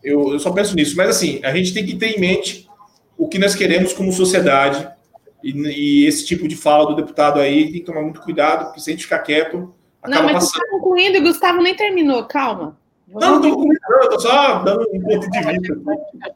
Eu, 0.04 0.34
eu 0.34 0.40
só 0.40 0.52
penso 0.52 0.76
nisso. 0.76 0.96
Mas, 0.96 1.10
assim, 1.10 1.40
a 1.44 1.54
gente 1.54 1.74
tem 1.74 1.86
que 1.86 1.96
ter 1.96 2.18
em 2.18 2.20
mente 2.20 2.68
o 3.18 3.28
que 3.28 3.40
nós 3.40 3.56
queremos 3.56 3.94
como 3.94 4.12
sociedade. 4.12 4.88
E, 5.44 5.52
e 5.52 6.06
esse 6.06 6.26
tipo 6.26 6.48
de 6.48 6.56
fala 6.56 6.88
do 6.88 6.96
deputado 6.96 7.40
aí 7.40 7.66
tem 7.66 7.74
que 7.74 7.86
tomar 7.86 8.02
muito 8.02 8.22
cuidado, 8.22 8.66
porque 8.66 8.80
se 8.80 8.90
a 8.90 8.94
gente 8.94 9.04
ficar 9.04 9.20
quieto, 9.20 9.74
acaba 10.02 10.24
não, 10.24 10.24
mas 10.24 10.34
passando. 10.34 10.52
Você 10.52 10.60
tá 10.60 10.72
concluindo 10.72 11.18
e 11.18 11.20
o 11.20 11.24
Gustavo 11.24 11.62
nem 11.62 11.76
terminou, 11.76 12.24
calma. 12.26 12.78
Não, 13.08 13.20
não 13.20 13.36
estou 13.36 13.52
concluindo, 13.52 13.80
estou 14.02 14.20
só 14.20 14.60
dando 14.64 14.88
um 14.92 15.02
ponto 15.02 15.30
de 15.30 15.40
vista. 15.40 15.78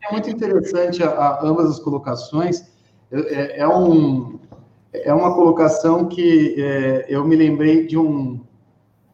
É 0.04 0.12
muito 0.12 0.30
interessante 0.30 1.02
a, 1.04 1.10
a 1.10 1.46
ambas 1.46 1.70
as 1.72 1.80
colocações. 1.80 2.66
É, 3.12 3.62
é, 3.62 3.68
um, 3.68 4.40
é 4.94 5.14
uma 5.14 5.34
colocação 5.34 6.08
que 6.08 6.56
é, 6.62 7.06
eu 7.10 7.26
me 7.26 7.36
lembrei 7.36 7.88
de 7.88 7.98
um, 7.98 8.40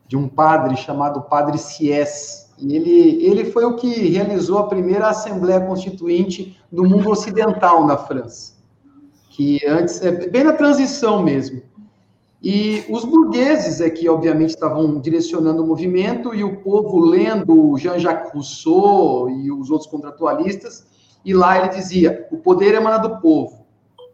de 0.08 0.16
um 0.16 0.28
padre 0.28 0.76
chamado 0.78 1.22
Padre 1.22 1.58
Sies. 1.58 2.54
E 2.58 2.76
ele, 2.76 3.26
ele 3.26 3.46
foi 3.46 3.66
o 3.66 3.76
que 3.76 4.10
realizou 4.10 4.60
a 4.60 4.68
primeira 4.68 5.10
Assembleia 5.10 5.62
Constituinte 5.62 6.58
do 6.72 6.84
mundo 6.84 7.10
ocidental 7.10 7.86
na 7.86 7.98
França, 7.98 8.54
que 9.30 9.60
antes, 9.68 10.02
é 10.02 10.12
bem 10.30 10.44
na 10.44 10.54
transição 10.54 11.22
mesmo. 11.22 11.62
E 12.42 12.86
os 12.90 13.04
burgueses 13.04 13.82
é 13.82 13.90
que, 13.90 14.08
obviamente, 14.08 14.52
estavam 14.52 15.00
direcionando 15.00 15.64
o 15.64 15.68
movimento 15.68 16.34
e 16.34 16.44
o 16.44 16.58
povo 16.58 17.00
lendo 17.00 17.76
Jean-Jacques 17.78 18.32
Rousseau 18.32 19.30
e 19.30 19.52
os 19.52 19.72
outros 19.72 19.90
contratualistas, 19.90 20.86
e 21.26 21.34
lá 21.34 21.58
ele 21.58 21.70
dizia: 21.70 22.28
o 22.32 22.38
poder 22.38 22.76
emana 22.76 23.00
do 23.00 23.20
povo. 23.20 23.66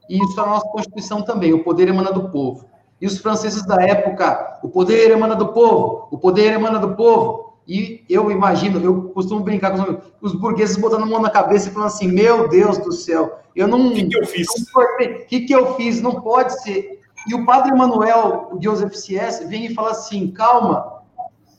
E 0.10 0.18
isso 0.18 0.40
é 0.40 0.44
a 0.44 0.46
nossa 0.46 0.68
Constituição 0.70 1.22
também: 1.24 1.54
o 1.54 1.64
poder 1.64 1.90
emana 1.90 2.12
do 2.12 2.30
povo. 2.30 2.71
E 3.02 3.08
os 3.08 3.18
franceses 3.18 3.66
da 3.66 3.82
época, 3.82 4.60
o 4.62 4.70
poder 4.70 5.10
emana 5.10 5.36
do 5.36 5.48
povo, 5.48 6.08
o 6.12 6.20
poder 6.20 6.54
emana 6.54 6.78
do 6.78 6.96
povo. 6.96 7.56
E 7.68 8.06
eu 8.08 8.30
imagino, 8.30 8.80
eu 8.80 9.10
costumo 9.10 9.42
brincar 9.42 9.72
com 9.72 10.00
os, 10.22 10.34
burgueses 10.34 10.78
botando 10.78 11.04
a 11.04 11.06
mão 11.08 11.20
na 11.20 11.30
cabeça 11.30 11.68
e 11.68 11.72
falando 11.72 11.88
assim: 11.88 12.08
Meu 12.08 12.48
Deus 12.48 12.78
do 12.78 12.92
céu, 12.92 13.40
eu 13.56 13.68
não. 13.68 13.88
O 13.88 13.94
que, 13.94 14.06
que 14.06 14.18
eu 14.18 14.26
fiz? 14.28 14.48
O 14.50 15.26
que, 15.28 15.40
que 15.42 15.54
eu 15.54 15.76
fiz? 15.76 16.00
Não 16.00 16.22
pode 16.22 16.62
ser. 16.62 17.02
E 17.28 17.34
o 17.34 17.46
padre 17.46 17.74
Manuel, 17.74 18.50
o 18.52 18.62
Joseph 18.62 18.94
C.S., 18.94 19.46
vem 19.48 19.66
e 19.66 19.74
fala 19.74 19.92
assim: 19.92 20.32
Calma, 20.32 21.02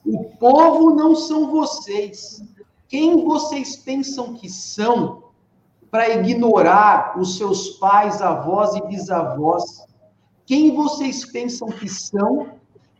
o 0.06 0.24
povo 0.38 0.94
não 0.94 1.16
são 1.16 1.50
vocês. 1.50 2.40
Quem 2.88 3.24
vocês 3.24 3.74
pensam 3.74 4.34
que 4.34 4.48
são 4.48 5.24
para 5.90 6.08
ignorar 6.10 7.18
os 7.18 7.36
seus 7.36 7.70
pais, 7.70 8.22
avós 8.22 8.74
e 8.76 8.86
bisavós? 8.86 9.91
Quem 10.44 10.74
vocês 10.74 11.24
pensam 11.24 11.68
que 11.68 11.88
são 11.88 12.48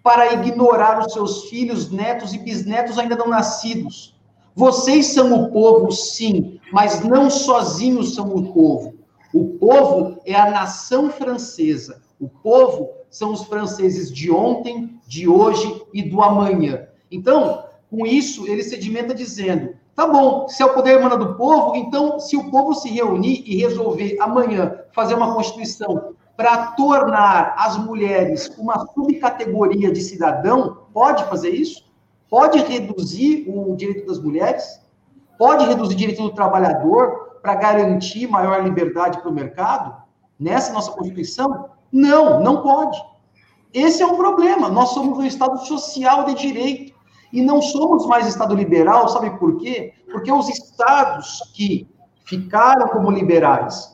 para 0.02 0.32
ignorar 0.34 1.00
os 1.00 1.12
seus 1.12 1.44
filhos, 1.44 1.90
netos 1.90 2.32
e 2.32 2.38
bisnetos 2.38 2.98
ainda 2.98 3.16
não 3.16 3.28
nascidos? 3.28 4.16
Vocês 4.54 5.06
são 5.06 5.32
o 5.34 5.50
povo, 5.50 5.90
sim, 5.90 6.60
mas 6.72 7.00
não 7.00 7.30
sozinhos 7.30 8.14
são 8.14 8.34
o 8.34 8.52
povo. 8.52 8.94
O 9.32 9.56
povo 9.58 10.20
é 10.24 10.34
a 10.34 10.50
nação 10.50 11.10
francesa. 11.10 12.02
O 12.20 12.28
povo 12.28 12.90
são 13.10 13.32
os 13.32 13.44
franceses 13.44 14.12
de 14.12 14.30
ontem, 14.30 15.00
de 15.06 15.26
hoje 15.26 15.82
e 15.92 16.02
do 16.02 16.22
amanhã. 16.22 16.86
Então, 17.10 17.64
com 17.90 18.06
isso, 18.06 18.46
ele 18.46 18.62
sedimenta 18.62 19.14
dizendo: 19.14 19.74
tá 19.94 20.06
bom, 20.06 20.46
se 20.48 20.62
é 20.62 20.66
o 20.66 20.74
poder 20.74 20.98
emana 20.98 21.16
do 21.16 21.34
povo, 21.34 21.74
então, 21.74 22.20
se 22.20 22.36
o 22.36 22.50
povo 22.50 22.74
se 22.74 22.88
reunir 22.88 23.42
e 23.46 23.56
resolver 23.56 24.16
amanhã 24.20 24.78
fazer 24.92 25.14
uma 25.14 25.34
constituição 25.34 26.14
para 26.36 26.68
tornar 26.72 27.54
as 27.56 27.76
mulheres 27.76 28.48
uma 28.58 28.86
subcategoria 28.94 29.92
de 29.92 30.00
cidadão, 30.00 30.86
pode 30.92 31.24
fazer 31.24 31.50
isso? 31.50 31.90
Pode 32.28 32.58
reduzir 32.58 33.44
o 33.48 33.76
direito 33.76 34.06
das 34.06 34.18
mulheres? 34.18 34.80
Pode 35.38 35.66
reduzir 35.66 35.94
o 35.94 35.96
direito 35.96 36.22
do 36.22 36.34
trabalhador 36.34 37.38
para 37.42 37.54
garantir 37.54 38.26
maior 38.26 38.62
liberdade 38.62 39.20
para 39.20 39.30
o 39.30 39.34
mercado? 39.34 40.02
Nessa 40.38 40.72
nossa 40.72 40.92
Constituição? 40.92 41.70
Não, 41.92 42.40
não 42.40 42.62
pode. 42.62 43.00
Esse 43.72 44.02
é 44.02 44.06
um 44.06 44.16
problema. 44.16 44.68
Nós 44.68 44.90
somos 44.90 45.18
um 45.18 45.24
Estado 45.24 45.58
social 45.66 46.24
de 46.24 46.34
direito 46.34 46.94
e 47.32 47.42
não 47.42 47.60
somos 47.60 48.06
mais 48.06 48.26
Estado 48.26 48.54
liberal, 48.54 49.08
sabe 49.08 49.30
por 49.38 49.56
quê? 49.58 49.94
Porque 50.10 50.30
os 50.30 50.48
estados 50.48 51.40
que 51.54 51.88
ficaram 52.24 52.88
como 52.88 53.10
liberais 53.10 53.92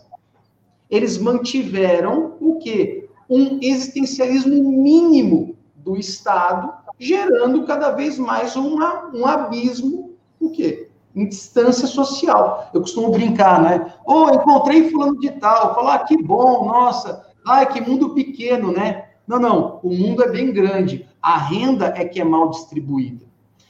eles 0.91 1.19
mantiveram 1.19 2.37
o 2.41 2.57
quê? 2.57 3.09
Um 3.29 3.59
existencialismo 3.61 4.73
mínimo 4.73 5.57
do 5.77 5.97
Estado, 5.97 6.73
gerando 6.99 7.65
cada 7.65 7.91
vez 7.91 8.19
mais 8.19 8.57
uma, 8.57 9.11
um 9.15 9.27
abismo, 9.27 10.15
o 10.41 10.51
quê? 10.51 10.89
Em 11.15 11.29
distância 11.29 11.87
social. 11.87 12.71
Eu 12.73 12.81
costumo 12.81 13.11
brincar, 13.11 13.63
né? 13.63 13.95
Ou 14.05 14.27
oh, 14.27 14.31
encontrei 14.31 14.91
fulano 14.91 15.19
de 15.19 15.31
tal, 15.33 15.75
falar, 15.75 15.95
ah, 15.95 16.05
que 16.05 16.21
bom, 16.23 16.67
nossa, 16.67 17.27
ai, 17.47 17.71
que 17.71 17.81
mundo 17.81 18.15
pequeno, 18.15 18.73
né? 18.73 19.09
Não, 19.27 19.39
não, 19.39 19.81
o 19.83 19.91
mundo 19.91 20.23
é 20.23 20.31
bem 20.31 20.53
grande. 20.53 21.07
A 21.21 21.37
renda 21.37 21.93
é 21.97 22.05
que 22.05 22.21
é 22.21 22.25
mal 22.25 22.49
distribuída. 22.51 23.27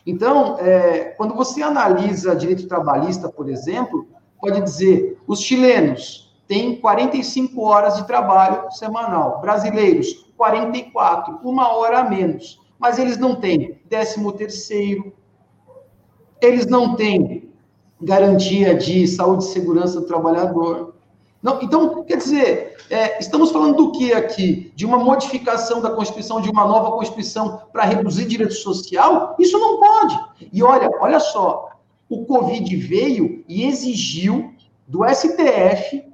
Então, 0.06 0.56
é, 0.58 1.14
quando 1.16 1.34
você 1.34 1.62
analisa 1.62 2.34
direito 2.34 2.68
trabalhista, 2.68 3.28
por 3.28 3.48
exemplo, 3.48 4.06
pode 4.40 4.60
dizer, 4.62 5.18
os 5.26 5.40
chilenos 5.40 6.27
têm 6.48 6.80
45 6.80 7.60
horas 7.60 7.96
de 7.96 8.06
trabalho 8.06 8.72
semanal. 8.72 9.40
Brasileiros, 9.40 10.26
44, 10.36 11.38
uma 11.44 11.76
hora 11.76 12.00
a 12.00 12.04
menos. 12.04 12.58
Mas 12.78 12.98
eles 12.98 13.18
não 13.18 13.36
têm 13.36 13.78
13 13.88 14.32
terceiro, 14.32 15.12
eles 16.40 16.66
não 16.66 16.96
têm 16.96 17.52
garantia 18.00 18.74
de 18.74 19.06
saúde 19.06 19.44
e 19.44 19.48
segurança 19.48 20.00
do 20.00 20.06
trabalhador. 20.06 20.94
Não, 21.42 21.60
então, 21.60 22.02
quer 22.04 22.16
dizer, 22.16 22.76
é, 22.88 23.18
estamos 23.18 23.50
falando 23.50 23.76
do 23.76 23.92
que 23.92 24.12
aqui? 24.12 24.72
De 24.74 24.86
uma 24.86 24.98
modificação 24.98 25.80
da 25.80 25.90
Constituição, 25.90 26.40
de 26.40 26.48
uma 26.48 26.66
nova 26.66 26.92
Constituição 26.92 27.62
para 27.72 27.84
reduzir 27.84 28.26
direito 28.26 28.54
social? 28.54 29.36
Isso 29.38 29.58
não 29.58 29.78
pode. 29.78 30.18
E 30.52 30.62
olha, 30.62 30.88
olha 31.00 31.20
só, 31.20 31.70
o 32.08 32.24
Covid 32.24 32.76
veio 32.76 33.44
e 33.48 33.66
exigiu 33.66 34.54
do 34.86 35.04
STF 35.04 36.07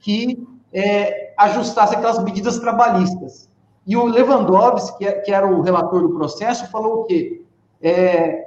que 0.00 0.46
é, 0.72 1.32
ajustasse 1.36 1.94
aquelas 1.94 2.22
medidas 2.22 2.58
trabalhistas. 2.58 3.48
E 3.86 3.96
o 3.96 4.04
Lewandowski, 4.04 4.98
que, 4.98 5.06
é, 5.06 5.12
que 5.12 5.32
era 5.32 5.46
o 5.46 5.60
relator 5.60 6.02
do 6.02 6.14
processo, 6.14 6.70
falou 6.70 7.02
o 7.02 7.04
quê? 7.04 7.42
É, 7.80 8.46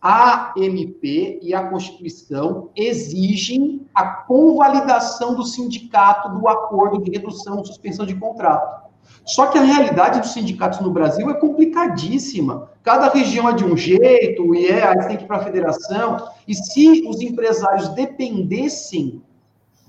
a 0.00 0.54
MP 0.56 1.38
e 1.42 1.52
a 1.52 1.68
Constituição 1.68 2.70
exigem 2.74 3.86
a 3.94 4.06
convalidação 4.06 5.34
do 5.34 5.44
sindicato 5.44 6.30
do 6.30 6.48
acordo 6.48 7.02
de 7.02 7.10
redução 7.10 7.58
ou 7.58 7.66
suspensão 7.66 8.06
de 8.06 8.14
contrato. 8.14 8.88
Só 9.24 9.46
que 9.46 9.58
a 9.58 9.62
realidade 9.62 10.20
dos 10.20 10.32
sindicatos 10.32 10.80
no 10.80 10.90
Brasil 10.90 11.28
é 11.28 11.34
complicadíssima. 11.34 12.70
Cada 12.82 13.10
região 13.10 13.48
é 13.48 13.52
de 13.52 13.64
um 13.64 13.76
jeito, 13.76 14.54
e 14.54 14.66
é, 14.66 14.82
aí 14.82 15.06
tem 15.06 15.18
que 15.18 15.24
ir 15.24 15.26
para 15.26 15.36
a 15.36 15.44
federação. 15.44 16.28
E 16.48 16.54
se 16.54 17.06
os 17.06 17.20
empresários 17.20 17.88
dependessem 17.90 19.22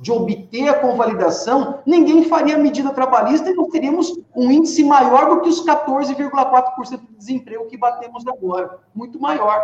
de 0.01 0.11
obter 0.11 0.67
a 0.67 0.79
convalidação, 0.79 1.79
ninguém 1.85 2.25
faria 2.25 2.57
medida 2.57 2.91
trabalhista 2.91 3.49
e 3.49 3.53
nós 3.53 3.69
teríamos 3.69 4.11
um 4.35 4.51
índice 4.51 4.83
maior 4.83 5.29
do 5.29 5.41
que 5.41 5.49
os 5.49 5.63
14,4% 5.63 6.99
de 6.99 7.15
desemprego 7.15 7.67
que 7.67 7.77
batemos 7.77 8.25
agora. 8.27 8.79
Muito 8.95 9.19
maior. 9.21 9.61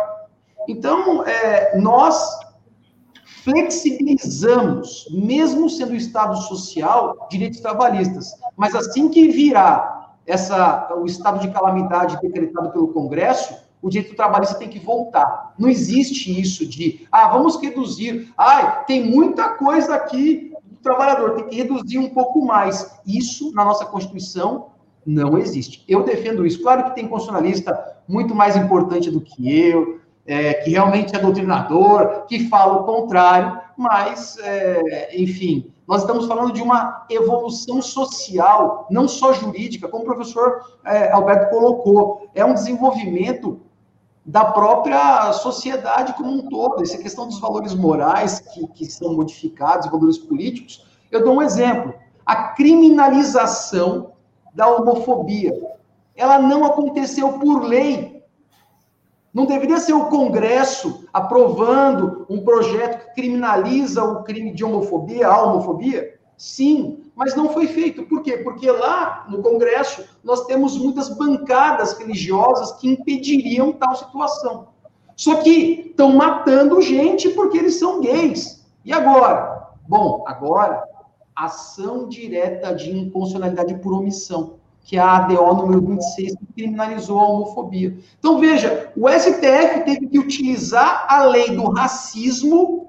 Então, 0.68 1.24
é, 1.26 1.76
nós 1.78 2.38
flexibilizamos, 3.42 5.08
mesmo 5.10 5.68
sendo 5.68 5.94
Estado 5.94 6.36
social, 6.36 7.26
direitos 7.30 7.60
trabalhistas. 7.60 8.32
Mas 8.56 8.74
assim 8.74 9.08
que 9.08 9.28
virar 9.28 10.16
essa, 10.26 10.94
o 10.94 11.06
estado 11.06 11.40
de 11.40 11.50
calamidade 11.50 12.20
decretado 12.20 12.70
pelo 12.70 12.88
Congresso, 12.88 13.54
o 13.80 13.88
direito 13.88 14.16
trabalhista 14.16 14.56
tem 14.56 14.68
que 14.68 14.78
voltar. 14.78 15.54
Não 15.58 15.68
existe 15.68 16.40
isso 16.40 16.66
de, 16.66 17.06
ah, 17.10 17.28
vamos 17.28 17.60
reduzir. 17.60 18.32
Ai, 18.36 18.84
tem 18.86 19.04
muita 19.04 19.50
coisa 19.50 19.94
aqui 19.94 20.52
do 20.64 20.78
trabalhador, 20.78 21.32
tem 21.32 21.48
que 21.48 21.56
reduzir 21.56 21.98
um 21.98 22.08
pouco 22.10 22.44
mais. 22.44 22.98
Isso, 23.06 23.52
na 23.54 23.64
nossa 23.64 23.86
Constituição, 23.86 24.70
não 25.06 25.38
existe. 25.38 25.84
Eu 25.88 26.02
defendo 26.02 26.46
isso. 26.46 26.60
Claro 26.60 26.84
que 26.84 26.94
tem 26.94 27.08
constitucionalista 27.08 27.96
muito 28.06 28.34
mais 28.34 28.56
importante 28.56 29.10
do 29.10 29.20
que 29.20 29.48
eu, 29.48 30.00
é, 30.26 30.54
que 30.54 30.70
realmente 30.70 31.16
é 31.16 31.18
doutrinador, 31.18 32.26
que 32.26 32.48
fala 32.48 32.74
o 32.74 32.84
contrário, 32.84 33.58
mas, 33.76 34.36
é, 34.38 35.18
enfim, 35.18 35.72
nós 35.86 36.02
estamos 36.02 36.26
falando 36.26 36.52
de 36.52 36.60
uma 36.60 37.06
evolução 37.08 37.80
social, 37.80 38.86
não 38.90 39.08
só 39.08 39.32
jurídica, 39.32 39.88
como 39.88 40.02
o 40.02 40.06
professor 40.06 40.60
é, 40.84 41.10
Alberto 41.10 41.48
colocou, 41.48 42.28
é 42.34 42.44
um 42.44 42.52
desenvolvimento 42.52 43.58
da 44.28 44.44
própria 44.44 45.32
sociedade 45.32 46.12
como 46.12 46.30
um 46.30 46.48
todo, 46.50 46.82
essa 46.82 46.98
questão 46.98 47.26
dos 47.26 47.40
valores 47.40 47.74
morais 47.74 48.40
que, 48.40 48.66
que 48.68 48.84
são 48.84 49.14
modificados, 49.14 49.90
valores 49.90 50.18
políticos. 50.18 50.86
Eu 51.10 51.24
dou 51.24 51.36
um 51.36 51.42
exemplo: 51.42 51.94
a 52.26 52.48
criminalização 52.48 54.12
da 54.54 54.68
homofobia. 54.68 55.58
Ela 56.14 56.38
não 56.38 56.62
aconteceu 56.66 57.38
por 57.38 57.62
lei, 57.62 58.22
não 59.32 59.46
deveria 59.46 59.80
ser 59.80 59.94
o 59.94 60.06
Congresso 60.06 61.06
aprovando 61.10 62.26
um 62.28 62.44
projeto 62.44 63.06
que 63.06 63.22
criminaliza 63.22 64.04
o 64.04 64.24
crime 64.24 64.52
de 64.52 64.62
homofobia, 64.62 65.26
a 65.26 65.42
homofobia? 65.42 66.18
Sim, 66.36 67.07
mas 67.18 67.34
não 67.34 67.52
foi 67.52 67.66
feito. 67.66 68.04
Por 68.04 68.22
quê? 68.22 68.36
Porque 68.36 68.70
lá 68.70 69.26
no 69.28 69.42
Congresso 69.42 70.04
nós 70.22 70.46
temos 70.46 70.78
muitas 70.78 71.08
bancadas 71.08 71.98
religiosas 71.98 72.72
que 72.78 72.88
impediriam 72.88 73.72
tal 73.72 73.96
situação. 73.96 74.68
Só 75.16 75.42
que 75.42 75.88
estão 75.90 76.14
matando 76.14 76.80
gente 76.80 77.30
porque 77.30 77.58
eles 77.58 77.74
são 77.74 78.00
gays. 78.00 78.64
E 78.84 78.92
agora? 78.92 79.68
Bom, 79.88 80.22
agora, 80.28 80.84
ação 81.34 82.08
direta 82.08 82.72
de 82.72 82.96
inconstitucionalidade 82.96 83.74
por 83.78 83.92
omissão 83.94 84.58
que 84.84 84.96
é 84.96 85.00
a 85.00 85.16
ADO 85.16 85.54
número 85.54 85.82
26, 85.82 86.34
que 86.34 86.46
criminalizou 86.54 87.20
a 87.20 87.28
homofobia. 87.28 87.98
Então, 88.18 88.38
veja, 88.38 88.90
o 88.96 89.06
STF 89.06 89.84
teve 89.84 90.06
que 90.06 90.18
utilizar 90.18 91.04
a 91.10 91.24
lei 91.24 91.50
do 91.50 91.68
racismo 91.68 92.87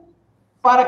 para, 0.61 0.85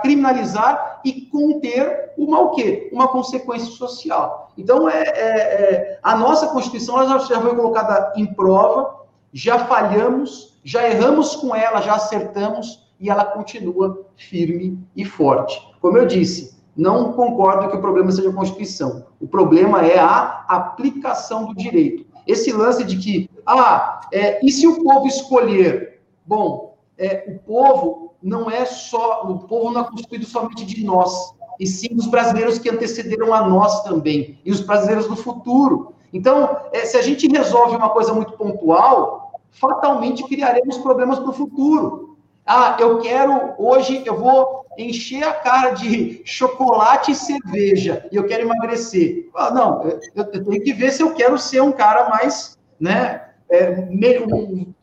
criminalizar 0.00 1.00
e 1.04 1.22
conter 1.26 2.12
uma 2.16 2.40
o 2.40 2.50
quê? 2.50 2.88
Uma 2.92 3.08
consequência 3.08 3.70
social. 3.70 4.50
Então, 4.56 4.88
é, 4.88 5.02
é, 5.02 5.12
é 5.12 5.98
a 6.02 6.16
nossa 6.16 6.48
Constituição 6.48 7.00
ela 7.00 7.18
já 7.18 7.40
foi 7.40 7.54
colocada 7.54 8.12
em 8.16 8.26
prova, 8.26 9.02
já 9.32 9.58
falhamos, 9.66 10.58
já 10.64 10.88
erramos 10.88 11.36
com 11.36 11.54
ela, 11.54 11.80
já 11.82 11.94
acertamos, 11.94 12.82
e 12.98 13.10
ela 13.10 13.24
continua 13.24 14.06
firme 14.16 14.78
e 14.94 15.04
forte. 15.04 15.60
Como 15.80 15.98
eu 15.98 16.06
disse, 16.06 16.56
não 16.76 17.12
concordo 17.12 17.68
que 17.68 17.76
o 17.76 17.80
problema 17.80 18.12
seja 18.12 18.30
a 18.30 18.32
Constituição. 18.32 19.06
O 19.20 19.26
problema 19.26 19.84
é 19.84 19.98
a 19.98 20.44
aplicação 20.48 21.46
do 21.46 21.54
direito. 21.54 22.06
Esse 22.26 22.52
lance 22.52 22.84
de 22.84 22.96
que, 22.96 23.30
ah, 23.44 24.00
é, 24.12 24.38
e 24.44 24.50
se 24.50 24.68
o 24.68 24.82
povo 24.84 25.08
escolher? 25.08 26.00
Bom, 26.24 26.76
é, 26.96 27.24
o 27.26 27.38
povo 27.40 28.01
não 28.22 28.50
é 28.50 28.64
só, 28.64 29.22
o 29.24 29.40
povo 29.40 29.72
não 29.72 29.82
é 29.82 29.84
constituído 29.84 30.24
somente 30.24 30.64
de 30.64 30.84
nós, 30.84 31.34
e 31.58 31.66
sim 31.66 31.94
dos 31.94 32.06
brasileiros 32.06 32.58
que 32.58 32.70
antecederam 32.70 33.32
a 33.34 33.46
nós 33.46 33.82
também, 33.82 34.38
e 34.44 34.50
os 34.50 34.60
brasileiros 34.60 35.06
do 35.06 35.16
futuro. 35.16 35.94
Então, 36.12 36.56
é, 36.72 36.84
se 36.84 36.96
a 36.96 37.02
gente 37.02 37.26
resolve 37.28 37.76
uma 37.76 37.90
coisa 37.90 38.12
muito 38.12 38.32
pontual, 38.32 39.32
fatalmente 39.50 40.24
criaremos 40.24 40.78
problemas 40.78 41.18
para 41.18 41.30
o 41.30 41.34
futuro. 41.34 42.16
Ah, 42.44 42.76
eu 42.80 42.98
quero, 42.98 43.54
hoje 43.58 44.02
eu 44.04 44.18
vou 44.18 44.66
encher 44.76 45.22
a 45.22 45.32
cara 45.32 45.70
de 45.70 46.22
chocolate 46.24 47.12
e 47.12 47.14
cerveja 47.14 48.08
e 48.10 48.16
eu 48.16 48.26
quero 48.26 48.42
emagrecer. 48.42 49.28
Ah, 49.34 49.50
não, 49.50 49.82
eu, 49.82 50.00
eu, 50.14 50.44
tenho 50.44 50.62
que 50.62 50.72
ver 50.72 50.90
se 50.90 51.02
eu 51.02 51.14
quero 51.14 51.38
ser 51.38 51.62
um 51.62 51.72
cara 51.72 52.08
mais, 52.08 52.58
né, 52.80 53.22
é, 53.48 53.86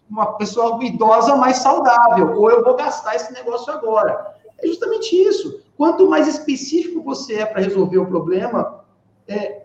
uma 0.09 0.37
pessoa 0.37 0.83
idosa 0.83 1.35
mais 1.35 1.57
saudável, 1.57 2.35
ou 2.35 2.49
eu 2.49 2.63
vou 2.63 2.75
gastar 2.75 3.15
esse 3.15 3.31
negócio 3.31 3.71
agora. 3.71 4.35
É 4.57 4.67
justamente 4.67 5.15
isso. 5.15 5.61
Quanto 5.77 6.09
mais 6.09 6.27
específico 6.27 7.01
você 7.03 7.35
é 7.35 7.45
para 7.45 7.61
resolver 7.61 7.99
o 7.99 8.07
problema, 8.07 8.83
é, 9.27 9.61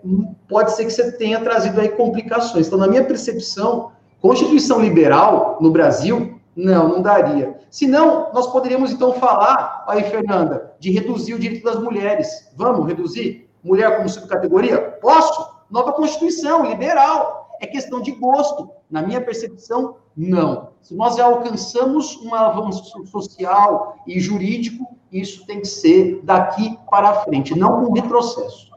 pode 0.48 0.72
ser 0.72 0.84
que 0.84 0.92
você 0.92 1.12
tenha 1.12 1.40
trazido 1.40 1.80
aí 1.80 1.88
complicações. 1.88 2.66
Então, 2.66 2.78
na 2.78 2.86
minha 2.86 3.04
percepção, 3.04 3.92
Constituição 4.20 4.80
liberal 4.80 5.58
no 5.60 5.70
Brasil 5.70 6.40
não, 6.56 6.88
não 6.88 7.02
daria. 7.02 7.58
Senão, 7.70 8.30
nós 8.32 8.46
poderíamos 8.46 8.92
então 8.92 9.12
falar, 9.14 9.84
aí, 9.86 10.04
Fernanda, 10.04 10.72
de 10.78 10.90
reduzir 10.90 11.34
o 11.34 11.38
direito 11.38 11.64
das 11.64 11.78
mulheres. 11.78 12.48
Vamos 12.56 12.86
reduzir? 12.86 13.50
Mulher 13.62 13.96
como 13.96 14.08
subcategoria? 14.08 14.78
Posso? 15.00 15.54
Nova 15.70 15.92
Constituição, 15.92 16.64
liberal. 16.64 17.43
É 17.60 17.66
questão 17.66 18.00
de 18.00 18.12
gosto. 18.12 18.70
Na 18.90 19.02
minha 19.02 19.20
percepção, 19.20 19.96
não. 20.16 20.68
Se 20.80 20.94
nós 20.94 21.16
já 21.16 21.24
alcançamos 21.24 22.16
um 22.22 22.34
avanço 22.34 23.06
social 23.06 23.96
e 24.06 24.20
jurídico, 24.20 24.96
isso 25.10 25.46
tem 25.46 25.60
que 25.60 25.68
ser 25.68 26.20
daqui 26.22 26.78
para 26.90 27.22
frente, 27.24 27.56
não 27.56 27.88
um 27.88 27.92
retrocesso. 27.92 28.70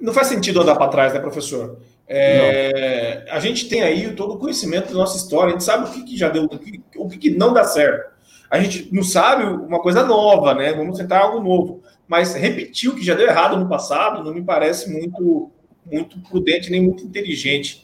Não 0.00 0.12
faz 0.12 0.28
sentido 0.28 0.60
andar 0.60 0.76
para 0.76 0.88
trás, 0.88 1.12
né, 1.12 1.20
professor? 1.20 1.78
É, 2.06 3.24
a 3.30 3.40
gente 3.40 3.68
tem 3.68 3.82
aí 3.82 4.14
todo 4.14 4.34
o 4.34 4.38
conhecimento 4.38 4.88
da 4.88 4.98
nossa 4.98 5.16
história, 5.16 5.48
a 5.48 5.50
gente 5.52 5.64
sabe 5.64 5.88
o 5.88 5.92
que, 5.92 6.04
que 6.04 6.16
já 6.16 6.28
deu, 6.28 6.44
o 6.44 6.58
que, 6.58 6.82
o 6.96 7.08
que, 7.08 7.30
não 7.30 7.52
dá 7.52 7.64
certo. 7.64 8.12
A 8.50 8.60
gente 8.60 8.94
não 8.94 9.02
sabe 9.02 9.44
uma 9.44 9.80
coisa 9.80 10.04
nova, 10.04 10.54
né? 10.54 10.72
Vamos 10.74 10.98
tentar 10.98 11.20
algo 11.20 11.40
novo. 11.40 11.82
Mas 12.06 12.34
repetir 12.34 12.90
o 12.90 12.94
que 12.94 13.04
já 13.04 13.14
deu 13.14 13.26
errado 13.26 13.56
no 13.56 13.68
passado 13.68 14.22
não 14.22 14.34
me 14.34 14.42
parece 14.42 14.92
muito, 14.92 15.50
muito 15.90 16.18
prudente 16.28 16.70
nem 16.70 16.82
muito 16.82 17.04
inteligente. 17.04 17.83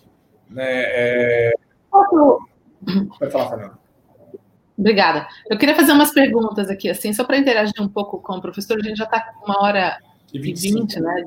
Né? 0.51 0.64
É... 0.66 1.52
Pode 1.90 3.32
falar, 3.32 3.48
Fernanda. 3.48 3.78
Obrigada. 4.77 5.28
Eu 5.51 5.59
queria 5.59 5.74
fazer 5.74 5.93
umas 5.93 6.10
perguntas 6.10 6.70
aqui, 6.70 6.89
assim, 6.89 7.12
só 7.12 7.24
para 7.24 7.36
interagir 7.36 7.74
um 7.81 7.89
pouco 7.89 8.18
com 8.18 8.36
o 8.36 8.40
professor. 8.40 8.78
A 8.78 8.82
gente 8.82 8.97
já 8.97 9.05
está 9.05 9.20
com 9.20 9.44
uma 9.44 9.62
hora 9.62 9.98
e 10.32 10.39
20, 10.39 11.01
né? 11.01 11.24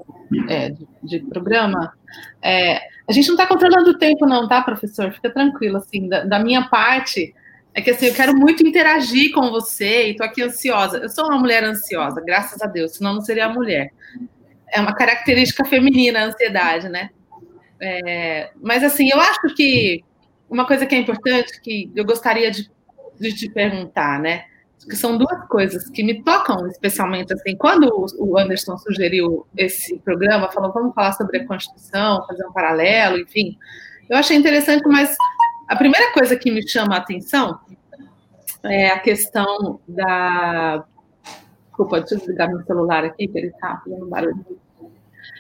É, 0.50 0.70
de, 0.70 0.88
de 1.04 1.20
programa. 1.20 1.94
É, 2.42 2.78
a 3.08 3.12
gente 3.12 3.28
não 3.28 3.36
está 3.36 3.46
controlando 3.46 3.92
o 3.92 3.98
tempo, 3.98 4.26
não, 4.26 4.48
tá, 4.48 4.62
professor? 4.62 5.12
Fica 5.12 5.30
tranquilo, 5.30 5.78
assim, 5.78 6.08
da, 6.08 6.24
da 6.24 6.40
minha 6.40 6.68
parte, 6.70 7.34
É 7.76 7.82
que 7.82 7.92
assim, 7.92 8.08
eu 8.08 8.14
quero 8.14 8.36
muito 8.36 8.66
interagir 8.66 9.32
com 9.34 9.50
você 9.50 10.10
e 10.10 10.16
tô 10.16 10.24
aqui 10.24 10.42
ansiosa. 10.42 10.98
Eu 10.98 11.10
sou 11.10 11.26
uma 11.26 11.38
mulher 11.38 11.64
ansiosa, 11.64 12.22
graças 12.22 12.62
a 12.62 12.68
Deus, 12.68 12.94
senão 12.94 13.16
não 13.16 13.22
seria 13.22 13.50
mulher. 13.50 13.92
É 14.72 14.80
uma 14.80 14.96
característica 14.96 15.66
feminina 15.66 16.20
a 16.20 16.26
ansiedade, 16.26 16.88
né? 16.88 17.10
É, 17.86 18.52
mas 18.62 18.82
assim, 18.82 19.10
eu 19.12 19.20
acho 19.20 19.54
que 19.56 20.02
uma 20.50 20.66
coisa 20.66 20.86
que 20.86 20.96
é 20.96 21.00
importante, 21.00 21.60
que 21.60 21.92
eu 21.94 22.06
gostaria 22.06 22.50
de, 22.50 22.72
de 23.20 23.36
te 23.36 23.50
perguntar, 23.50 24.22
né? 24.22 24.46
Que 24.88 24.96
são 24.96 25.18
duas 25.18 25.48
coisas 25.48 25.90
que 25.90 26.02
me 26.02 26.24
tocam 26.24 26.66
especialmente 26.68 27.34
assim. 27.34 27.58
Quando 27.58 28.08
o 28.18 28.38
Anderson 28.38 28.78
sugeriu 28.78 29.46
esse 29.58 29.98
programa, 30.00 30.52
falou 30.52 30.72
vamos 30.72 30.94
falar 30.94 31.12
sobre 31.14 31.40
a 31.40 31.48
Constituição, 31.48 32.26
fazer 32.26 32.46
um 32.46 32.54
paralelo, 32.54 33.18
enfim, 33.18 33.58
eu 34.10 34.18
achei 34.18 34.38
interessante, 34.38 34.88
mas 34.88 35.16
a 35.68 35.76
primeira 35.76 36.14
coisa 36.14 36.36
que 36.38 36.52
me 36.52 36.66
chama 36.68 36.96
a 36.96 37.00
atenção 37.00 37.60
é 38.64 38.88
a 38.88 39.00
questão 39.00 39.80
da. 39.88 40.86
Desculpa, 41.66 42.00
deixa 42.00 42.16
eu 42.16 42.20
desligar 42.20 42.50
meu 42.50 42.64
celular 42.64 43.04
aqui, 43.04 43.28
que 43.28 43.38
ele 43.38 43.48
está 43.48 43.82
fazendo 43.84 44.08
barulho. 44.08 44.63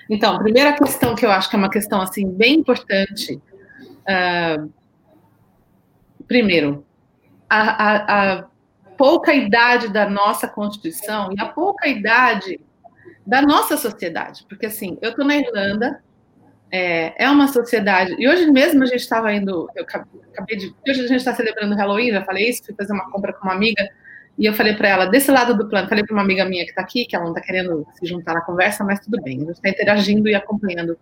Então, 0.10 0.38
primeira 0.40 0.74
questão 0.74 1.16
que 1.16 1.26
eu 1.26 1.32
acho 1.32 1.50
que 1.50 1.56
é 1.56 1.60
uma 1.60 1.70
questão 1.70 2.02
assim 2.02 2.30
bem 2.30 2.56
importante. 2.56 3.42
Uh, 4.04 4.72
primeiro, 6.28 6.86
a, 7.50 7.60
a, 7.60 8.34
a 8.34 8.44
pouca 8.98 9.34
idade 9.34 9.88
da 9.92 10.10
nossa 10.10 10.48
Constituição 10.48 11.32
e 11.34 11.40
a 11.40 11.46
pouca 11.46 11.88
idade 11.88 12.60
da 13.26 13.42
nossa 13.42 13.78
sociedade. 13.78 14.46
Porque, 14.48 14.66
assim, 14.66 14.98
eu 15.02 15.12
estou 15.12 15.26
na 15.26 15.38
Irlanda, 15.38 16.04
é, 16.72 17.24
é 17.24 17.30
uma 17.30 17.48
sociedade. 17.48 18.16
E 18.18 18.28
hoje 18.28 18.50
mesmo 18.50 18.82
a 18.82 18.88
gente 18.88 19.02
estava 19.02 19.32
indo. 19.32 19.70
Eu 19.76 19.84
acabei 19.84 20.58
de. 20.58 20.76
Hoje 20.88 21.02
a 21.02 21.08
gente 21.08 21.18
está 21.18 21.34
celebrando 21.36 21.76
Halloween, 21.76 22.12
já 22.12 22.26
falei 22.26 22.50
isso, 22.50 22.66
fui 22.66 22.74
fazer 22.74 22.94
uma 22.94 23.12
compra 23.12 23.32
com 23.32 23.44
uma 23.44 23.54
amiga. 23.54 23.88
E 24.38 24.46
eu 24.46 24.54
falei 24.54 24.74
para 24.74 24.90
ela, 24.90 25.06
desse 25.06 25.30
lado 25.30 25.56
do 25.56 25.70
plano, 25.70 25.88
falei 25.88 26.04
para 26.04 26.14
uma 26.14 26.24
amiga 26.24 26.44
minha 26.44 26.64
que 26.64 26.72
está 26.72 26.82
aqui, 26.82 27.06
que 27.06 27.16
ela 27.16 27.26
não 27.26 27.34
está 27.34 27.46
querendo 27.46 27.86
se 27.94 28.06
juntar 28.06 28.34
na 28.34 28.42
conversa, 28.42 28.84
mas 28.84 29.00
tudo 29.00 29.22
bem, 29.22 29.38
a 29.38 29.40
gente 29.42 29.52
está 29.52 29.70
interagindo 29.70 30.28
e 30.28 30.34
acompanhando 30.34 30.98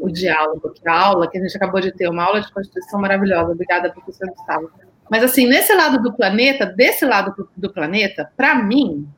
o 0.00 0.10
diálogo, 0.10 0.72
que 0.72 0.88
a 0.88 0.92
aula 0.92 1.30
que 1.30 1.38
a 1.38 1.40
gente 1.40 1.56
acabou 1.56 1.80
de 1.80 1.92
ter, 1.92 2.08
uma 2.08 2.24
aula 2.24 2.40
de 2.40 2.52
Constituição 2.52 3.00
maravilhosa. 3.00 3.52
Obrigada, 3.52 3.90
professor 3.90 4.28
Gustavo. 4.28 4.70
Mas 5.08 5.22
assim, 5.22 5.46
nesse 5.46 5.72
lado 5.74 6.02
do 6.02 6.12
planeta, 6.12 6.66
desse 6.66 7.04
lado 7.04 7.34
do, 7.36 7.48
do 7.56 7.72
planeta, 7.72 8.30
para 8.36 8.56
mim, 8.56 9.08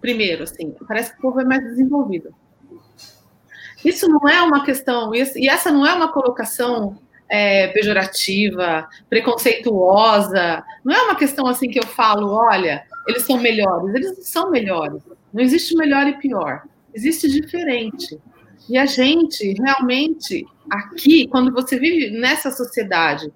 primeiro, 0.00 0.44
assim, 0.44 0.72
parece 0.86 1.12
que 1.12 1.18
o 1.18 1.22
povo 1.22 1.40
é 1.40 1.44
mais 1.44 1.62
desenvolvido. 1.64 2.32
Isso 3.84 4.08
não 4.08 4.28
é 4.28 4.40
uma 4.42 4.64
questão, 4.64 5.12
e 5.14 5.48
essa 5.48 5.70
não 5.70 5.86
é 5.86 5.92
uma 5.92 6.12
colocação 6.12 6.98
é, 7.28 7.68
pejorativa, 7.68 8.88
preconceituosa, 9.08 10.64
não 10.84 10.94
é 10.94 11.02
uma 11.02 11.16
questão 11.16 11.46
assim 11.46 11.68
que 11.68 11.78
eu 11.78 11.86
falo, 11.86 12.32
olha, 12.32 12.84
eles 13.06 13.22
são 13.22 13.38
melhores, 13.38 13.94
eles 13.94 14.28
são 14.28 14.50
melhores. 14.50 15.02
Não 15.32 15.42
existe 15.42 15.74
melhor 15.76 16.06
e 16.06 16.18
pior, 16.18 16.62
existe 16.94 17.28
diferente. 17.28 18.18
E 18.68 18.78
a 18.78 18.86
gente 18.86 19.54
realmente 19.60 20.46
aqui, 20.70 21.26
quando 21.28 21.52
você 21.52 21.78
vive 21.78 22.10
nessa 22.18 22.50
sociedade 22.50 23.32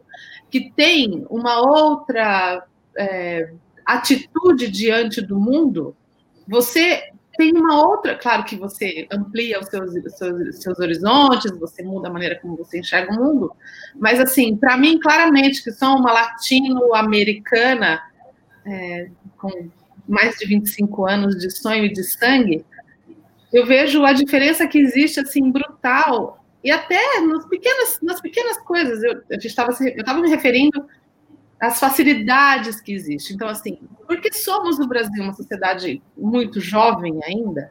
que 0.50 0.72
tem 0.72 1.24
uma 1.30 1.60
outra 1.60 2.64
é, 2.98 3.52
atitude 3.86 4.68
diante 4.68 5.20
do 5.20 5.38
mundo, 5.38 5.94
você 6.48 7.09
tem 7.40 7.56
uma 7.56 7.88
outra, 7.88 8.14
claro 8.16 8.44
que 8.44 8.54
você 8.54 9.08
amplia 9.10 9.58
os 9.58 9.68
seus, 9.68 9.92
seus, 10.18 10.62
seus, 10.62 10.78
horizontes, 10.78 11.50
você 11.58 11.82
muda 11.82 12.08
a 12.08 12.12
maneira 12.12 12.38
como 12.38 12.54
você 12.54 12.80
enxerga 12.80 13.10
o 13.10 13.16
mundo, 13.16 13.50
mas 13.96 14.20
assim, 14.20 14.54
para 14.58 14.76
mim, 14.76 15.00
claramente, 15.00 15.64
que 15.64 15.72
sou 15.72 15.96
uma 15.96 16.12
latino-americana 16.12 18.02
é, 18.66 19.08
com 19.38 19.70
mais 20.06 20.36
de 20.36 20.46
25 20.48 21.06
anos 21.08 21.38
de 21.38 21.50
sonho 21.50 21.86
e 21.86 21.92
de 21.94 22.04
sangue, 22.04 22.62
eu 23.50 23.64
vejo 23.64 24.04
a 24.04 24.12
diferença 24.12 24.66
que 24.66 24.78
existe, 24.78 25.20
assim, 25.20 25.50
brutal, 25.50 26.44
e 26.62 26.70
até 26.70 27.20
nas 27.22 27.46
pequenas, 27.46 27.98
nas 28.02 28.20
pequenas 28.20 28.58
coisas, 28.58 29.02
eu 29.02 29.22
estava 29.38 29.72
eu 29.80 30.20
me 30.20 30.28
referindo 30.28 30.86
as 31.60 31.78
facilidades 31.78 32.80
que 32.80 32.92
existem. 32.92 33.36
Então, 33.36 33.48
assim, 33.48 33.78
porque 34.06 34.32
somos 34.32 34.78
no 34.78 34.88
Brasil 34.88 35.22
uma 35.22 35.34
sociedade 35.34 36.02
muito 36.16 36.60
jovem 36.60 37.20
ainda, 37.24 37.70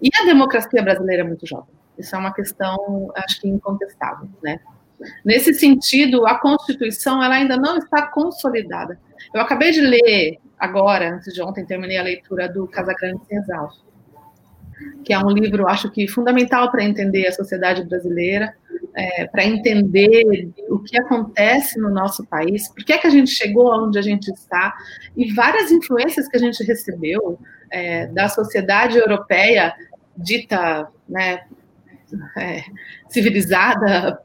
e 0.00 0.08
a 0.20 0.24
democracia 0.24 0.82
brasileira 0.82 1.22
é 1.22 1.26
muito 1.26 1.46
jovem. 1.46 1.74
Isso 1.98 2.14
é 2.14 2.18
uma 2.18 2.32
questão, 2.32 3.10
acho 3.16 3.40
que 3.40 3.48
incontestável, 3.48 4.28
né? 4.42 4.60
Nesse 5.24 5.52
sentido, 5.54 6.26
a 6.26 6.38
Constituição 6.38 7.22
ela 7.22 7.34
ainda 7.34 7.56
não 7.56 7.78
está 7.78 8.06
consolidada. 8.06 9.00
Eu 9.34 9.40
acabei 9.40 9.72
de 9.72 9.80
ler 9.80 10.38
agora, 10.58 11.14
antes 11.16 11.32
de 11.32 11.42
ontem, 11.42 11.64
terminei 11.64 11.98
a 11.98 12.02
leitura 12.02 12.48
do 12.48 12.68
Casagrande 12.68 13.24
Senzal, 13.26 13.70
que 15.04 15.12
é 15.12 15.18
um 15.18 15.30
livro, 15.30 15.66
acho 15.66 15.90
que 15.90 16.06
fundamental 16.06 16.70
para 16.70 16.84
entender 16.84 17.26
a 17.26 17.32
sociedade 17.32 17.84
brasileira, 17.84 18.54
é, 18.94 19.26
para 19.26 19.44
entender 19.44 20.50
o 20.68 20.78
que 20.78 20.98
acontece 20.98 21.78
no 21.80 21.90
nosso 21.90 22.26
país, 22.26 22.68
por 22.68 22.84
que, 22.84 22.92
é 22.92 22.98
que 22.98 23.06
a 23.06 23.10
gente 23.10 23.30
chegou 23.30 23.72
onde 23.84 23.98
a 23.98 24.02
gente 24.02 24.28
está, 24.30 24.74
e 25.16 25.32
várias 25.32 25.70
influências 25.70 26.28
que 26.28 26.36
a 26.36 26.40
gente 26.40 26.62
recebeu 26.64 27.38
é, 27.70 28.06
da 28.06 28.28
sociedade 28.28 28.98
europeia 28.98 29.74
dita 30.16 30.88
né, 31.08 31.40
é, 32.36 32.62
civilizada, 33.08 34.18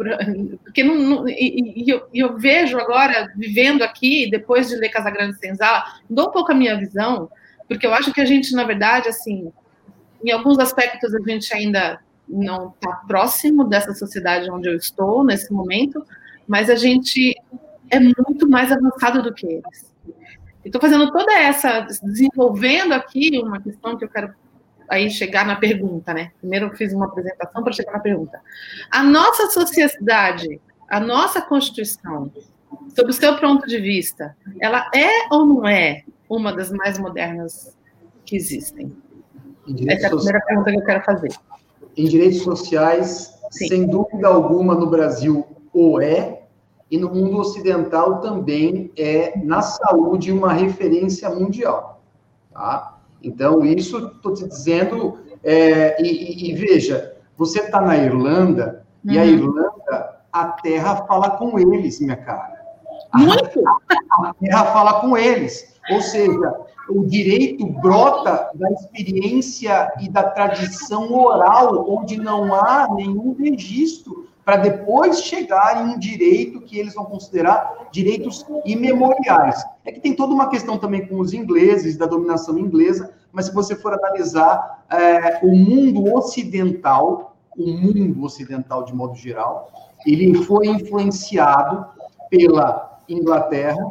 porque 0.64 0.84
não, 0.84 0.96
não 0.96 1.30
e, 1.30 1.84
e, 1.84 1.90
eu, 1.90 2.08
eu, 2.14 2.38
vejo 2.38 2.78
agora, 2.78 3.32
vivendo 3.36 3.84
aqui, 3.84 4.30
depois 4.30 4.68
de 4.68 4.76
ler 4.76 4.90
Casagrande 4.90 5.38
Senzala, 5.40 5.84
mudou 6.10 6.28
um 6.28 6.32
pouco 6.32 6.52
a 6.52 6.56
minha 6.56 6.78
visão, 6.78 7.30
porque 7.68 7.88
eu 7.88 7.94
acho 7.94 8.14
que 8.14 8.22
a 8.22 8.26
gente, 8.26 8.54
na 8.54 8.64
verdade, 8.64 9.08
assim, 9.08 9.52
em 10.24 10.32
alguns 10.32 10.60
aspectos 10.60 11.14
a 11.14 11.20
gente 11.30 11.54
ainda 11.54 12.00
não 12.28 12.70
está 12.70 12.92
próximo 13.08 13.64
dessa 13.64 13.94
sociedade 13.94 14.50
onde 14.52 14.70
eu 14.70 14.76
estou 14.76 15.24
nesse 15.24 15.52
momento, 15.52 16.04
mas 16.48 16.70
a 16.70 16.76
gente 16.76 17.36
é 17.90 18.00
muito 18.00 18.50
mais 18.50 18.72
avançado 18.72 19.22
do 19.22 19.34
que 19.34 19.46
eles. 19.46 19.96
Estou 20.64 20.82
fazendo 20.82 21.12
toda 21.12 21.34
essa, 21.34 21.82
desenvolvendo 22.04 22.94
aqui 22.94 23.40
uma 23.40 23.62
questão 23.62 23.98
que 23.98 24.04
eu 24.04 24.10
quero 24.10 24.34
aí 24.90 25.10
chegar 25.10 25.46
na 25.46 25.56
pergunta, 25.56 26.14
né? 26.14 26.32
Primeiro 26.40 26.68
eu 26.68 26.76
fiz 26.76 26.94
uma 26.94 27.06
apresentação 27.06 27.64
para 27.64 27.74
chegar 27.74 27.94
na 27.94 28.00
pergunta. 28.00 28.42
A 28.92 29.04
nossa 29.04 29.48
sociedade, 29.48 30.60
a 30.90 31.00
nossa 31.00 31.42
Constituição, 31.42 32.32
sob 32.96 33.10
o 33.10 33.14
seu 33.14 33.38
ponto 33.38 33.66
de 33.68 33.80
vista, 33.80 34.36
ela 34.60 34.90
é 34.94 35.34
ou 35.34 35.46
não 35.46 35.68
é 35.68 36.04
uma 36.30 36.52
das 36.54 36.72
mais 36.72 36.98
modernas 36.98 37.76
que 38.26 38.36
existem? 38.36 38.96
Essa 39.88 40.08
é 40.08 40.08
a 40.08 40.16
primeira 40.16 40.42
pergunta 40.42 40.72
que 40.72 40.78
eu 40.78 40.86
quero 40.86 41.04
fazer. 41.04 41.30
Em 41.98 42.06
direitos 42.06 42.42
sociais, 42.42 43.34
Sim. 43.52 43.68
sem 43.68 43.88
dúvida 43.88 44.28
alguma, 44.28 44.76
no 44.76 44.88
Brasil, 44.88 45.46
ou 45.74 46.02
é, 46.02 46.44
e 46.90 46.98
no 46.98 47.10
mundo 47.10 47.40
ocidental 47.40 48.22
também 48.22 48.92
é, 48.98 49.38
na 49.38 49.62
saúde, 49.62 50.32
uma 50.32 50.54
referência 50.54 51.30
mundial. 51.30 52.02
Tá? 52.54 52.98
Então, 53.22 53.66
isso 53.66 53.98
estou 54.16 54.34
te 54.34 54.48
dizendo, 54.48 55.20
é, 55.44 56.02
e, 56.02 56.08
e, 56.08 56.52
e, 56.52 56.56
veja, 56.56 57.16
você 57.36 57.60
está 57.60 57.82
na 57.82 57.98
Irlanda, 57.98 58.86
uhum. 59.04 59.14
e 59.14 59.20
a 59.20 59.24
uhum. 59.24 59.28
Irlanda, 59.28 60.18
a 60.32 60.46
terra 60.46 60.96
fala 61.08 61.32
com 61.32 61.60
eles, 61.60 62.00
minha 62.00 62.16
cara. 62.16 62.58
Muito! 63.14 63.68
A, 63.68 64.30
a 64.30 64.34
terra 64.34 64.66
fala 64.66 65.02
com 65.02 65.18
eles. 65.18 65.76
Ou 65.92 66.02
seja, 66.02 66.56
o 66.90 67.06
direito 67.06 67.66
brota 67.66 68.50
da 68.54 68.72
experiência 68.72 69.92
e 70.00 70.10
da 70.10 70.24
tradição 70.24 71.14
oral, 71.14 71.86
onde 71.90 72.18
não 72.18 72.54
há 72.54 72.88
nenhum 72.94 73.34
registro 73.34 74.28
para 74.48 74.58
depois 74.58 75.24
chegar 75.24 75.86
em 75.86 75.94
um 75.94 76.00
direito 76.00 76.62
que 76.62 76.80
eles 76.80 76.94
vão 76.94 77.04
considerar 77.04 77.90
direitos 77.92 78.46
imemoriais. 78.66 79.62
É 79.84 79.92
que 79.92 80.00
tem 80.00 80.16
toda 80.16 80.34
uma 80.34 80.50
questão 80.50 80.78
também 80.78 81.06
com 81.06 81.20
os 81.20 81.34
ingleses, 81.34 81.98
da 81.98 82.06
dominação 82.06 82.58
inglesa, 82.58 83.14
mas 83.32 83.48
se 83.48 83.54
você 83.54 83.76
for 83.76 83.94
analisar 83.94 84.86
é, 84.90 85.46
o 85.46 85.54
mundo 85.54 86.14
ocidental, 86.16 87.36
o 87.58 87.68
mundo 87.68 88.24
ocidental 88.24 88.86
de 88.86 88.96
modo 88.96 89.16
geral, 89.16 89.70
ele 90.06 90.36
foi 90.44 90.68
influenciado 90.68 91.86
pela 92.30 93.02
Inglaterra, 93.10 93.86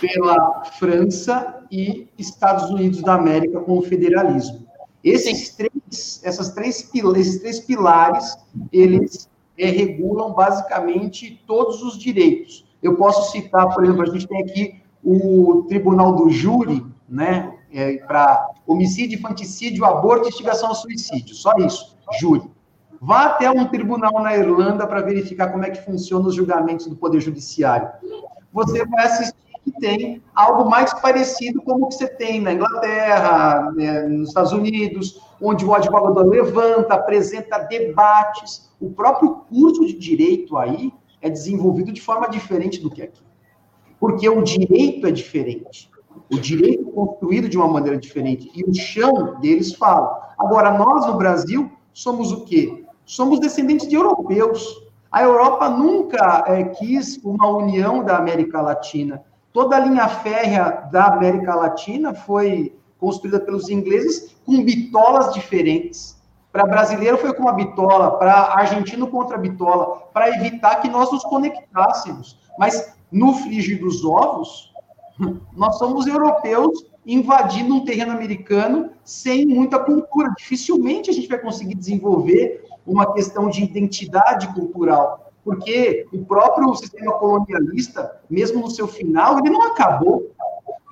pela 0.00 0.64
França 0.78 1.64
e 1.70 2.08
Estados 2.18 2.70
Unidos 2.70 3.02
da 3.02 3.14
América 3.14 3.60
com 3.60 3.78
o 3.78 3.82
federalismo. 3.82 4.66
Esses 5.02 5.54
três, 5.54 6.20
essas 6.24 6.50
três, 6.50 6.90
esses 6.92 7.40
três 7.40 7.60
pilares, 7.60 8.36
eles 8.72 9.28
é, 9.56 9.66
regulam 9.66 10.32
basicamente 10.32 11.42
todos 11.46 11.82
os 11.82 11.98
direitos. 11.98 12.66
Eu 12.82 12.96
posso 12.96 13.30
citar, 13.32 13.72
por 13.72 13.84
exemplo, 13.84 14.02
a 14.02 14.06
gente 14.06 14.26
tem 14.26 14.42
aqui 14.42 14.82
o 15.02 15.64
Tribunal 15.68 16.14
do 16.14 16.28
Júri, 16.28 16.84
né, 17.08 17.54
é, 17.72 17.98
para 17.98 18.50
homicídio, 18.66 19.18
infanticídio, 19.18 19.84
aborto 19.84 20.26
e 20.26 20.28
instigação 20.28 20.70
ao 20.70 20.74
suicídio, 20.74 21.34
só 21.34 21.52
isso, 21.58 21.96
júri. 22.18 22.42
Vá 23.00 23.26
até 23.26 23.50
um 23.50 23.66
tribunal 23.66 24.22
na 24.22 24.34
Irlanda 24.34 24.86
para 24.86 25.02
verificar 25.02 25.52
como 25.52 25.64
é 25.64 25.70
que 25.70 25.84
funcionam 25.84 26.28
os 26.28 26.34
julgamentos 26.34 26.86
do 26.86 26.96
Poder 26.96 27.20
Judiciário. 27.20 27.88
Você 28.52 28.84
vai 28.86 29.04
assistir 29.04 29.34
que 29.66 29.80
tem 29.80 30.22
algo 30.32 30.70
mais 30.70 30.94
parecido 30.94 31.60
com 31.60 31.72
o 31.72 31.88
que 31.88 31.96
você 31.96 32.06
tem 32.06 32.40
na 32.40 32.52
Inglaterra, 32.52 33.72
né, 33.74 34.02
nos 34.02 34.28
Estados 34.28 34.52
Unidos, 34.52 35.20
onde 35.42 35.64
o 35.64 35.74
advogado 35.74 36.22
levanta, 36.22 36.94
apresenta 36.94 37.58
debates. 37.58 38.70
O 38.80 38.90
próprio 38.90 39.40
curso 39.50 39.84
de 39.84 39.94
direito 39.94 40.56
aí 40.56 40.92
é 41.20 41.28
desenvolvido 41.28 41.90
de 41.90 42.00
forma 42.00 42.28
diferente 42.28 42.80
do 42.80 42.88
que 42.88 43.02
aqui. 43.02 43.24
Porque 43.98 44.28
o 44.28 44.40
direito 44.40 45.04
é 45.04 45.10
diferente. 45.10 45.90
O 46.30 46.38
direito 46.38 46.88
é 46.88 46.92
construído 46.92 47.48
de 47.48 47.56
uma 47.56 47.66
maneira 47.66 47.98
diferente. 47.98 48.48
E 48.54 48.62
o 48.62 48.72
chão 48.72 49.40
deles 49.40 49.74
fala. 49.74 50.34
Agora, 50.38 50.78
nós 50.78 51.06
no 51.06 51.16
Brasil 51.16 51.72
somos 51.92 52.30
o 52.30 52.44
quê? 52.44 52.84
Somos 53.04 53.40
descendentes 53.40 53.88
de 53.88 53.96
europeus. 53.96 54.86
A 55.10 55.24
Europa 55.24 55.68
nunca 55.68 56.44
é, 56.46 56.62
quis 56.64 57.18
uma 57.24 57.48
união 57.48 58.04
da 58.04 58.16
América 58.16 58.60
Latina. 58.60 59.24
Toda 59.56 59.74
a 59.76 59.80
linha 59.80 60.06
férrea 60.06 60.86
da 60.92 61.06
América 61.06 61.54
Latina 61.54 62.12
foi 62.12 62.76
construída 62.98 63.40
pelos 63.40 63.70
ingleses 63.70 64.36
com 64.44 64.62
bitolas 64.62 65.32
diferentes. 65.32 66.22
Para 66.52 66.66
brasileiro 66.66 67.16
foi 67.16 67.32
com 67.32 67.44
uma 67.44 67.54
bitola, 67.54 68.18
para 68.18 68.52
argentino 68.52 69.06
contra 69.06 69.38
bitola, 69.38 70.10
para 70.12 70.28
evitar 70.28 70.82
que 70.82 70.90
nós 70.90 71.10
nos 71.10 71.22
conectássemos. 71.24 72.38
Mas 72.58 72.94
no 73.10 73.32
frigir 73.32 73.80
dos 73.80 74.04
ovos, 74.04 74.74
nós 75.56 75.78
somos 75.78 76.06
europeus 76.06 76.84
invadindo 77.06 77.76
um 77.76 77.84
terreno 77.86 78.12
americano 78.12 78.90
sem 79.02 79.46
muita 79.46 79.78
cultura. 79.78 80.34
Dificilmente 80.36 81.08
a 81.08 81.14
gente 81.14 81.28
vai 81.28 81.38
conseguir 81.38 81.76
desenvolver 81.76 82.62
uma 82.86 83.10
questão 83.14 83.48
de 83.48 83.64
identidade 83.64 84.52
cultural, 84.52 85.25
porque 85.46 86.08
o 86.12 86.24
próprio 86.24 86.74
sistema 86.74 87.12
colonialista, 87.12 88.20
mesmo 88.28 88.62
no 88.62 88.70
seu 88.70 88.88
final, 88.88 89.38
ele 89.38 89.48
não 89.48 89.62
acabou. 89.62 90.34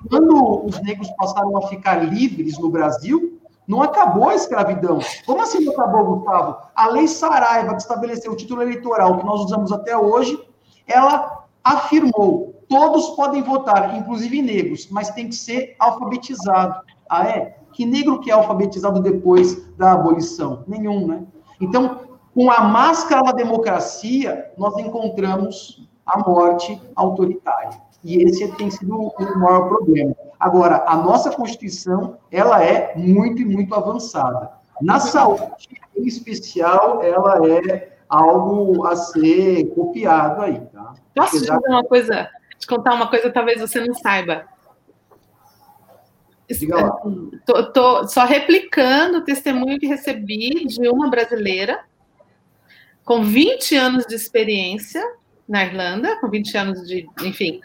Quando 0.09 0.65
os 0.65 0.81
negros 0.81 1.11
passaram 1.17 1.57
a 1.57 1.67
ficar 1.67 1.95
livres 1.95 2.57
no 2.57 2.69
Brasil, 2.69 3.37
não 3.67 3.83
acabou 3.83 4.29
a 4.29 4.35
escravidão. 4.35 4.99
Como 5.25 5.41
assim 5.41 5.65
não 5.65 5.73
acabou, 5.73 6.19
Gustavo? 6.19 6.55
A 6.73 6.87
lei 6.87 7.05
Saraiva, 7.05 7.75
que 7.75 7.81
estabeleceu 7.81 8.31
o 8.31 8.35
título 8.37 8.61
eleitoral 8.61 9.17
que 9.17 9.25
nós 9.25 9.41
usamos 9.41 9.73
até 9.73 9.97
hoje, 9.97 10.41
ela 10.87 11.43
afirmou: 11.61 12.63
todos 12.69 13.09
podem 13.09 13.43
votar, 13.43 13.97
inclusive 13.97 14.41
negros, 14.41 14.87
mas 14.89 15.09
tem 15.09 15.27
que 15.27 15.35
ser 15.35 15.75
alfabetizado. 15.77 16.79
Ah, 17.09 17.27
é? 17.27 17.57
Que 17.73 17.85
negro 17.85 18.21
que 18.21 18.31
é 18.31 18.33
alfabetizado 18.33 19.01
depois 19.01 19.67
da 19.75 19.91
abolição? 19.91 20.63
Nenhum, 20.65 21.05
né? 21.05 21.23
Então, 21.59 22.04
com 22.35 22.51
a 22.51 22.61
máscara 22.65 23.23
da 23.23 23.31
democracia, 23.31 24.51
nós 24.57 24.77
encontramos 24.77 25.87
a 26.05 26.19
morte 26.19 26.79
autoritária. 26.93 27.81
E 28.03 28.21
esse 28.21 28.45
tem 28.57 28.69
sido 28.69 28.93
o 28.93 29.39
maior 29.39 29.69
problema. 29.69 30.13
Agora, 30.37 30.83
a 30.85 30.97
nossa 30.97 31.31
Constituição, 31.31 32.17
ela 32.29 32.61
é 32.61 32.93
muito 32.97 33.41
e 33.41 33.45
muito 33.45 33.73
avançada. 33.73 34.51
Na 34.81 34.99
saúde, 34.99 35.45
em 35.95 36.05
especial, 36.05 37.01
ela 37.01 37.47
é 37.47 37.97
algo 38.09 38.85
a 38.85 38.97
ser 38.97 39.73
copiado 39.73 40.41
aí, 40.41 40.59
tá? 40.73 40.93
Posso 41.15 41.31
te 41.31 41.39
dizer 41.39 41.57
uma 41.67 41.85
coisa, 41.85 42.29
te 42.59 42.67
contar 42.67 42.93
uma 42.93 43.09
coisa 43.09 43.31
talvez 43.31 43.61
você 43.61 43.79
não 43.79 43.93
saiba. 43.95 44.43
Diga 46.49 46.75
lá. 46.75 47.01
Tô, 47.45 47.71
tô 47.71 48.07
só 48.09 48.25
replicando 48.25 49.19
o 49.19 49.23
testemunho 49.23 49.79
que 49.79 49.87
recebi 49.87 50.67
de 50.67 50.87
uma 50.89 51.09
brasileira 51.09 51.79
com 53.05 53.23
20 53.23 53.75
anos 53.75 54.05
de 54.07 54.15
experiência 54.15 55.01
na 55.47 55.63
Irlanda, 55.63 56.19
com 56.19 56.27
20 56.27 56.57
anos 56.57 56.87
de, 56.87 57.07
enfim. 57.21 57.61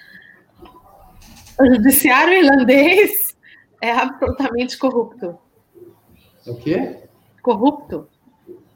O 1.59 1.67
judiciário 1.67 2.35
irlandês 2.35 3.37
é 3.81 3.91
absolutamente 3.91 4.77
corrupto. 4.77 5.39
O 6.47 6.55
quê? 6.57 7.05
Corrupto. 7.43 8.07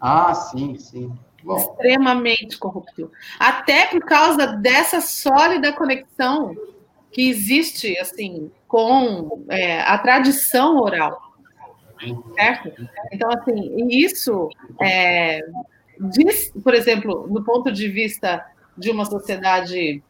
Ah, 0.01 0.35
sim, 0.35 0.77
sim. 0.79 1.13
Bom. 1.43 1.57
Extremamente 1.57 2.57
corrupto. 2.59 3.13
Até 3.39 3.87
por 3.87 4.01
causa 4.01 4.47
dessa 4.47 5.03
sólida 5.03 5.73
conexão 5.75 6.57
que 7.13 7.29
existe, 7.29 7.99
assim, 7.99 8.51
com 8.67 9.45
é, 9.51 9.83
a 9.83 9.99
tradição 9.99 10.79
oral. 10.79 11.21
Certo? 12.35 12.73
Então, 13.13 13.31
assim, 13.31 13.87
isso 13.89 14.49
é, 14.81 15.41
diz, 16.01 16.53
por 16.63 16.75
exemplo, 16.75 17.27
no 17.29 17.43
ponto 17.45 17.71
de 17.71 17.89
vista 17.89 18.45
de 18.77 18.91
uma 18.91 19.05
sociedade 19.05 20.03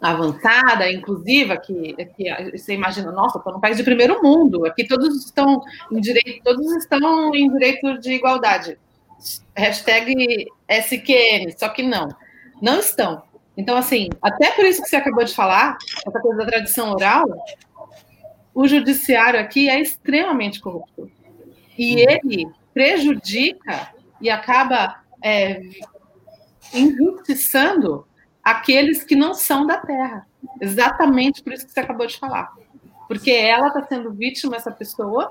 avançada, 0.00 0.90
inclusiva, 0.90 1.56
que, 1.56 1.94
que 2.16 2.58
você 2.58 2.74
imagina, 2.74 3.12
nossa, 3.12 3.38
estou 3.38 3.52
num 3.52 3.60
país 3.60 3.76
de 3.76 3.82
primeiro 3.82 4.22
mundo, 4.22 4.66
aqui 4.66 4.86
todos 4.86 5.24
estão 5.24 5.62
em 5.90 6.00
direito, 6.00 6.42
todos 6.42 6.66
estão 6.76 7.34
em 7.34 7.50
direito 7.50 7.98
de 7.98 8.12
igualdade. 8.12 8.78
Hashtag 9.56 10.46
SQN, 10.68 11.56
só 11.56 11.68
que 11.68 11.82
não, 11.82 12.08
não 12.60 12.78
estão. 12.80 13.22
Então, 13.56 13.76
assim, 13.76 14.10
até 14.20 14.50
por 14.50 14.64
isso 14.64 14.82
que 14.82 14.88
você 14.88 14.96
acabou 14.96 15.24
de 15.24 15.34
falar, 15.34 15.78
essa 16.06 16.20
coisa 16.20 16.38
da 16.38 16.46
tradição 16.46 16.92
oral, 16.92 17.24
o 18.54 18.66
judiciário 18.66 19.38
aqui 19.38 19.68
é 19.68 19.80
extremamente 19.80 20.60
corrupto. 20.60 21.10
E 21.78 21.94
uhum. 21.94 22.10
ele 22.10 22.48
prejudica 22.72 23.92
e 24.24 24.30
acaba 24.30 25.02
é, 25.22 25.60
injustiçando 26.72 28.06
aqueles 28.42 29.04
que 29.04 29.14
não 29.14 29.34
são 29.34 29.66
da 29.66 29.76
terra. 29.76 30.26
Exatamente 30.60 31.42
por 31.42 31.52
isso 31.52 31.66
que 31.66 31.72
você 31.72 31.80
acabou 31.80 32.06
de 32.06 32.18
falar. 32.18 32.50
Porque 33.06 33.30
ela 33.30 33.68
está 33.68 33.82
sendo 33.82 34.10
vítima, 34.12 34.56
essa 34.56 34.70
pessoa, 34.70 35.30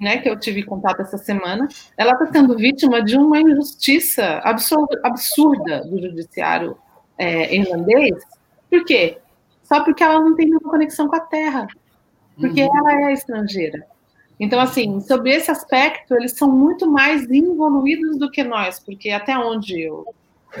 né, 0.00 0.18
que 0.18 0.28
eu 0.28 0.38
tive 0.38 0.64
contato 0.64 1.00
essa 1.00 1.16
semana, 1.16 1.68
ela 1.96 2.12
está 2.12 2.26
sendo 2.26 2.56
vítima 2.56 3.00
de 3.00 3.16
uma 3.16 3.40
injustiça 3.40 4.40
absurda, 4.42 5.84
do 5.84 6.00
judiciário 6.00 6.76
é, 7.16 7.54
irlandês. 7.54 8.16
Por 8.68 8.84
quê? 8.84 9.18
Só 9.62 9.84
porque 9.84 10.02
ela 10.02 10.18
não 10.18 10.34
tem 10.34 10.46
nenhuma 10.46 10.70
conexão 10.70 11.06
com 11.06 11.14
a 11.14 11.20
terra. 11.20 11.68
Porque 12.36 12.64
uhum. 12.64 12.78
ela 12.78 13.10
é 13.10 13.12
estrangeira. 13.12 13.86
Então, 14.38 14.60
assim, 14.60 15.00
sobre 15.00 15.32
esse 15.32 15.50
aspecto, 15.50 16.14
eles 16.14 16.36
são 16.36 16.50
muito 16.50 16.90
mais 16.90 17.28
evoluídos 17.30 18.18
do 18.18 18.30
que 18.30 18.42
nós, 18.42 18.80
porque 18.80 19.10
até 19.10 19.36
onde 19.38 19.80
eu, 19.80 20.04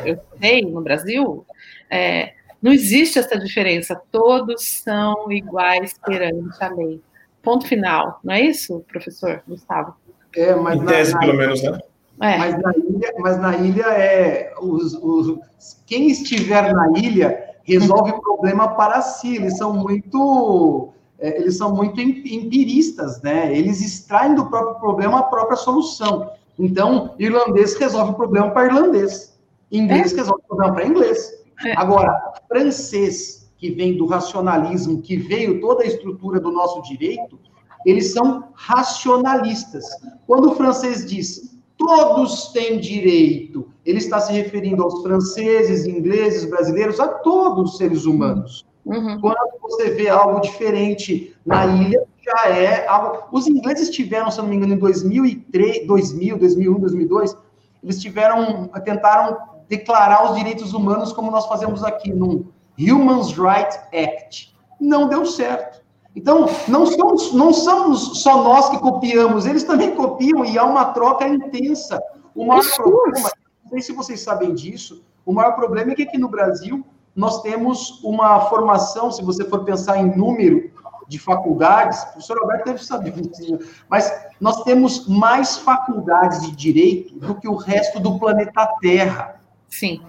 eu 0.04 0.18
sei 0.40 0.62
no 0.62 0.80
Brasil, 0.80 1.44
é, 1.90 2.34
não 2.62 2.72
existe 2.72 3.18
essa 3.18 3.38
diferença. 3.38 4.00
Todos 4.10 4.64
são 4.64 5.30
iguais 5.30 5.94
perante 6.04 6.62
a 6.62 6.68
lei. 6.68 7.00
Ponto 7.42 7.66
final. 7.66 8.20
Não 8.24 8.32
é 8.32 8.40
isso, 8.40 8.82
professor 8.88 9.42
Gustavo? 9.46 9.94
É, 10.34 10.54
mas 10.54 10.80
em 10.80 10.86
tese, 10.86 11.12
na, 11.12 11.18
pelo 11.18 11.34
menos, 11.36 11.62
né? 11.62 11.78
É. 12.22 12.38
Mas, 12.38 12.62
na 12.62 12.72
ilha, 12.76 13.14
mas 13.18 13.38
na 13.38 13.56
ilha 13.56 13.86
é 13.86 14.54
os, 14.60 14.94
os, 14.94 15.38
quem 15.84 16.08
estiver 16.08 16.72
na 16.72 16.98
ilha 16.98 17.54
resolve 17.64 18.12
o 18.12 18.20
problema 18.20 18.68
para 18.68 19.02
si. 19.02 19.36
Eles 19.36 19.58
são 19.58 19.74
muito 19.74 20.93
é, 21.24 21.40
eles 21.40 21.56
são 21.56 21.74
muito 21.74 21.98
empiristas, 21.98 23.22
né? 23.22 23.56
Eles 23.56 23.80
extraem 23.80 24.34
do 24.34 24.44
próprio 24.44 24.78
problema 24.78 25.20
a 25.20 25.22
própria 25.22 25.56
solução. 25.56 26.30
Então, 26.58 27.14
irlandês 27.18 27.74
resolve 27.76 28.12
o 28.12 28.14
problema 28.14 28.50
para 28.50 28.66
irlandês, 28.66 29.34
inglês 29.72 30.12
é. 30.12 30.16
resolve 30.16 30.42
o 30.44 30.46
problema 30.46 30.74
para 30.74 30.86
inglês. 30.86 31.32
É. 31.64 31.72
Agora, 31.78 32.34
francês, 32.46 33.50
que 33.56 33.70
vem 33.70 33.96
do 33.96 34.04
racionalismo, 34.04 35.00
que 35.00 35.16
veio 35.16 35.62
toda 35.62 35.82
a 35.82 35.86
estrutura 35.86 36.38
do 36.38 36.50
nosso 36.50 36.82
direito, 36.82 37.38
eles 37.86 38.12
são 38.12 38.50
racionalistas. 38.52 39.86
Quando 40.26 40.50
o 40.50 40.54
francês 40.56 41.06
diz 41.06 41.54
todos 41.78 42.48
têm 42.48 42.78
direito, 42.78 43.66
ele 43.84 43.98
está 43.98 44.20
se 44.20 44.32
referindo 44.32 44.82
aos 44.82 45.02
franceses, 45.02 45.86
ingleses, 45.86 46.44
brasileiros, 46.44 47.00
a 47.00 47.08
todos 47.08 47.72
os 47.72 47.76
seres 47.78 48.04
humanos. 48.04 48.64
Uhum. 48.84 49.20
Quando 49.20 49.36
você 49.62 49.90
vê 49.90 50.08
algo 50.08 50.40
diferente 50.40 51.34
na 51.44 51.66
ilha, 51.66 52.04
já 52.22 52.48
é 52.48 52.86
algo. 52.86 53.24
Os 53.32 53.46
ingleses 53.46 53.90
tiveram, 53.90 54.30
se 54.30 54.38
não 54.38 54.46
me 54.46 54.56
engano, 54.56 54.74
em 54.74 54.78
2003, 54.78 55.86
2000, 55.86 56.38
2001, 56.38 56.78
2002, 56.78 57.36
eles 57.82 58.00
tiveram, 58.00 58.68
tentaram 58.84 59.36
declarar 59.68 60.30
os 60.30 60.36
direitos 60.36 60.72
humanos 60.72 61.12
como 61.12 61.30
nós 61.30 61.46
fazemos 61.46 61.82
aqui 61.82 62.12
no 62.12 62.46
Human 62.78 63.22
Rights 63.22 63.78
Act. 63.92 64.54
Não 64.80 65.08
deu 65.08 65.24
certo. 65.24 65.82
Então, 66.16 66.46
não 66.68 66.86
somos, 66.86 67.32
não 67.32 67.52
somos 67.52 68.22
só 68.22 68.42
nós 68.42 68.70
que 68.70 68.78
copiamos, 68.78 69.46
eles 69.46 69.64
também 69.64 69.94
copiam 69.96 70.44
e 70.44 70.56
há 70.56 70.64
uma 70.64 70.86
troca 70.86 71.26
intensa. 71.26 72.00
O 72.34 72.46
maior 72.46 72.64
problema, 72.76 73.30
não 73.64 73.70
sei 73.70 73.82
se 73.82 73.92
vocês 73.92 74.20
sabem 74.20 74.54
disso, 74.54 75.04
o 75.26 75.32
maior 75.32 75.52
problema 75.52 75.92
é 75.92 75.94
que 75.94 76.02
aqui 76.02 76.18
no 76.18 76.28
Brasil 76.28 76.84
nós 77.14 77.42
temos 77.42 78.02
uma 78.02 78.40
formação, 78.42 79.10
se 79.10 79.22
você 79.22 79.44
for 79.44 79.64
pensar 79.64 79.98
em 79.98 80.16
número 80.16 80.70
de 81.06 81.18
faculdades, 81.18 82.02
o 82.02 82.06
professor 82.12 82.38
Alberto 82.38 82.64
deve 82.64 82.84
saber 82.84 83.14
mas 83.88 84.12
nós 84.40 84.62
temos 84.64 85.06
mais 85.06 85.56
faculdades 85.56 86.42
de 86.42 86.56
direito 86.56 87.18
do 87.18 87.34
que 87.34 87.48
o 87.48 87.54
resto 87.54 88.00
do 88.00 88.18
planeta 88.18 88.66
Terra. 88.80 89.40
Sim. 89.68 90.00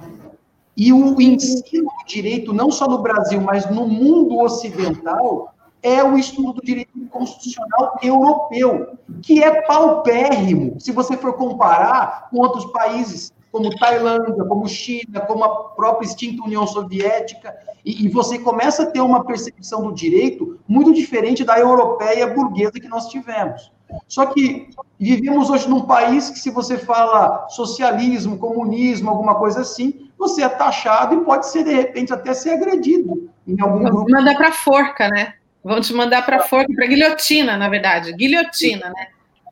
E 0.75 0.91
o 0.91 1.21
ensino 1.21 1.85
do 1.85 2.05
direito, 2.07 2.53
não 2.53 2.69
só 2.71 2.87
no 2.87 2.99
Brasil, 2.99 3.39
mas 3.39 3.69
no 3.69 3.87
mundo 3.87 4.37
ocidental, 4.39 5.53
é 5.81 6.03
o 6.03 6.17
estudo 6.17 6.53
do 6.53 6.61
direito 6.61 6.91
constitucional 7.11 7.97
europeu, 8.01 8.97
que 9.21 9.43
é 9.43 9.61
paupérrimo, 9.61 10.79
se 10.79 10.91
você 10.91 11.15
for 11.15 11.33
comparar 11.33 12.27
com 12.29 12.39
outros 12.39 12.65
países, 12.71 13.31
como 13.55 13.73
Tailândia, 13.73 14.43
como 14.43 14.67
China, 14.67 15.21
como 15.21 15.45
a 15.45 15.63
própria 15.69 16.05
extinta 16.05 16.43
União 16.43 16.67
Soviética, 16.67 17.55
e, 17.85 18.05
e, 18.05 18.09
você 18.09 18.37
começa 18.37 18.83
a 18.83 18.85
ter 18.87 18.99
uma 18.99 19.23
percepção 19.23 19.81
do 19.81 19.93
direito 19.93 20.59
muito 20.67 20.93
diferente 20.93 21.45
da 21.45 21.57
europeia 21.57 22.27
burguesa 22.27 22.73
que 22.73 22.89
nós 22.89 23.07
tivemos. 23.07 23.71
Só 24.09 24.25
que 24.25 24.71
vivemos 24.99 25.49
hoje 25.49 25.69
num 25.69 25.83
país 25.83 26.29
que, 26.29 26.37
se 26.37 26.49
você 26.49 26.77
fala 26.77 27.47
socialismo, 27.47 28.37
comunismo, 28.37 29.09
alguma 29.09 29.35
coisa 29.35 29.61
assim, 29.61 30.09
você 30.17 30.43
é 30.43 30.49
taxado 30.49 31.15
e 31.15 31.23
pode 31.23 31.47
ser, 31.47 31.63
de 31.63 31.73
repente, 31.73 32.11
até 32.11 32.33
ser 32.33 32.55
agredido 32.55 33.31
em 33.47 33.61
algum 33.61 33.83
Vamos 33.83 33.91
grupo. 33.91 34.11
Mandar 34.11 34.35
para 34.35 34.51
forca, 34.51 35.07
né? 35.07 35.35
Vão 35.63 35.79
te 35.79 35.93
mandar 35.93 36.25
para 36.25 36.41
forca, 36.41 36.73
para 36.75 36.87
guilhotina, 36.87 37.55
na 37.55 37.69
verdade. 37.69 38.11
Guilhotina, 38.11 38.89
né? 38.89 39.07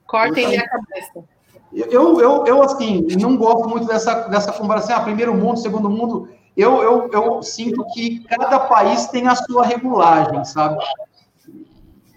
Cortem 0.06 0.58
a 0.58 0.68
cabeça. 0.68 1.33
Eu, 1.76 2.20
eu, 2.20 2.46
eu, 2.46 2.64
assim, 2.64 3.06
não 3.20 3.36
gosto 3.36 3.68
muito 3.68 3.88
dessa, 3.88 4.28
dessa 4.28 4.52
comparação, 4.52 4.96
ah, 4.96 5.02
primeiro 5.02 5.34
mundo, 5.34 5.60
segundo 5.60 5.90
mundo. 5.90 6.30
Eu, 6.56 6.84
eu, 6.84 7.10
eu 7.12 7.42
sinto 7.42 7.84
que 7.94 8.24
cada 8.26 8.60
país 8.60 9.08
tem 9.08 9.28
a 9.28 9.36
sua 9.36 9.66
regulagem, 9.66 10.46
sabe? 10.46 10.78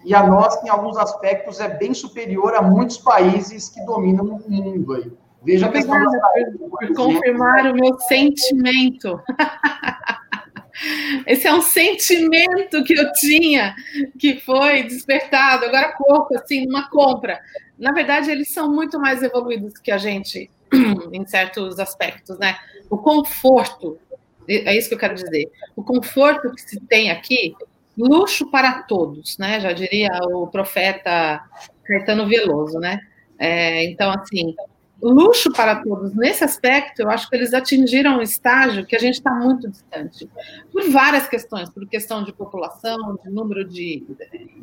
E 0.04 0.14
a 0.14 0.26
nossa, 0.26 0.64
em 0.64 0.68
alguns 0.68 0.96
aspectos, 0.98 1.58
é 1.58 1.68
bem 1.68 1.94
superior 1.94 2.54
a 2.54 2.62
muitos 2.62 2.98
países 2.98 3.70
que 3.70 3.84
dominam 3.84 4.24
o 4.24 4.50
mundo 4.50 4.92
aí. 4.94 5.12
Veja 5.42 5.66
a 5.66 5.68
questão 5.70 5.98
por, 6.02 6.70
por 6.70 6.94
confirmar 6.94 7.66
o 7.66 7.74
meu 7.74 7.98
sentimento. 8.00 9.20
Esse 11.26 11.46
é 11.46 11.54
um 11.54 11.62
sentimento 11.62 12.84
que 12.84 12.92
eu 12.92 13.12
tinha, 13.12 13.74
que 14.18 14.38
foi 14.40 14.82
despertado 14.82 15.64
agora 15.64 15.94
pouco, 15.96 16.36
assim, 16.36 16.66
numa 16.66 16.90
compra. 16.90 17.40
Na 17.78 17.92
verdade, 17.92 18.30
eles 18.30 18.52
são 18.52 18.72
muito 18.72 18.98
mais 18.98 19.22
evoluídos 19.22 19.78
que 19.78 19.90
a 19.90 19.98
gente 19.98 20.50
em 21.12 21.26
certos 21.26 21.78
aspectos, 21.78 22.38
né? 22.38 22.56
O 22.88 22.98
conforto, 22.98 23.98
é 24.48 24.76
isso 24.76 24.88
que 24.88 24.94
eu 24.94 24.98
quero 24.98 25.14
dizer. 25.14 25.50
O 25.74 25.82
conforto 25.82 26.52
que 26.52 26.60
se 26.60 26.80
tem 26.80 27.10
aqui 27.10 27.54
luxo 27.96 28.50
para 28.50 28.82
todos, 28.82 29.38
né? 29.38 29.60
Já 29.60 29.72
diria 29.72 30.10
o 30.30 30.46
profeta 30.46 31.42
Caetano 31.84 32.26
Veloso, 32.26 32.78
né? 32.78 33.00
É, 33.38 33.84
então, 33.84 34.10
assim, 34.10 34.54
luxo 35.00 35.52
para 35.52 35.82
todos 35.82 36.14
nesse 36.14 36.42
aspecto, 36.42 37.00
eu 37.00 37.10
acho 37.10 37.28
que 37.28 37.36
eles 37.36 37.52
atingiram 37.52 38.18
um 38.18 38.22
estágio 38.22 38.86
que 38.86 38.96
a 38.96 38.98
gente 38.98 39.14
está 39.14 39.30
muito 39.30 39.68
distante. 39.68 40.28
Por 40.72 40.90
várias 40.90 41.28
questões, 41.28 41.68
por 41.68 41.86
questão 41.86 42.24
de 42.24 42.32
população, 42.32 43.18
de 43.22 43.30
número 43.30 43.64
de. 43.64 44.04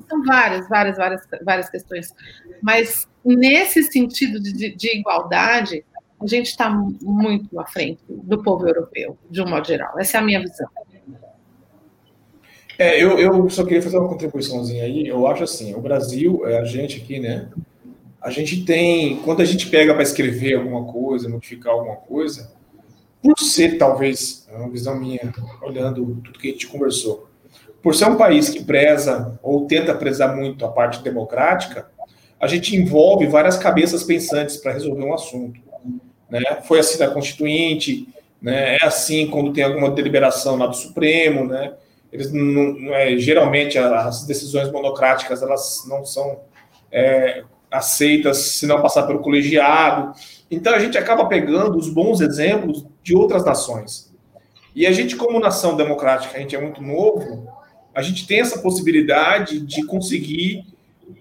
São 0.10 0.24
várias, 0.24 0.68
várias, 0.68 0.98
várias, 0.98 1.22
várias 1.44 1.70
questões. 1.70 2.14
Mas 2.62 3.08
nesse 3.24 3.84
sentido 3.84 4.40
de, 4.40 4.76
de 4.76 4.98
igualdade, 4.98 5.86
a 6.20 6.28
gente 6.28 6.48
está 6.48 6.70
muito 6.70 7.60
à 7.60 7.66
frente 7.66 8.02
do 8.08 8.42
povo 8.42 8.68
europeu, 8.68 9.18
de 9.30 9.42
um 9.42 9.50
modo 9.50 9.68
geral. 9.68 10.00
Essa 10.00 10.18
é 10.18 10.20
a 10.20 10.24
minha 10.24 10.40
visão. 10.40 10.68
É, 12.80 13.02
eu, 13.02 13.20
eu 13.20 13.50
só 13.50 13.64
queria 13.64 13.82
fazer 13.82 13.98
uma 13.98 14.10
contribuiçãozinha 14.10 14.84
aí. 14.84 15.08
Eu 15.08 15.28
acho 15.28 15.44
assim, 15.44 15.76
o 15.76 15.82
Brasil, 15.82 16.48
é 16.48 16.60
a 16.60 16.66
gente 16.66 17.02
aqui, 17.02 17.20
né? 17.20 17.50
A 18.24 18.30
gente 18.30 18.64
tem, 18.64 19.18
quando 19.18 19.42
a 19.42 19.46
gente 19.46 19.68
pega 19.68 19.94
para 19.94 20.02
escrever 20.02 20.56
alguma 20.56 20.86
coisa, 20.86 21.28
modificar 21.28 21.74
alguma 21.74 21.98
coisa, 21.98 22.54
por 23.22 23.38
ser 23.38 23.78
talvez, 23.78 24.48
é 24.50 24.56
uma 24.56 24.70
visão 24.70 24.98
minha, 24.98 25.34
olhando 25.62 26.22
tudo 26.24 26.40
que 26.40 26.48
a 26.48 26.52
gente 26.52 26.68
conversou, 26.68 27.28
por 27.82 27.94
ser 27.94 28.06
um 28.06 28.16
país 28.16 28.50
que 28.50 28.64
preza 28.64 29.38
ou 29.44 29.68
tenta 29.68 29.94
prezar 29.94 30.36
muito 30.36 30.66
a 30.66 30.70
parte 30.70 31.04
democrática, 31.04 31.90
a 32.40 32.48
gente 32.48 32.76
envolve 32.76 33.28
várias 33.28 33.58
cabeças 33.58 34.04
pensantes 34.04 34.56
para 34.56 34.72
resolver 34.72 35.04
um 35.04 35.14
assunto. 35.14 35.60
Né? 36.30 36.42
Foi 36.64 36.80
assim 36.80 36.98
da 36.98 37.10
Constituinte, 37.10 38.08
né? 38.42 38.78
é 38.78 38.86
assim 38.86 39.28
quando 39.28 39.52
tem 39.52 39.66
alguma 39.66 39.92
deliberação 39.92 40.58
lá 40.58 40.68
do 40.68 40.76
Supremo, 40.76 41.46
né? 41.46 41.74
eles 42.12 42.32
não, 42.32 42.74
não 42.74 42.94
é, 42.94 43.18
geralmente 43.18 43.78
as 43.78 44.26
decisões 44.26 44.72
monocráticas 44.72 45.42
elas 45.42 45.84
não 45.88 46.06
são 46.06 46.40
é, 46.92 47.44
aceitas 47.74 48.38
se 48.38 48.68
não 48.68 48.82
passar 48.82 49.04
pelo 49.04 49.20
colegiado. 49.20 50.14
Então 50.50 50.74
a 50.74 50.80
gente 50.80 50.98
acaba 50.98 51.26
pegando 51.26 51.78
os 51.78 51.90
bons 51.90 52.22
exemplos 52.22 52.86
de 53.02 53.16
outras 53.16 53.44
nações. 53.44 54.14
E 54.76 54.86
a 54.88 54.92
gente, 54.92 55.16
como 55.16 55.40
nação 55.40 55.76
democrática, 55.76 56.38
a 56.38 56.40
gente 56.40 56.56
é 56.56 56.62
muito 56.62 56.82
novo, 56.82 57.48
a 57.94 58.02
gente 58.02 58.26
tem 58.26 58.40
essa 58.40 58.60
possibilidade 58.60 59.60
de 59.60 59.86
conseguir 59.86 60.66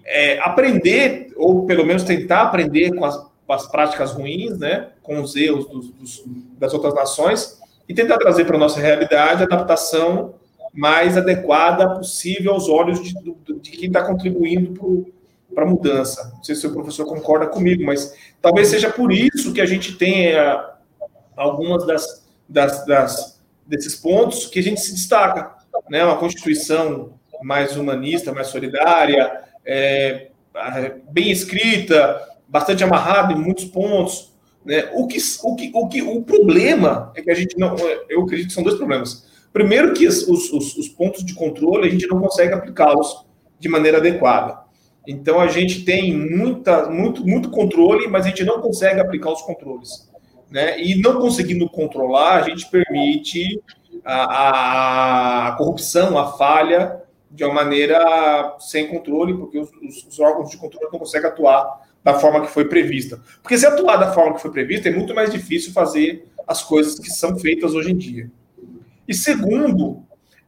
é, 0.05 0.39
aprender, 0.39 1.31
ou 1.35 1.65
pelo 1.65 1.85
menos 1.85 2.03
tentar 2.03 2.43
aprender 2.43 2.95
com 2.95 3.05
as, 3.05 3.17
com 3.17 3.53
as 3.53 3.67
práticas 3.67 4.11
ruins, 4.11 4.57
né, 4.57 4.89
com 5.01 5.21
os 5.21 5.35
erros 5.35 5.67
dos, 5.67 5.89
dos, 5.89 6.23
das 6.57 6.73
outras 6.73 6.93
nações, 6.93 7.59
e 7.87 7.93
tentar 7.93 8.17
trazer 8.17 8.45
para 8.45 8.55
a 8.55 8.59
nossa 8.59 8.79
realidade 8.79 9.43
a 9.43 9.45
adaptação 9.45 10.35
mais 10.73 11.15
adequada 11.15 11.95
possível 11.95 12.53
aos 12.53 12.67
olhos 12.67 13.03
de, 13.03 13.13
de, 13.61 13.71
quem 13.71 13.87
está 13.87 14.03
contribuindo 14.03 15.13
para 15.53 15.65
mudança. 15.65 16.31
Não 16.35 16.43
sei 16.43 16.55
se 16.55 16.65
o 16.67 16.73
professor 16.73 17.05
concorda 17.05 17.47
comigo, 17.47 17.83
mas 17.83 18.15
talvez 18.41 18.67
seja 18.67 18.89
por 18.89 19.11
isso 19.11 19.53
que 19.53 19.61
a 19.61 19.65
gente 19.65 19.93
tenha 19.93 20.71
algumas 21.35 21.85
das, 21.85 22.25
das, 22.47 22.85
das 22.85 23.41
desses 23.65 23.95
pontos 23.95 24.45
que 24.47 24.59
a 24.59 24.63
gente 24.63 24.81
se 24.81 24.93
destaca, 24.93 25.55
né? 25.89 26.03
Uma 26.03 26.17
constituição 26.17 27.13
mais 27.41 27.75
humanista, 27.75 28.31
mais 28.31 28.47
solidária, 28.47 29.43
é, 29.65 30.27
bem 31.09 31.31
escrita, 31.31 32.21
bastante 32.47 32.83
amarrada 32.83 33.33
em 33.33 33.37
muitos 33.37 33.65
pontos. 33.65 34.33
Né? 34.65 34.89
O, 34.93 35.07
que, 35.07 35.17
o, 35.43 35.55
que, 35.55 35.71
o 35.73 35.87
que 35.87 36.01
o 36.01 36.21
problema 36.21 37.11
é 37.15 37.21
que 37.21 37.31
a 37.31 37.35
gente 37.35 37.57
não. 37.57 37.75
Eu 38.09 38.23
acredito 38.23 38.47
que 38.47 38.53
são 38.53 38.63
dois 38.63 38.77
problemas. 38.77 39.27
Primeiro, 39.51 39.93
que 39.93 40.07
os, 40.07 40.27
os, 40.27 40.51
os 40.51 40.89
pontos 40.89 41.23
de 41.23 41.33
controle 41.33 41.87
a 41.87 41.91
gente 41.91 42.07
não 42.07 42.19
consegue 42.19 42.53
aplicá-los 42.53 43.25
de 43.59 43.69
maneira 43.69 43.97
adequada. 43.97 44.62
Então 45.07 45.39
a 45.39 45.47
gente 45.47 45.83
tem 45.83 46.17
muita, 46.17 46.89
muito, 46.89 47.25
muito 47.25 47.49
controle, 47.49 48.07
mas 48.07 48.25
a 48.25 48.29
gente 48.29 48.43
não 48.43 48.61
consegue 48.61 48.99
aplicar 48.99 49.31
os 49.31 49.41
controles. 49.41 50.09
Né? 50.49 50.79
E 50.81 51.01
não 51.01 51.19
conseguindo 51.19 51.69
controlar, 51.69 52.35
a 52.35 52.49
gente 52.49 52.69
permite 52.69 53.61
a, 54.05 54.23
a, 54.23 55.47
a 55.49 55.51
corrupção, 55.53 56.17
a 56.17 56.33
falha, 56.33 57.01
de 57.29 57.43
uma 57.43 57.53
maneira 57.53 58.55
sem 58.59 58.87
controle, 58.87 59.33
porque 59.33 59.57
os, 59.57 59.69
os, 59.81 60.07
os, 60.07 60.19
órgãos 60.19 60.51
de 60.51 60.57
controle 60.57 60.87
não 60.91 60.99
conseguem 60.99 61.27
atuar 61.27 61.81
da 62.03 62.13
forma 62.13 62.41
que 62.41 62.51
foi 62.51 62.65
prevista. 62.65 63.19
Porque 63.41 63.57
se 63.57 63.65
atuar 63.65 63.97
da 63.97 64.13
forma 64.13 64.35
que 64.35 64.41
foi 64.41 64.51
prevista, 64.51 64.87
é 64.87 64.91
muito 64.91 65.15
mais 65.15 65.31
difícil 65.31 65.73
fazer 65.73 66.27
as 66.47 66.61
coisas 66.61 66.99
que 66.99 67.09
são 67.09 67.37
feitas 67.37 67.73
hoje 67.73 67.91
em 67.91 67.97
dia. 67.97 68.29
E 69.07 69.13
segundo, 69.13 70.03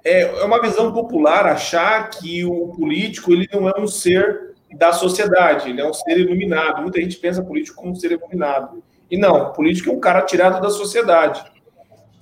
é, 0.06 0.22
é 0.22 0.44
uma 0.46 0.62
visão 0.62 0.94
popular 0.94 1.48
achar 1.48 2.12
que 2.12 2.46
o 2.46 2.68
político 2.68 3.34
ele 3.34 3.50
não 3.52 3.68
é 3.68 3.74
um 3.80 3.88
ser 3.88 4.54
da 4.78 4.94
sociedade, 4.94 5.70
ele 5.70 5.82
é 5.82 5.90
um 5.90 5.94
ser 5.94 6.20
iluminado. 6.20 6.84
Muita 6.84 7.02
gente 7.02 7.18
pensa 7.18 7.44
político 7.44 7.78
como 7.78 7.92
um 7.92 7.96
ser 7.96 8.12
iluminado. 8.12 8.84
E 9.10 9.18
não, 9.18 9.52
político 9.52 9.90
é 9.90 9.94
um 9.94 10.00
cara 10.00 10.22
tirado 10.22 10.62
da 10.62 10.70
sociedade. 10.70 11.44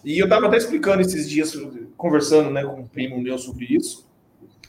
E 0.04 0.18
eu 0.18 0.26
estava 0.26 0.48
até 0.48 0.58
explicando 0.58 1.02
esses 1.02 1.30
dias, 1.30 1.58
conversando 1.98 2.50
né, 2.50 2.64
com 2.64 2.82
um 2.82 2.88
primo 2.88 3.20
meu 3.20 3.38
sobre 3.38 3.66
isso. 3.66 4.08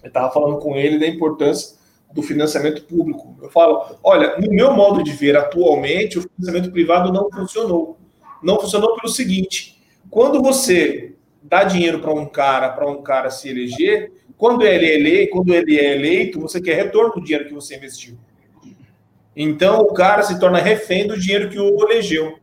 Eu 0.03 0.09
estava 0.09 0.33
falando 0.33 0.59
com 0.59 0.75
ele 0.75 0.99
da 0.99 1.07
importância 1.07 1.77
do 2.13 2.23
financiamento 2.23 2.85
público. 2.85 3.37
Eu 3.41 3.51
falo, 3.51 3.97
olha, 4.03 4.39
no 4.39 4.51
meu 4.51 4.73
modo 4.73 5.03
de 5.03 5.13
ver 5.13 5.37
atualmente, 5.37 6.19
o 6.19 6.23
financiamento 6.23 6.73
privado 6.73 7.13
não 7.13 7.31
funcionou. 7.31 7.97
Não 8.43 8.61
funcionou 8.61 8.95
pelo 8.97 9.13
seguinte: 9.13 9.83
quando 10.11 10.43
você 10.43 11.14
dá 11.45 11.63
dinheiro 11.63 12.01
para 12.01 12.13
um 12.13 12.25
cara, 12.27 12.71
para 12.71 12.89
um 12.89 13.03
cara 13.03 13.31
se 13.31 13.49
eleger, 13.51 14.11
quando 14.37 14.67
ele 14.67 14.87
é 14.87 14.95
eleito, 14.95 15.33
quando 15.33 15.55
ele 15.55 15.79
é 15.79 15.95
eleito, 15.95 16.41
você 16.41 16.61
quer 16.61 16.75
retorno 16.75 17.13
do 17.13 17.23
dinheiro 17.23 17.47
que 17.47 17.55
você 17.55 17.77
investiu. 17.77 18.17
Então 19.37 19.81
o 19.81 19.93
cara 19.93 20.23
se 20.23 20.41
torna 20.41 20.59
refém 20.59 21.07
do 21.07 21.19
dinheiro 21.19 21.51
que 21.51 21.59
o 21.59 21.83
elegeu. 21.83 22.39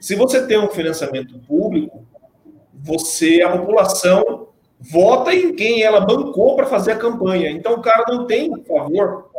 Se 0.00 0.14
você 0.14 0.46
tem 0.46 0.58
um 0.58 0.70
financiamento 0.70 1.38
público, 1.40 2.06
você, 2.72 3.42
a 3.42 3.50
população, 3.50 4.48
vota 4.78 5.34
em 5.34 5.54
quem 5.54 5.82
ela 5.82 6.00
bancou 6.00 6.54
para 6.54 6.66
fazer 6.66 6.92
a 6.92 6.98
campanha. 6.98 7.50
Então 7.50 7.74
o 7.74 7.82
cara 7.82 8.04
não 8.08 8.26
tem 8.26 8.52
favor 8.64 9.30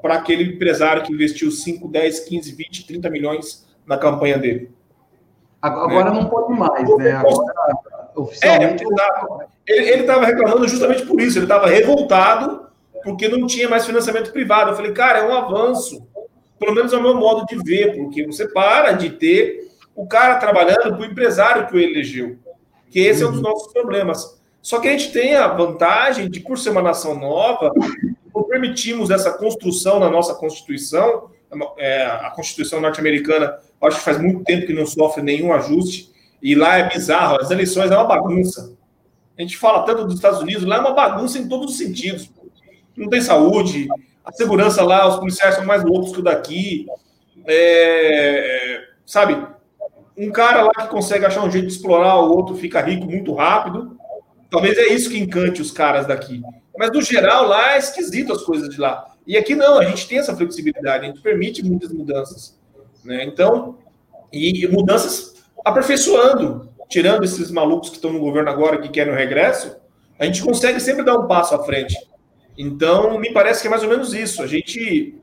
para 0.00 0.14
aquele 0.14 0.54
empresário 0.54 1.02
que 1.02 1.12
investiu 1.12 1.50
5, 1.50 1.88
10, 1.88 2.20
15, 2.20 2.52
20, 2.52 2.86
30 2.86 3.10
milhões 3.10 3.66
na 3.86 3.96
campanha 3.96 4.38
dele. 4.38 4.70
Agora 5.60 6.10
né? 6.10 6.20
não 6.20 6.28
pode 6.28 6.58
mais, 6.58 6.96
né? 6.96 7.12
Agora, 7.12 7.52
oficialmente. 8.14 8.84
É, 9.68 9.92
ele 9.92 10.02
estava 10.02 10.24
reclamando 10.24 10.66
justamente 10.66 11.04
por 11.06 11.20
isso, 11.20 11.38
ele 11.38 11.44
estava 11.44 11.68
revoltado 11.68 12.68
porque 13.02 13.28
não 13.28 13.46
tinha 13.46 13.68
mais 13.68 13.86
financiamento 13.86 14.32
privado. 14.32 14.70
Eu 14.70 14.76
falei, 14.76 14.92
cara, 14.92 15.20
é 15.20 15.28
um 15.28 15.32
avanço. 15.32 16.06
Pelo 16.58 16.74
menos 16.74 16.92
é 16.92 16.96
o 16.96 17.02
meu 17.02 17.14
modo 17.14 17.46
de 17.46 17.56
ver, 17.62 17.96
porque 17.96 18.26
você 18.26 18.46
para 18.46 18.92
de 18.92 19.10
ter 19.10 19.70
o 19.94 20.06
cara 20.06 20.36
trabalhando 20.36 20.96
para 20.96 21.00
o 21.00 21.04
empresário 21.04 21.66
que 21.66 21.74
o 21.74 21.80
elegeu. 21.80 22.38
Que 22.90 23.00
esse 23.00 23.22
é 23.22 23.26
um 23.26 23.32
dos 23.32 23.40
nossos 23.40 23.72
problemas. 23.72 24.38
Só 24.60 24.78
que 24.78 24.88
a 24.88 24.92
gente 24.92 25.12
tem 25.12 25.34
a 25.34 25.48
vantagem 25.48 26.28
de, 26.28 26.40
por 26.40 26.58
ser 26.58 26.70
uma 26.70 26.82
nação 26.82 27.18
nova, 27.18 27.72
não 28.34 28.42
permitimos 28.44 29.10
essa 29.10 29.32
construção 29.32 29.98
na 29.98 30.10
nossa 30.10 30.34
Constituição, 30.34 31.30
é, 31.78 32.04
a 32.04 32.30
Constituição 32.30 32.80
norte-americana, 32.80 33.58
acho 33.82 33.98
que 33.98 34.04
faz 34.04 34.20
muito 34.20 34.44
tempo 34.44 34.66
que 34.66 34.72
não 34.74 34.86
sofre 34.86 35.22
nenhum 35.22 35.52
ajuste, 35.52 36.10
e 36.42 36.54
lá 36.54 36.78
é 36.78 36.88
bizarro, 36.88 37.40
as 37.40 37.50
eleições 37.50 37.90
é 37.90 37.96
uma 37.96 38.06
bagunça. 38.06 38.74
A 39.38 39.42
gente 39.42 39.56
fala 39.56 39.84
tanto 39.84 40.04
dos 40.04 40.14
Estados 40.14 40.40
Unidos, 40.40 40.64
lá 40.64 40.76
é 40.76 40.80
uma 40.80 40.94
bagunça 40.94 41.38
em 41.38 41.48
todos 41.48 41.72
os 41.72 41.78
sentidos. 41.78 42.30
Não 42.96 43.08
tem 43.08 43.20
saúde, 43.20 43.88
a 44.24 44.32
segurança 44.32 44.82
lá, 44.82 45.08
os 45.08 45.16
policiais 45.16 45.54
são 45.54 45.64
mais 45.64 45.82
loucos 45.82 46.12
que 46.12 46.20
o 46.20 46.22
daqui. 46.22 46.86
É, 47.46 48.88
sabe, 49.06 49.46
um 50.16 50.30
cara 50.30 50.62
lá 50.62 50.72
que 50.72 50.88
consegue 50.88 51.24
achar 51.24 51.42
um 51.42 51.50
jeito 51.50 51.66
de 51.66 51.72
explorar 51.72 52.16
o 52.16 52.30
outro 52.30 52.54
fica 52.54 52.80
rico 52.80 53.06
muito 53.06 53.34
rápido. 53.34 53.98
Talvez 54.50 54.76
é 54.76 54.92
isso 54.92 55.10
que 55.10 55.18
encante 55.18 55.62
os 55.62 55.70
caras 55.70 56.06
daqui. 56.06 56.42
Mas 56.78 56.90
no 56.92 57.00
geral 57.00 57.46
lá 57.46 57.74
é 57.74 57.78
esquisito 57.78 58.32
as 58.32 58.42
coisas 58.42 58.68
de 58.68 58.78
lá. 58.78 59.06
E 59.26 59.36
aqui 59.36 59.54
não, 59.54 59.78
a 59.78 59.84
gente 59.84 60.08
tem 60.08 60.18
essa 60.18 60.36
flexibilidade, 60.36 61.04
a 61.04 61.08
gente 61.08 61.20
permite 61.20 61.64
muitas 61.64 61.92
mudanças. 61.92 62.58
Né? 63.04 63.24
Então, 63.24 63.78
e 64.32 64.66
mudanças 64.68 65.39
aperfeiçoando, 65.64 66.68
tirando 66.88 67.24
esses 67.24 67.50
malucos 67.50 67.88
que 67.88 67.96
estão 67.96 68.12
no 68.12 68.18
governo 68.18 68.50
agora 68.50 68.78
que 68.78 68.88
querem 68.88 69.12
o 69.12 69.16
regresso, 69.16 69.76
a 70.18 70.26
gente 70.26 70.42
consegue 70.42 70.80
sempre 70.80 71.04
dar 71.04 71.16
um 71.16 71.26
passo 71.26 71.54
à 71.54 71.64
frente. 71.64 71.96
Então, 72.58 73.18
me 73.18 73.32
parece 73.32 73.62
que 73.62 73.68
é 73.68 73.70
mais 73.70 73.82
ou 73.82 73.88
menos 73.88 74.12
isso. 74.12 74.42
A 74.42 74.46
gente 74.46 75.14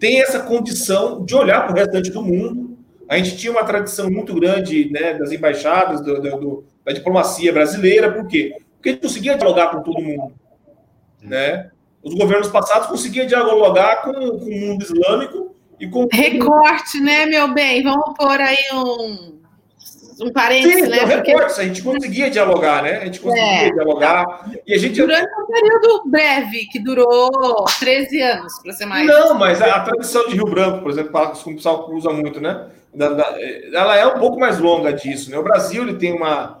tem 0.00 0.20
essa 0.20 0.40
condição 0.40 1.24
de 1.24 1.34
olhar 1.36 1.64
para 1.64 1.72
o 1.72 1.76
restante 1.76 2.10
do 2.10 2.22
mundo. 2.22 2.76
A 3.08 3.16
gente 3.16 3.36
tinha 3.36 3.52
uma 3.52 3.64
tradição 3.64 4.10
muito 4.10 4.34
grande 4.34 4.90
né, 4.90 5.14
das 5.14 5.30
embaixadas, 5.30 6.00
do, 6.00 6.20
do, 6.20 6.64
da 6.84 6.92
diplomacia 6.92 7.52
brasileira, 7.52 8.12
por 8.12 8.26
quê? 8.26 8.56
Porque 8.74 8.88
a 8.88 8.92
gente 8.92 9.02
conseguia 9.02 9.36
dialogar 9.36 9.68
com 9.68 9.82
todo 9.82 10.02
mundo. 10.02 10.32
Né? 11.22 11.70
Os 12.02 12.14
governos 12.14 12.48
passados 12.48 12.88
conseguiam 12.88 13.26
dialogar 13.26 14.02
com, 14.02 14.12
com 14.12 14.46
o 14.46 14.60
mundo 14.60 14.82
islâmico 14.82 15.54
e 15.78 15.86
com. 15.86 16.08
Recorte, 16.10 16.98
né, 17.00 17.26
meu 17.26 17.52
bem? 17.52 17.82
Vamos 17.82 18.14
pôr 18.16 18.40
aí 18.40 18.56
um 18.72 19.39
um 20.20 20.32
parênteses, 20.32 20.84
Sim, 20.84 20.90
né? 20.90 21.16
Porque... 21.16 21.32
a 21.32 21.64
gente 21.64 21.82
conseguia 21.82 22.30
dialogar, 22.30 22.82
né? 22.82 22.98
A 22.98 23.04
gente 23.06 23.20
conseguia 23.20 23.68
é. 23.68 23.70
dialogar. 23.70 24.50
E 24.66 24.74
a 24.74 24.78
gente... 24.78 25.00
Durante 25.00 25.30
um 25.40 25.46
período 25.46 26.02
breve, 26.06 26.66
que 26.66 26.78
durou 26.78 27.64
13 27.78 28.22
anos, 28.22 28.58
para 28.62 28.72
ser 28.72 28.86
mais. 28.86 29.06
Não, 29.06 29.34
mas 29.34 29.60
a, 29.62 29.76
a 29.76 29.80
tradição 29.80 30.26
de 30.28 30.34
Rio 30.34 30.46
Branco, 30.46 30.82
por 30.82 30.90
exemplo, 30.90 31.32
que 31.32 31.50
o 31.50 31.54
pessoal 31.54 31.90
usa 31.92 32.10
muito, 32.10 32.40
né? 32.40 32.68
Da, 32.92 33.08
da, 33.10 33.36
ela 33.72 33.96
é 33.96 34.06
um 34.06 34.18
pouco 34.18 34.38
mais 34.38 34.58
longa 34.58 34.92
disso, 34.92 35.30
né? 35.30 35.38
O 35.38 35.42
Brasil 35.42 35.82
ele 35.82 35.94
tem 35.94 36.12
uma. 36.12 36.58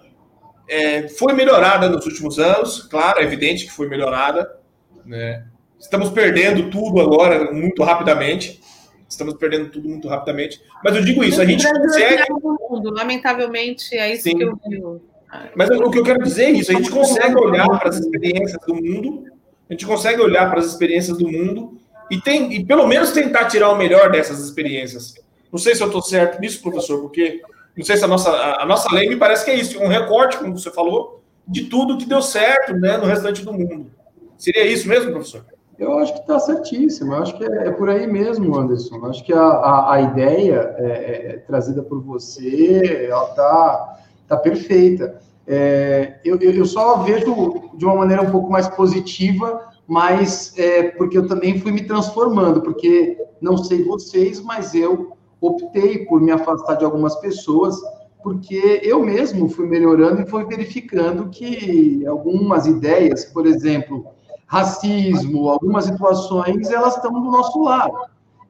É, 0.68 1.08
foi 1.08 1.32
melhorada 1.32 1.88
nos 1.88 2.06
últimos 2.06 2.38
anos, 2.38 2.82
claro, 2.82 3.20
é 3.20 3.24
evidente 3.24 3.64
que 3.64 3.72
foi 3.72 3.88
melhorada. 3.88 4.48
Né? 5.04 5.44
Estamos 5.78 6.10
perdendo 6.10 6.70
tudo 6.70 7.00
agora 7.00 7.52
muito 7.52 7.82
rapidamente. 7.82 8.60
Estamos 9.10 9.34
perdendo 9.34 9.70
tudo 9.70 9.88
muito 9.88 10.06
rapidamente. 10.06 10.62
Mas 10.84 10.94
eu 10.94 11.04
digo 11.04 11.24
isso, 11.24 11.42
a 11.42 11.44
gente 11.44 11.68
consegue. 11.68 12.22
Mundo, 12.30 12.90
lamentavelmente, 12.90 13.96
é 13.96 14.14
isso 14.14 14.22
Sim. 14.22 14.36
que 14.36 14.44
eu 14.44 14.60
digo. 14.68 15.02
Mas 15.56 15.68
o 15.70 15.90
que 15.90 15.98
eu 15.98 16.04
quero 16.04 16.22
dizer 16.22 16.44
é 16.44 16.50
isso: 16.50 16.70
a 16.70 16.74
gente 16.74 16.90
consegue 16.90 17.36
olhar 17.36 17.68
para 17.68 17.88
as 17.88 17.98
experiências 17.98 18.60
do 18.64 18.74
mundo, 18.74 19.24
a 19.68 19.72
gente 19.72 19.84
consegue 19.84 20.20
olhar 20.20 20.48
para 20.48 20.60
as 20.60 20.66
experiências 20.66 21.18
do 21.18 21.28
mundo 21.28 21.80
e, 22.08 22.20
tem, 22.20 22.52
e 22.54 22.64
pelo 22.64 22.86
menos 22.86 23.10
tentar 23.10 23.46
tirar 23.46 23.70
o 23.70 23.76
melhor 23.76 24.12
dessas 24.12 24.38
experiências. 24.38 25.14
Não 25.50 25.58
sei 25.58 25.74
se 25.74 25.82
eu 25.82 25.88
estou 25.88 26.02
certo 26.02 26.40
nisso, 26.40 26.62
professor, 26.62 27.00
porque 27.00 27.42
não 27.76 27.84
sei 27.84 27.96
se 27.96 28.04
a 28.04 28.08
nossa, 28.08 28.30
a 28.30 28.64
nossa 28.64 28.94
lei 28.94 29.08
me 29.08 29.16
parece 29.16 29.44
que 29.44 29.50
é 29.50 29.54
isso, 29.56 29.80
um 29.80 29.88
recorte, 29.88 30.36
como 30.36 30.56
você 30.56 30.70
falou, 30.70 31.22
de 31.46 31.64
tudo 31.64 31.98
que 31.98 32.06
deu 32.06 32.22
certo 32.22 32.74
né, 32.74 32.96
no 32.96 33.06
restante 33.06 33.44
do 33.44 33.52
mundo. 33.52 33.90
Seria 34.38 34.64
isso 34.66 34.88
mesmo, 34.88 35.10
professor? 35.10 35.44
Eu 35.80 35.98
acho 35.98 36.12
que 36.12 36.20
está 36.20 36.38
certíssimo, 36.38 37.14
eu 37.14 37.22
acho 37.22 37.38
que 37.38 37.42
é, 37.42 37.68
é, 37.68 37.70
por 37.70 37.88
aí 37.88 38.06
mesmo, 38.06 38.54
Anderson. 38.54 38.96
Eu 38.96 39.06
acho 39.06 39.24
que 39.24 39.32
a, 39.32 39.40
a, 39.40 39.94
a 39.94 40.00
ideia 40.02 40.74
é, 40.76 40.86
é, 40.86 41.32
é 41.32 41.36
trazida 41.38 41.82
por 41.82 42.02
você, 42.02 43.06
ela 43.08 43.30
está 43.30 43.98
tá 44.28 44.36
perfeita. 44.36 45.18
É, 45.46 46.20
eu, 46.22 46.38
eu 46.38 46.66
só 46.66 46.98
vejo 46.98 47.70
de 47.78 47.86
uma 47.86 47.96
maneira 47.96 48.22
um 48.22 48.30
pouco 48.30 48.50
mais 48.52 48.68
positiva, 48.68 49.70
mas 49.86 50.52
é, 50.58 50.82
porque 50.90 51.16
eu 51.16 51.26
também 51.26 51.58
fui 51.58 51.72
me 51.72 51.86
transformando, 51.86 52.60
porque 52.60 53.16
não 53.40 53.56
sei 53.56 53.82
vocês, 53.82 54.38
mas 54.38 54.74
eu 54.74 55.16
optei 55.40 56.04
por 56.04 56.20
me 56.20 56.30
afastar 56.30 56.74
de 56.74 56.84
algumas 56.84 57.16
pessoas, 57.16 57.80
porque 58.22 58.82
eu 58.84 59.02
mesmo 59.02 59.48
fui 59.48 59.66
melhorando 59.66 60.20
e 60.20 60.26
fui 60.26 60.44
verificando 60.44 61.30
que 61.30 62.04
algumas 62.06 62.66
ideias, 62.66 63.24
por 63.24 63.46
exemplo, 63.46 64.19
racismo, 64.50 65.48
algumas 65.48 65.84
situações, 65.84 66.70
elas 66.70 66.96
estão 66.96 67.12
do 67.12 67.30
nosso 67.30 67.62
lado. 67.62 67.96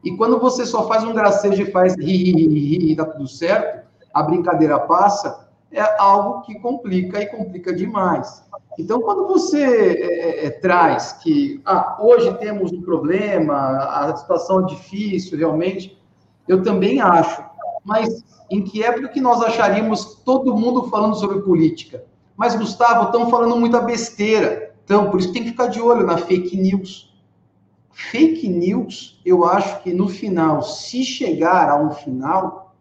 E 0.03 0.17
quando 0.17 0.41
você 0.41 0.65
só 0.65 0.89
faz 0.89 1.05
um 1.05 1.13
gracejo 1.13 1.63
e 1.63 1.71
faz 1.71 1.95
ri, 1.95 2.33
ri, 2.33 2.49
ri, 2.49 2.79
ri, 2.79 2.97
tá 2.97 3.05
tudo 3.05 3.29
certo, 3.29 3.87
a 4.15 4.23
brincadeira 4.23 4.79
passa, 4.79 5.47
é 5.71 5.83
algo 6.01 6.41
que 6.41 6.59
complica 6.59 7.21
e 7.21 7.27
complica 7.27 7.71
demais. 7.71 8.43
Então, 8.79 9.03
quando 9.03 9.27
você 9.27 9.63
é, 9.63 10.47
é 10.47 10.51
traz 10.51 11.13
que 11.13 11.61
ah, 11.67 11.99
hoje 12.01 12.33
temos 12.39 12.73
um 12.73 12.81
problema, 12.81 13.55
a 13.55 14.17
situação 14.17 14.61
é 14.61 14.67
difícil, 14.69 15.37
realmente, 15.37 16.01
eu 16.49 16.63
também 16.63 16.99
acho. 17.03 17.45
Mas 17.85 18.25
em 18.51 18.63
que 18.63 18.83
época 18.83 19.09
que 19.09 19.21
nós 19.21 19.43
acharíamos 19.43 20.15
todo 20.25 20.57
mundo 20.57 20.89
falando 20.89 21.15
sobre 21.17 21.43
política? 21.43 22.03
Mas, 22.35 22.57
Gustavo, 22.57 23.05
estão 23.05 23.29
falando 23.29 23.55
muita 23.55 23.83
besteira. 23.83 24.70
Então, 24.91 25.09
por 25.09 25.21
isso 25.21 25.33
tem 25.33 25.45
que 25.45 25.51
ficar 25.51 25.69
de 25.69 25.81
olho 25.81 26.05
na 26.05 26.19
fake 26.19 26.57
news. 26.57 27.15
Fake 27.93 28.49
news, 28.49 29.21
eu 29.25 29.45
acho 29.45 29.85
que 29.85 29.93
no 29.93 30.09
final, 30.09 30.65
se 30.65 31.05
chegar 31.05 31.71
a 31.71 31.81
um 31.81 31.93
final, 31.93 32.75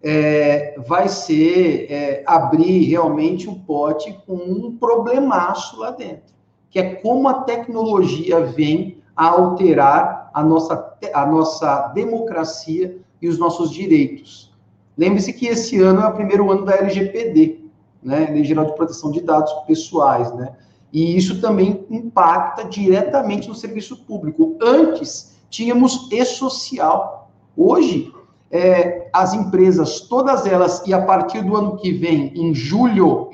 é, 0.00 0.78
vai 0.86 1.08
ser 1.08 1.90
é, 1.90 2.22
abrir 2.28 2.84
realmente 2.84 3.48
o 3.48 3.50
um 3.50 3.58
pote 3.58 4.16
com 4.24 4.36
um 4.36 4.76
problemaço 4.76 5.80
lá 5.80 5.90
dentro, 5.90 6.32
que 6.70 6.78
é 6.78 6.94
como 6.94 7.26
a 7.26 7.42
tecnologia 7.42 8.46
vem 8.46 9.02
a 9.16 9.26
alterar 9.26 10.30
a 10.32 10.44
nossa, 10.44 10.96
a 11.12 11.26
nossa 11.26 11.88
democracia 11.88 13.00
e 13.20 13.28
os 13.28 13.36
nossos 13.36 13.72
direitos. 13.72 14.54
Lembre-se 14.96 15.32
que 15.32 15.48
esse 15.48 15.80
ano 15.80 16.02
é 16.02 16.06
o 16.06 16.14
primeiro 16.14 16.52
ano 16.52 16.64
da 16.64 16.76
LGPD, 16.76 17.64
né, 18.00 18.28
Lei 18.30 18.44
Geral 18.44 18.66
de 18.66 18.76
Proteção 18.76 19.10
de 19.10 19.20
Dados 19.20 19.52
Pessoais, 19.66 20.32
né? 20.34 20.54
E 20.92 21.16
isso 21.16 21.40
também 21.40 21.86
impacta 21.90 22.64
diretamente 22.64 23.48
no 23.48 23.54
serviço 23.54 24.04
público. 24.04 24.58
Antes, 24.60 25.38
tínhamos 25.48 26.08
e-social. 26.12 27.30
Hoje, 27.56 28.12
é, 28.50 29.08
as 29.12 29.32
empresas, 29.32 30.00
todas 30.00 30.46
elas, 30.46 30.86
e 30.86 30.92
a 30.92 31.00
partir 31.00 31.42
do 31.42 31.56
ano 31.56 31.76
que 31.76 31.90
vem, 31.90 32.32
em 32.34 32.54
julho, 32.54 33.30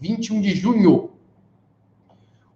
21 0.00 0.40
de 0.40 0.50
junho, 0.56 1.10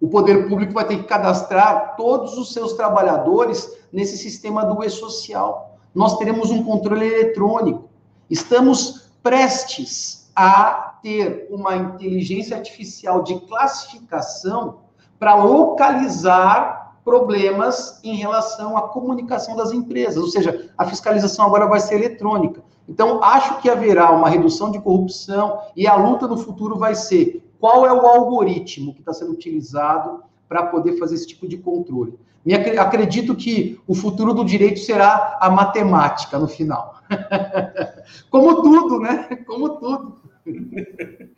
o 0.01 0.09
poder 0.09 0.49
público 0.49 0.73
vai 0.73 0.85
ter 0.85 0.97
que 0.97 1.03
cadastrar 1.03 1.95
todos 1.95 2.37
os 2.37 2.51
seus 2.51 2.73
trabalhadores 2.73 3.71
nesse 3.91 4.17
sistema 4.17 4.65
do 4.65 4.83
e-social. 4.83 5.77
Nós 5.95 6.17
teremos 6.17 6.51
um 6.51 6.61
controle 6.61 7.05
eletrônico. 7.07 7.89
Estamos 8.29 9.09
prestes 9.23 10.29
a 10.35 10.82
ter 11.03 11.47
uma 11.51 11.75
inteligência 11.75 12.57
artificial 12.57 13.21
de 13.21 13.39
classificação 13.41 14.79
para 15.19 15.35
localizar 15.35 16.97
problemas 17.03 17.99
em 18.03 18.15
relação 18.15 18.77
à 18.77 18.83
comunicação 18.83 19.55
das 19.55 19.71
empresas, 19.71 20.23
ou 20.23 20.29
seja, 20.29 20.71
a 20.77 20.85
fiscalização 20.85 21.45
agora 21.45 21.67
vai 21.67 21.81
ser 21.81 21.95
eletrônica. 21.95 22.63
Então, 22.87 23.23
acho 23.23 23.61
que 23.61 23.69
haverá 23.69 24.11
uma 24.11 24.29
redução 24.29 24.71
de 24.71 24.79
corrupção 24.79 25.59
e 25.75 25.85
a 25.85 25.95
luta 25.95 26.27
no 26.27 26.37
futuro 26.37 26.77
vai 26.77 26.95
ser 26.95 27.43
qual 27.59 27.85
é 27.85 27.93
o 27.93 28.05
algoritmo 28.05 28.93
que 28.93 29.01
está 29.01 29.13
sendo 29.13 29.31
utilizado 29.31 30.23
para 30.47 30.65
poder 30.67 30.97
fazer 30.97 31.15
esse 31.15 31.27
tipo 31.27 31.47
de 31.47 31.57
controle. 31.57 32.17
Me 32.45 32.53
acredito 32.53 33.35
que 33.35 33.79
o 33.87 33.95
futuro 33.95 34.33
do 34.33 34.43
direito 34.43 34.79
será 34.79 35.37
a 35.39 35.49
matemática 35.49 36.37
no 36.37 36.47
final. 36.47 36.95
Como 38.29 38.61
tudo, 38.61 38.99
né? 38.99 39.29
Como 39.47 39.69
tudo. 39.77 40.22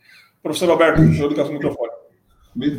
professor 0.42 0.70
Alberto, 0.70 1.02
eu 1.02 1.28
ligar 1.28 1.46
o 1.46 1.52
microfone. 1.52 1.92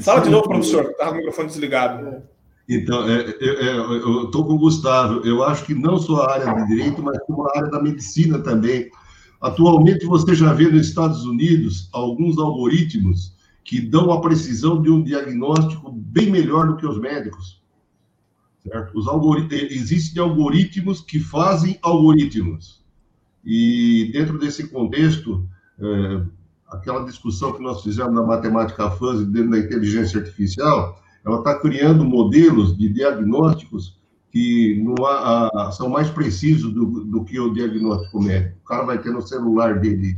Fala 0.01 0.21
de 0.21 0.29
novo, 0.29 0.47
professor, 0.47 0.85
estava 0.91 1.11
o 1.11 1.15
microfone 1.15 1.47
desligado. 1.47 2.23
Então, 2.67 3.07
é, 3.07 3.29
é, 3.39 3.67
é 3.67 3.77
eu 3.77 4.25
estou 4.25 4.45
com 4.45 4.53
o 4.53 4.59
Gustavo. 4.59 5.25
Eu 5.25 5.43
acho 5.43 5.65
que 5.65 5.73
não 5.73 5.97
só 5.97 6.23
a 6.23 6.33
área 6.33 6.53
de 6.53 6.67
direito, 6.67 7.01
mas 7.01 7.17
como 7.25 7.47
a 7.47 7.57
área 7.57 7.69
da 7.69 7.81
medicina 7.81 8.39
também. 8.39 8.89
Atualmente, 9.39 10.05
você 10.05 10.33
já 10.33 10.51
vê 10.51 10.67
nos 10.67 10.87
Estados 10.87 11.23
Unidos 11.23 11.89
alguns 11.93 12.37
algoritmos 12.37 13.35
que 13.63 13.79
dão 13.79 14.11
a 14.11 14.19
precisão 14.19 14.81
de 14.81 14.89
um 14.89 15.03
diagnóstico 15.03 15.91
bem 15.91 16.31
melhor 16.31 16.67
do 16.67 16.77
que 16.77 16.87
os 16.87 16.99
médicos. 16.99 17.61
Certo? 18.63 18.97
Os 18.97 19.07
algorit... 19.07 19.53
Existem 19.53 20.21
algoritmos 20.21 21.01
que 21.01 21.19
fazem 21.19 21.77
algoritmos. 21.81 22.83
E 23.45 24.09
dentro 24.11 24.37
desse 24.39 24.67
contexto, 24.67 25.47
é, 25.79 26.21
aquela 26.69 27.05
discussão 27.05 27.53
que 27.53 27.61
nós 27.61 27.81
fizemos 27.81 28.13
na 28.13 28.23
matemática 28.23 28.89
fuzzy 28.91 29.25
dentro 29.25 29.51
da 29.51 29.59
inteligência 29.59 30.19
artificial, 30.19 31.01
ela 31.25 31.39
está 31.39 31.59
criando 31.59 32.05
modelos 32.05 32.77
de 32.77 32.89
diagnósticos 32.89 33.97
que 34.31 34.83
há, 35.07 35.71
são 35.71 35.89
mais 35.89 36.09
precisos 36.09 36.73
do, 36.73 36.85
do, 37.05 37.23
que 37.23 37.39
o 37.39 37.53
diagnóstico 37.53 38.21
médico. 38.21 38.57
O 38.63 38.67
cara 38.67 38.83
vai 38.83 38.99
ter 38.99 39.11
no 39.11 39.21
celular 39.21 39.79
dele. 39.79 40.15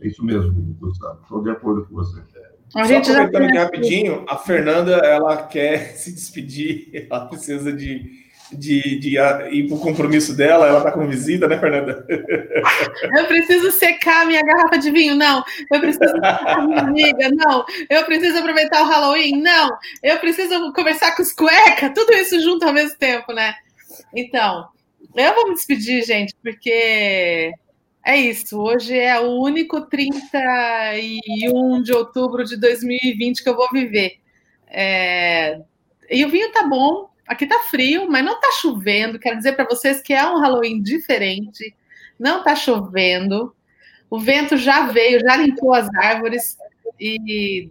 É 0.00 0.08
isso 0.08 0.24
mesmo, 0.24 0.52
Gustavo. 0.80 1.20
Estou 1.22 1.42
de 1.42 1.50
acordo 1.50 1.84
com 1.86 1.94
você. 1.94 2.22
A 2.74 2.84
gente 2.84 3.06
Só 3.06 3.22
aproveitando 3.22 3.54
já... 3.54 3.64
rapidinho, 3.64 4.24
a 4.28 4.36
Fernanda 4.38 4.92
ela 4.92 5.36
quer 5.36 5.94
se 5.96 6.12
despedir, 6.12 7.06
ela 7.10 7.26
precisa 7.26 7.72
de 7.72 8.21
de, 8.52 8.98
de 8.98 9.16
ir 9.50 9.66
para 9.66 9.76
o 9.76 9.80
compromisso 9.80 10.36
dela, 10.36 10.66
ela 10.66 10.78
está 10.78 10.92
com 10.92 11.08
visita, 11.08 11.48
né, 11.48 11.58
Fernanda? 11.58 12.06
Eu 13.16 13.26
preciso 13.26 13.72
secar 13.72 14.26
minha 14.26 14.42
garrafa 14.42 14.78
de 14.78 14.90
vinho, 14.90 15.14
não. 15.14 15.42
Eu 15.72 15.80
preciso 15.80 16.12
minha 16.66 16.80
amiga, 16.80 17.30
não. 17.30 17.64
Eu 17.88 18.04
preciso 18.04 18.38
aproveitar 18.38 18.82
o 18.82 18.88
Halloween, 18.88 19.40
não. 19.40 19.70
Eu 20.02 20.18
preciso 20.18 20.72
conversar 20.72 21.16
com 21.16 21.22
os 21.22 21.32
cuecas, 21.32 21.92
tudo 21.94 22.12
isso 22.14 22.40
junto 22.40 22.66
ao 22.66 22.72
mesmo 22.72 22.96
tempo, 22.98 23.32
né? 23.32 23.54
Então, 24.14 24.68
eu 25.14 25.34
vou 25.34 25.48
me 25.48 25.54
despedir, 25.54 26.04
gente, 26.04 26.34
porque 26.42 27.52
é 28.04 28.16
isso. 28.16 28.58
Hoje 28.58 28.98
é 28.98 29.18
o 29.20 29.40
único 29.40 29.82
31 29.82 31.82
de 31.82 31.92
outubro 31.92 32.44
de 32.44 32.56
2020 32.56 33.42
que 33.42 33.48
eu 33.48 33.56
vou 33.56 33.68
viver. 33.70 34.18
É... 34.66 35.60
E 36.10 36.24
o 36.24 36.28
vinho 36.28 36.50
tá 36.52 36.66
bom, 36.66 37.11
Aqui 37.26 37.46
tá 37.46 37.60
frio, 37.70 38.10
mas 38.10 38.24
não 38.24 38.40
tá 38.40 38.50
chovendo. 38.60 39.18
Quero 39.18 39.36
dizer 39.36 39.52
para 39.52 39.64
vocês 39.64 40.00
que 40.00 40.12
é 40.12 40.26
um 40.26 40.40
Halloween 40.40 40.82
diferente. 40.82 41.74
Não 42.18 42.42
tá 42.42 42.54
chovendo. 42.54 43.54
O 44.10 44.20
vento 44.20 44.56
já 44.56 44.86
veio, 44.86 45.20
já 45.20 45.36
limpou 45.36 45.72
as 45.72 45.88
árvores 45.94 46.56
e 47.00 47.70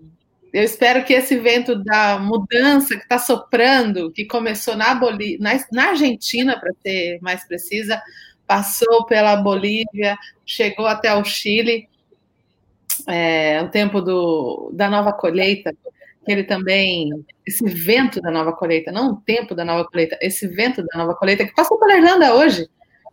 eu 0.51 0.63
espero 0.63 1.05
que 1.05 1.13
esse 1.13 1.37
vento 1.37 1.75
da 1.75 2.19
mudança 2.19 2.97
que 2.97 3.03
está 3.03 3.17
soprando, 3.17 4.11
que 4.11 4.25
começou 4.25 4.75
na, 4.75 4.93
Bolí 4.93 5.37
na, 5.39 5.51
na 5.71 5.89
Argentina, 5.89 6.59
para 6.59 6.73
ser 6.81 7.19
mais 7.21 7.45
precisa, 7.47 8.01
passou 8.45 9.05
pela 9.05 9.37
Bolívia, 9.37 10.17
chegou 10.45 10.85
até 10.85 11.13
o 11.15 11.23
Chile, 11.23 11.87
é, 13.07 13.61
o 13.63 13.69
tempo 13.69 14.01
do, 14.01 14.71
da 14.73 14.89
nova 14.89 15.13
colheita, 15.13 15.73
que 16.25 16.31
ele 16.31 16.43
também, 16.43 17.09
esse 17.45 17.65
vento 17.65 18.21
da 18.21 18.29
nova 18.29 18.53
colheita, 18.53 18.91
não 18.91 19.11
o 19.11 19.15
tempo 19.17 19.55
da 19.55 19.65
nova 19.65 19.85
colheita, 19.89 20.17
esse 20.21 20.47
vento 20.47 20.83
da 20.83 20.99
nova 20.99 21.15
colheita, 21.15 21.45
que 21.45 21.53
passou 21.53 21.79
pela 21.79 21.97
Irlanda 21.97 22.33
hoje. 22.35 22.67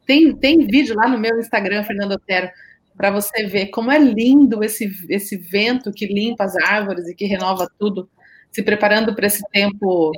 Tem, 0.07 0.35
tem 0.37 0.67
vídeo 0.67 0.95
lá 0.95 1.09
no 1.09 1.19
meu 1.19 1.39
Instagram, 1.39 1.85
Fernando 1.85 2.13
Otero, 2.13 2.49
para 2.97 3.11
você 3.11 3.47
ver 3.47 3.67
como 3.69 3.91
é 3.91 3.99
lindo 3.99 4.63
esse, 4.63 4.91
esse 5.09 5.37
vento 5.37 5.93
que 5.93 6.07
limpa 6.07 6.45
as 6.45 6.57
árvores 6.57 7.07
e 7.09 7.15
que 7.15 7.25
renova 7.27 7.71
tudo, 7.79 8.11
se 8.51 8.63
preparando 8.63 9.15
para 9.15 9.27
esse 9.27 9.43
tempo 9.51 10.13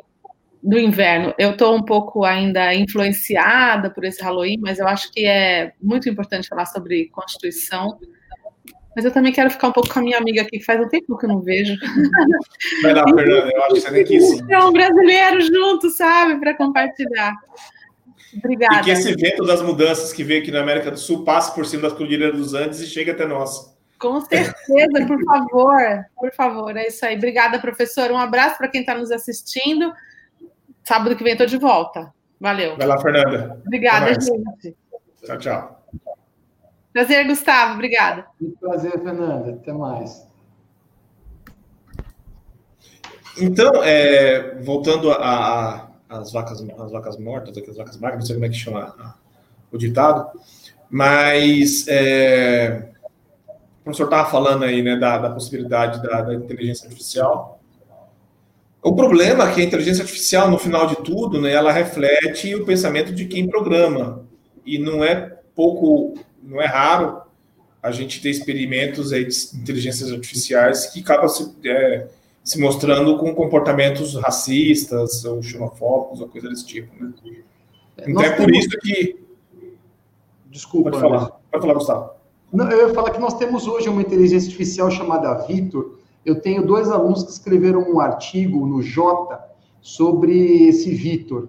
do 0.62 0.78
inverno. 0.78 1.34
Eu 1.38 1.52
estou 1.52 1.74
um 1.76 1.82
pouco 1.82 2.24
ainda 2.24 2.74
influenciada 2.74 3.90
por 3.90 4.04
esse 4.04 4.22
Halloween, 4.22 4.58
mas 4.60 4.78
eu 4.78 4.86
acho 4.86 5.10
que 5.12 5.26
é 5.26 5.72
muito 5.80 6.08
importante 6.08 6.48
falar 6.48 6.66
sobre 6.66 7.08
Constituição 7.08 7.98
mas 8.94 9.04
eu 9.04 9.12
também 9.12 9.32
quero 9.32 9.50
ficar 9.50 9.68
um 9.68 9.72
pouco 9.72 9.88
com 9.88 9.98
a 10.00 10.02
minha 10.02 10.18
amiga 10.18 10.42
aqui, 10.42 10.58
que 10.58 10.64
faz 10.64 10.80
um 10.80 10.88
tempo 10.88 11.16
que 11.16 11.24
eu 11.24 11.28
não 11.28 11.40
vejo. 11.40 11.76
Vai 12.82 12.94
lá, 12.94 13.04
Fernanda, 13.04 13.50
eu 13.54 13.62
acho 13.64 13.74
que 13.74 13.80
você 13.80 13.92
tem 13.92 14.04
que 14.04 14.16
ir 14.16 14.20
sim. 14.20 14.40
É 14.48 14.58
um 14.58 14.72
brasileiro 14.72 15.40
junto, 15.42 15.90
sabe, 15.90 16.38
para 16.40 16.54
compartilhar. 16.56 17.34
Obrigada. 18.36 18.80
E 18.80 18.84
que 18.84 18.90
esse 18.90 19.14
vento 19.14 19.44
das 19.44 19.62
mudanças 19.62 20.12
que 20.12 20.24
veio 20.24 20.42
aqui 20.42 20.50
na 20.50 20.60
América 20.60 20.90
do 20.90 20.98
Sul 20.98 21.24
passe 21.24 21.54
por 21.54 21.66
cima 21.66 21.82
das 21.82 21.92
cordilheiras 21.92 22.36
dos 22.36 22.54
Andes 22.54 22.80
e 22.80 22.86
chegue 22.86 23.10
até 23.10 23.26
nós. 23.26 23.76
Com 23.98 24.20
certeza, 24.22 25.06
por 25.06 25.22
favor, 25.24 25.76
por 26.16 26.32
favor, 26.32 26.76
é 26.76 26.86
isso 26.86 27.04
aí. 27.04 27.16
Obrigada, 27.16 27.58
professor. 27.58 28.10
Um 28.10 28.16
abraço 28.16 28.56
para 28.56 28.68
quem 28.68 28.80
está 28.80 28.94
nos 28.94 29.10
assistindo. 29.10 29.92
Sábado 30.82 31.14
que 31.14 31.22
vem 31.22 31.32
estou 31.32 31.46
de 31.46 31.58
volta. 31.58 32.12
Valeu. 32.40 32.76
Vai 32.78 32.86
lá, 32.86 32.98
Fernanda. 32.98 33.60
Obrigada, 33.66 34.14
gente. 34.14 34.74
Tchau, 35.22 35.38
tchau. 35.38 35.79
Prazer, 36.92 37.26
Gustavo. 37.26 37.74
Obrigada. 37.74 38.26
Muito 38.40 38.58
prazer, 38.58 38.92
Fernanda. 38.92 39.52
Até 39.52 39.72
mais. 39.72 40.26
Então, 43.38 43.82
é, 43.82 44.56
voltando 44.60 45.10
às 45.12 46.32
vacas, 46.32 46.60
as 46.60 46.92
vacas 46.92 47.16
mortas, 47.16 47.56
as 47.56 47.76
vacas 47.76 47.96
magras, 47.96 48.20
não 48.20 48.26
sei 48.26 48.34
como 48.34 48.46
é 48.46 48.48
que 48.48 48.56
chama 48.56 49.16
o 49.72 49.78
ditado, 49.78 50.28
mas 50.90 51.86
é, 51.88 52.88
o 53.80 53.84
professor 53.84 54.04
estava 54.04 54.28
falando 54.28 54.64
aí 54.64 54.82
né, 54.82 54.96
da, 54.96 55.16
da 55.16 55.30
possibilidade 55.30 56.02
da, 56.02 56.22
da, 56.22 56.34
inteligência 56.34 56.86
artificial. 56.86 57.60
O 58.82 58.94
problema 58.94 59.48
é 59.48 59.54
que 59.54 59.60
a 59.60 59.64
inteligência 59.64 60.02
artificial, 60.02 60.50
no 60.50 60.58
final 60.58 60.86
de 60.86 60.96
tudo, 60.96 61.40
né, 61.40 61.52
ela 61.52 61.70
reflete 61.70 62.54
o 62.54 62.66
pensamento 62.66 63.14
de 63.14 63.26
quem 63.26 63.48
programa, 63.48 64.24
e 64.66 64.78
não 64.78 65.04
é 65.04 65.38
pouco 65.54 66.14
não 66.42 66.60
é 66.60 66.66
raro 66.66 67.22
a 67.82 67.90
gente 67.90 68.20
ter 68.20 68.30
experimentos 68.30 69.12
aí 69.12 69.24
de 69.24 69.34
inteligências 69.54 70.12
artificiais 70.12 70.86
que 70.86 71.00
acabam 71.00 71.28
se, 71.28 71.54
é, 71.64 72.08
se 72.44 72.60
mostrando 72.60 73.16
com 73.18 73.34
comportamentos 73.34 74.14
racistas 74.16 75.24
ou 75.24 75.42
xenofóbicos 75.42 76.20
ou 76.20 76.28
coisa 76.28 76.48
desse 76.48 76.66
tipo. 76.66 76.88
Né? 77.02 77.12
É, 77.96 78.10
então 78.10 78.22
é 78.22 78.30
por 78.30 78.46
temos... 78.46 78.58
isso 78.58 78.78
que. 78.80 79.20
Desculpa. 80.50 80.90
Pode 80.90 81.02
falar, 81.02 81.26
pode 81.50 81.62
falar 81.62 81.74
Gustavo. 81.74 82.10
Não, 82.52 82.70
eu 82.70 82.88
ia 82.88 82.94
falar 82.94 83.10
que 83.10 83.20
nós 83.20 83.34
temos 83.34 83.66
hoje 83.66 83.88
uma 83.88 84.02
inteligência 84.02 84.48
artificial 84.48 84.90
chamada 84.90 85.46
Vitor. 85.46 85.98
Eu 86.26 86.40
tenho 86.40 86.66
dois 86.66 86.90
alunos 86.90 87.22
que 87.22 87.30
escreveram 87.30 87.80
um 87.80 88.00
artigo 88.00 88.66
no 88.66 88.82
Jota 88.82 89.40
sobre 89.80 90.68
esse 90.68 90.90
Vitor. 90.90 91.48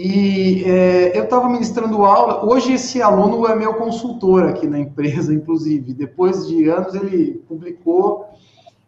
E 0.00 0.62
é, 0.64 1.18
eu 1.18 1.24
estava 1.24 1.48
ministrando 1.48 2.04
aula. 2.04 2.48
Hoje, 2.48 2.74
esse 2.74 3.02
aluno 3.02 3.44
é 3.48 3.56
meu 3.56 3.74
consultor 3.74 4.44
aqui 4.44 4.64
na 4.64 4.78
empresa, 4.78 5.34
inclusive. 5.34 5.92
Depois 5.92 6.46
de 6.46 6.68
anos, 6.68 6.94
ele 6.94 7.42
publicou 7.48 8.26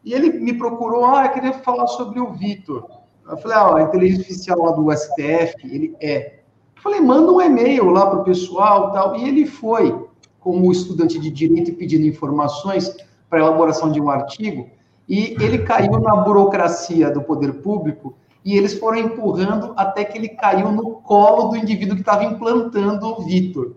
e 0.05 0.15
ele 0.15 0.31
me 0.39 0.53
procurou. 0.53 1.05
Ah, 1.05 1.25
eu 1.25 1.33
queria 1.33 1.53
falar 1.53 1.89
sobre 1.89 2.21
o 2.21 2.33
Vitor. 2.35 2.87
Eu 3.29 3.37
falei, 3.39 3.57
ah, 3.57 3.77
a 3.79 3.83
inteligência 3.83 4.21
artificial 4.21 4.63
lá 4.63 4.71
do 4.71 4.89
STF, 4.93 5.57
ele 5.65 5.97
é. 6.01 6.43
Eu 6.77 6.81
falei, 6.81 7.01
manda 7.01 7.33
um 7.33 7.41
e-mail 7.41 7.87
lá 7.87 8.07
para 8.07 8.21
o 8.21 8.25
pessoal 8.25 8.93
tal. 8.93 9.17
E 9.17 9.29
ele 9.29 9.47
foi, 9.47 10.07
como 10.39 10.71
estudante 10.71 11.19
de 11.19 11.29
direito, 11.29 11.73
pedindo 11.73 12.07
informações 12.07 12.95
para 13.29 13.41
elaboração 13.41 13.91
de 13.91 14.01
um 14.01 14.09
artigo. 14.09 14.69
E 15.09 15.35
ele 15.41 15.59
caiu 15.65 15.99
na 15.99 16.15
burocracia 16.15 17.11
do 17.11 17.21
poder 17.21 17.55
público 17.55 18.15
e 18.45 18.57
eles 18.57 18.75
foram 18.75 18.99
empurrando 18.99 19.73
até 19.77 20.05
que 20.05 20.17
ele 20.17 20.29
caiu 20.29 20.73
no 20.73 20.97
colo 21.03 21.49
do 21.49 21.57
indivíduo 21.57 21.95
que 21.95 22.03
estava 22.03 22.25
implantando 22.25 23.07
o 23.07 23.23
Vitor. 23.23 23.73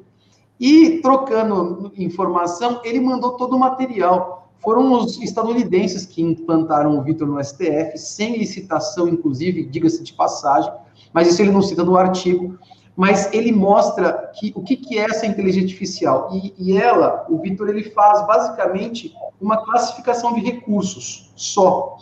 E 0.60 1.02
trocando 1.02 1.92
informação, 1.98 2.80
ele 2.84 3.00
mandou 3.00 3.32
todo 3.32 3.56
o 3.56 3.60
material. 3.60 4.50
Foram 4.62 4.94
os 4.94 5.22
estadunidenses 5.22 6.06
que 6.06 6.22
implantaram 6.22 6.98
o 6.98 7.02
Vitor 7.02 7.28
no 7.28 7.44
STF, 7.44 7.98
sem 7.98 8.38
licitação, 8.38 9.10
inclusive, 9.10 9.66
diga-se 9.66 10.02
de 10.02 10.14
passagem, 10.14 10.72
mas 11.12 11.28
isso 11.28 11.42
ele 11.42 11.52
não 11.52 11.62
cita 11.62 11.84
no 11.84 11.98
artigo. 11.98 12.58
Mas 12.96 13.34
ele 13.34 13.52
mostra 13.52 14.32
que, 14.36 14.54
o 14.56 14.62
que, 14.62 14.78
que 14.78 15.00
é 15.00 15.06
essa 15.06 15.26
inteligência 15.26 15.66
artificial. 15.66 16.30
E, 16.32 16.54
e 16.58 16.78
ela, 16.78 17.26
o 17.28 17.40
Vitor, 17.40 17.68
ele 17.68 17.90
faz 17.90 18.26
basicamente 18.26 19.14
uma 19.42 19.66
classificação 19.66 20.34
de 20.34 20.42
recursos 20.42 21.32
só. 21.36 21.98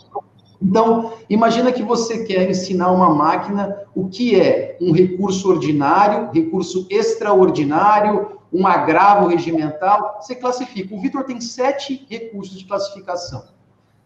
Então, 0.62 1.14
imagina 1.28 1.72
que 1.72 1.82
você 1.82 2.24
quer 2.24 2.48
ensinar 2.48 2.92
uma 2.92 3.10
máquina 3.10 3.82
o 3.94 4.08
que 4.08 4.40
é 4.40 4.76
um 4.80 4.92
recurso 4.92 5.50
ordinário, 5.50 6.30
recurso 6.32 6.86
extraordinário, 6.88 8.38
um 8.52 8.66
agravo 8.66 9.26
regimental, 9.26 10.18
você 10.20 10.34
classifica. 10.34 10.94
O 10.94 11.00
Vitor 11.00 11.24
tem 11.24 11.40
sete 11.40 12.06
recursos 12.08 12.58
de 12.58 12.64
classificação. 12.64 13.44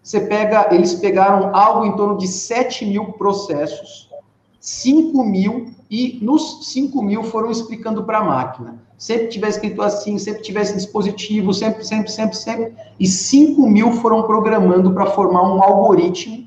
Você 0.02 0.20
pega, 0.20 0.68
eles 0.72 0.94
pegaram 0.94 1.54
algo 1.54 1.84
em 1.84 1.96
torno 1.96 2.16
de 2.16 2.28
7 2.28 2.86
mil 2.86 3.06
processos, 3.14 4.05
5 4.66 5.24
mil, 5.24 5.70
e 5.88 6.18
nos 6.20 6.66
5 6.72 7.00
mil 7.00 7.22
foram 7.22 7.52
explicando 7.52 8.02
para 8.02 8.18
a 8.18 8.24
máquina. 8.24 8.82
Sempre 8.98 9.28
tiver 9.28 9.48
escrito 9.48 9.80
assim, 9.80 10.18
sempre 10.18 10.42
tivesse 10.42 10.74
dispositivo, 10.74 11.54
sempre, 11.54 11.84
sempre, 11.84 12.10
sempre, 12.10 12.36
sempre. 12.36 12.74
E 12.98 13.06
5 13.06 13.64
mil 13.68 13.92
foram 13.92 14.24
programando 14.24 14.92
para 14.92 15.06
formar 15.06 15.42
um 15.42 15.62
algoritmo 15.62 16.44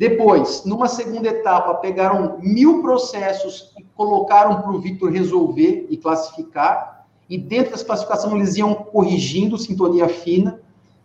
depois, 0.00 0.64
numa 0.64 0.88
segunda 0.88 1.28
etapa, 1.28 1.74
pegaram 1.74 2.38
mil 2.40 2.80
processos 2.80 3.70
e 3.78 3.84
colocaram 3.94 4.62
para 4.62 4.70
o 4.70 4.80
Victor 4.80 5.12
resolver 5.12 5.86
e 5.90 5.96
classificar. 5.98 7.06
E 7.28 7.36
dentro 7.36 7.72
dessa 7.72 7.84
classificação, 7.84 8.34
eles 8.34 8.56
iam 8.56 8.74
corrigindo 8.74 9.58
sintonia 9.58 10.08
fina. 10.08 10.58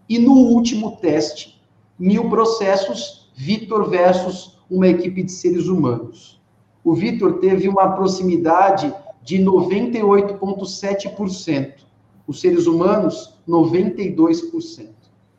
E 0.07 0.17
no 0.17 0.31
último 0.31 0.95
teste, 0.95 1.61
mil 1.99 2.29
processos, 2.29 3.29
Victor 3.35 3.89
versus 3.89 4.54
uma 4.69 4.87
equipe 4.87 5.23
de 5.23 5.31
seres 5.31 5.65
humanos. 5.67 6.39
O 6.83 6.93
Victor 6.93 7.39
teve 7.39 7.67
uma 7.67 7.89
proximidade 7.91 8.93
de 9.23 9.39
98,7%. 9.39 11.73
Os 12.27 12.41
seres 12.41 12.67
humanos, 12.67 13.35
92%. 13.47 14.89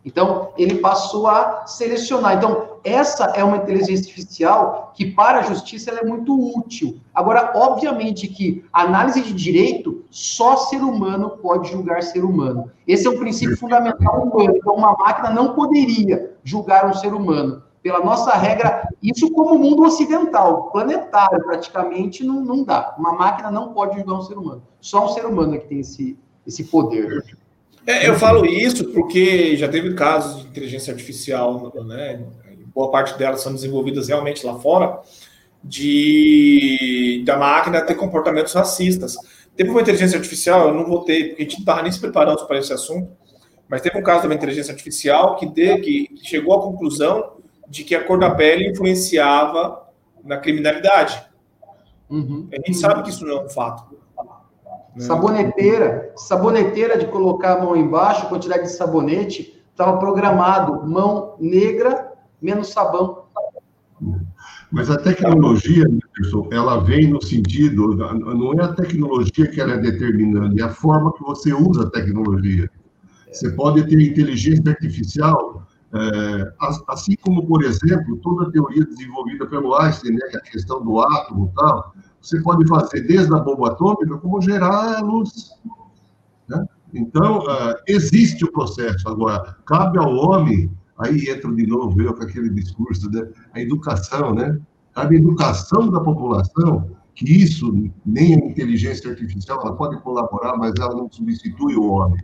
Então, 0.05 0.51
ele 0.57 0.77
passou 0.77 1.27
a 1.27 1.67
selecionar. 1.67 2.37
Então, 2.37 2.77
essa 2.85 3.25
é 3.35 3.43
uma 3.43 3.57
inteligência 3.57 4.09
artificial 4.09 4.93
que, 4.95 5.11
para 5.11 5.41
a 5.41 5.43
justiça, 5.43 5.91
ela 5.91 5.99
é 5.99 6.05
muito 6.05 6.33
útil. 6.57 7.01
Agora, 7.13 7.55
obviamente 7.57 8.29
que 8.29 8.65
análise 8.73 9.21
de 9.21 9.33
direito, 9.33 10.05
só 10.09 10.57
ser 10.57 10.77
humano 10.77 11.31
pode 11.43 11.73
julgar 11.73 12.05
ser 12.05 12.25
humano. 12.25 12.71
Esse 12.87 13.09
é 13.09 13.11
um 13.11 13.19
princípio 13.19 13.57
fundamental 13.57 14.23
humano. 14.23 14.55
Então, 14.57 14.75
uma 14.75 14.97
máquina 14.97 15.31
não 15.31 15.55
poderia 15.55 16.37
julgar 16.45 16.89
um 16.89 16.95
ser 16.95 17.13
humano. 17.13 17.66
Pela 17.87 18.01
nossa 18.01 18.35
regra, 18.35 18.89
isso 19.01 19.31
como 19.31 19.57
mundo 19.57 19.85
ocidental, 19.85 20.73
planetário, 20.73 21.41
praticamente, 21.45 22.25
não, 22.25 22.45
não 22.45 22.65
dá. 22.65 22.97
Uma 22.99 23.13
máquina 23.13 23.49
não 23.49 23.73
pode 23.73 23.97
julgar 23.97 24.15
um 24.15 24.23
ser 24.23 24.37
humano. 24.37 24.61
Só 24.81 25.05
um 25.05 25.09
ser 25.11 25.25
humano 25.25 25.55
é 25.55 25.59
que 25.59 25.69
tem 25.69 25.79
esse, 25.79 26.19
esse 26.45 26.65
poder. 26.65 27.23
É, 27.87 28.09
eu 28.09 28.17
falo 28.17 28.45
isso 28.45 28.87
porque 28.93 29.57
já 29.57 29.69
teve 29.69 29.95
casos 29.95 30.43
de 30.43 30.49
inteligência 30.49 30.93
artificial, 30.93 31.73
né? 31.85 32.27
Boa 32.75 32.91
parte 32.91 33.17
delas 33.17 33.43
são 33.43 33.55
desenvolvidas 33.55 34.09
realmente 34.09 34.45
lá 34.45 34.59
fora, 34.59 35.01
de 35.63 37.23
da 37.25 37.37
máquina 37.37 37.83
ter 37.83 37.95
comportamentos 37.95 38.53
racistas. 38.53 39.17
Teve 39.55 39.71
uma 39.71 39.81
inteligência 39.81 40.17
artificial, 40.17 40.71
eu 40.71 40.75
não 40.75 40.87
votei, 40.87 41.29
porque 41.29 41.43
a 41.43 41.45
gente 41.45 41.55
não 41.55 41.61
estava 41.61 41.83
nem 41.83 41.93
se 41.93 42.01
preparando 42.01 42.45
para 42.49 42.59
esse 42.59 42.73
assunto, 42.73 43.13
mas 43.69 43.81
teve 43.81 43.97
um 43.97 44.03
caso 44.03 44.23
de 44.23 44.27
uma 44.27 44.35
inteligência 44.35 44.73
artificial 44.73 45.37
que, 45.37 45.47
de, 45.47 45.79
que 45.79 46.11
chegou 46.25 46.53
à 46.53 46.61
conclusão 46.61 47.36
de 47.69 47.85
que 47.85 47.95
a 47.95 48.05
cor 48.05 48.19
da 48.19 48.35
pele 48.35 48.71
influenciava 48.71 49.87
na 50.25 50.39
criminalidade. 50.39 51.25
Uhum. 52.09 52.49
A 52.53 52.57
gente 52.57 52.75
sabe 52.75 53.03
que 53.03 53.11
isso 53.11 53.25
não 53.25 53.39
é 53.39 53.45
um 53.45 53.49
fato. 53.49 53.97
Saboneteira, 54.99 56.13
saboneteira 56.17 56.97
de 56.97 57.07
colocar 57.07 57.55
a 57.59 57.63
mão 57.63 57.77
embaixo, 57.77 58.29
quantidade 58.29 58.63
de 58.63 58.71
sabonete, 58.71 59.63
estava 59.71 59.99
programado 59.99 60.87
mão 60.87 61.37
negra 61.39 62.13
menos 62.41 62.69
sabão. 62.69 63.25
Mas 64.71 64.91
a 64.91 64.97
tecnologia, 64.97 65.85
Anderson, 65.85 66.49
ela 66.51 66.79
vem 66.79 67.09
no 67.09 67.23
sentido, 67.23 67.95
não 67.95 68.53
é 68.55 68.65
a 68.65 68.73
tecnologia 68.73 69.47
que 69.49 69.61
ela 69.61 69.75
é 69.75 69.79
determinante, 69.79 70.61
é 70.61 70.65
a 70.65 70.71
forma 70.71 71.13
que 71.13 71.23
você 71.23 71.53
usa 71.53 71.85
a 71.85 71.91
tecnologia. 71.91 72.71
Você 73.31 73.51
pode 73.51 73.87
ter 73.87 74.01
inteligência 74.01 74.71
artificial, 74.71 75.67
é, 75.97 76.55
assim 76.89 77.17
como, 77.23 77.47
por 77.47 77.63
exemplo, 77.63 78.17
toda 78.19 78.49
a 78.49 78.51
teoria 78.51 78.85
desenvolvida 78.85 79.47
pelo 79.47 79.75
Einstein, 79.75 80.13
né, 80.13 80.21
é 80.35 80.37
a 80.37 80.41
questão 80.41 80.83
do 80.85 81.01
átomo 81.01 81.51
e 81.51 81.55
tal, 81.57 81.95
você 82.21 82.41
pode 82.43 82.67
fazer 82.67 83.03
desde 83.03 83.33
a 83.35 83.39
bomba 83.39 83.69
atômica 83.69 84.19
como 84.19 84.41
gerar 84.41 85.01
luz. 85.03 85.51
Né? 86.49 86.67
Então, 86.95 87.39
uh, 87.41 87.75
existe 87.87 88.45
o 88.45 88.53
processo. 88.53 89.09
Agora, 89.09 89.57
cabe 89.67 89.99
ao 89.99 90.15
homem, 90.15 90.71
aí 90.99 91.29
entra 91.29 91.53
de 91.55 91.67
novo 91.67 92.01
eu 92.01 92.15
com 92.15 92.23
aquele 92.23 92.51
discurso, 92.51 93.11
né? 93.11 93.29
a 93.53 93.61
educação, 93.61 94.35
né? 94.35 94.59
Cabe 94.95 95.17
a 95.17 95.19
educação 95.19 95.91
da 95.91 96.01
população, 96.01 96.91
que 97.15 97.25
isso, 97.31 97.91
nem 98.05 98.35
a 98.35 98.39
inteligência 98.39 99.11
artificial, 99.11 99.61
ela 99.61 99.77
pode 99.77 100.01
colaborar, 100.01 100.57
mas 100.57 100.73
ela 100.81 100.95
não 100.95 101.11
substitui 101.11 101.77
o 101.77 101.91
homem. 101.91 102.23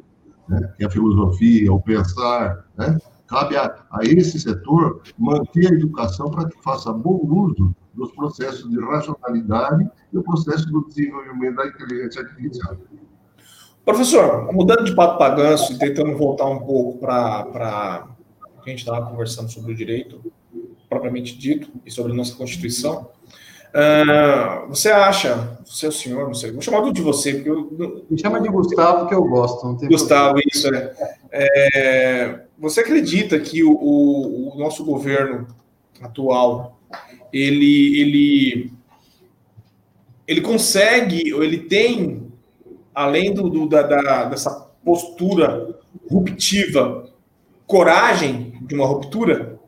Né? 0.49 0.73
Que 0.77 0.85
é 0.85 0.87
a 0.87 0.91
filosofia, 0.91 1.73
o 1.73 1.81
pensar, 1.81 2.65
né? 2.77 2.99
Cabe 3.27 3.57
a, 3.57 3.75
a 3.91 4.05
esse 4.05 4.39
setor 4.39 5.03
manter 5.19 5.73
a 5.73 5.75
educação 5.75 6.31
para 6.31 6.49
que 6.49 6.63
faça 6.63 6.93
bom 6.93 7.21
uso 7.25 7.75
dos 7.95 8.13
processos 8.13 8.71
de 8.71 8.81
racionalidade 8.81 9.89
e 10.13 10.19
o 10.19 10.23
processo 10.23 10.67
do 10.71 10.87
desenvolvimento 10.87 11.57
da 11.57 11.67
inteligência 11.67 12.23
artificial. 12.23 12.77
Professor, 13.85 14.53
mudando 14.53 14.85
de 14.85 14.95
pato 14.95 15.19
para 15.19 15.35
ganso 15.35 15.73
e 15.73 15.79
tentando 15.79 16.17
voltar 16.17 16.47
um 16.47 16.61
pouco 16.61 16.99
para 16.99 18.07
a 18.65 18.69
gente 18.69 18.79
estava 18.79 19.05
conversando 19.07 19.51
sobre 19.51 19.73
o 19.73 19.77
direito 19.77 20.21
propriamente 20.89 21.37
dito 21.37 21.71
e 21.87 21.91
sobre 21.91 22.13
a 22.13 22.15
nossa 22.15 22.35
Constituição, 22.37 23.09
uh, 23.71 24.69
você 24.69 24.91
acha, 24.91 25.59
seu 25.65 25.91
senhor, 25.91 26.27
não 26.27 26.35
sei, 26.35 26.53
vou 26.53 26.61
chamar 26.61 26.93
de 26.93 27.01
você, 27.01 27.35
porque 27.35 27.49
eu, 27.49 28.05
Me 28.11 28.21
chama 28.21 28.41
de 28.41 28.49
Gustavo 28.49 29.09
que 29.09 29.15
eu 29.15 29.25
gosto. 29.25 29.75
Gustavo, 29.87 30.35
problema. 30.35 30.51
isso 30.53 30.75
é. 30.75 30.95
é. 31.33 32.41
Você 32.63 32.79
acredita 32.79 33.41
que 33.41 33.65
o, 33.65 33.73
o, 33.73 34.55
o 34.55 34.57
nosso 34.57 34.85
governo 34.85 35.49
atual 36.01 36.79
ele, 37.33 38.01
ele, 38.01 38.73
ele 40.29 40.41
consegue, 40.41 41.35
ou 41.35 41.43
ele 41.43 41.59
tem, 41.59 42.33
além 42.95 43.35
do, 43.35 43.51
do 43.51 43.69
da, 43.69 43.83
da, 43.83 44.25
dessa 44.27 44.49
postura 44.85 45.77
ruptiva, 46.09 47.11
coragem 47.67 48.53
de 48.63 48.77
uma 48.77 48.87
ruptura? 48.87 49.59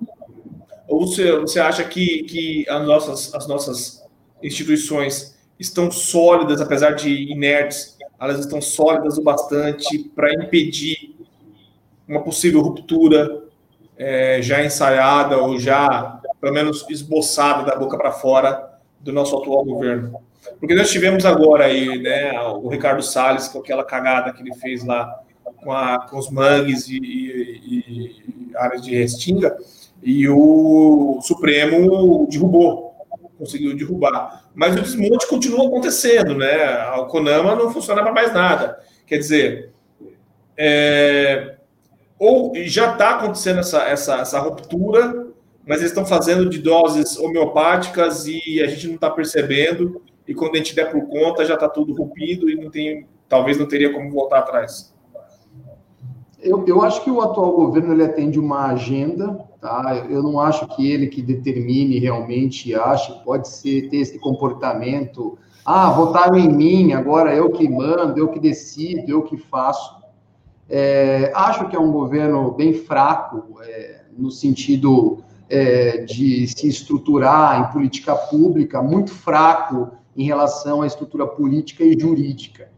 Ou 0.87 1.05
você, 1.05 1.37
você 1.41 1.59
acha 1.59 1.83
que, 1.83 2.23
que 2.23 2.65
as, 2.69 2.87
nossas, 2.87 3.35
as 3.35 3.49
nossas 3.49 4.05
instituições 4.41 5.37
estão 5.59 5.91
sólidas, 5.91 6.61
apesar 6.61 6.93
de 6.93 7.11
inertes, 7.11 7.99
elas 8.21 8.39
estão 8.39 8.63
sólidas 8.63 9.19
o 9.19 9.23
bastante 9.23 9.99
para 10.15 10.33
impedir 10.33 11.14
uma 12.07 12.23
possível 12.23 12.61
ruptura 12.61 13.45
é, 13.97 14.41
já 14.43 14.65
ensaiada 14.65 15.39
ou 15.39 15.59
já 15.59 16.21
pelo 16.41 16.53
menos 16.53 16.85
esboçada 16.91 17.65
da 17.65 17.77
boca 17.77 17.97
para 17.97 18.13
fora 18.13 18.79
do 19.01 19.13
nosso 19.13 19.37
atual 19.37 19.65
governo. 19.65 20.21
Porque 20.59 20.75
nós 20.75 20.91
tivemos 20.91 21.25
agora 21.25 21.65
aí, 21.65 21.99
né, 21.99 22.39
o 22.41 22.69
Ricardo 22.69 23.03
Salles 23.03 23.49
com 23.49 23.59
aquela 23.59 23.85
cagada 23.85 24.33
que 24.33 24.43
ele 24.43 24.55
fez 24.55 24.85
lá 24.85 25.21
com, 25.57 25.73
a, 25.73 26.07
com 26.07 26.19
os 26.19 26.31
mangues 26.31 26.89
e, 26.89 26.97
e, 26.99 28.51
e 28.51 28.57
áreas 28.57 28.83
de 28.83 28.95
restinga, 28.95 29.57
e 30.03 30.29
o 30.29 31.19
Supremo 31.23 32.27
derrubou, 32.31 32.95
conseguiu 33.39 33.75
derrubar. 33.75 34.45
Mas 34.55 34.77
o 34.77 34.83
desmonte 34.83 35.27
continua 35.27 35.67
acontecendo, 35.67 36.35
né? 36.37 36.91
O 36.99 37.07
Conama 37.07 37.55
não 37.55 37.73
funciona 37.73 38.03
para 38.03 38.13
mais 38.13 38.33
nada. 38.33 38.79
Quer 39.07 39.19
dizer, 39.19 39.73
é, 40.57 41.54
ou 42.25 42.53
já 42.65 42.93
está 42.93 43.17
acontecendo 43.17 43.61
essa, 43.61 43.83
essa, 43.83 44.17
essa 44.17 44.39
ruptura 44.39 45.35
mas 45.67 45.79
eles 45.79 45.91
estão 45.91 46.05
fazendo 46.05 46.49
de 46.49 46.59
doses 46.59 47.19
homeopáticas 47.19 48.27
e 48.27 48.61
a 48.63 48.67
gente 48.67 48.87
não 48.87 48.97
está 48.97 49.11
percebendo. 49.11 50.03
E 50.27 50.35
quando 50.35 50.55
a 50.55 50.59
gente 50.59 50.75
der 50.75 50.91
por 50.91 51.07
conta, 51.07 51.45
já 51.45 51.55
está 51.55 51.69
tudo 51.69 51.95
rompido 51.95 52.51
e 52.51 52.55
não 52.55 52.71
tem, 52.71 53.07
talvez 53.29 53.59
não 53.59 53.67
teria 53.67 53.93
como 53.93 54.11
voltar 54.11 54.41
atrás. 54.41 54.95
Eu, 56.41 56.63
eu 56.67 56.83
acho 56.83 57.03
que 57.03 57.11
o 57.11 57.23
atual 57.23 57.53
governo 57.53 57.95
ele 57.95 58.05
atende 58.05 58.39
uma 58.39 58.67
agenda, 58.67 59.39
tá? 59.61 60.07
Eu 60.11 60.23
não 60.23 60.39
acho 60.39 60.67
que 60.77 60.91
ele 60.91 61.07
que 61.07 61.23
determine 61.23 61.99
realmente 61.99 62.75
ache 62.75 63.15
pode 63.25 63.49
ser 63.49 63.89
ter 63.89 63.99
esse 63.99 64.19
comportamento. 64.19 65.39
Ah, 65.65 65.91
votaram 65.91 66.37
em 66.37 66.53
mim, 66.53 66.93
agora 66.93 67.35
eu 67.35 67.51
que 67.51 67.67
mando, 67.67 68.19
eu 68.19 68.29
que 68.29 68.39
decido, 68.39 69.11
eu 69.11 69.23
que 69.23 69.39
faço. 69.39 70.04
É, 70.69 71.31
acho 71.35 71.69
que 71.69 71.77
é 71.77 71.79
um 71.79 71.93
governo 71.93 72.51
bem 72.53 72.73
fraco 72.73 73.61
é, 73.63 74.03
no 74.17 74.31
sentido 74.31 75.23
é, 75.49 75.99
de 75.99 76.47
se 76.49 76.69
estruturar 76.69 77.61
em 77.61 77.73
política 77.73 78.15
pública, 78.15 78.83
muito 78.83 79.13
fraco 79.13 79.91
em 80.17 80.25
relação 80.25 80.83
à 80.83 80.87
estrutura 80.87 81.27
política 81.27 81.85
e 81.85 81.99
jurídica. 81.99 82.71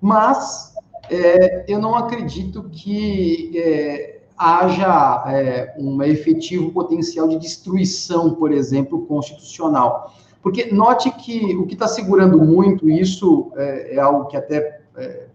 Mas 0.00 0.74
é, 1.10 1.64
eu 1.68 1.78
não 1.78 1.94
acredito 1.94 2.64
que 2.70 3.52
é, 3.56 4.20
haja 4.36 5.24
é, 5.28 5.74
um 5.78 6.02
efetivo 6.02 6.70
potencial 6.72 7.28
de 7.28 7.38
destruição, 7.38 8.34
por 8.34 8.52
exemplo, 8.52 9.06
constitucional. 9.06 10.12
Porque 10.42 10.72
note 10.72 11.10
que 11.10 11.56
o 11.56 11.66
que 11.66 11.74
está 11.74 11.88
segurando 11.88 12.38
muito, 12.38 12.88
isso 12.88 13.52
é, 13.56 13.98
algo 13.98 14.26
que 14.26 14.36
até 14.36 14.78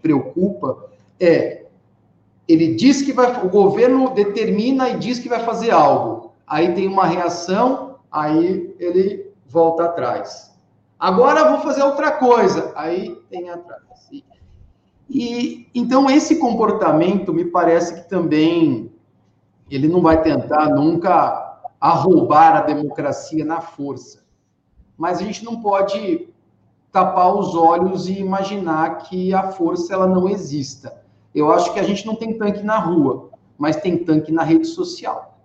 preocupa, 0.01 0.89
é 1.19 1.62
ele 2.47 2.75
diz 2.75 3.01
que 3.01 3.13
vai, 3.13 3.45
o 3.45 3.49
governo 3.49 4.13
determina 4.13 4.89
e 4.89 4.97
diz 4.97 5.19
que 5.19 5.29
vai 5.29 5.39
fazer 5.39 5.71
algo 5.71 6.23
aí 6.47 6.73
tem 6.73 6.87
uma 6.87 7.05
reação, 7.05 7.95
aí 8.11 8.75
ele 8.79 9.31
volta 9.47 9.85
atrás. 9.85 10.53
Agora 10.99 11.49
vou 11.49 11.61
fazer 11.61 11.83
outra 11.83 12.11
coisa, 12.11 12.71
aí 12.75 13.15
tem 13.29 13.49
atrás. 13.49 13.81
E, 14.11 14.23
e 15.09 15.67
então 15.73 16.09
esse 16.09 16.37
comportamento 16.37 17.33
me 17.33 17.45
parece 17.45 17.95
que 17.95 18.09
também 18.09 18.91
ele 19.69 19.87
não 19.87 20.01
vai 20.01 20.21
tentar 20.21 20.69
nunca 20.69 21.59
arroubar 21.79 22.55
a 22.55 22.61
democracia 22.61 23.43
na 23.43 23.59
força. 23.59 24.23
Mas 24.95 25.17
a 25.19 25.23
gente 25.23 25.43
não 25.43 25.59
pode 25.59 26.29
tapar 26.91 27.35
os 27.35 27.55
olhos 27.55 28.07
e 28.07 28.19
imaginar 28.19 28.99
que 28.99 29.33
a 29.33 29.51
força 29.51 29.93
ela 29.93 30.05
não 30.05 30.29
exista. 30.29 31.02
Eu 31.33 31.51
acho 31.51 31.73
que 31.73 31.79
a 31.79 31.83
gente 31.83 32.05
não 32.05 32.15
tem 32.15 32.37
tanque 32.37 32.63
na 32.63 32.77
rua, 32.77 33.29
mas 33.57 33.75
tem 33.75 33.97
tanque 33.97 34.31
na 34.31 34.43
rede 34.43 34.67
social. 34.67 35.39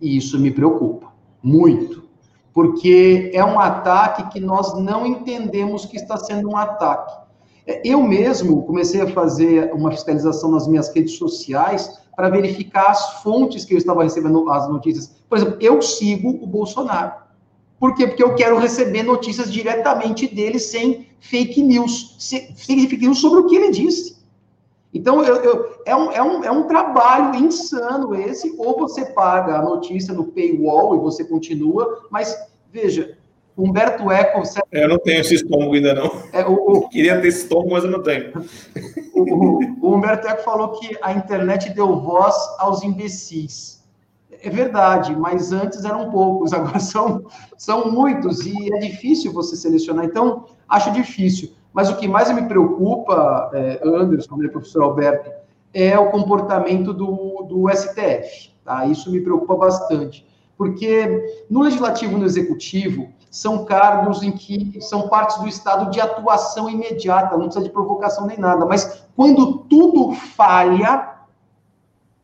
E 0.00 0.16
isso 0.16 0.38
me 0.38 0.50
preocupa 0.50 1.12
muito, 1.42 2.04
porque 2.52 3.30
é 3.34 3.44
um 3.44 3.58
ataque 3.60 4.30
que 4.30 4.40
nós 4.40 4.78
não 4.78 5.06
entendemos 5.06 5.84
que 5.84 5.96
está 5.96 6.16
sendo 6.16 6.50
um 6.50 6.56
ataque. 6.56 7.28
É, 7.66 7.82
eu 7.84 8.02
mesmo 8.02 8.62
comecei 8.62 9.00
a 9.00 9.06
fazer 9.08 9.72
uma 9.74 9.90
fiscalização 9.90 10.50
nas 10.50 10.66
minhas 10.66 10.88
redes 10.94 11.16
sociais 11.18 12.00
para 12.16 12.30
verificar 12.30 12.90
as 12.90 13.22
fontes 13.22 13.64
que 13.64 13.74
eu 13.74 13.78
estava 13.78 14.02
recebendo 14.02 14.50
as 14.50 14.68
notícias. 14.68 15.20
Por 15.28 15.38
exemplo, 15.38 15.58
eu 15.60 15.80
sigo 15.82 16.30
o 16.30 16.46
Bolsonaro. 16.46 17.12
Por 17.78 17.94
quê? 17.94 18.08
Porque 18.08 18.24
eu 18.24 18.34
quero 18.34 18.58
receber 18.58 19.04
notícias 19.04 19.52
diretamente 19.52 20.26
dele 20.26 20.58
sem 20.58 21.06
fake 21.20 21.62
news, 21.62 22.16
sem 22.18 22.52
fake 22.54 22.96
news 22.96 23.20
sobre 23.20 23.40
o 23.40 23.46
que 23.46 23.54
ele 23.54 23.70
disse. 23.70 24.17
Então, 24.92 25.22
eu, 25.22 25.36
eu, 25.36 25.82
é, 25.84 25.94
um, 25.94 26.12
é, 26.12 26.22
um, 26.22 26.44
é 26.44 26.50
um 26.50 26.66
trabalho 26.66 27.34
insano 27.36 28.14
esse, 28.14 28.54
ou 28.58 28.78
você 28.78 29.04
paga 29.06 29.58
a 29.58 29.62
notícia 29.62 30.14
no 30.14 30.24
paywall 30.24 30.96
e 30.96 30.98
você 30.98 31.24
continua, 31.24 32.06
mas 32.10 32.36
veja, 32.72 33.18
Humberto 33.58 34.10
Eco. 34.10 34.42
É, 34.70 34.84
eu 34.84 34.88
não 34.88 34.98
tenho 34.98 35.20
esse 35.20 35.34
estômago 35.34 35.74
ainda 35.74 35.92
não. 35.92 36.22
É, 36.32 36.46
o, 36.46 36.86
Queria 36.90 37.20
ter 37.20 37.28
esse 37.28 37.42
estômago, 37.42 37.72
mas 37.72 37.84
eu 37.84 37.90
não 37.90 38.02
tenho. 38.02 38.32
O, 39.12 39.86
o, 39.86 39.94
Humberto 39.94 40.28
Eco 40.28 40.42
falou 40.42 40.78
que 40.78 40.96
a 41.02 41.12
internet 41.12 41.70
deu 41.70 41.98
voz 42.00 42.36
aos 42.58 42.84
imbecis. 42.84 43.84
É 44.40 44.48
verdade, 44.48 45.16
mas 45.16 45.50
antes 45.50 45.84
eram 45.84 46.10
poucos, 46.10 46.52
agora 46.54 46.78
são, 46.78 47.26
são 47.56 47.90
muitos, 47.90 48.46
e 48.46 48.72
é 48.72 48.78
difícil 48.78 49.32
você 49.32 49.56
selecionar. 49.56 50.04
Então, 50.04 50.46
acho 50.68 50.92
difícil. 50.92 51.50
Mas 51.72 51.90
o 51.90 51.96
que 51.96 52.08
mais 52.08 52.32
me 52.32 52.42
preocupa, 52.42 53.50
é, 53.52 53.80
Anderson, 53.84 54.30
como 54.30 54.44
é 54.44 54.48
professor 54.48 54.82
Alberto, 54.82 55.30
é 55.72 55.98
o 55.98 56.10
comportamento 56.10 56.92
do, 56.92 57.44
do 57.48 57.68
STF. 57.70 58.52
Tá? 58.64 58.86
Isso 58.86 59.10
me 59.10 59.20
preocupa 59.20 59.54
bastante. 59.56 60.26
Porque 60.56 61.44
no 61.48 61.62
legislativo 61.62 62.16
e 62.16 62.20
no 62.20 62.26
executivo, 62.26 63.08
são 63.30 63.64
cargos 63.64 64.22
em 64.22 64.32
que 64.32 64.80
são 64.80 65.08
partes 65.08 65.38
do 65.38 65.46
estado 65.46 65.90
de 65.90 66.00
atuação 66.00 66.68
imediata, 66.68 67.36
não 67.36 67.44
precisa 67.44 67.64
de 67.64 67.70
provocação 67.70 68.26
nem 68.26 68.38
nada. 68.38 68.64
Mas 68.64 69.04
quando 69.14 69.58
tudo 69.58 70.12
falha, 70.12 71.16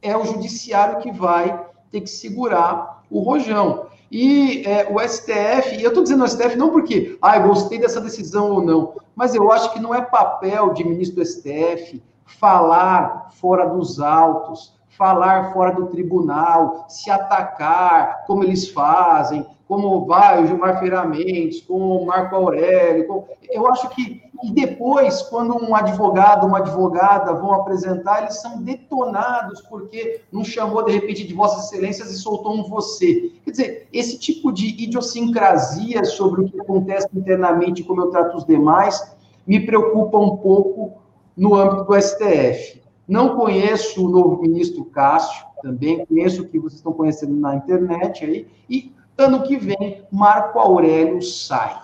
é 0.01 0.17
o 0.17 0.25
judiciário 0.25 1.01
que 1.01 1.13
vai 1.13 1.67
ter 1.91 2.01
que 2.01 2.11
segurar 2.11 3.03
o 3.11 3.21
rojão. 3.21 3.87
E 4.17 4.63
é, 4.65 4.87
o 4.89 5.01
STF, 5.01 5.75
e 5.75 5.83
eu 5.83 5.89
estou 5.89 6.05
dizendo 6.05 6.23
o 6.23 6.29
STF 6.29 6.55
não 6.55 6.71
porque, 6.71 7.19
ah, 7.21 7.37
eu 7.37 7.49
gostei 7.49 7.81
dessa 7.81 8.01
decisão 8.01 8.53
ou 8.53 8.63
não, 8.63 8.95
mas 9.13 9.35
eu 9.35 9.51
acho 9.51 9.73
que 9.73 9.81
não 9.81 9.93
é 9.93 10.01
papel 10.01 10.73
de 10.73 10.85
ministro 10.85 11.17
do 11.17 11.27
STF 11.27 12.01
falar 12.25 13.31
fora 13.33 13.67
dos 13.67 13.99
autos, 13.99 14.73
falar 14.89 15.53
fora 15.53 15.73
do 15.73 15.87
tribunal, 15.87 16.87
se 16.89 17.11
atacar, 17.11 18.25
como 18.25 18.45
eles 18.45 18.69
fazem, 18.69 19.45
como 19.67 19.89
o 19.89 20.47
Gilmar 20.47 20.79
Feira 20.79 21.05
Mendes, 21.05 21.61
como 21.63 22.03
o 22.03 22.07
Marco 22.07 22.37
Aurélio. 22.37 23.07
Como... 23.07 23.27
Eu 23.51 23.67
acho 23.67 23.89
que 23.91 24.23
e 24.45 24.51
depois, 24.51 25.23
quando 25.23 25.57
um 25.57 25.75
advogado, 25.75 26.47
uma 26.47 26.59
advogada 26.59 27.33
vão 27.33 27.55
apresentar, 27.55 28.23
eles 28.23 28.43
são 28.43 28.63
detonados 28.63 29.63
porque 29.63 30.21
não 30.31 30.45
chamou 30.45 30.85
de 30.85 30.93
repente 30.93 31.27
de 31.27 31.33
Vossas 31.33 31.65
Excelências 31.65 32.11
e 32.11 32.19
soltou 32.19 32.53
um 32.55 32.65
você. 32.65 33.33
Quer 33.43 33.51
dizer, 33.51 33.89
esse 33.91 34.19
tipo 34.19 34.53
de 34.53 34.67
idiosincrasia 34.83 36.05
sobre 36.05 36.43
o 36.43 36.45
que 36.45 36.61
acontece 36.61 37.09
internamente, 37.15 37.85
como 37.85 38.03
eu 38.03 38.11
trato 38.11 38.37
os 38.37 38.45
demais, 38.45 39.17
me 39.47 39.65
preocupa 39.65 40.19
um 40.19 40.37
pouco 40.37 40.93
no 41.35 41.55
âmbito 41.55 41.85
do 41.85 42.01
STF. 42.01 42.83
Não 43.09 43.37
conheço 43.37 44.05
o 44.05 44.11
novo 44.11 44.43
ministro 44.43 44.85
Cássio, 44.85 45.47
também 45.63 46.05
conheço 46.05 46.43
o 46.43 46.49
que 46.49 46.59
vocês 46.59 46.75
estão 46.75 46.93
conhecendo 46.93 47.35
na 47.35 47.55
internet 47.55 48.25
aí, 48.25 48.47
e 48.69 48.93
ano 49.17 49.43
que 49.43 49.57
vem 49.57 50.03
Marco 50.11 50.59
Aurélio 50.59 51.23
sai. 51.23 51.77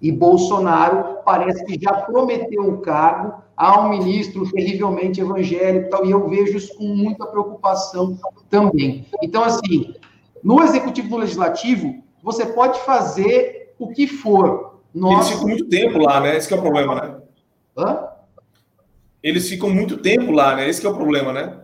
E 0.00 0.12
Bolsonaro 0.12 1.18
parece 1.24 1.64
que 1.64 1.80
já 1.80 1.92
prometeu 1.92 2.62
um 2.62 2.80
cargo 2.80 3.42
a 3.56 3.80
um 3.80 3.90
ministro 3.90 4.50
terrivelmente 4.50 5.20
evangélico, 5.20 5.90
tal, 5.90 6.04
e 6.04 6.10
eu 6.10 6.28
vejo 6.28 6.56
isso 6.56 6.76
com 6.76 6.84
muita 6.84 7.26
preocupação 7.26 8.18
também. 8.50 9.06
Então, 9.22 9.42
assim, 9.42 9.94
no 10.42 10.62
executivo 10.62 11.10
no 11.10 11.16
legislativo, 11.18 12.02
você 12.22 12.46
pode 12.46 12.80
fazer 12.80 13.74
o 13.78 13.88
que 13.88 14.06
for. 14.06 14.80
Eles 14.94 15.28
ficam 15.28 15.48
muito 15.48 15.68
tempo 15.68 15.98
lá, 15.98 16.20
né? 16.20 16.36
Esse 16.36 16.52
é 16.52 16.56
o 16.56 16.60
problema, 16.60 16.94
né? 16.94 17.16
Hã? 17.76 18.08
Eles 19.22 19.48
ficam 19.48 19.70
muito 19.70 19.96
tempo 19.96 20.30
lá, 20.32 20.54
né? 20.54 20.68
Esse 20.68 20.84
é 20.84 20.88
o 20.88 20.94
problema, 20.94 21.32
né? 21.32 21.58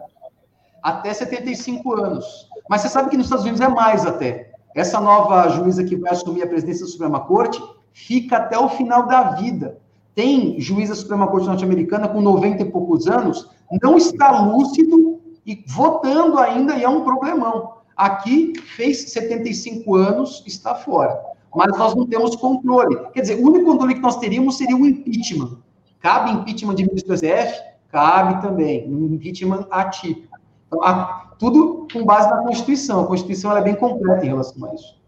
Até 0.82 1.12
75 1.12 1.92
anos. 1.92 2.48
Mas 2.68 2.80
você 2.80 2.88
sabe 2.88 3.10
que 3.10 3.16
nos 3.16 3.26
Estados 3.26 3.44
Unidos 3.44 3.60
é 3.60 3.68
mais 3.68 4.06
até. 4.06 4.49
Essa 4.74 5.00
nova 5.00 5.48
juíza 5.48 5.84
que 5.84 5.96
vai 5.96 6.12
assumir 6.12 6.42
a 6.42 6.46
presidência 6.46 6.84
da 6.84 6.92
Suprema 6.92 7.20
Corte 7.20 7.60
fica 7.92 8.36
até 8.36 8.58
o 8.58 8.68
final 8.68 9.06
da 9.06 9.32
vida. 9.32 9.78
Tem 10.14 10.60
juíza 10.60 10.94
da 10.94 11.00
Suprema 11.00 11.26
Corte 11.26 11.46
norte-americana 11.46 12.08
com 12.08 12.20
90 12.20 12.62
e 12.62 12.70
poucos 12.70 13.06
anos, 13.06 13.48
não 13.82 13.96
está 13.96 14.30
lúcido 14.40 15.20
e 15.46 15.64
votando 15.66 16.38
ainda, 16.38 16.76
e 16.76 16.84
é 16.84 16.88
um 16.88 17.02
problemão. 17.02 17.74
Aqui 17.96 18.52
fez 18.76 19.10
75 19.10 19.94
anos, 19.94 20.42
está 20.46 20.74
fora. 20.74 21.20
Mas 21.54 21.76
nós 21.76 21.94
não 21.94 22.06
temos 22.06 22.36
controle. 22.36 22.96
Quer 23.12 23.22
dizer, 23.22 23.34
o 23.42 23.46
único 23.46 23.66
controle 23.66 23.94
que 23.94 24.00
nós 24.00 24.16
teríamos 24.16 24.56
seria 24.56 24.76
o 24.76 24.86
impeachment. 24.86 25.58
Cabe 26.00 26.30
impeachment 26.30 26.76
de 26.76 26.84
ministro 26.84 27.12
do 27.12 27.16
STF? 27.16 27.60
Cabe 27.90 28.40
também, 28.40 28.88
um 28.88 29.14
impeachment 29.14 29.66
atípico. 29.70 30.38
Então, 30.66 30.82
a, 30.82 31.29
tudo 31.40 31.88
com 31.90 32.04
base 32.04 32.30
na 32.30 32.42
Constituição. 32.42 33.00
A 33.00 33.06
Constituição 33.06 33.56
é 33.56 33.62
bem 33.62 33.74
completa 33.74 34.24
em 34.24 34.28
relação 34.28 34.70
a 34.70 34.74
isso. 34.74 35.00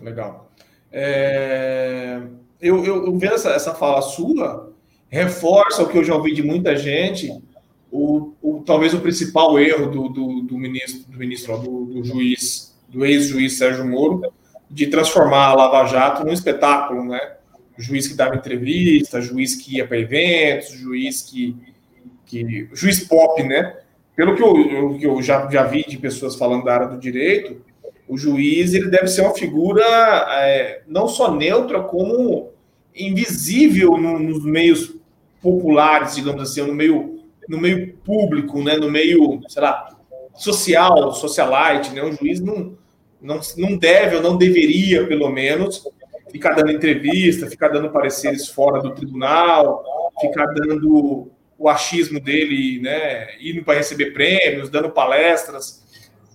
Legal. 0.00 0.50
É, 0.90 2.20
eu, 2.60 2.84
eu, 2.84 3.06
eu 3.06 3.18
vendo 3.18 3.34
essa, 3.34 3.50
essa 3.50 3.74
fala 3.74 4.00
sua, 4.02 4.72
reforça 5.08 5.82
o 5.82 5.88
que 5.88 5.98
eu 5.98 6.02
já 6.02 6.14
ouvi 6.14 6.34
de 6.34 6.42
muita 6.42 6.74
gente, 6.74 7.30
o, 7.90 8.32
o 8.42 8.62
talvez 8.64 8.94
o 8.94 9.00
principal 9.00 9.58
erro 9.58 9.90
do, 9.90 10.08
do, 10.08 10.40
do 10.40 10.58
ministro, 10.58 11.12
do, 11.12 11.18
ministro 11.18 11.58
do, 11.58 11.84
do 11.84 12.04
juiz, 12.04 12.74
do 12.88 13.04
ex-juiz 13.04 13.58
Sérgio 13.58 13.86
Moro, 13.86 14.32
de 14.70 14.86
transformar 14.86 15.48
a 15.48 15.54
Lava 15.54 15.86
Jato 15.86 16.24
num 16.24 16.32
espetáculo, 16.32 17.04
né? 17.04 17.36
juiz 17.76 18.06
que 18.06 18.14
dava 18.14 18.36
entrevista, 18.36 19.20
juiz 19.20 19.56
que 19.56 19.76
ia 19.76 19.86
para 19.86 19.98
eventos, 19.98 20.70
juiz 20.70 21.22
que, 21.22 21.56
que. 22.24 22.68
juiz 22.72 23.00
pop, 23.00 23.42
né? 23.42 23.76
Pelo 24.14 24.36
que 24.36 24.42
eu, 24.42 24.56
eu, 24.70 24.98
eu 25.00 25.22
já, 25.22 25.48
já 25.50 25.64
vi 25.64 25.84
de 25.86 25.96
pessoas 25.96 26.36
falando 26.36 26.64
da 26.64 26.74
área 26.74 26.88
do 26.88 26.98
direito, 26.98 27.60
o 28.06 28.18
juiz 28.18 28.74
ele 28.74 28.90
deve 28.90 29.08
ser 29.08 29.22
uma 29.22 29.34
figura 29.34 29.82
é, 29.84 30.82
não 30.86 31.08
só 31.08 31.34
neutra, 31.34 31.82
como 31.82 32.50
invisível 32.94 33.96
no, 33.96 34.18
nos 34.18 34.44
meios 34.44 34.94
populares, 35.40 36.14
digamos 36.14 36.42
assim, 36.42 36.60
no 36.62 36.74
meio, 36.74 37.20
no 37.48 37.58
meio 37.58 37.94
público, 38.04 38.62
né? 38.62 38.76
no 38.76 38.90
meio, 38.90 39.40
sei 39.48 39.62
lá, 39.62 39.96
social, 40.34 41.12
socialite, 41.12 41.92
né? 41.94 42.02
O 42.02 42.12
juiz 42.12 42.38
não, 42.40 42.76
não, 43.20 43.40
não 43.56 43.76
deve 43.76 44.16
ou 44.16 44.22
não 44.22 44.36
deveria, 44.36 45.06
pelo 45.06 45.30
menos, 45.30 45.82
ficar 46.30 46.54
dando 46.54 46.72
entrevista, 46.72 47.46
ficar 47.46 47.68
dando 47.68 47.90
pareceres 47.90 48.48
fora 48.48 48.80
do 48.80 48.94
tribunal, 48.94 49.84
ficar 50.20 50.46
dando 50.46 51.30
o 51.62 51.68
achismo 51.68 52.18
dele, 52.18 52.80
né, 52.80 53.40
indo 53.40 53.62
para 53.62 53.78
receber 53.78 54.12
prêmios, 54.12 54.68
dando 54.68 54.90
palestras. 54.90 55.80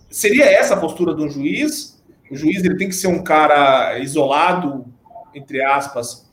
Seria 0.10 0.46
essa 0.46 0.76
a 0.76 0.80
postura 0.80 1.14
de 1.14 1.22
um 1.22 1.30
juiz? 1.30 2.02
O 2.32 2.36
juiz 2.36 2.64
ele 2.64 2.78
tem 2.78 2.88
que 2.88 2.96
ser 2.96 3.08
um 3.08 3.22
cara 3.22 4.00
isolado, 4.00 4.86
entre 5.36 5.62
aspas, 5.62 6.26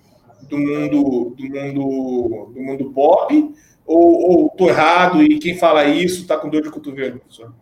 do 0.49 0.57
mundo 0.57 1.35
do 1.37 1.49
mundo 1.49 2.53
do 2.55 2.61
mundo 2.61 2.93
pop? 2.93 3.53
Ou, 3.85 4.31
ou 4.31 4.49
tô 4.51 4.69
errado 4.69 5.21
e 5.25 5.41
quem 5.41 5.59
fala 5.59 5.85
isso 5.87 6.23
está 6.23 6.39
com 6.39 6.49
dor 6.49 6.63
de 6.63 6.71
cotovelo, 6.71 7.19
professor? 7.19 7.53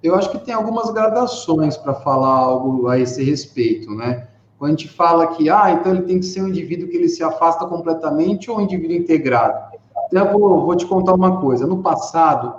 Eu 0.00 0.14
acho 0.14 0.30
que 0.30 0.38
tem 0.38 0.54
algumas 0.54 0.92
gradações 0.92 1.76
para 1.76 1.92
falar 1.92 2.36
algo 2.36 2.86
a 2.86 3.00
esse 3.00 3.24
respeito, 3.24 3.92
né? 3.96 4.28
Quando 4.56 4.74
a 4.74 4.76
gente 4.76 4.88
fala 4.88 5.26
que, 5.26 5.50
ah, 5.50 5.72
então 5.72 5.92
ele 5.92 6.02
tem 6.02 6.20
que 6.20 6.26
ser 6.26 6.40
um 6.40 6.48
indivíduo 6.48 6.88
que 6.88 6.96
ele 6.96 7.08
se 7.08 7.24
afasta 7.24 7.66
completamente 7.66 8.48
ou 8.48 8.58
um 8.58 8.60
indivíduo 8.60 8.96
integrado. 8.96 9.77
Eu 10.12 10.32
vou, 10.32 10.64
vou 10.64 10.76
te 10.76 10.86
contar 10.86 11.14
uma 11.14 11.40
coisa. 11.40 11.66
No 11.66 11.82
passado, 11.82 12.54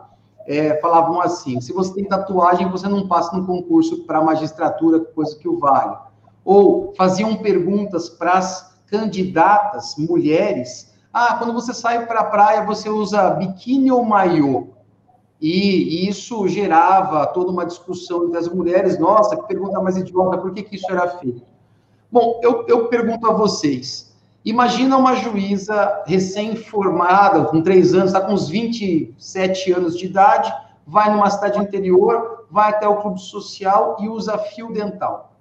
é, 0.46 0.80
falavam 0.82 1.22
assim: 1.22 1.60
se 1.62 1.74
você 1.74 1.94
tem 1.94 2.06
tatuagem, 2.06 2.70
você 2.70 2.88
não 2.88 3.08
passa 3.08 3.36
no 3.36 3.46
concurso 3.46 4.04
para 4.06 4.24
magistratura, 4.24 5.00
coisa 5.00 5.38
que 5.38 5.48
o 5.48 5.60
vale. 5.60 5.96
Ou 6.44 6.94
faziam 6.96 7.36
perguntas 7.38 8.10
para 8.10 8.34
as 8.34 8.80
candidatas 8.88 9.96
mulheres: 9.98 10.94
ah, 11.14 11.36
quando 11.38 11.54
você 11.54 11.74
sai 11.74 12.06
para 12.06 12.22
a 12.22 12.26
praia, 12.26 12.66
você 12.66 12.90
usa 12.90 13.32
biquíni 13.32 13.92
ou 13.92 14.04
maiô? 14.04 14.68
E, 15.42 16.04
e 16.04 16.10
isso 16.10 16.48
gerava 16.48 17.26
toda 17.28 17.52
uma 17.52 17.66
discussão 17.66 18.26
entre 18.26 18.38
as 18.38 18.50
mulheres. 18.50 19.00
Nossa, 19.00 19.38
que 19.38 19.48
pergunta 19.48 19.80
mais 19.80 19.98
idiota, 19.98 20.38
por 20.38 20.54
que, 20.54 20.64
que 20.64 20.76
isso 20.76 20.92
era 20.92 21.08
feito? 21.08 21.42
Bom, 22.12 22.40
eu, 22.44 22.66
eu 22.68 22.88
pergunto 22.88 23.30
a 23.30 23.34
vocês: 23.34 24.09
imagina 24.44 24.98
uma 24.98 25.16
juíza 25.16 26.04
recém-formada, 26.06 27.46
com 27.46 27.62
três 27.62 27.94
anos, 27.94 28.08
está 28.08 28.22
com 28.22 28.34
uns 28.34 28.50
27 28.50 29.72
anos 29.72 29.98
de 29.98 30.06
idade, 30.06 30.54
vai 30.86 31.12
numa 31.12 31.30
cidade 31.30 31.60
interior, 31.60 32.46
vai 32.50 32.70
até 32.70 32.88
o 32.88 32.98
clube 32.98 33.22
social 33.22 33.98
e 34.00 34.10
usa 34.10 34.38
fio 34.38 34.72
dental. 34.72 35.34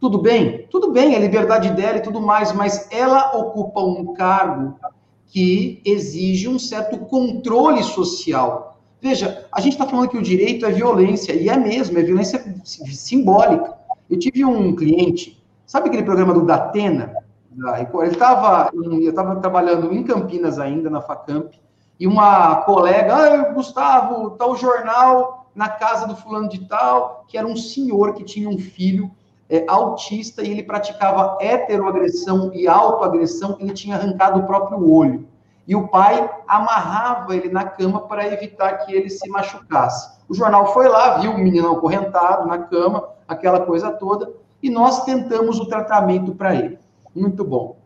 Tudo 0.00 0.18
bem? 0.18 0.66
Tudo 0.70 0.92
bem, 0.92 1.14
é 1.14 1.18
liberdade 1.18 1.70
dela 1.70 1.98
e 1.98 2.02
tudo 2.02 2.20
mais, 2.20 2.52
mas 2.52 2.88
ela 2.92 3.36
ocupa 3.36 3.80
um 3.80 4.14
cargo 4.14 4.78
que 5.26 5.82
exige 5.84 6.48
um 6.48 6.58
certo 6.58 6.98
controle 6.98 7.82
social. 7.82 8.80
Veja, 9.00 9.46
a 9.52 9.60
gente 9.60 9.72
está 9.72 9.86
falando 9.86 10.08
que 10.08 10.16
o 10.16 10.22
direito 10.22 10.64
é 10.64 10.70
violência, 10.70 11.32
e 11.32 11.48
é 11.48 11.56
mesmo, 11.56 11.98
é 11.98 12.02
violência 12.02 12.42
simbólica. 12.64 13.76
Eu 14.08 14.18
tive 14.18 14.44
um 14.44 14.74
cliente, 14.74 15.42
sabe 15.66 15.88
aquele 15.88 16.02
programa 16.02 16.32
do 16.32 16.46
Datena? 16.46 17.12
Ele 17.56 18.12
estava, 18.12 18.70
eu 18.72 19.08
estava 19.08 19.36
trabalhando 19.36 19.92
em 19.92 20.02
Campinas 20.02 20.58
ainda, 20.58 20.90
na 20.90 21.00
Facamp, 21.00 21.52
e 21.98 22.06
uma 22.06 22.56
colega, 22.62 23.14
ah, 23.14 23.52
Gustavo, 23.52 24.30
tal 24.32 24.54
jornal 24.54 25.46
na 25.54 25.68
casa 25.68 26.06
do 26.06 26.14
fulano 26.14 26.48
de 26.48 26.68
tal, 26.68 27.24
que 27.26 27.36
era 27.36 27.46
um 27.46 27.56
senhor 27.56 28.14
que 28.14 28.22
tinha 28.22 28.48
um 28.48 28.58
filho 28.58 29.10
é, 29.50 29.64
autista 29.66 30.42
e 30.42 30.50
ele 30.50 30.62
praticava 30.62 31.36
heteroagressão 31.40 32.52
e 32.54 32.68
autoagressão, 32.68 33.56
ele 33.58 33.72
tinha 33.72 33.96
arrancado 33.96 34.38
o 34.38 34.46
próprio 34.46 34.88
olho. 34.88 35.26
E 35.66 35.74
o 35.74 35.88
pai 35.88 36.30
amarrava 36.46 37.34
ele 37.34 37.48
na 37.48 37.64
cama 37.64 38.02
para 38.02 38.26
evitar 38.26 38.78
que 38.78 38.94
ele 38.94 39.10
se 39.10 39.28
machucasse. 39.28 40.18
O 40.28 40.34
jornal 40.34 40.72
foi 40.72 40.88
lá, 40.88 41.18
viu 41.18 41.32
o 41.32 41.38
menino 41.38 41.72
acorrentado 41.72 42.46
na 42.46 42.58
cama, 42.58 43.08
aquela 43.26 43.60
coisa 43.60 43.90
toda, 43.90 44.30
e 44.62 44.70
nós 44.70 45.04
tentamos 45.04 45.58
o 45.58 45.66
tratamento 45.66 46.34
para 46.34 46.54
ele. 46.54 46.78
Muito 47.18 47.44
bom. 47.44 47.76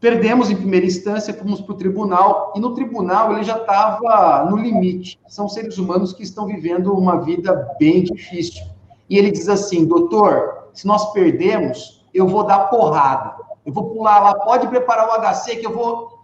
Perdemos 0.00 0.50
em 0.50 0.56
primeira 0.56 0.86
instância, 0.86 1.34
fomos 1.34 1.60
para 1.60 1.74
o 1.74 1.76
tribunal, 1.76 2.54
e 2.56 2.60
no 2.60 2.74
tribunal 2.74 3.32
ele 3.32 3.44
já 3.44 3.58
estava 3.58 4.48
no 4.50 4.56
limite. 4.56 5.20
São 5.28 5.46
seres 5.48 5.76
humanos 5.76 6.12
que 6.12 6.22
estão 6.22 6.46
vivendo 6.46 6.92
uma 6.94 7.20
vida 7.20 7.74
bem 7.78 8.02
difícil. 8.02 8.64
E 9.10 9.18
ele 9.18 9.30
diz 9.30 9.48
assim: 9.48 9.84
doutor, 9.84 10.68
se 10.72 10.86
nós 10.86 11.12
perdemos, 11.12 12.06
eu 12.14 12.26
vou 12.26 12.44
dar 12.44 12.70
porrada. 12.70 13.36
Eu 13.64 13.72
vou 13.72 13.90
pular 13.90 14.20
lá, 14.20 14.34
pode 14.34 14.66
preparar 14.68 15.06
o 15.06 15.20
HC 15.20 15.56
que 15.56 15.66
eu 15.66 15.74
vou. 15.74 16.18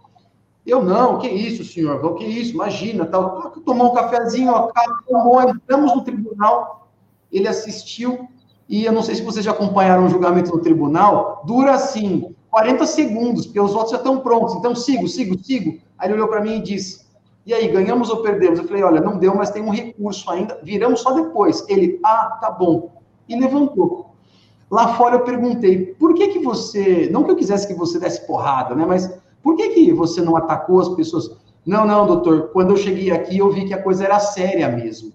Eu 0.65 0.83
não, 0.83 1.19
que 1.19 1.29
isso, 1.29 1.63
senhor? 1.63 2.15
Que 2.15 2.25
isso? 2.25 2.53
Imagina, 2.53 3.05
tal. 3.05 3.51
Tomou 3.63 3.91
um 3.91 3.93
cafezinho, 3.93 4.51
ó, 4.51 4.71
tomou, 5.07 5.41
entramos 5.41 5.95
no 5.95 6.03
tribunal, 6.03 6.89
ele 7.31 7.47
assistiu, 7.47 8.27
e 8.69 8.83
eu 8.85 8.91
não 8.91 9.01
sei 9.01 9.15
se 9.15 9.21
vocês 9.21 9.45
já 9.45 9.51
acompanharam 9.51 10.05
o 10.05 10.09
julgamento 10.09 10.51
no 10.51 10.61
tribunal, 10.61 11.43
dura 11.45 11.73
assim, 11.73 12.35
40 12.51 12.85
segundos, 12.85 13.45
porque 13.45 13.59
os 13.59 13.73
votos 13.73 13.91
já 13.91 13.97
estão 13.97 14.19
prontos. 14.19 14.55
Então, 14.55 14.75
sigo, 14.75 15.07
sigo, 15.07 15.37
sigo. 15.41 15.79
Aí 15.97 16.07
ele 16.07 16.15
olhou 16.15 16.27
para 16.27 16.41
mim 16.41 16.57
e 16.57 16.61
disse: 16.61 17.05
E 17.45 17.53
aí, 17.53 17.67
ganhamos 17.67 18.09
ou 18.09 18.21
perdemos? 18.21 18.59
Eu 18.59 18.67
falei: 18.67 18.83
Olha, 18.83 19.01
não 19.01 19.17
deu, 19.17 19.35
mas 19.35 19.51
tem 19.51 19.63
um 19.63 19.69
recurso 19.69 20.29
ainda, 20.29 20.59
viramos 20.63 21.01
só 21.01 21.11
depois. 21.11 21.63
Ele: 21.69 21.99
Ah, 22.03 22.37
tá 22.41 22.51
bom. 22.51 22.91
E 23.27 23.39
levantou. 23.39 24.07
Lá 24.69 24.95
fora 24.95 25.15
eu 25.15 25.23
perguntei, 25.23 25.93
por 25.93 26.13
que 26.13 26.27
que 26.27 26.39
você, 26.39 27.09
não 27.09 27.23
que 27.23 27.31
eu 27.31 27.37
quisesse 27.37 27.67
que 27.67 27.73
você 27.73 27.97
desse 27.97 28.27
porrada, 28.27 28.75
né, 28.75 28.85
mas 28.85 29.09
por 29.41 29.55
que 29.55 29.69
que 29.69 29.93
você 29.93 30.21
não 30.21 30.35
atacou 30.35 30.81
as 30.81 30.89
pessoas? 30.89 31.31
Não, 31.65 31.85
não, 31.85 32.05
doutor, 32.05 32.49
quando 32.51 32.71
eu 32.71 32.77
cheguei 32.77 33.11
aqui 33.11 33.37
eu 33.37 33.49
vi 33.49 33.65
que 33.65 33.73
a 33.73 33.81
coisa 33.81 34.03
era 34.03 34.19
séria 34.19 34.67
mesmo. 34.67 35.13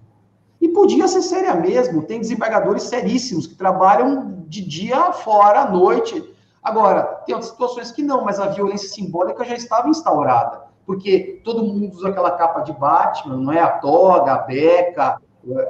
E 0.63 0.69
podia 0.69 1.09
ser 1.09 1.21
séria 1.21 1.53
mesmo, 1.55 2.03
tem 2.03 2.21
desembargadores 2.21 2.83
seríssimos 2.83 3.45
que 3.45 3.53
trabalham 3.53 4.45
de 4.47 4.65
dia 4.65 5.11
fora, 5.11 5.63
à 5.63 5.69
noite. 5.69 6.23
Agora, 6.63 7.03
tem 7.25 7.35
outras 7.35 7.51
situações 7.51 7.91
que 7.91 8.01
não, 8.01 8.23
mas 8.23 8.39
a 8.39 8.47
violência 8.47 8.87
simbólica 8.87 9.43
já 9.43 9.55
estava 9.55 9.89
instaurada, 9.89 10.61
porque 10.85 11.41
todo 11.43 11.65
mundo 11.65 11.93
usa 11.93 12.07
aquela 12.07 12.31
capa 12.31 12.61
de 12.61 12.71
Batman, 12.71 13.35
não 13.35 13.51
é? 13.51 13.59
A 13.59 13.71
toga, 13.71 14.35
a 14.35 14.37
beca, 14.37 15.21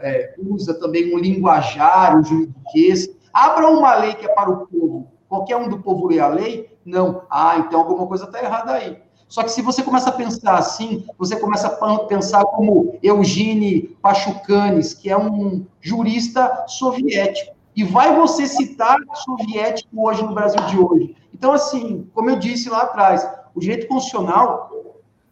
é, 0.02 0.36
usa 0.38 0.76
também 0.76 1.12
um 1.12 1.18
linguajar, 1.18 2.16
um 2.16 2.24
juridiquês, 2.24 3.10
Abra 3.34 3.68
uma 3.68 3.96
lei 3.96 4.14
que 4.14 4.28
é 4.28 4.30
para 4.30 4.52
o 4.52 4.68
povo, 4.68 5.12
qualquer 5.28 5.58
um 5.58 5.68
do 5.68 5.82
povo 5.82 6.06
lê 6.06 6.20
a 6.20 6.28
lei? 6.28 6.78
Não. 6.86 7.24
Ah, 7.32 7.58
então 7.58 7.80
alguma 7.80 8.06
coisa 8.06 8.26
está 8.26 8.40
errada 8.40 8.74
aí. 8.74 9.02
Só 9.34 9.42
que 9.42 9.50
se 9.50 9.64
você 9.64 9.82
começa 9.82 10.10
a 10.10 10.12
pensar 10.12 10.60
assim, 10.60 11.08
você 11.18 11.36
começa 11.36 11.66
a 11.66 12.00
pensar 12.06 12.46
como 12.46 13.00
Eugene 13.02 13.98
Pachucanes, 14.00 14.94
que 14.94 15.10
é 15.10 15.18
um 15.18 15.66
jurista 15.82 16.66
soviético. 16.68 17.56
E 17.76 17.84
vai 17.84 18.16
você 18.16 18.46
citar 18.46 18.96
soviético 19.26 20.08
hoje 20.08 20.22
no 20.22 20.36
Brasil 20.36 20.64
de 20.68 20.78
hoje. 20.78 21.16
Então, 21.34 21.52
assim, 21.52 22.08
como 22.14 22.30
eu 22.30 22.36
disse 22.36 22.70
lá 22.70 22.84
atrás, 22.84 23.28
o 23.56 23.60
direito 23.60 23.88
constitucional 23.88 24.70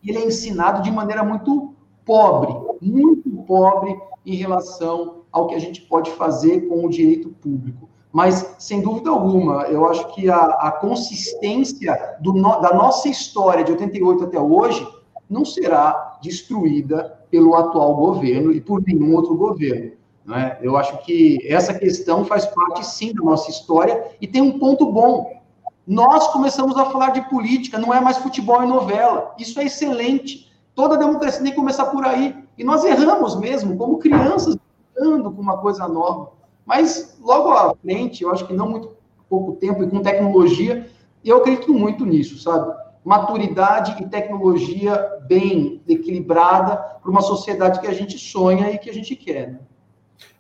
ele 0.04 0.18
é 0.18 0.26
ensinado 0.26 0.82
de 0.82 0.90
maneira 0.90 1.24
muito 1.24 1.76
pobre, 2.04 2.56
muito 2.82 3.30
pobre 3.46 3.96
em 4.26 4.34
relação 4.34 5.26
ao 5.32 5.46
que 5.46 5.54
a 5.54 5.60
gente 5.60 5.80
pode 5.80 6.10
fazer 6.14 6.62
com 6.62 6.84
o 6.84 6.90
direito 6.90 7.30
público. 7.30 7.88
Mas, 8.12 8.56
sem 8.60 8.82
dúvida 8.82 9.10
alguma, 9.10 9.64
eu 9.64 9.88
acho 9.88 10.14
que 10.14 10.30
a, 10.30 10.38
a 10.38 10.72
consistência 10.72 12.18
do, 12.20 12.34
da 12.34 12.74
nossa 12.74 13.08
história 13.08 13.64
de 13.64 13.72
88 13.72 14.26
até 14.26 14.40
hoje 14.40 14.86
não 15.30 15.46
será 15.46 16.20
destruída 16.22 17.20
pelo 17.32 17.56
atual 17.56 17.96
governo 17.96 18.52
e 18.52 18.60
por 18.60 18.84
nenhum 18.86 19.16
outro 19.16 19.34
governo. 19.36 19.94
Né? 20.26 20.58
Eu 20.62 20.76
acho 20.76 20.98
que 21.06 21.40
essa 21.48 21.74
questão 21.74 22.26
faz 22.26 22.46
parte, 22.46 22.86
sim, 22.86 23.14
da 23.14 23.24
nossa 23.24 23.50
história 23.50 24.12
e 24.20 24.28
tem 24.28 24.42
um 24.42 24.60
ponto 24.60 24.92
bom. 24.92 25.42
Nós 25.88 26.28
começamos 26.28 26.78
a 26.78 26.86
falar 26.86 27.12
de 27.12 27.22
política, 27.30 27.80
não 27.80 27.94
é 27.94 28.02
mais 28.02 28.18
futebol 28.18 28.62
e 28.62 28.68
novela. 28.68 29.34
Isso 29.40 29.60
é 29.60 29.64
excelente. 29.64 30.52
Toda 30.76 30.98
democracia 30.98 31.42
tem 31.42 31.52
que 31.52 31.58
começar 31.58 31.86
por 31.86 32.06
aí. 32.06 32.36
E 32.58 32.64
nós 32.64 32.84
erramos 32.84 33.40
mesmo, 33.40 33.78
como 33.78 33.98
crianças, 33.98 34.58
com 34.96 35.42
uma 35.42 35.58
coisa 35.58 35.88
nova. 35.88 36.32
Mas 36.66 37.18
logo 37.22 37.50
à 37.50 37.76
frente, 37.76 38.24
eu 38.24 38.32
acho 38.32 38.46
que 38.46 38.54
não 38.54 38.70
muito 38.70 38.96
pouco 39.30 39.54
tempo 39.54 39.84
e 39.84 39.90
com 39.90 40.02
tecnologia, 40.02 40.88
eu 41.24 41.38
acredito 41.38 41.74
muito 41.74 42.06
nisso, 42.06 42.38
sabe? 42.38 42.74
Maturidade 43.04 44.02
e 44.04 44.08
tecnologia 44.08 45.20
bem 45.28 45.82
equilibrada 45.88 46.76
para 46.76 47.10
uma 47.10 47.22
sociedade 47.22 47.80
que 47.80 47.88
a 47.88 47.94
gente 47.94 48.18
sonha 48.18 48.70
e 48.72 48.78
que 48.78 48.90
a 48.90 48.94
gente 48.94 49.16
quer. 49.16 49.52
Né? 49.52 49.60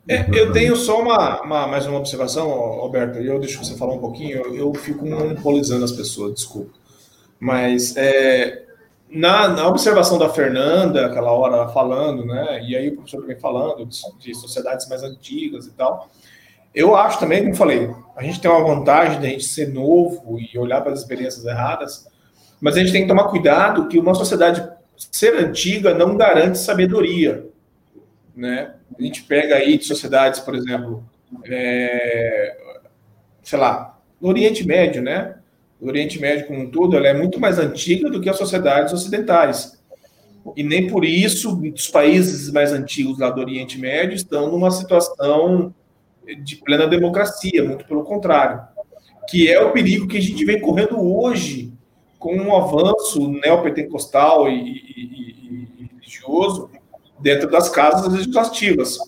É, 0.07 0.25
eu 0.33 0.51
tenho 0.51 0.75
só 0.75 1.01
uma, 1.01 1.41
uma, 1.41 1.67
mais 1.67 1.85
uma 1.85 1.97
observação, 1.97 2.49
Alberto, 2.49 3.19
e 3.19 3.27
eu 3.27 3.39
deixo 3.39 3.63
você 3.63 3.75
falar 3.75 3.93
um 3.93 3.99
pouquinho, 3.99 4.37
eu, 4.37 4.55
eu 4.55 4.73
fico 4.73 5.05
monopolizando 5.05 5.85
as 5.85 5.91
pessoas, 5.91 6.33
desculpa. 6.33 6.71
Mas 7.39 7.95
é, 7.95 8.65
na, 9.11 9.49
na, 9.49 9.67
observação 9.67 10.17
da 10.17 10.29
Fernanda, 10.29 11.05
aquela 11.05 11.31
hora 11.31 11.67
falando, 11.69 12.25
né, 12.25 12.63
e 12.63 12.75
aí 12.75 12.89
o 12.89 12.95
professor 12.95 13.21
também 13.21 13.37
falando 13.37 13.85
de, 13.85 13.99
de, 14.19 14.33
sociedades 14.33 14.87
mais 14.87 15.03
antigas 15.03 15.67
e 15.67 15.71
tal, 15.71 16.09
eu 16.73 16.95
acho 16.95 17.19
também, 17.19 17.43
como 17.43 17.55
falei, 17.55 17.93
a 18.15 18.23
gente 18.23 18.39
tem 18.39 18.49
uma 18.49 18.63
vantagem 18.63 19.19
de 19.19 19.27
a 19.27 19.29
gente 19.29 19.43
ser 19.43 19.67
novo 19.67 20.39
e 20.39 20.57
olhar 20.57 20.81
para 20.81 20.93
as 20.93 20.99
experiências 20.99 21.45
erradas, 21.45 22.07
mas 22.61 22.77
a 22.77 22.79
gente 22.79 22.93
tem 22.93 23.01
que 23.01 23.07
tomar 23.09 23.25
cuidado 23.25 23.87
que 23.89 23.99
uma 23.99 24.13
sociedade 24.13 24.65
ser 24.95 25.35
antiga 25.35 25.93
não 25.93 26.15
garante 26.15 26.57
sabedoria, 26.57 27.45
né? 28.35 28.75
A 28.97 29.01
gente 29.01 29.23
pega 29.23 29.55
aí 29.55 29.77
de 29.77 29.85
sociedades, 29.85 30.39
por 30.39 30.55
exemplo, 30.55 31.03
é, 31.45 32.55
sei 33.41 33.57
lá, 33.57 33.99
no 34.19 34.29
Oriente 34.29 34.65
Médio, 34.65 35.01
né? 35.01 35.35
O 35.81 35.87
Oriente 35.87 36.21
Médio 36.21 36.45
como 36.45 36.61
um 36.61 36.69
todo, 36.69 36.95
ela 36.95 37.07
é 37.07 37.13
muito 37.13 37.39
mais 37.39 37.57
antiga 37.57 38.07
do 38.09 38.21
que 38.21 38.29
as 38.29 38.37
sociedades 38.37 38.93
ocidentais. 38.93 39.81
E 40.55 40.63
nem 40.63 40.87
por 40.87 41.03
isso 41.03 41.59
os 41.59 41.87
países 41.87 42.51
mais 42.51 42.71
antigos 42.71 43.17
lá 43.17 43.31
do 43.31 43.41
Oriente 43.41 43.79
Médio 43.79 44.15
estão 44.15 44.51
numa 44.51 44.69
situação 44.69 45.73
de 46.43 46.55
plena 46.57 46.85
democracia, 46.87 47.63
muito 47.63 47.85
pelo 47.85 48.03
contrário. 48.03 48.61
Que 49.27 49.51
é 49.51 49.59
o 49.59 49.71
perigo 49.71 50.07
que 50.07 50.17
a 50.17 50.21
gente 50.21 50.45
vem 50.45 50.59
correndo 50.59 50.99
hoje 50.99 51.73
com 52.19 52.35
um 52.35 52.55
avanço 52.55 53.27
neopentecostal 53.27 54.47
e, 54.49 54.53
e, 54.53 55.01
e, 55.01 55.67
e 55.79 55.89
religioso 55.95 56.69
dentro 57.19 57.49
das 57.49 57.69
casas 57.69 58.11
legislativas. 58.11 58.99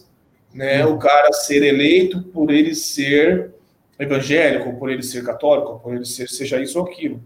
Né? 0.51 0.83
O 0.85 0.97
cara 0.97 1.31
ser 1.33 1.63
eleito 1.63 2.23
por 2.33 2.51
ele 2.51 2.73
ser 2.73 3.51
evangélico, 3.99 4.77
por 4.77 4.89
ele 4.89 5.03
ser 5.03 5.23
católico, 5.23 5.79
por 5.79 5.95
ele 5.95 6.05
ser 6.05 6.27
seja 6.29 6.61
isso 6.61 6.79
ou 6.79 6.85
aquilo. 6.85 7.23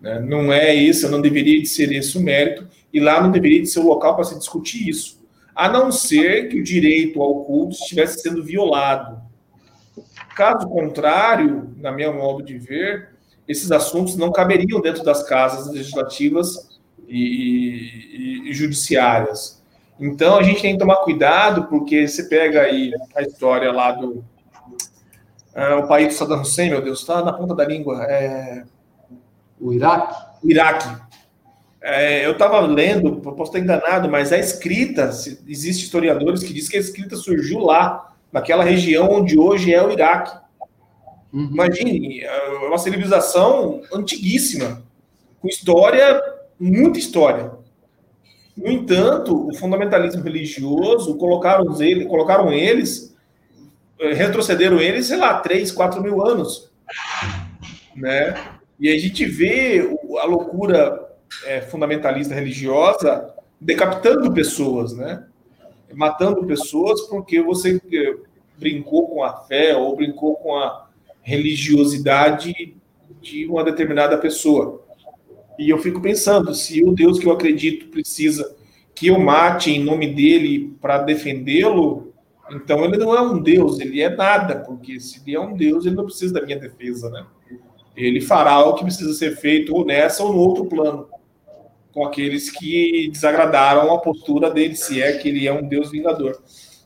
Né? 0.00 0.20
Não 0.20 0.52
é 0.52 0.74
isso, 0.74 1.10
não 1.10 1.20
deveria 1.20 1.60
de 1.60 1.68
ser 1.68 1.92
esse 1.92 2.16
o 2.16 2.20
mérito, 2.20 2.66
e 2.92 3.00
lá 3.00 3.20
não 3.20 3.30
deveria 3.30 3.60
de 3.60 3.68
ser 3.68 3.80
o 3.80 3.86
local 3.86 4.14
para 4.14 4.24
se 4.24 4.38
discutir 4.38 4.88
isso. 4.88 5.18
A 5.54 5.68
não 5.68 5.90
ser 5.90 6.48
que 6.48 6.58
o 6.58 6.62
direito 6.62 7.20
ao 7.20 7.44
culto 7.44 7.74
estivesse 7.74 8.20
sendo 8.20 8.44
violado. 8.44 9.20
Caso 10.36 10.68
contrário, 10.68 11.74
na 11.76 11.90
minha 11.90 12.12
modo 12.12 12.42
de 12.44 12.56
ver, 12.56 13.10
esses 13.46 13.72
assuntos 13.72 14.16
não 14.16 14.30
caberiam 14.30 14.80
dentro 14.80 15.02
das 15.02 15.22
casas 15.24 15.72
legislativas 15.72 16.78
e, 17.08 18.44
e, 18.46 18.50
e 18.50 18.54
judiciárias. 18.54 19.60
Então 19.98 20.38
a 20.38 20.42
gente 20.44 20.62
tem 20.62 20.74
que 20.74 20.78
tomar 20.78 20.96
cuidado, 20.98 21.64
porque 21.64 22.06
você 22.06 22.28
pega 22.28 22.62
aí 22.62 22.92
a 23.16 23.22
história 23.22 23.72
lá 23.72 23.90
do, 23.90 24.24
é, 25.58 25.74
o 25.74 25.86
país 25.86 26.08
do 26.08 26.14
Saddam 26.14 26.40
Hussein, 26.40 26.70
meu 26.70 26.82
Deus, 26.82 27.00
está 27.00 27.22
na 27.22 27.32
ponta 27.32 27.54
da 27.54 27.64
língua. 27.64 28.04
É... 28.04 28.64
O 29.60 29.72
Iraque? 29.72 30.14
O 30.42 30.50
Iraque. 30.50 30.88
É, 31.80 32.24
eu 32.26 32.32
estava 32.32 32.60
lendo, 32.60 33.16
posso 33.16 33.44
estar 33.44 33.58
enganado, 33.58 34.08
mas 34.08 34.32
a 34.32 34.38
escrita, 34.38 35.10
existe 35.46 35.84
historiadores 35.84 36.42
que 36.42 36.52
dizem 36.52 36.70
que 36.70 36.76
a 36.76 36.80
escrita 36.80 37.16
surgiu 37.16 37.60
lá, 37.60 38.14
naquela 38.32 38.62
região 38.62 39.08
onde 39.10 39.38
hoje 39.38 39.72
é 39.72 39.82
o 39.82 39.90
Iraque. 39.90 40.36
Uhum. 41.32 41.50
Imagine, 41.52 42.20
é 42.20 42.48
uma 42.66 42.78
civilização 42.78 43.82
antiguíssima, 43.92 44.82
com 45.40 45.48
história 45.48 46.20
muita 46.58 46.98
história. 46.98 47.52
No 48.56 48.68
entanto, 48.68 49.48
o 49.48 49.54
fundamentalismo 49.54 50.22
religioso 50.22 51.16
colocaram, 51.16 51.80
ele, 51.80 52.06
colocaram 52.06 52.52
eles, 52.52 53.16
retrocederam 54.00 54.80
eles, 54.80 55.06
sei 55.06 55.16
lá, 55.16 55.40
3, 55.40 55.72
4 55.72 56.02
mil 56.02 56.24
anos. 56.24 56.70
Né? 57.96 58.34
E 58.78 58.88
a 58.88 58.98
gente 58.98 59.24
vê 59.24 59.88
a 60.20 60.24
loucura 60.24 61.08
é, 61.44 61.60
fundamentalista 61.60 62.34
religiosa 62.34 63.34
decapitando 63.60 64.32
pessoas, 64.32 64.92
né? 64.92 65.24
matando 65.94 66.44
pessoas 66.44 67.02
porque 67.02 67.40
você 67.40 67.80
eh, 67.92 68.16
brincou 68.58 69.08
com 69.08 69.22
a 69.24 69.32
fé 69.44 69.76
ou 69.76 69.96
brincou 69.96 70.36
com 70.36 70.56
a 70.56 70.88
religiosidade 71.22 72.76
de 73.20 73.46
uma 73.46 73.64
determinada 73.64 74.16
pessoa. 74.18 74.82
E 75.58 75.70
eu 75.70 75.78
fico 75.78 76.00
pensando, 76.00 76.54
se 76.54 76.84
o 76.84 76.92
Deus 76.92 77.18
que 77.18 77.26
eu 77.26 77.32
acredito 77.32 77.88
precisa 77.88 78.56
que 78.94 79.08
eu 79.08 79.18
mate 79.18 79.70
em 79.70 79.82
nome 79.82 80.12
dele 80.12 80.76
para 80.80 80.98
defendê-lo, 80.98 82.07
então 82.50 82.84
ele 82.84 82.96
não 82.96 83.14
é 83.14 83.20
um 83.20 83.40
Deus, 83.40 83.78
ele 83.80 84.00
é 84.00 84.08
nada, 84.08 84.60
porque 84.60 84.98
se 85.00 85.20
ele 85.20 85.36
é 85.36 85.40
um 85.40 85.54
Deus, 85.54 85.86
ele 85.86 85.94
não 85.94 86.04
precisa 86.04 86.34
da 86.34 86.42
minha 86.42 86.58
defesa, 86.58 87.10
né? 87.10 87.24
Ele 87.96 88.20
fará 88.20 88.60
o 88.60 88.74
que 88.74 88.84
precisa 88.84 89.12
ser 89.12 89.36
feito 89.36 89.74
ou 89.74 89.84
nessa 89.84 90.22
ou 90.22 90.32
no 90.32 90.38
outro 90.38 90.66
plano, 90.66 91.08
com 91.92 92.04
aqueles 92.04 92.50
que 92.50 93.08
desagradaram 93.12 93.92
a 93.92 93.98
postura 93.98 94.50
dele, 94.50 94.76
se 94.76 95.02
é 95.02 95.18
que 95.18 95.28
ele 95.28 95.46
é 95.46 95.52
um 95.52 95.66
Deus 95.66 95.90
vingador. 95.90 96.40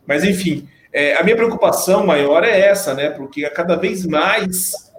Mas 0.06 0.24
enfim, 0.24 0.68
é, 0.92 1.16
a 1.16 1.22
minha 1.22 1.36
preocupação 1.36 2.06
maior 2.06 2.44
é 2.44 2.60
essa, 2.60 2.94
né? 2.94 3.10
Porque 3.10 3.48
cada 3.50 3.76
vez 3.76 4.06
mais 4.06 4.92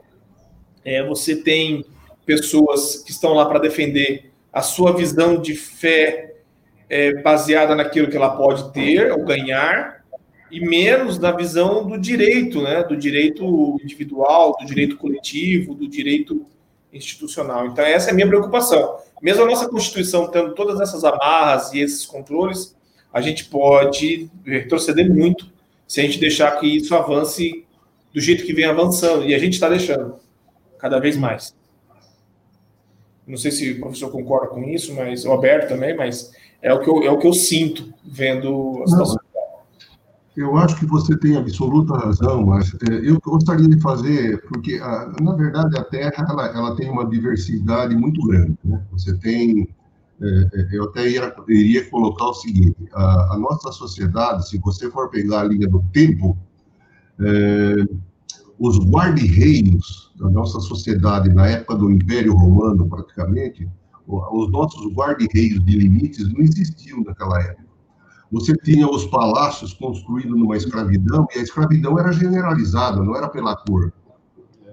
é, 0.85 1.03
você 1.03 1.35
tem 1.35 1.85
pessoas 2.26 2.98
que 3.03 3.11
estão 3.11 3.34
lá 3.34 3.45
para 3.45 3.60
defender 3.60 4.31
a 4.52 4.61
sua 4.61 4.95
visão 4.95 5.41
de 5.41 5.56
fé 5.56 6.35
é, 6.90 7.22
baseada 7.22 7.76
naquilo 7.76 8.10
que 8.10 8.18
ela 8.18 8.35
pode 8.35 8.72
ter 8.72 9.11
ou 9.11 9.26
ganhar, 9.26 10.02
e 10.53 10.59
menos 10.59 11.17
na 11.17 11.31
visão 11.31 11.88
do 11.88 11.97
direito, 11.97 12.61
né? 12.61 12.84
Do 12.84 12.95
direito 12.95 13.75
individual, 13.84 14.55
do 14.59 14.67
direito 14.67 14.97
coletivo, 14.97 15.73
do 15.73 15.88
direito 15.88 16.45
institucional. 16.93 17.65
Então, 17.65 17.84
essa 17.84 18.09
é 18.09 18.11
a 18.11 18.13
minha 18.13 18.27
preocupação. 18.27 18.99
Mesmo 19.19 19.41
a 19.41 19.47
nossa 19.47 19.67
Constituição 19.67 20.30
tendo 20.30 20.53
todas 20.53 20.80
essas 20.80 21.03
amarras 21.03 21.73
e 21.73 21.80
esses 21.80 22.05
controles, 22.05 22.75
a 23.11 23.19
gente 23.19 23.45
pode 23.45 24.30
retroceder 24.45 25.11
muito 25.11 25.51
se 25.88 25.99
a 26.01 26.03
gente 26.03 26.19
deixar 26.19 26.51
que 26.59 26.67
isso 26.67 26.93
avance 26.93 27.65
do 28.13 28.21
jeito 28.21 28.45
que 28.45 28.53
vem 28.53 28.65
avançando. 28.65 29.25
E 29.25 29.34
a 29.34 29.39
gente 29.39 29.53
está 29.53 29.67
deixando 29.67 30.17
cada 30.77 30.99
vez 30.99 31.17
mais. 31.17 31.55
Não 33.25 33.38
sei 33.38 33.49
se 33.49 33.71
o 33.71 33.80
professor 33.80 34.11
concorda 34.11 34.49
com 34.49 34.63
isso, 34.65 34.93
mas 34.93 35.25
o 35.25 35.31
Alberto 35.31 35.69
também, 35.69 35.95
mas 35.95 36.31
é 36.61 36.71
o 36.71 36.80
que 36.80 36.89
eu, 36.89 37.01
é 37.01 37.09
o 37.09 37.17
que 37.17 37.25
eu 37.25 37.34
sinto 37.34 37.91
vendo 38.05 38.84
a 38.84 38.88
situação. 38.88 39.22
Eu 40.35 40.57
acho 40.57 40.76
que 40.77 40.85
você 40.85 41.15
tem 41.15 41.38
absoluta 41.38 41.95
razão, 41.95 42.43
mas 42.43 42.73
é, 42.89 43.07
eu 43.07 43.19
gostaria 43.19 43.68
de 43.68 43.80
fazer, 43.80 44.41
porque, 44.47 44.80
na 45.22 45.35
verdade, 45.35 45.77
a 45.77 45.84
Terra 45.84 46.26
ela, 46.27 46.47
ela 46.47 46.76
tem 46.76 46.89
uma 46.89 47.07
diversidade 47.07 47.95
muito 47.95 48.19
grande. 48.26 48.57
Né? 48.64 48.84
Você 48.91 49.15
tem, 49.19 49.69
é, 50.19 50.26
é, 50.26 50.68
eu 50.72 50.85
até 50.85 51.07
iria, 51.07 51.35
iria 51.47 51.89
colocar 51.89 52.26
o 52.26 52.34
seguinte: 52.34 52.76
a, 52.93 53.35
a, 53.35 53.38
nossa 53.38 53.72
sociedade, 53.72 54.49
se 54.49 54.57
você 54.57 54.89
for 54.89 55.10
pegar 55.10 55.41
a 55.41 55.43
linha 55.43 55.68
do 55.68 55.84
tempo, 55.93 56.35
é, 57.19 57.85
os 58.57 58.80
guarda-reios 58.80 60.11
da 60.19 60.31
nossa 60.31 60.60
sociedade 60.60 61.30
na 61.31 61.47
época 61.47 61.76
do 61.76 61.91
Império 61.91 62.34
Romano, 62.34 62.89
praticamente, 62.89 63.69
os 64.07 64.51
nossos 64.51 64.91
guarda-reios 64.93 65.64
de 65.64 65.77
limites 65.77 66.34
não 66.34 66.41
existiam 66.41 67.03
naquela 67.03 67.39
época. 67.39 67.72
Você 68.34 68.51
tinha 68.64 68.89
os 68.89 69.05
palácios 69.05 69.73
construídos 69.73 70.31
numa 70.35 70.57
escravidão 70.57 71.27
e 71.35 71.38
a 71.38 71.43
escravidão 71.43 71.99
era 71.99 72.11
generalizada, 72.11 72.99
não 73.03 73.15
era 73.15 73.30
pela 73.30 73.55
cor, 73.55 73.93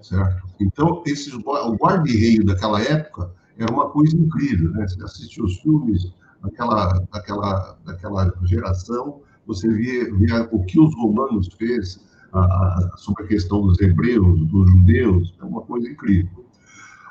certo? 0.01 0.49
Então, 0.59 1.03
esses, 1.07 1.35
o 1.35 1.75
guarda-reio 1.75 2.43
daquela 2.43 2.81
época 2.81 3.31
era 3.59 3.71
uma 3.71 3.91
coisa 3.91 4.17
incrível, 4.17 4.71
né? 4.71 4.89
Você 4.89 5.03
assistia 5.05 5.45
os 5.45 5.59
filmes 5.61 6.11
daquela, 6.43 7.05
daquela, 7.13 7.79
daquela 7.85 8.33
geração, 8.45 9.21
você 9.47 9.69
via, 9.69 10.11
via 10.15 10.49
o 10.53 10.65
que 10.65 10.81
os 10.81 10.95
romanos 10.95 11.51
fez 11.59 12.01
a, 12.33 12.93
sobre 12.97 13.25
a 13.25 13.27
questão 13.27 13.61
dos 13.61 13.79
hebreus, 13.79 14.41
dos 14.47 14.71
judeus, 14.71 15.35
é 15.39 15.45
uma 15.45 15.61
coisa 15.61 15.87
incrível. 15.87 16.47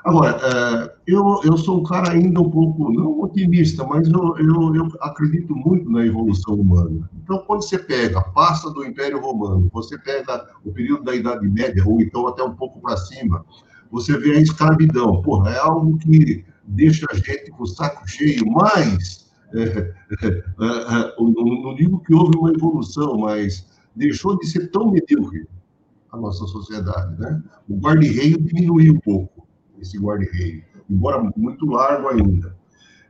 Agora, 0.04 0.38
é, 0.42 0.94
eu, 1.06 1.40
eu 1.44 1.58
sou 1.58 1.80
um 1.80 1.82
cara 1.82 2.12
ainda 2.12 2.40
um 2.40 2.50
pouco, 2.50 2.90
não 2.90 3.20
otimista, 3.20 3.84
mas 3.84 4.08
eu, 4.08 4.38
eu, 4.38 4.74
eu, 4.74 4.88
acredito 5.00 5.54
muito 5.54 5.90
na 5.90 6.06
evolução 6.06 6.54
humana. 6.54 7.08
Então, 7.22 7.38
quando 7.46 7.62
você 7.62 7.78
pega, 7.78 8.22
passa 8.22 8.70
do 8.70 8.84
Império 8.84 9.20
Romano, 9.20 9.68
você 9.72 9.98
pega 9.98 10.46
o 10.64 10.72
período 10.72 11.04
da 11.04 11.14
Idade 11.14 11.46
Média, 11.46 11.84
ou 11.86 12.00
então 12.00 12.26
até 12.28 12.42
um 12.42 12.54
pouco 12.54 12.80
para 12.80 12.96
cima, 12.96 13.44
você 13.90 14.16
vê 14.16 14.36
a 14.36 14.40
escravidão. 14.40 15.20
Porra, 15.20 15.50
é 15.50 15.58
algo 15.58 15.98
que 15.98 16.44
deixa 16.64 17.06
a 17.10 17.14
gente 17.14 17.50
com 17.50 17.64
o 17.64 17.66
saco 17.66 18.08
cheio, 18.08 18.46
mas, 18.46 19.30
é, 19.52 19.62
é, 20.22 20.28
é 20.28 21.14
não 21.18 21.74
digo 21.74 22.00
que 22.00 22.14
houve 22.14 22.38
uma 22.38 22.52
evolução, 22.52 23.18
mas 23.18 23.66
deixou 23.94 24.38
de 24.38 24.46
ser 24.46 24.70
tão 24.70 24.90
medíocre 24.90 25.46
a 26.12 26.16
nossa 26.16 26.46
sociedade, 26.46 27.20
né? 27.20 27.42
O 27.68 27.76
guarda-reio 27.76 28.40
diminuiu 28.40 28.94
um 28.94 29.00
pouco, 29.00 29.39
esse 29.80 29.98
guarda-reio, 29.98 30.62
embora 30.88 31.30
muito 31.36 31.66
largo 31.66 32.08
ainda. 32.08 32.56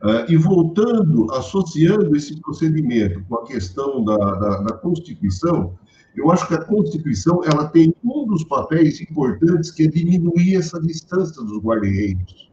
Uh, 0.02 0.30
e 0.30 0.36
voltando, 0.36 1.30
associando 1.34 2.16
esse 2.16 2.40
procedimento 2.40 3.22
com 3.28 3.36
a 3.36 3.46
questão 3.46 4.02
da, 4.02 4.16
da, 4.16 4.56
da, 4.62 4.74
Constituição, 4.74 5.74
eu 6.16 6.30
acho 6.30 6.48
que 6.48 6.54
a 6.54 6.64
Constituição 6.64 7.42
ela 7.44 7.68
tem 7.68 7.94
um 8.02 8.26
dos 8.26 8.42
papéis 8.44 9.00
importantes 9.00 9.70
que 9.70 9.84
é 9.84 9.86
diminuir 9.86 10.56
essa 10.56 10.80
distância 10.80 11.42
dos 11.42 11.58
guarda-reios, 11.62 12.50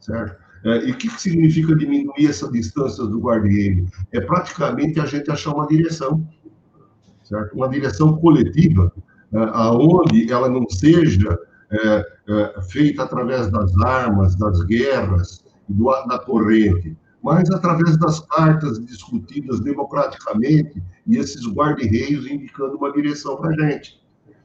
certo? 0.00 0.38
Uh, 0.64 0.86
e 0.86 0.92
o 0.92 0.96
que, 0.96 1.08
que 1.08 1.20
significa 1.20 1.74
diminuir 1.74 2.26
essa 2.26 2.48
distância 2.50 3.04
do 3.04 3.18
guarda-reio? 3.18 3.86
É 4.12 4.20
praticamente 4.20 5.00
a 5.00 5.06
gente 5.06 5.30
achar 5.30 5.54
uma 5.54 5.66
direção 5.66 6.24
certo? 7.28 7.54
Uma 7.54 7.68
direção 7.68 8.16
coletiva, 8.16 8.92
é, 9.32 9.38
aonde 9.52 10.32
ela 10.32 10.48
não 10.48 10.68
seja 10.68 11.38
é, 11.70 12.06
é, 12.28 12.62
feita 12.62 13.02
através 13.02 13.50
das 13.50 13.76
armas, 13.78 14.36
das 14.36 14.62
guerras, 14.64 15.44
do, 15.68 15.84
da 16.06 16.18
corrente, 16.18 16.96
mas 17.22 17.50
através 17.50 17.96
das 17.98 18.20
cartas 18.20 18.84
discutidas 18.84 19.60
democraticamente 19.60 20.82
e 21.06 21.16
esses 21.16 21.46
guarda-reios 21.46 22.26
indicando 22.26 22.76
uma 22.76 22.92
direção 22.92 23.36
para 23.36 23.50
a 23.50 23.70
gente, 23.70 24.00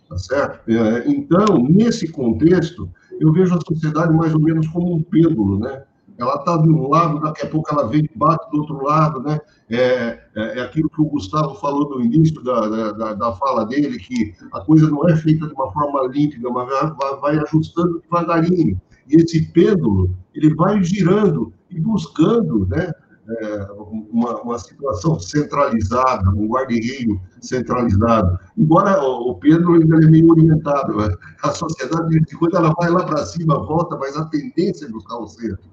tá 0.10 0.18
certo? 0.18 0.70
É, 0.70 1.08
então, 1.08 1.64
nesse 1.70 2.12
contexto, 2.12 2.90
eu 3.20 3.32
vejo 3.32 3.56
a 3.56 3.62
sociedade 3.66 4.14
mais 4.14 4.34
ou 4.34 4.40
menos 4.40 4.68
como 4.68 4.96
um 4.96 5.04
pêndulo, 5.04 5.60
né? 5.60 5.84
Ela 6.18 6.36
está 6.36 6.58
de 6.58 6.70
um 6.70 6.88
lado, 6.90 7.20
daqui 7.20 7.46
a 7.46 7.50
pouco 7.50 7.72
ela 7.72 7.88
vem 7.88 8.02
e 8.04 8.18
bate 8.18 8.50
do 8.52 8.60
outro 8.60 8.84
lado, 8.84 9.22
né? 9.22 9.40
É, 9.70 10.20
é, 10.36 10.60
é, 10.60 10.62
aquilo 10.62 10.90
que 10.90 11.02
o 11.02 11.06
Gustavo 11.06 11.56
falou 11.56 11.90
no 11.90 12.02
início 12.02 12.42
da, 12.44 12.92
da, 12.92 13.14
da, 13.14 13.32
fala 13.34 13.66
dele, 13.66 13.98
que 13.98 14.34
a 14.52 14.62
coisa 14.62 14.90
não 14.90 15.08
é 15.10 15.16
feita 15.16 15.48
de 15.48 15.54
uma 15.54 15.72
forma 15.72 16.08
límpida, 16.08 16.50
mas 16.50 16.70
vai, 16.70 17.16
vai 17.20 17.38
ajustando 17.40 18.02
devagarinho. 18.02 18.80
E 19.08 19.16
esse 19.16 19.42
pêndulo, 19.52 20.16
ele 20.34 20.54
vai 20.54 20.84
girando 20.84 21.52
e 21.70 21.80
buscando, 21.80 22.68
né? 22.68 22.92
É, 23.26 23.68
uma, 24.12 24.42
uma, 24.42 24.60
situação 24.60 25.18
centralizada, 25.18 26.30
um 26.32 26.46
guarda-reio 26.46 27.22
centralizado. 27.40 28.38
Embora 28.58 29.02
o, 29.02 29.30
o 29.32 29.36
pêndulo 29.36 29.76
ainda 29.76 29.96
é 29.96 30.10
meio 30.10 30.30
orientado, 30.30 30.98
né? 30.98 31.10
a 31.42 31.52
sociedade, 31.52 32.20
de 32.20 32.36
quando 32.36 32.58
ela 32.58 32.74
vai 32.78 32.90
lá 32.90 33.06
para 33.06 33.26
cima, 33.26 33.66
volta, 33.66 33.96
mas 33.96 34.18
a 34.18 34.26
tendência 34.26 34.88
é 34.88 34.90
buscar 34.90 35.20
o 35.20 35.28
centro. 35.28 35.73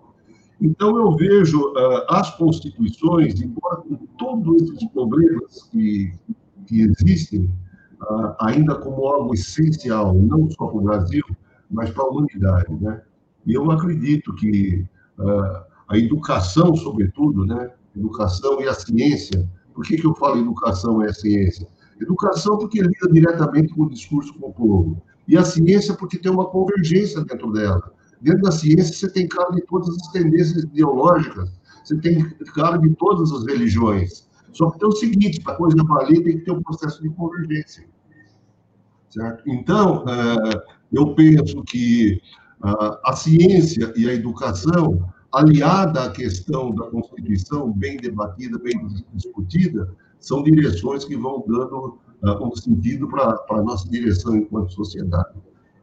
Então, 0.61 0.97
eu 0.99 1.17
vejo 1.17 1.59
uh, 1.59 2.05
as 2.09 2.37
constituições, 2.37 3.41
embora 3.41 3.77
com 3.77 3.97
todos 4.19 4.63
esses 4.63 4.89
problemas 4.91 5.63
que, 5.71 6.13
que 6.67 6.83
existem, 6.83 7.51
uh, 8.03 8.35
ainda 8.41 8.75
como 8.75 9.07
algo 9.07 9.33
essencial, 9.33 10.13
não 10.15 10.51
só 10.51 10.67
para 10.67 10.77
o 10.77 10.83
Brasil, 10.83 11.25
mas 11.71 11.91
para 11.91 12.05
a 12.05 12.09
humanidade. 12.09 12.75
Né? 12.75 13.01
E 13.47 13.55
eu 13.55 13.71
acredito 13.71 14.35
que 14.35 14.87
uh, 15.19 15.65
a 15.89 15.97
educação, 15.97 16.77
sobretudo, 16.77 17.47
né? 17.47 17.71
educação 17.97 18.61
e 18.61 18.69
a 18.69 18.75
ciência, 18.75 19.49
por 19.75 19.85
que, 19.85 19.97
que 19.97 20.07
eu 20.07 20.15
falo 20.15 20.41
educação 20.41 21.03
e 21.03 21.07
a 21.07 21.13
ciência? 21.13 21.67
Educação 22.01 22.59
porque 22.59 22.81
lida 22.81 23.09
diretamente 23.11 23.75
com 23.75 23.85
o 23.85 23.91
discurso 23.91 24.35
com 24.35 24.49
o 24.49 24.53
povo, 24.53 25.03
e 25.27 25.37
a 25.37 25.45
ciência 25.45 25.95
porque 25.95 26.19
tem 26.19 26.31
uma 26.31 26.47
convergência 26.47 27.25
dentro 27.25 27.53
dela. 27.53 27.93
Dentro 28.21 28.43
da 28.43 28.53
ciência, 28.53 28.95
você 28.95 29.11
tem 29.11 29.29
cara 29.29 29.51
de 29.51 29.63
todas 29.63 29.89
as 29.89 30.09
tendências 30.13 30.65
ideológicas, 30.65 31.51
você 31.85 31.97
tem 31.97 32.29
cara 32.55 32.77
de 32.77 32.95
todas 32.97 33.33
as 33.33 33.47
religiões. 33.47 34.29
Só 34.53 34.71
que 34.71 34.79
tem 34.79 34.89
o 34.89 34.93
seguinte: 34.93 35.41
para 35.41 35.55
coisa 35.55 35.83
valer, 35.85 36.23
tem 36.23 36.39
que 36.39 36.45
ter 36.45 36.53
um 36.53 36.63
processo 36.63 37.03
de 37.03 37.09
convergência. 37.11 37.87
Certo? 39.09 39.43
Então, 39.47 40.05
é, 40.09 40.63
eu 40.93 41.15
penso 41.15 41.63
que 41.65 42.21
a 42.63 43.15
ciência 43.15 43.93
e 43.97 44.09
a 44.09 44.13
educação 44.13 45.09
aliada 45.33 46.05
à 46.05 46.11
questão 46.11 46.75
da 46.75 46.87
Constituição, 46.91 47.73
bem 47.73 47.97
debatida, 47.97 48.59
bem 48.59 48.75
discutida, 49.15 49.95
são 50.19 50.43
direções 50.43 51.05
que 51.05 51.17
vão 51.17 51.43
dando 51.47 51.99
uh, 52.23 52.47
um 52.47 52.55
sentido 52.55 53.09
para 53.09 53.39
a 53.49 53.63
nossa 53.63 53.89
direção 53.89 54.37
enquanto 54.37 54.73
sociedade. 54.73 55.39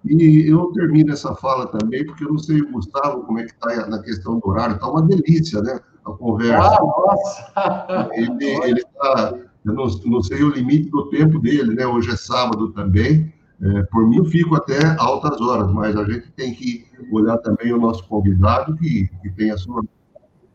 E 0.06 0.49
eu 0.49 0.72
termino 0.74 1.11
essa 1.11 1.34
fala 1.36 1.68
também, 1.68 2.06
porque 2.06 2.24
eu 2.24 2.30
não 2.30 2.38
sei, 2.38 2.61
Gustavo, 2.61 3.24
como 3.24 3.40
é 3.40 3.44
que 3.44 3.52
está 3.52 3.88
na 3.88 4.02
questão 4.02 4.40
do 4.40 4.48
horário. 4.48 4.76
Está 4.76 4.90
uma 4.90 5.02
delícia, 5.02 5.61
né? 5.61 5.80
A 6.06 6.11
conversa. 6.11 6.78
Ah, 6.78 6.80
nossa! 6.82 8.10
Ele 8.14 8.80
está, 8.80 9.34
eu 9.65 9.74
não, 9.74 9.88
não, 10.06 10.22
sei 10.22 10.44
o 10.44 10.49
limite 10.49 10.90
do 10.90 11.10
tempo 11.10 11.40
dele, 11.40 11.76
né? 11.76 11.86
Hoje 11.86 12.11
é 12.11 12.15
sábado 12.15 12.72
também. 12.72 13.34
É, 13.61 13.84
por 13.91 14.07
mim, 14.07 14.18
eu 14.18 14.26
fico 14.26 14.56
até 14.56 14.78
altas 14.99 15.41
horas, 15.41 15.69
mas 15.74 15.95
a 15.98 16.03
gente 16.06 16.32
tem 16.32 16.53
que 16.53 16.86
olhar 17.11 17.38
também 17.40 17.74
o 17.74 17.80
nosso 17.80 18.07
convidado, 18.07 18.78
que, 18.78 19.10
que 19.22 19.30
tem 19.32 19.52
a 19.52 19.57
sua. 19.57 19.84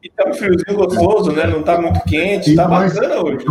E 0.03 0.09
está 0.09 0.29
um 0.29 0.35
friozinho 0.35 0.77
gostoso, 0.77 1.33
né? 1.33 1.47
Não 1.47 1.61
está 1.61 1.81
muito 1.81 2.01
quente, 2.05 2.51
está 2.51 2.67
bacana 2.67 3.23
hoje. 3.23 3.45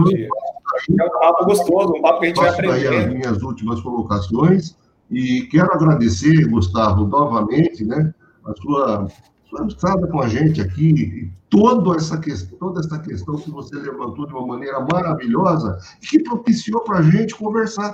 É 0.97 1.03
um 1.03 1.09
papo 1.09 1.45
gostoso, 1.45 1.93
um 1.93 2.01
papo 2.01 2.19
que 2.21 2.25
a 2.25 2.29
gente 2.29 2.39
vai 2.39 2.49
aprender. 2.49 2.97
as 2.97 3.13
minhas 3.13 3.43
últimas 3.43 3.81
colocações 3.81 4.75
e 5.11 5.41
quero 5.47 5.73
agradecer, 5.73 6.47
Gustavo, 6.47 7.05
novamente, 7.05 7.83
né, 7.83 8.13
a 8.45 8.53
sua, 8.55 9.07
sua 9.49 9.65
entrada 9.65 10.07
com 10.07 10.21
a 10.21 10.27
gente 10.27 10.61
aqui, 10.61 11.29
toda 11.49 11.97
essa, 11.97 12.17
questão, 12.17 12.57
toda 12.57 12.79
essa 12.79 12.97
questão 12.99 13.35
que 13.35 13.51
você 13.51 13.75
levantou 13.75 14.25
de 14.25 14.33
uma 14.33 14.47
maneira 14.47 14.79
maravilhosa 14.79 15.77
e 16.01 16.07
que 16.07 16.23
propiciou 16.23 16.81
para 16.85 16.99
a 16.99 17.01
gente 17.01 17.35
conversar. 17.35 17.93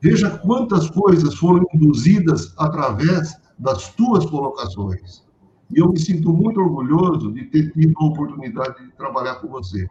Veja 0.00 0.30
quantas 0.38 0.88
coisas 0.88 1.34
foram 1.34 1.66
induzidas 1.74 2.54
através 2.56 3.36
das 3.58 3.92
tuas 3.94 4.24
colocações. 4.24 5.26
E 5.74 5.80
eu 5.80 5.88
me 5.90 5.98
sinto 5.98 6.32
muito 6.32 6.60
orgulhoso 6.60 7.32
de 7.32 7.46
ter 7.46 7.72
tido 7.72 7.92
a 8.00 8.04
oportunidade 8.04 8.80
de 8.84 8.92
trabalhar 8.92 9.34
com 9.36 9.48
você 9.48 9.88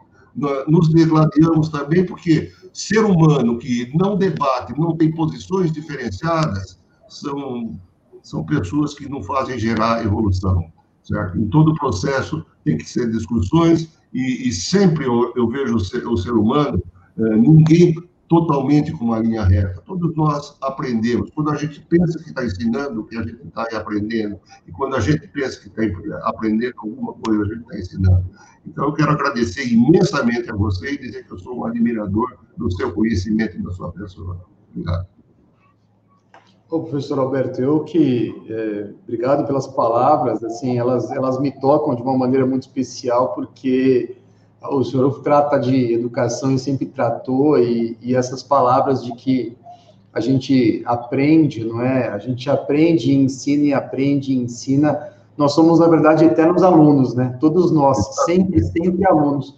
nos 0.66 0.88
degladiamos 0.90 1.68
também, 1.68 2.04
porque 2.06 2.52
ser 2.72 3.04
humano 3.04 3.58
que 3.58 3.90
não 3.96 4.16
debate, 4.16 4.78
não 4.78 4.96
tem 4.96 5.10
posições 5.10 5.72
diferenciadas, 5.72 6.78
são, 7.08 7.78
são 8.22 8.44
pessoas 8.44 8.94
que 8.94 9.08
não 9.08 9.22
fazem 9.22 9.58
gerar 9.58 10.04
evolução, 10.04 10.70
certo? 11.02 11.38
Em 11.38 11.48
todo 11.48 11.72
o 11.72 11.74
processo 11.74 12.44
tem 12.64 12.76
que 12.76 12.88
ser 12.88 13.10
discussões, 13.10 13.88
e, 14.12 14.48
e 14.48 14.52
sempre 14.52 15.06
eu, 15.06 15.32
eu, 15.36 15.48
vejo 15.48 15.76
o 15.76 15.80
ser, 15.80 16.06
o 16.06 16.16
ser 16.16 16.32
humano, 16.32 16.82
eh, 17.18 17.36
ninguém 17.36 17.94
totalmente 18.28 18.92
com 18.92 19.06
uma 19.06 19.18
linha 19.18 19.42
reta. 19.42 19.82
Todos 19.86 20.14
nós 20.14 20.56
aprendemos. 20.60 21.30
Quando 21.34 21.50
a 21.50 21.56
gente 21.56 21.80
pensa 21.80 22.18
que 22.18 22.28
está 22.28 22.44
ensinando, 22.44 23.04
que 23.04 23.16
a 23.16 23.22
gente 23.22 23.42
está 23.42 23.64
aprendendo, 23.74 24.38
e 24.66 24.72
quando 24.72 24.96
a 24.96 25.00
gente 25.00 25.26
pensa 25.28 25.58
que 25.60 25.68
está 25.68 26.28
aprendendo 26.28 26.74
alguma 26.78 27.14
coisa, 27.14 27.42
a 27.42 27.46
gente 27.46 27.60
está 27.60 27.78
ensinando. 27.78 28.26
Então, 28.68 28.84
eu 28.84 28.92
quero 28.92 29.10
agradecer 29.10 29.66
imensamente 29.66 30.50
a 30.50 30.54
você 30.54 30.92
e 30.92 30.98
dizer 30.98 31.26
que 31.26 31.32
eu 31.32 31.38
sou 31.38 31.56
um 31.56 31.64
admirador 31.64 32.36
do 32.56 32.70
seu 32.70 32.92
conhecimento 32.92 33.56
e 33.56 33.62
da 33.62 33.70
sua 33.70 33.90
pessoa. 33.92 34.38
Obrigado. 34.70 35.06
Ô, 36.70 36.80
professor 36.80 37.18
Alberto, 37.18 37.62
eu 37.62 37.82
que 37.84 38.34
é, 38.46 38.90
obrigado 39.02 39.46
pelas 39.46 39.66
palavras, 39.66 40.44
assim, 40.44 40.78
elas 40.78 41.10
elas 41.10 41.40
me 41.40 41.50
tocam 41.50 41.94
de 41.94 42.02
uma 42.02 42.16
maneira 42.16 42.46
muito 42.46 42.64
especial 42.64 43.32
porque 43.34 44.18
o 44.60 44.84
senhor 44.84 45.22
trata 45.22 45.58
de 45.58 45.94
educação 45.94 46.52
e 46.52 46.58
sempre 46.58 46.84
tratou 46.84 47.58
e, 47.58 47.96
e 48.02 48.14
essas 48.14 48.42
palavras 48.42 49.02
de 49.02 49.12
que 49.12 49.56
a 50.12 50.20
gente 50.20 50.82
aprende, 50.84 51.64
não 51.64 51.80
é? 51.80 52.08
A 52.08 52.18
gente 52.18 52.50
aprende, 52.50 53.14
ensina 53.14 53.64
e 53.64 53.72
aprende 53.72 54.32
e 54.32 54.36
ensina 54.36 55.16
nós 55.38 55.52
somos, 55.52 55.78
na 55.78 55.86
verdade, 55.86 56.24
eternos 56.24 56.64
alunos, 56.64 57.14
né? 57.14 57.36
Todos 57.38 57.70
nós, 57.70 57.96
sempre, 58.24 58.60
sempre 58.64 59.06
alunos. 59.06 59.56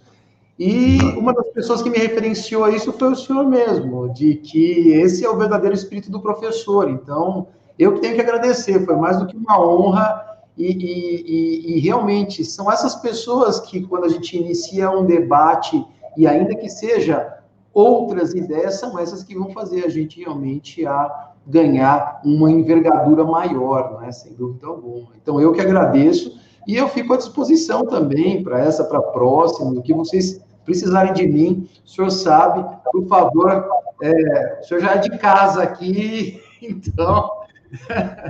E 0.59 0.99
uma 1.17 1.33
das 1.33 1.47
pessoas 1.47 1.81
que 1.81 1.89
me 1.89 1.97
referenciou 1.97 2.63
a 2.63 2.69
isso 2.69 2.93
foi 2.93 3.11
o 3.11 3.15
senhor 3.15 3.47
mesmo, 3.47 4.13
de 4.13 4.35
que 4.35 4.91
esse 4.91 5.25
é 5.25 5.29
o 5.29 5.35
verdadeiro 5.35 5.73
espírito 5.73 6.11
do 6.11 6.21
professor. 6.21 6.87
Então, 6.87 7.47
eu 7.79 7.95
que 7.95 8.01
tenho 8.01 8.13
que 8.13 8.21
agradecer, 8.21 8.85
foi 8.85 8.95
mais 8.95 9.17
do 9.17 9.25
que 9.25 9.35
uma 9.35 9.59
honra. 9.59 10.27
E, 10.55 10.67
e, 10.67 11.21
e, 11.25 11.77
e 11.77 11.79
realmente 11.79 12.45
são 12.45 12.71
essas 12.71 12.93
pessoas 12.93 13.59
que, 13.59 13.81
quando 13.81 14.05
a 14.05 14.09
gente 14.09 14.37
inicia 14.37 14.91
um 14.91 15.03
debate, 15.03 15.83
e 16.15 16.27
ainda 16.27 16.53
que 16.53 16.69
seja 16.69 17.39
outras 17.73 18.35
ideias, 18.35 18.79
são 18.79 18.99
essas 18.99 19.23
que 19.23 19.33
vão 19.33 19.49
fazer 19.49 19.85
a 19.85 19.89
gente 19.89 20.19
realmente 20.19 20.85
a 20.85 21.30
ganhar 21.45 22.21
uma 22.23 22.51
envergadura 22.51 23.23
maior, 23.23 23.99
né? 24.01 24.11
sem 24.11 24.33
dúvida 24.33 24.67
alguma. 24.67 25.09
Então, 25.21 25.39
eu 25.41 25.51
que 25.51 25.61
agradeço 25.61 26.39
e 26.67 26.75
eu 26.75 26.87
fico 26.87 27.13
à 27.13 27.17
disposição 27.17 27.85
também 27.85 28.43
para 28.43 28.59
essa, 28.59 28.83
para 28.83 28.99
a 28.99 29.03
próxima, 29.03 29.71
o 29.71 29.81
que 29.81 29.93
vocês 29.93 30.41
precisarem 30.63 31.13
de 31.13 31.27
mim, 31.27 31.67
o 31.83 31.89
senhor 31.89 32.11
sabe, 32.11 32.63
por 32.91 33.07
favor, 33.07 33.67
é, 34.01 34.59
o 34.61 34.63
senhor 34.63 34.81
já 34.81 34.91
é 34.93 34.97
de 34.99 35.17
casa 35.17 35.63
aqui, 35.63 36.41
então. 36.61 37.29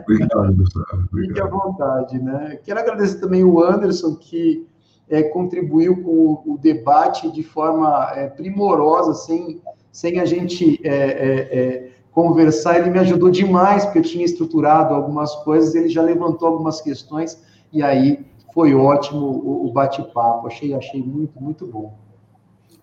Obrigado, 0.04 0.54
Gustavo. 0.56 1.08
Fique 1.14 1.42
à 1.42 1.48
vontade, 1.48 2.20
né? 2.20 2.60
Quero 2.64 2.80
agradecer 2.80 3.20
também 3.20 3.44
o 3.44 3.62
Anderson, 3.62 4.16
que 4.16 4.66
é, 5.10 5.24
contribuiu 5.24 6.02
com 6.02 6.42
o, 6.46 6.58
debate 6.58 7.30
de 7.32 7.44
forma 7.44 8.12
é, 8.16 8.28
primorosa, 8.28 9.14
sem, 9.14 9.62
sem 9.92 10.20
a 10.20 10.26
gente 10.26 10.80
é, 10.88 10.96
é, 10.96 11.60
é 11.60 11.91
conversar, 12.12 12.78
ele 12.78 12.90
me 12.90 13.00
ajudou 13.00 13.30
demais, 13.30 13.86
porque 13.86 14.00
eu 14.00 14.04
tinha 14.04 14.26
estruturado 14.26 14.94
algumas 14.94 15.34
coisas, 15.38 15.74
ele 15.76 15.90
já 15.90 16.02
levantou 16.02 16.48
algumas 16.48 16.82
questões, 16.82 17.42
e 17.72 17.82
aí 17.82 18.26
foi 18.54 18.76
ótimo 18.76 19.26
o, 19.26 19.68
o 19.68 19.72
bate-papo. 19.72 20.48
Achei, 20.48 20.74
achei 20.74 21.02
muito, 21.02 21.42
muito 21.42 21.66
bom. 21.66 21.94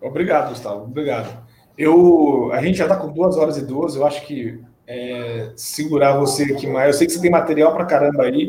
Obrigado, 0.01 0.49
Gustavo. 0.49 0.83
Obrigado. 0.83 1.29
Eu, 1.77 2.51
a 2.51 2.61
gente 2.61 2.77
já 2.77 2.85
está 2.85 2.95
com 2.95 3.11
duas 3.11 3.37
horas 3.37 3.57
e 3.57 3.65
duas, 3.65 3.95
eu 3.95 4.05
acho 4.05 4.25
que 4.25 4.59
é, 4.87 5.51
segurar 5.55 6.17
você 6.17 6.43
aqui 6.43 6.65
mais. 6.65 6.87
Eu 6.87 6.93
sei 6.93 7.07
que 7.07 7.13
você 7.13 7.21
tem 7.21 7.29
material 7.29 7.73
para 7.73 7.85
caramba 7.85 8.23
aí. 8.23 8.47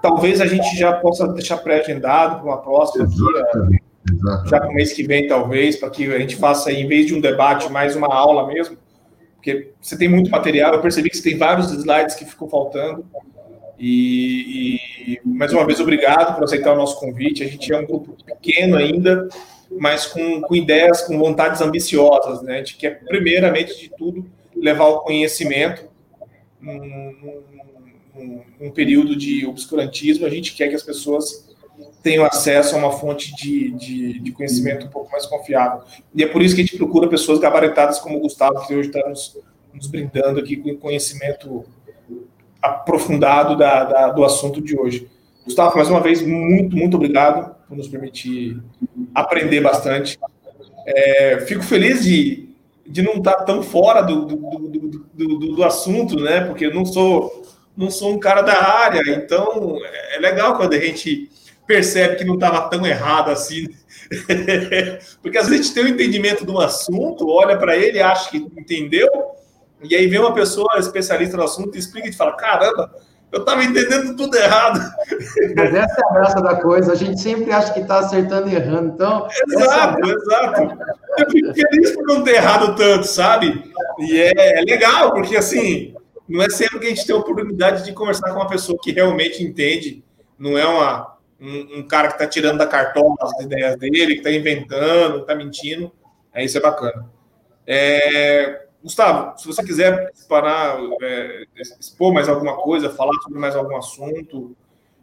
Talvez 0.00 0.40
a 0.40 0.46
gente 0.46 0.76
já 0.76 0.94
possa 0.94 1.28
deixar 1.28 1.58
pré-agendado 1.58 2.36
para 2.36 2.44
uma 2.44 2.58
próxima. 2.58 3.04
Aqui, 3.04 3.14
é, 3.74 4.48
já 4.48 4.60
para 4.60 4.70
o 4.70 4.74
mês 4.74 4.92
que 4.92 5.02
vem, 5.02 5.26
talvez, 5.26 5.76
para 5.76 5.90
que 5.90 6.10
a 6.12 6.18
gente 6.18 6.36
faça, 6.36 6.72
em 6.72 6.88
vez 6.88 7.06
de 7.06 7.14
um 7.14 7.20
debate, 7.20 7.70
mais 7.70 7.94
uma 7.94 8.12
aula 8.12 8.46
mesmo 8.46 8.78
porque 9.36 9.72
você 9.80 9.96
tem 9.96 10.08
muito 10.08 10.30
material. 10.30 10.74
Eu 10.74 10.80
percebi 10.80 11.08
que 11.08 11.16
você 11.16 11.30
tem 11.30 11.38
vários 11.38 11.70
slides 11.70 12.14
que 12.14 12.24
ficam 12.24 12.48
faltando. 12.48 13.06
E, 13.78 14.78
e, 15.06 15.20
mais 15.24 15.52
uma 15.52 15.66
vez, 15.66 15.78
obrigado 15.80 16.34
por 16.34 16.44
aceitar 16.44 16.72
o 16.72 16.76
nosso 16.76 16.98
convite. 16.98 17.44
A 17.44 17.46
gente 17.46 17.72
é 17.72 17.78
um 17.78 17.86
grupo 17.86 18.16
pequeno 18.24 18.76
ainda, 18.76 19.28
mas 19.70 20.06
com, 20.06 20.40
com 20.40 20.56
ideias, 20.56 21.02
com 21.02 21.18
vontades 21.18 21.60
ambiciosas. 21.60 22.42
Né? 22.42 22.54
A 22.54 22.58
gente 22.58 22.76
quer, 22.76 23.04
primeiramente 23.04 23.78
de 23.78 23.90
tudo, 23.96 24.28
levar 24.54 24.86
o 24.86 25.00
conhecimento 25.00 25.84
num, 26.60 27.42
num, 28.14 28.42
num 28.58 28.70
período 28.70 29.14
de 29.14 29.46
obscurantismo. 29.46 30.26
A 30.26 30.30
gente 30.30 30.54
quer 30.54 30.68
que 30.68 30.74
as 30.74 30.82
pessoas 30.82 31.54
tenham 32.02 32.24
acesso 32.24 32.74
a 32.74 32.78
uma 32.78 32.92
fonte 32.92 33.34
de, 33.34 33.70
de, 33.72 34.20
de, 34.20 34.32
conhecimento 34.32 34.86
um 34.86 34.90
pouco 34.90 35.10
mais 35.10 35.26
confiável. 35.26 35.82
E 36.14 36.22
é 36.22 36.26
por 36.26 36.40
isso 36.40 36.54
que 36.54 36.60
a 36.60 36.64
gente 36.64 36.76
procura 36.76 37.08
pessoas 37.08 37.38
gabaritadas 37.38 37.98
como 37.98 38.18
o 38.18 38.20
Gustavo, 38.20 38.66
que 38.66 38.74
hoje 38.74 38.88
está 38.90 39.08
nos, 39.08 39.36
nos 39.74 39.86
brindando 39.88 40.38
aqui 40.38 40.56
com 40.56 40.76
conhecimento 40.76 41.64
aprofundado 42.62 43.56
da, 43.56 43.84
da, 43.84 44.08
do 44.08 44.24
assunto 44.24 44.60
de 44.60 44.78
hoje. 44.78 45.08
Gustavo, 45.44 45.76
mais 45.76 45.88
uma 45.88 46.00
vez, 46.00 46.22
muito, 46.22 46.76
muito 46.76 46.96
obrigado 46.96 47.54
por 47.68 47.76
nos 47.76 47.88
permitir 47.88 48.60
aprender 49.14 49.60
bastante. 49.60 50.18
É, 50.86 51.40
fico 51.40 51.62
feliz 51.62 52.04
de, 52.04 52.48
de 52.86 53.02
não 53.02 53.14
estar 53.14 53.34
tão 53.44 53.62
fora 53.62 54.00
do, 54.02 54.24
do, 54.24 54.36
do, 54.36 55.00
do, 55.14 55.56
do 55.56 55.64
assunto, 55.64 56.16
né? 56.16 56.40
Porque 56.42 56.66
eu 56.66 56.74
não 56.74 56.84
sou, 56.84 57.44
não 57.76 57.90
sou 57.90 58.12
um 58.12 58.18
cara 58.18 58.42
da 58.42 58.60
área, 58.60 59.02
então 59.10 59.78
é 60.14 60.18
legal 60.18 60.56
quando 60.56 60.74
a 60.74 60.80
gente 60.80 61.30
percebe 61.66 62.16
que 62.16 62.24
não 62.24 62.34
estava 62.34 62.68
tão 62.68 62.86
errado 62.86 63.30
assim. 63.30 63.66
Porque 65.20 65.38
às 65.38 65.48
vezes 65.48 65.60
a 65.60 65.62
gente 65.64 65.74
tem 65.74 65.84
um 65.84 65.88
entendimento 65.88 66.46
de 66.46 66.50
um 66.52 66.60
assunto, 66.60 67.28
olha 67.28 67.56
para 67.58 67.76
ele, 67.76 68.00
acha 68.00 68.30
que 68.30 68.38
entendeu, 68.38 69.08
e 69.82 69.94
aí 69.94 70.06
vem 70.06 70.20
uma 70.20 70.32
pessoa 70.32 70.78
especialista 70.78 71.36
no 71.36 71.42
assunto 71.42 71.74
e 71.74 71.78
explica 71.78 72.08
e 72.08 72.12
fala: 72.12 72.32
caramba, 72.32 72.94
eu 73.32 73.40
estava 73.40 73.64
entendendo 73.64 74.16
tudo 74.16 74.36
errado. 74.36 74.80
Mas 75.56 75.74
essa 75.74 76.00
é 76.00 76.08
a 76.08 76.14
graça 76.14 76.40
da 76.40 76.56
coisa, 76.56 76.92
a 76.92 76.96
gente 76.96 77.20
sempre 77.20 77.52
acha 77.52 77.72
que 77.72 77.80
está 77.80 77.98
acertando 77.98 78.48
e 78.48 78.54
errando. 78.54 78.92
Então, 78.94 79.28
exato, 79.48 80.00
essa... 80.00 80.14
exato. 80.14 80.78
Eu 81.18 81.30
fico 81.30 81.54
feliz 81.54 81.90
por 81.92 82.06
não 82.06 82.22
ter 82.22 82.34
errado 82.36 82.76
tanto, 82.76 83.06
sabe? 83.06 83.72
E 83.98 84.20
é, 84.20 84.60
é 84.60 84.62
legal, 84.62 85.12
porque 85.12 85.36
assim, 85.36 85.94
não 86.28 86.42
é 86.42 86.50
sempre 86.50 86.78
que 86.78 86.86
a 86.86 86.88
gente 86.90 87.06
tem 87.06 87.14
a 87.14 87.18
oportunidade 87.18 87.84
de 87.84 87.92
conversar 87.92 88.30
com 88.30 88.36
uma 88.36 88.48
pessoa 88.48 88.78
que 88.82 88.92
realmente 88.92 89.42
entende, 89.42 90.04
não 90.38 90.56
é 90.56 90.66
uma 90.66 91.15
um, 91.40 91.78
um 91.78 91.86
cara 91.86 92.08
que 92.08 92.14
está 92.14 92.26
tirando 92.26 92.58
da 92.58 92.66
cartola 92.66 93.14
as 93.20 93.44
ideias 93.44 93.76
dele, 93.76 94.14
que 94.14 94.18
está 94.20 94.30
inventando, 94.30 95.20
está 95.20 95.34
mentindo. 95.34 95.92
É, 96.32 96.44
isso 96.44 96.58
é 96.58 96.60
bacana. 96.60 97.08
É, 97.66 98.66
Gustavo, 98.82 99.38
se 99.38 99.46
você 99.46 99.64
quiser 99.64 100.12
parar, 100.28 100.78
é, 101.02 101.44
expor 101.80 102.12
mais 102.12 102.28
alguma 102.28 102.56
coisa, 102.56 102.90
falar 102.90 103.12
sobre 103.22 103.38
mais 103.38 103.56
algum 103.56 103.76
assunto, 103.76 104.56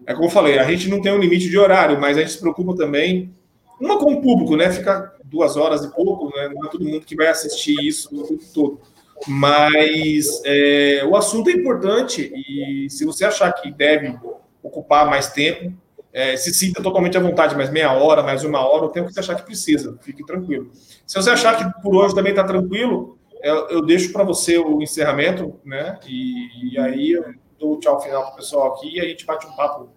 é 0.06 0.14
como 0.14 0.26
eu 0.26 0.32
falei, 0.32 0.60
a 0.60 0.64
gente 0.64 0.90
não 0.90 1.02
tem 1.02 1.12
um 1.12 1.20
limite 1.20 1.50
de 1.50 1.58
horário, 1.58 2.00
mas 2.00 2.18
a 2.18 2.22
gente 2.22 2.34
se 2.34 2.40
preocupa 2.40 2.76
também, 2.76 3.34
uma 3.80 3.98
com 3.98 4.14
o 4.14 4.22
público, 4.22 4.56
né? 4.56 4.72
Fica 4.72 5.14
duas 5.26 5.58
horas 5.58 5.84
e 5.84 5.92
pouco, 5.92 6.34
né? 6.36 6.50
Não 6.50 6.66
é 6.66 6.70
todo 6.70 6.86
mundo 6.86 7.06
que 7.06 7.16
vai 7.16 7.28
assistir 7.28 7.76
isso 7.86 8.10
o 8.16 8.28
tempo 8.28 8.44
todo. 8.54 8.82
Mas 9.28 10.42
é, 10.46 11.04
o 11.06 11.16
assunto 11.16 11.50
é 11.50 11.54
importante 11.54 12.32
e 12.36 12.90
se 12.90 13.06
você 13.06 13.26
achar 13.26 13.52
que 13.54 13.72
deve 13.72 14.18
ocupar 14.62 15.10
mais 15.10 15.32
tempo, 15.32 15.74
é, 16.14 16.38
se 16.38 16.54
sinta 16.54 16.82
totalmente 16.82 17.18
à 17.18 17.20
vontade, 17.20 17.56
mais 17.56 17.72
meia 17.72 17.92
hora, 17.92 18.22
mais 18.22 18.44
uma 18.44 18.60
hora, 18.60 18.86
o 18.86 18.90
tempo 18.90 19.08
que 19.08 19.14
você 19.14 19.20
achar 19.20 19.36
que 19.36 19.44
precisa, 19.44 19.98
fique 20.02 20.24
tranquilo. 20.24 20.70
Se 21.08 21.16
você 21.16 21.32
achar 21.32 21.58
que 21.58 21.82
por 21.82 21.96
hoje 21.96 22.14
também 22.14 22.32
está 22.32 22.44
tranquilo, 22.44 23.18
eu, 23.42 23.68
eu 23.70 23.86
deixo 23.86 24.14
para 24.14 24.24
você 24.24 24.60
o 24.60 24.82
encerramento, 24.82 25.60
né? 25.66 26.00
E, 26.08 26.74
e 26.74 26.80
aí 26.80 27.12
eu 27.12 27.26
dou 27.60 27.80
tchau 27.80 28.00
final 28.00 28.24
para 28.24 28.34
o 28.34 28.36
pessoal 28.36 28.74
aqui 28.74 28.96
e 28.96 29.02
a 29.02 29.06
gente 29.06 29.26
bate 29.26 29.48
um 29.48 29.56
papo 29.56 29.90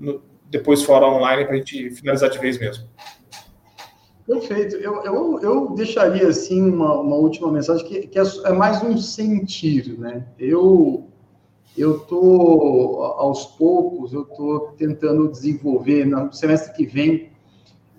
no, 0.00 0.22
depois 0.46 0.82
fora 0.82 1.06
online 1.06 1.44
para 1.44 1.54
a 1.54 1.58
gente 1.58 1.90
finalizar 1.90 2.30
de 2.30 2.38
vez 2.38 2.58
mesmo. 2.58 2.88
Perfeito. 4.26 4.76
Eu, 4.76 5.04
eu, 5.04 5.40
eu 5.42 5.74
deixaria 5.74 6.28
assim 6.28 6.62
uma, 6.62 7.00
uma 7.00 7.16
última 7.16 7.52
mensagem 7.52 7.86
que, 7.86 8.06
que 8.08 8.18
é, 8.18 8.22
é 8.44 8.52
mais 8.52 8.82
um 8.82 8.96
sentir, 8.96 9.98
né? 9.98 10.26
Eu 10.38 11.07
eu 11.80 12.00
tô 12.00 13.02
aos 13.18 13.46
poucos 13.46 14.12
eu 14.12 14.24
tô 14.24 14.72
tentando 14.76 15.28
desenvolver 15.28 16.04
no 16.04 16.32
semestre 16.32 16.74
que 16.74 16.86
vem 16.86 17.30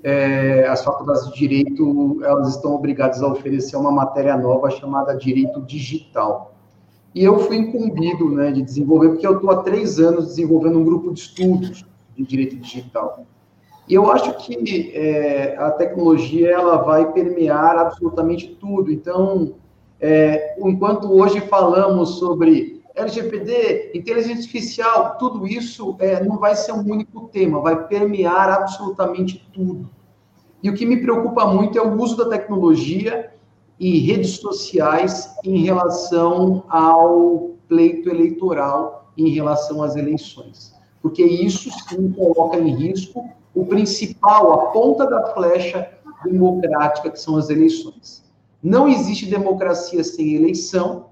é, 0.04 0.68
as 0.68 0.84
faculdades 0.84 1.28
de 1.32 1.38
direito 1.38 2.20
elas 2.24 2.56
estão 2.56 2.74
obrigadas 2.76 3.22
a 3.22 3.28
oferecer 3.28 3.76
uma 3.76 3.92
matéria 3.92 4.38
nova 4.38 4.70
chamada 4.70 5.16
direito 5.16 5.62
digital 5.62 6.56
e 7.14 7.24
eu 7.24 7.40
fui 7.40 7.58
incumbido 7.58 8.30
né, 8.30 8.52
de 8.52 8.62
desenvolver 8.62 9.10
porque 9.10 9.26
eu 9.26 9.36
estou 9.36 9.52
há 9.52 9.64
três 9.64 10.00
anos 10.00 10.28
desenvolvendo 10.28 10.80
um 10.80 10.84
grupo 10.84 11.12
de 11.14 11.20
estudos 11.20 11.86
de 12.16 12.24
direito 12.24 12.56
digital 12.58 13.26
e 13.90 13.96
eu 13.96 14.12
acho 14.12 14.32
que 14.38 14.92
é, 14.94 15.58
a 15.58 15.72
tecnologia 15.72 16.52
ela 16.52 16.78
vai 16.78 17.12
permear 17.12 17.76
absolutamente 17.76 18.56
tudo. 18.62 18.92
Então, 18.92 19.56
é, 20.00 20.56
enquanto 20.60 21.12
hoje 21.12 21.42
falamos 21.42 22.20
sobre 22.20 22.79
LGPD, 23.00 23.92
inteligência 23.96 24.36
artificial, 24.36 25.18
tudo 25.18 25.48
isso 25.48 25.96
é, 26.00 26.24
não 26.24 26.38
vai 26.38 26.56
ser 26.56 26.72
um 26.74 26.82
único 26.82 27.28
tema, 27.28 27.62
vai 27.62 27.88
permear 27.88 28.50
absolutamente 28.50 29.48
tudo. 29.54 29.90
E 30.62 30.70
o 30.70 30.74
que 30.74 30.86
me 30.86 31.02
preocupa 31.02 31.46
muito 31.46 31.78
é 31.78 31.82
o 31.82 31.98
uso 32.00 32.18
da 32.18 32.30
tecnologia 32.30 33.32
e 33.80 34.00
redes 34.00 34.38
sociais 34.38 35.34
em 35.44 35.64
relação 35.64 36.64
ao 36.68 37.52
pleito 37.68 38.10
eleitoral, 38.10 39.12
em 39.18 39.30
relação 39.30 39.82
às 39.82 39.96
eleições. 39.96 40.76
Porque 41.02 41.24
isso 41.24 41.72
sim 41.88 42.12
coloca 42.12 42.58
em 42.58 42.76
risco 42.76 43.30
o 43.56 43.66
principal, 43.66 44.54
a 44.54 44.58
ponta 44.72 45.06
da 45.08 45.34
flecha 45.34 45.90
democrática, 46.26 47.10
que 47.10 47.20
são 47.20 47.38
as 47.38 47.50
eleições. 47.50 48.24
Não 48.62 48.90
existe 48.90 49.26
democracia 49.26 50.04
sem 50.04 50.36
eleição, 50.36 51.06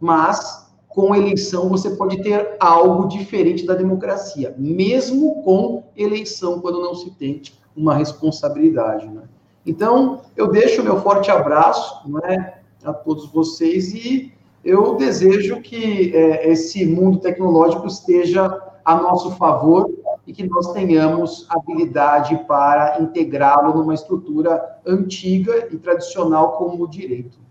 mas 0.00 0.65
com 0.96 1.14
eleição 1.14 1.68
você 1.68 1.90
pode 1.90 2.22
ter 2.22 2.56
algo 2.58 3.06
diferente 3.06 3.66
da 3.66 3.74
democracia, 3.74 4.54
mesmo 4.56 5.42
com 5.42 5.84
eleição, 5.94 6.58
quando 6.58 6.80
não 6.80 6.94
se 6.94 7.10
tem 7.10 7.42
uma 7.76 7.94
responsabilidade. 7.94 9.06
Né? 9.06 9.24
Então, 9.66 10.22
eu 10.34 10.48
deixo 10.48 10.82
meu 10.82 10.98
forte 11.02 11.30
abraço 11.30 12.08
né, 12.08 12.60
a 12.82 12.94
todos 12.94 13.30
vocês 13.30 13.92
e 13.92 14.32
eu 14.64 14.96
desejo 14.96 15.60
que 15.60 16.16
é, 16.16 16.50
esse 16.50 16.86
mundo 16.86 17.18
tecnológico 17.18 17.86
esteja 17.86 18.58
a 18.82 18.96
nosso 18.96 19.32
favor 19.32 19.92
e 20.26 20.32
que 20.32 20.48
nós 20.48 20.72
tenhamos 20.72 21.46
habilidade 21.50 22.42
para 22.48 23.02
integrá-lo 23.02 23.76
numa 23.76 23.92
estrutura 23.92 24.78
antiga 24.86 25.68
e 25.70 25.76
tradicional 25.76 26.52
como 26.52 26.84
o 26.84 26.88
direito. 26.88 27.45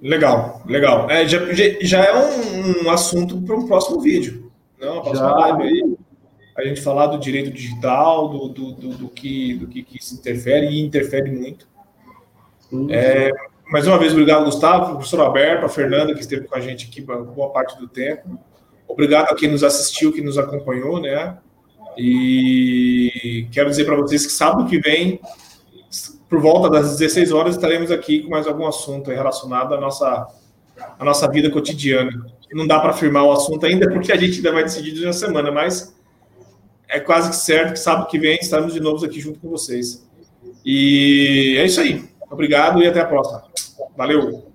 Legal, 0.00 0.62
legal. 0.66 1.10
É, 1.10 1.26
já, 1.26 1.38
já 1.80 2.04
é 2.04 2.16
um, 2.16 2.86
um 2.86 2.90
assunto 2.90 3.40
para 3.42 3.56
um 3.56 3.66
próximo 3.66 4.00
vídeo. 4.00 4.50
Não, 4.80 4.96
né? 4.96 5.00
próxima 5.02 5.28
já. 5.28 5.34
live 5.34 5.62
aí. 5.62 5.96
A 6.56 6.64
gente 6.64 6.80
falar 6.80 7.06
do 7.06 7.18
direito 7.18 7.50
digital, 7.50 8.28
do, 8.28 8.48
do, 8.48 8.72
do, 8.72 8.88
do 8.88 9.08
que, 9.08 9.54
do 9.54 9.66
que, 9.68 9.82
que 9.82 10.04
se 10.04 10.14
interfere 10.14 10.66
e 10.66 10.80
interfere 10.80 11.30
muito. 11.30 11.68
Sim, 12.68 12.88
é, 12.90 13.30
mais 13.70 13.86
uma 13.86 13.98
vez, 13.98 14.12
obrigado, 14.12 14.44
Gustavo, 14.44 14.94
professor 14.94 15.20
Alberto, 15.20 15.66
a 15.66 15.68
Fernanda, 15.68 16.14
que 16.14 16.20
esteve 16.20 16.46
com 16.46 16.56
a 16.56 16.60
gente 16.60 16.86
aqui 16.86 17.00
boa 17.00 17.50
parte 17.50 17.78
do 17.78 17.86
tempo. 17.86 18.38
Obrigado 18.88 19.30
a 19.30 19.36
quem 19.36 19.50
nos 19.50 19.62
assistiu, 19.62 20.12
que 20.12 20.20
nos 20.20 20.38
acompanhou, 20.38 21.00
né? 21.00 21.36
E 21.96 23.46
quero 23.52 23.68
dizer 23.68 23.84
para 23.84 23.96
vocês 23.96 24.24
que 24.24 24.32
sábado 24.32 24.68
que 24.68 24.78
vem, 24.78 25.20
por 26.28 26.40
volta 26.40 26.68
das 26.68 26.98
16 26.98 27.32
horas, 27.32 27.54
estaremos 27.54 27.90
aqui 27.90 28.22
com 28.22 28.30
mais 28.30 28.46
algum 28.46 28.66
assunto 28.66 29.10
relacionado 29.10 29.74
à 29.74 29.80
nossa, 29.80 30.26
à 30.98 31.04
nossa 31.04 31.28
vida 31.28 31.50
cotidiana. 31.50 32.10
Não 32.52 32.66
dá 32.66 32.78
para 32.80 32.90
afirmar 32.90 33.24
o 33.24 33.32
assunto 33.32 33.64
ainda, 33.66 33.90
porque 33.90 34.12
a 34.12 34.16
gente 34.16 34.36
ainda 34.36 34.52
vai 34.52 34.64
decidir 34.64 34.92
durante 34.92 35.16
a 35.16 35.18
semana, 35.18 35.50
mas 35.50 35.94
é 36.88 37.00
quase 37.00 37.30
que 37.30 37.36
certo 37.36 37.72
que 37.72 37.78
sábado 37.78 38.08
que 38.08 38.18
vem 38.18 38.38
estaremos 38.40 38.72
de 38.72 38.80
novo 38.80 39.04
aqui 39.04 39.20
junto 39.20 39.38
com 39.38 39.48
vocês. 39.48 40.06
E 40.64 41.56
é 41.58 41.64
isso 41.64 41.80
aí. 41.80 42.04
Obrigado 42.30 42.82
e 42.82 42.86
até 42.86 43.00
a 43.00 43.06
próxima. 43.06 43.44
Valeu! 43.96 44.47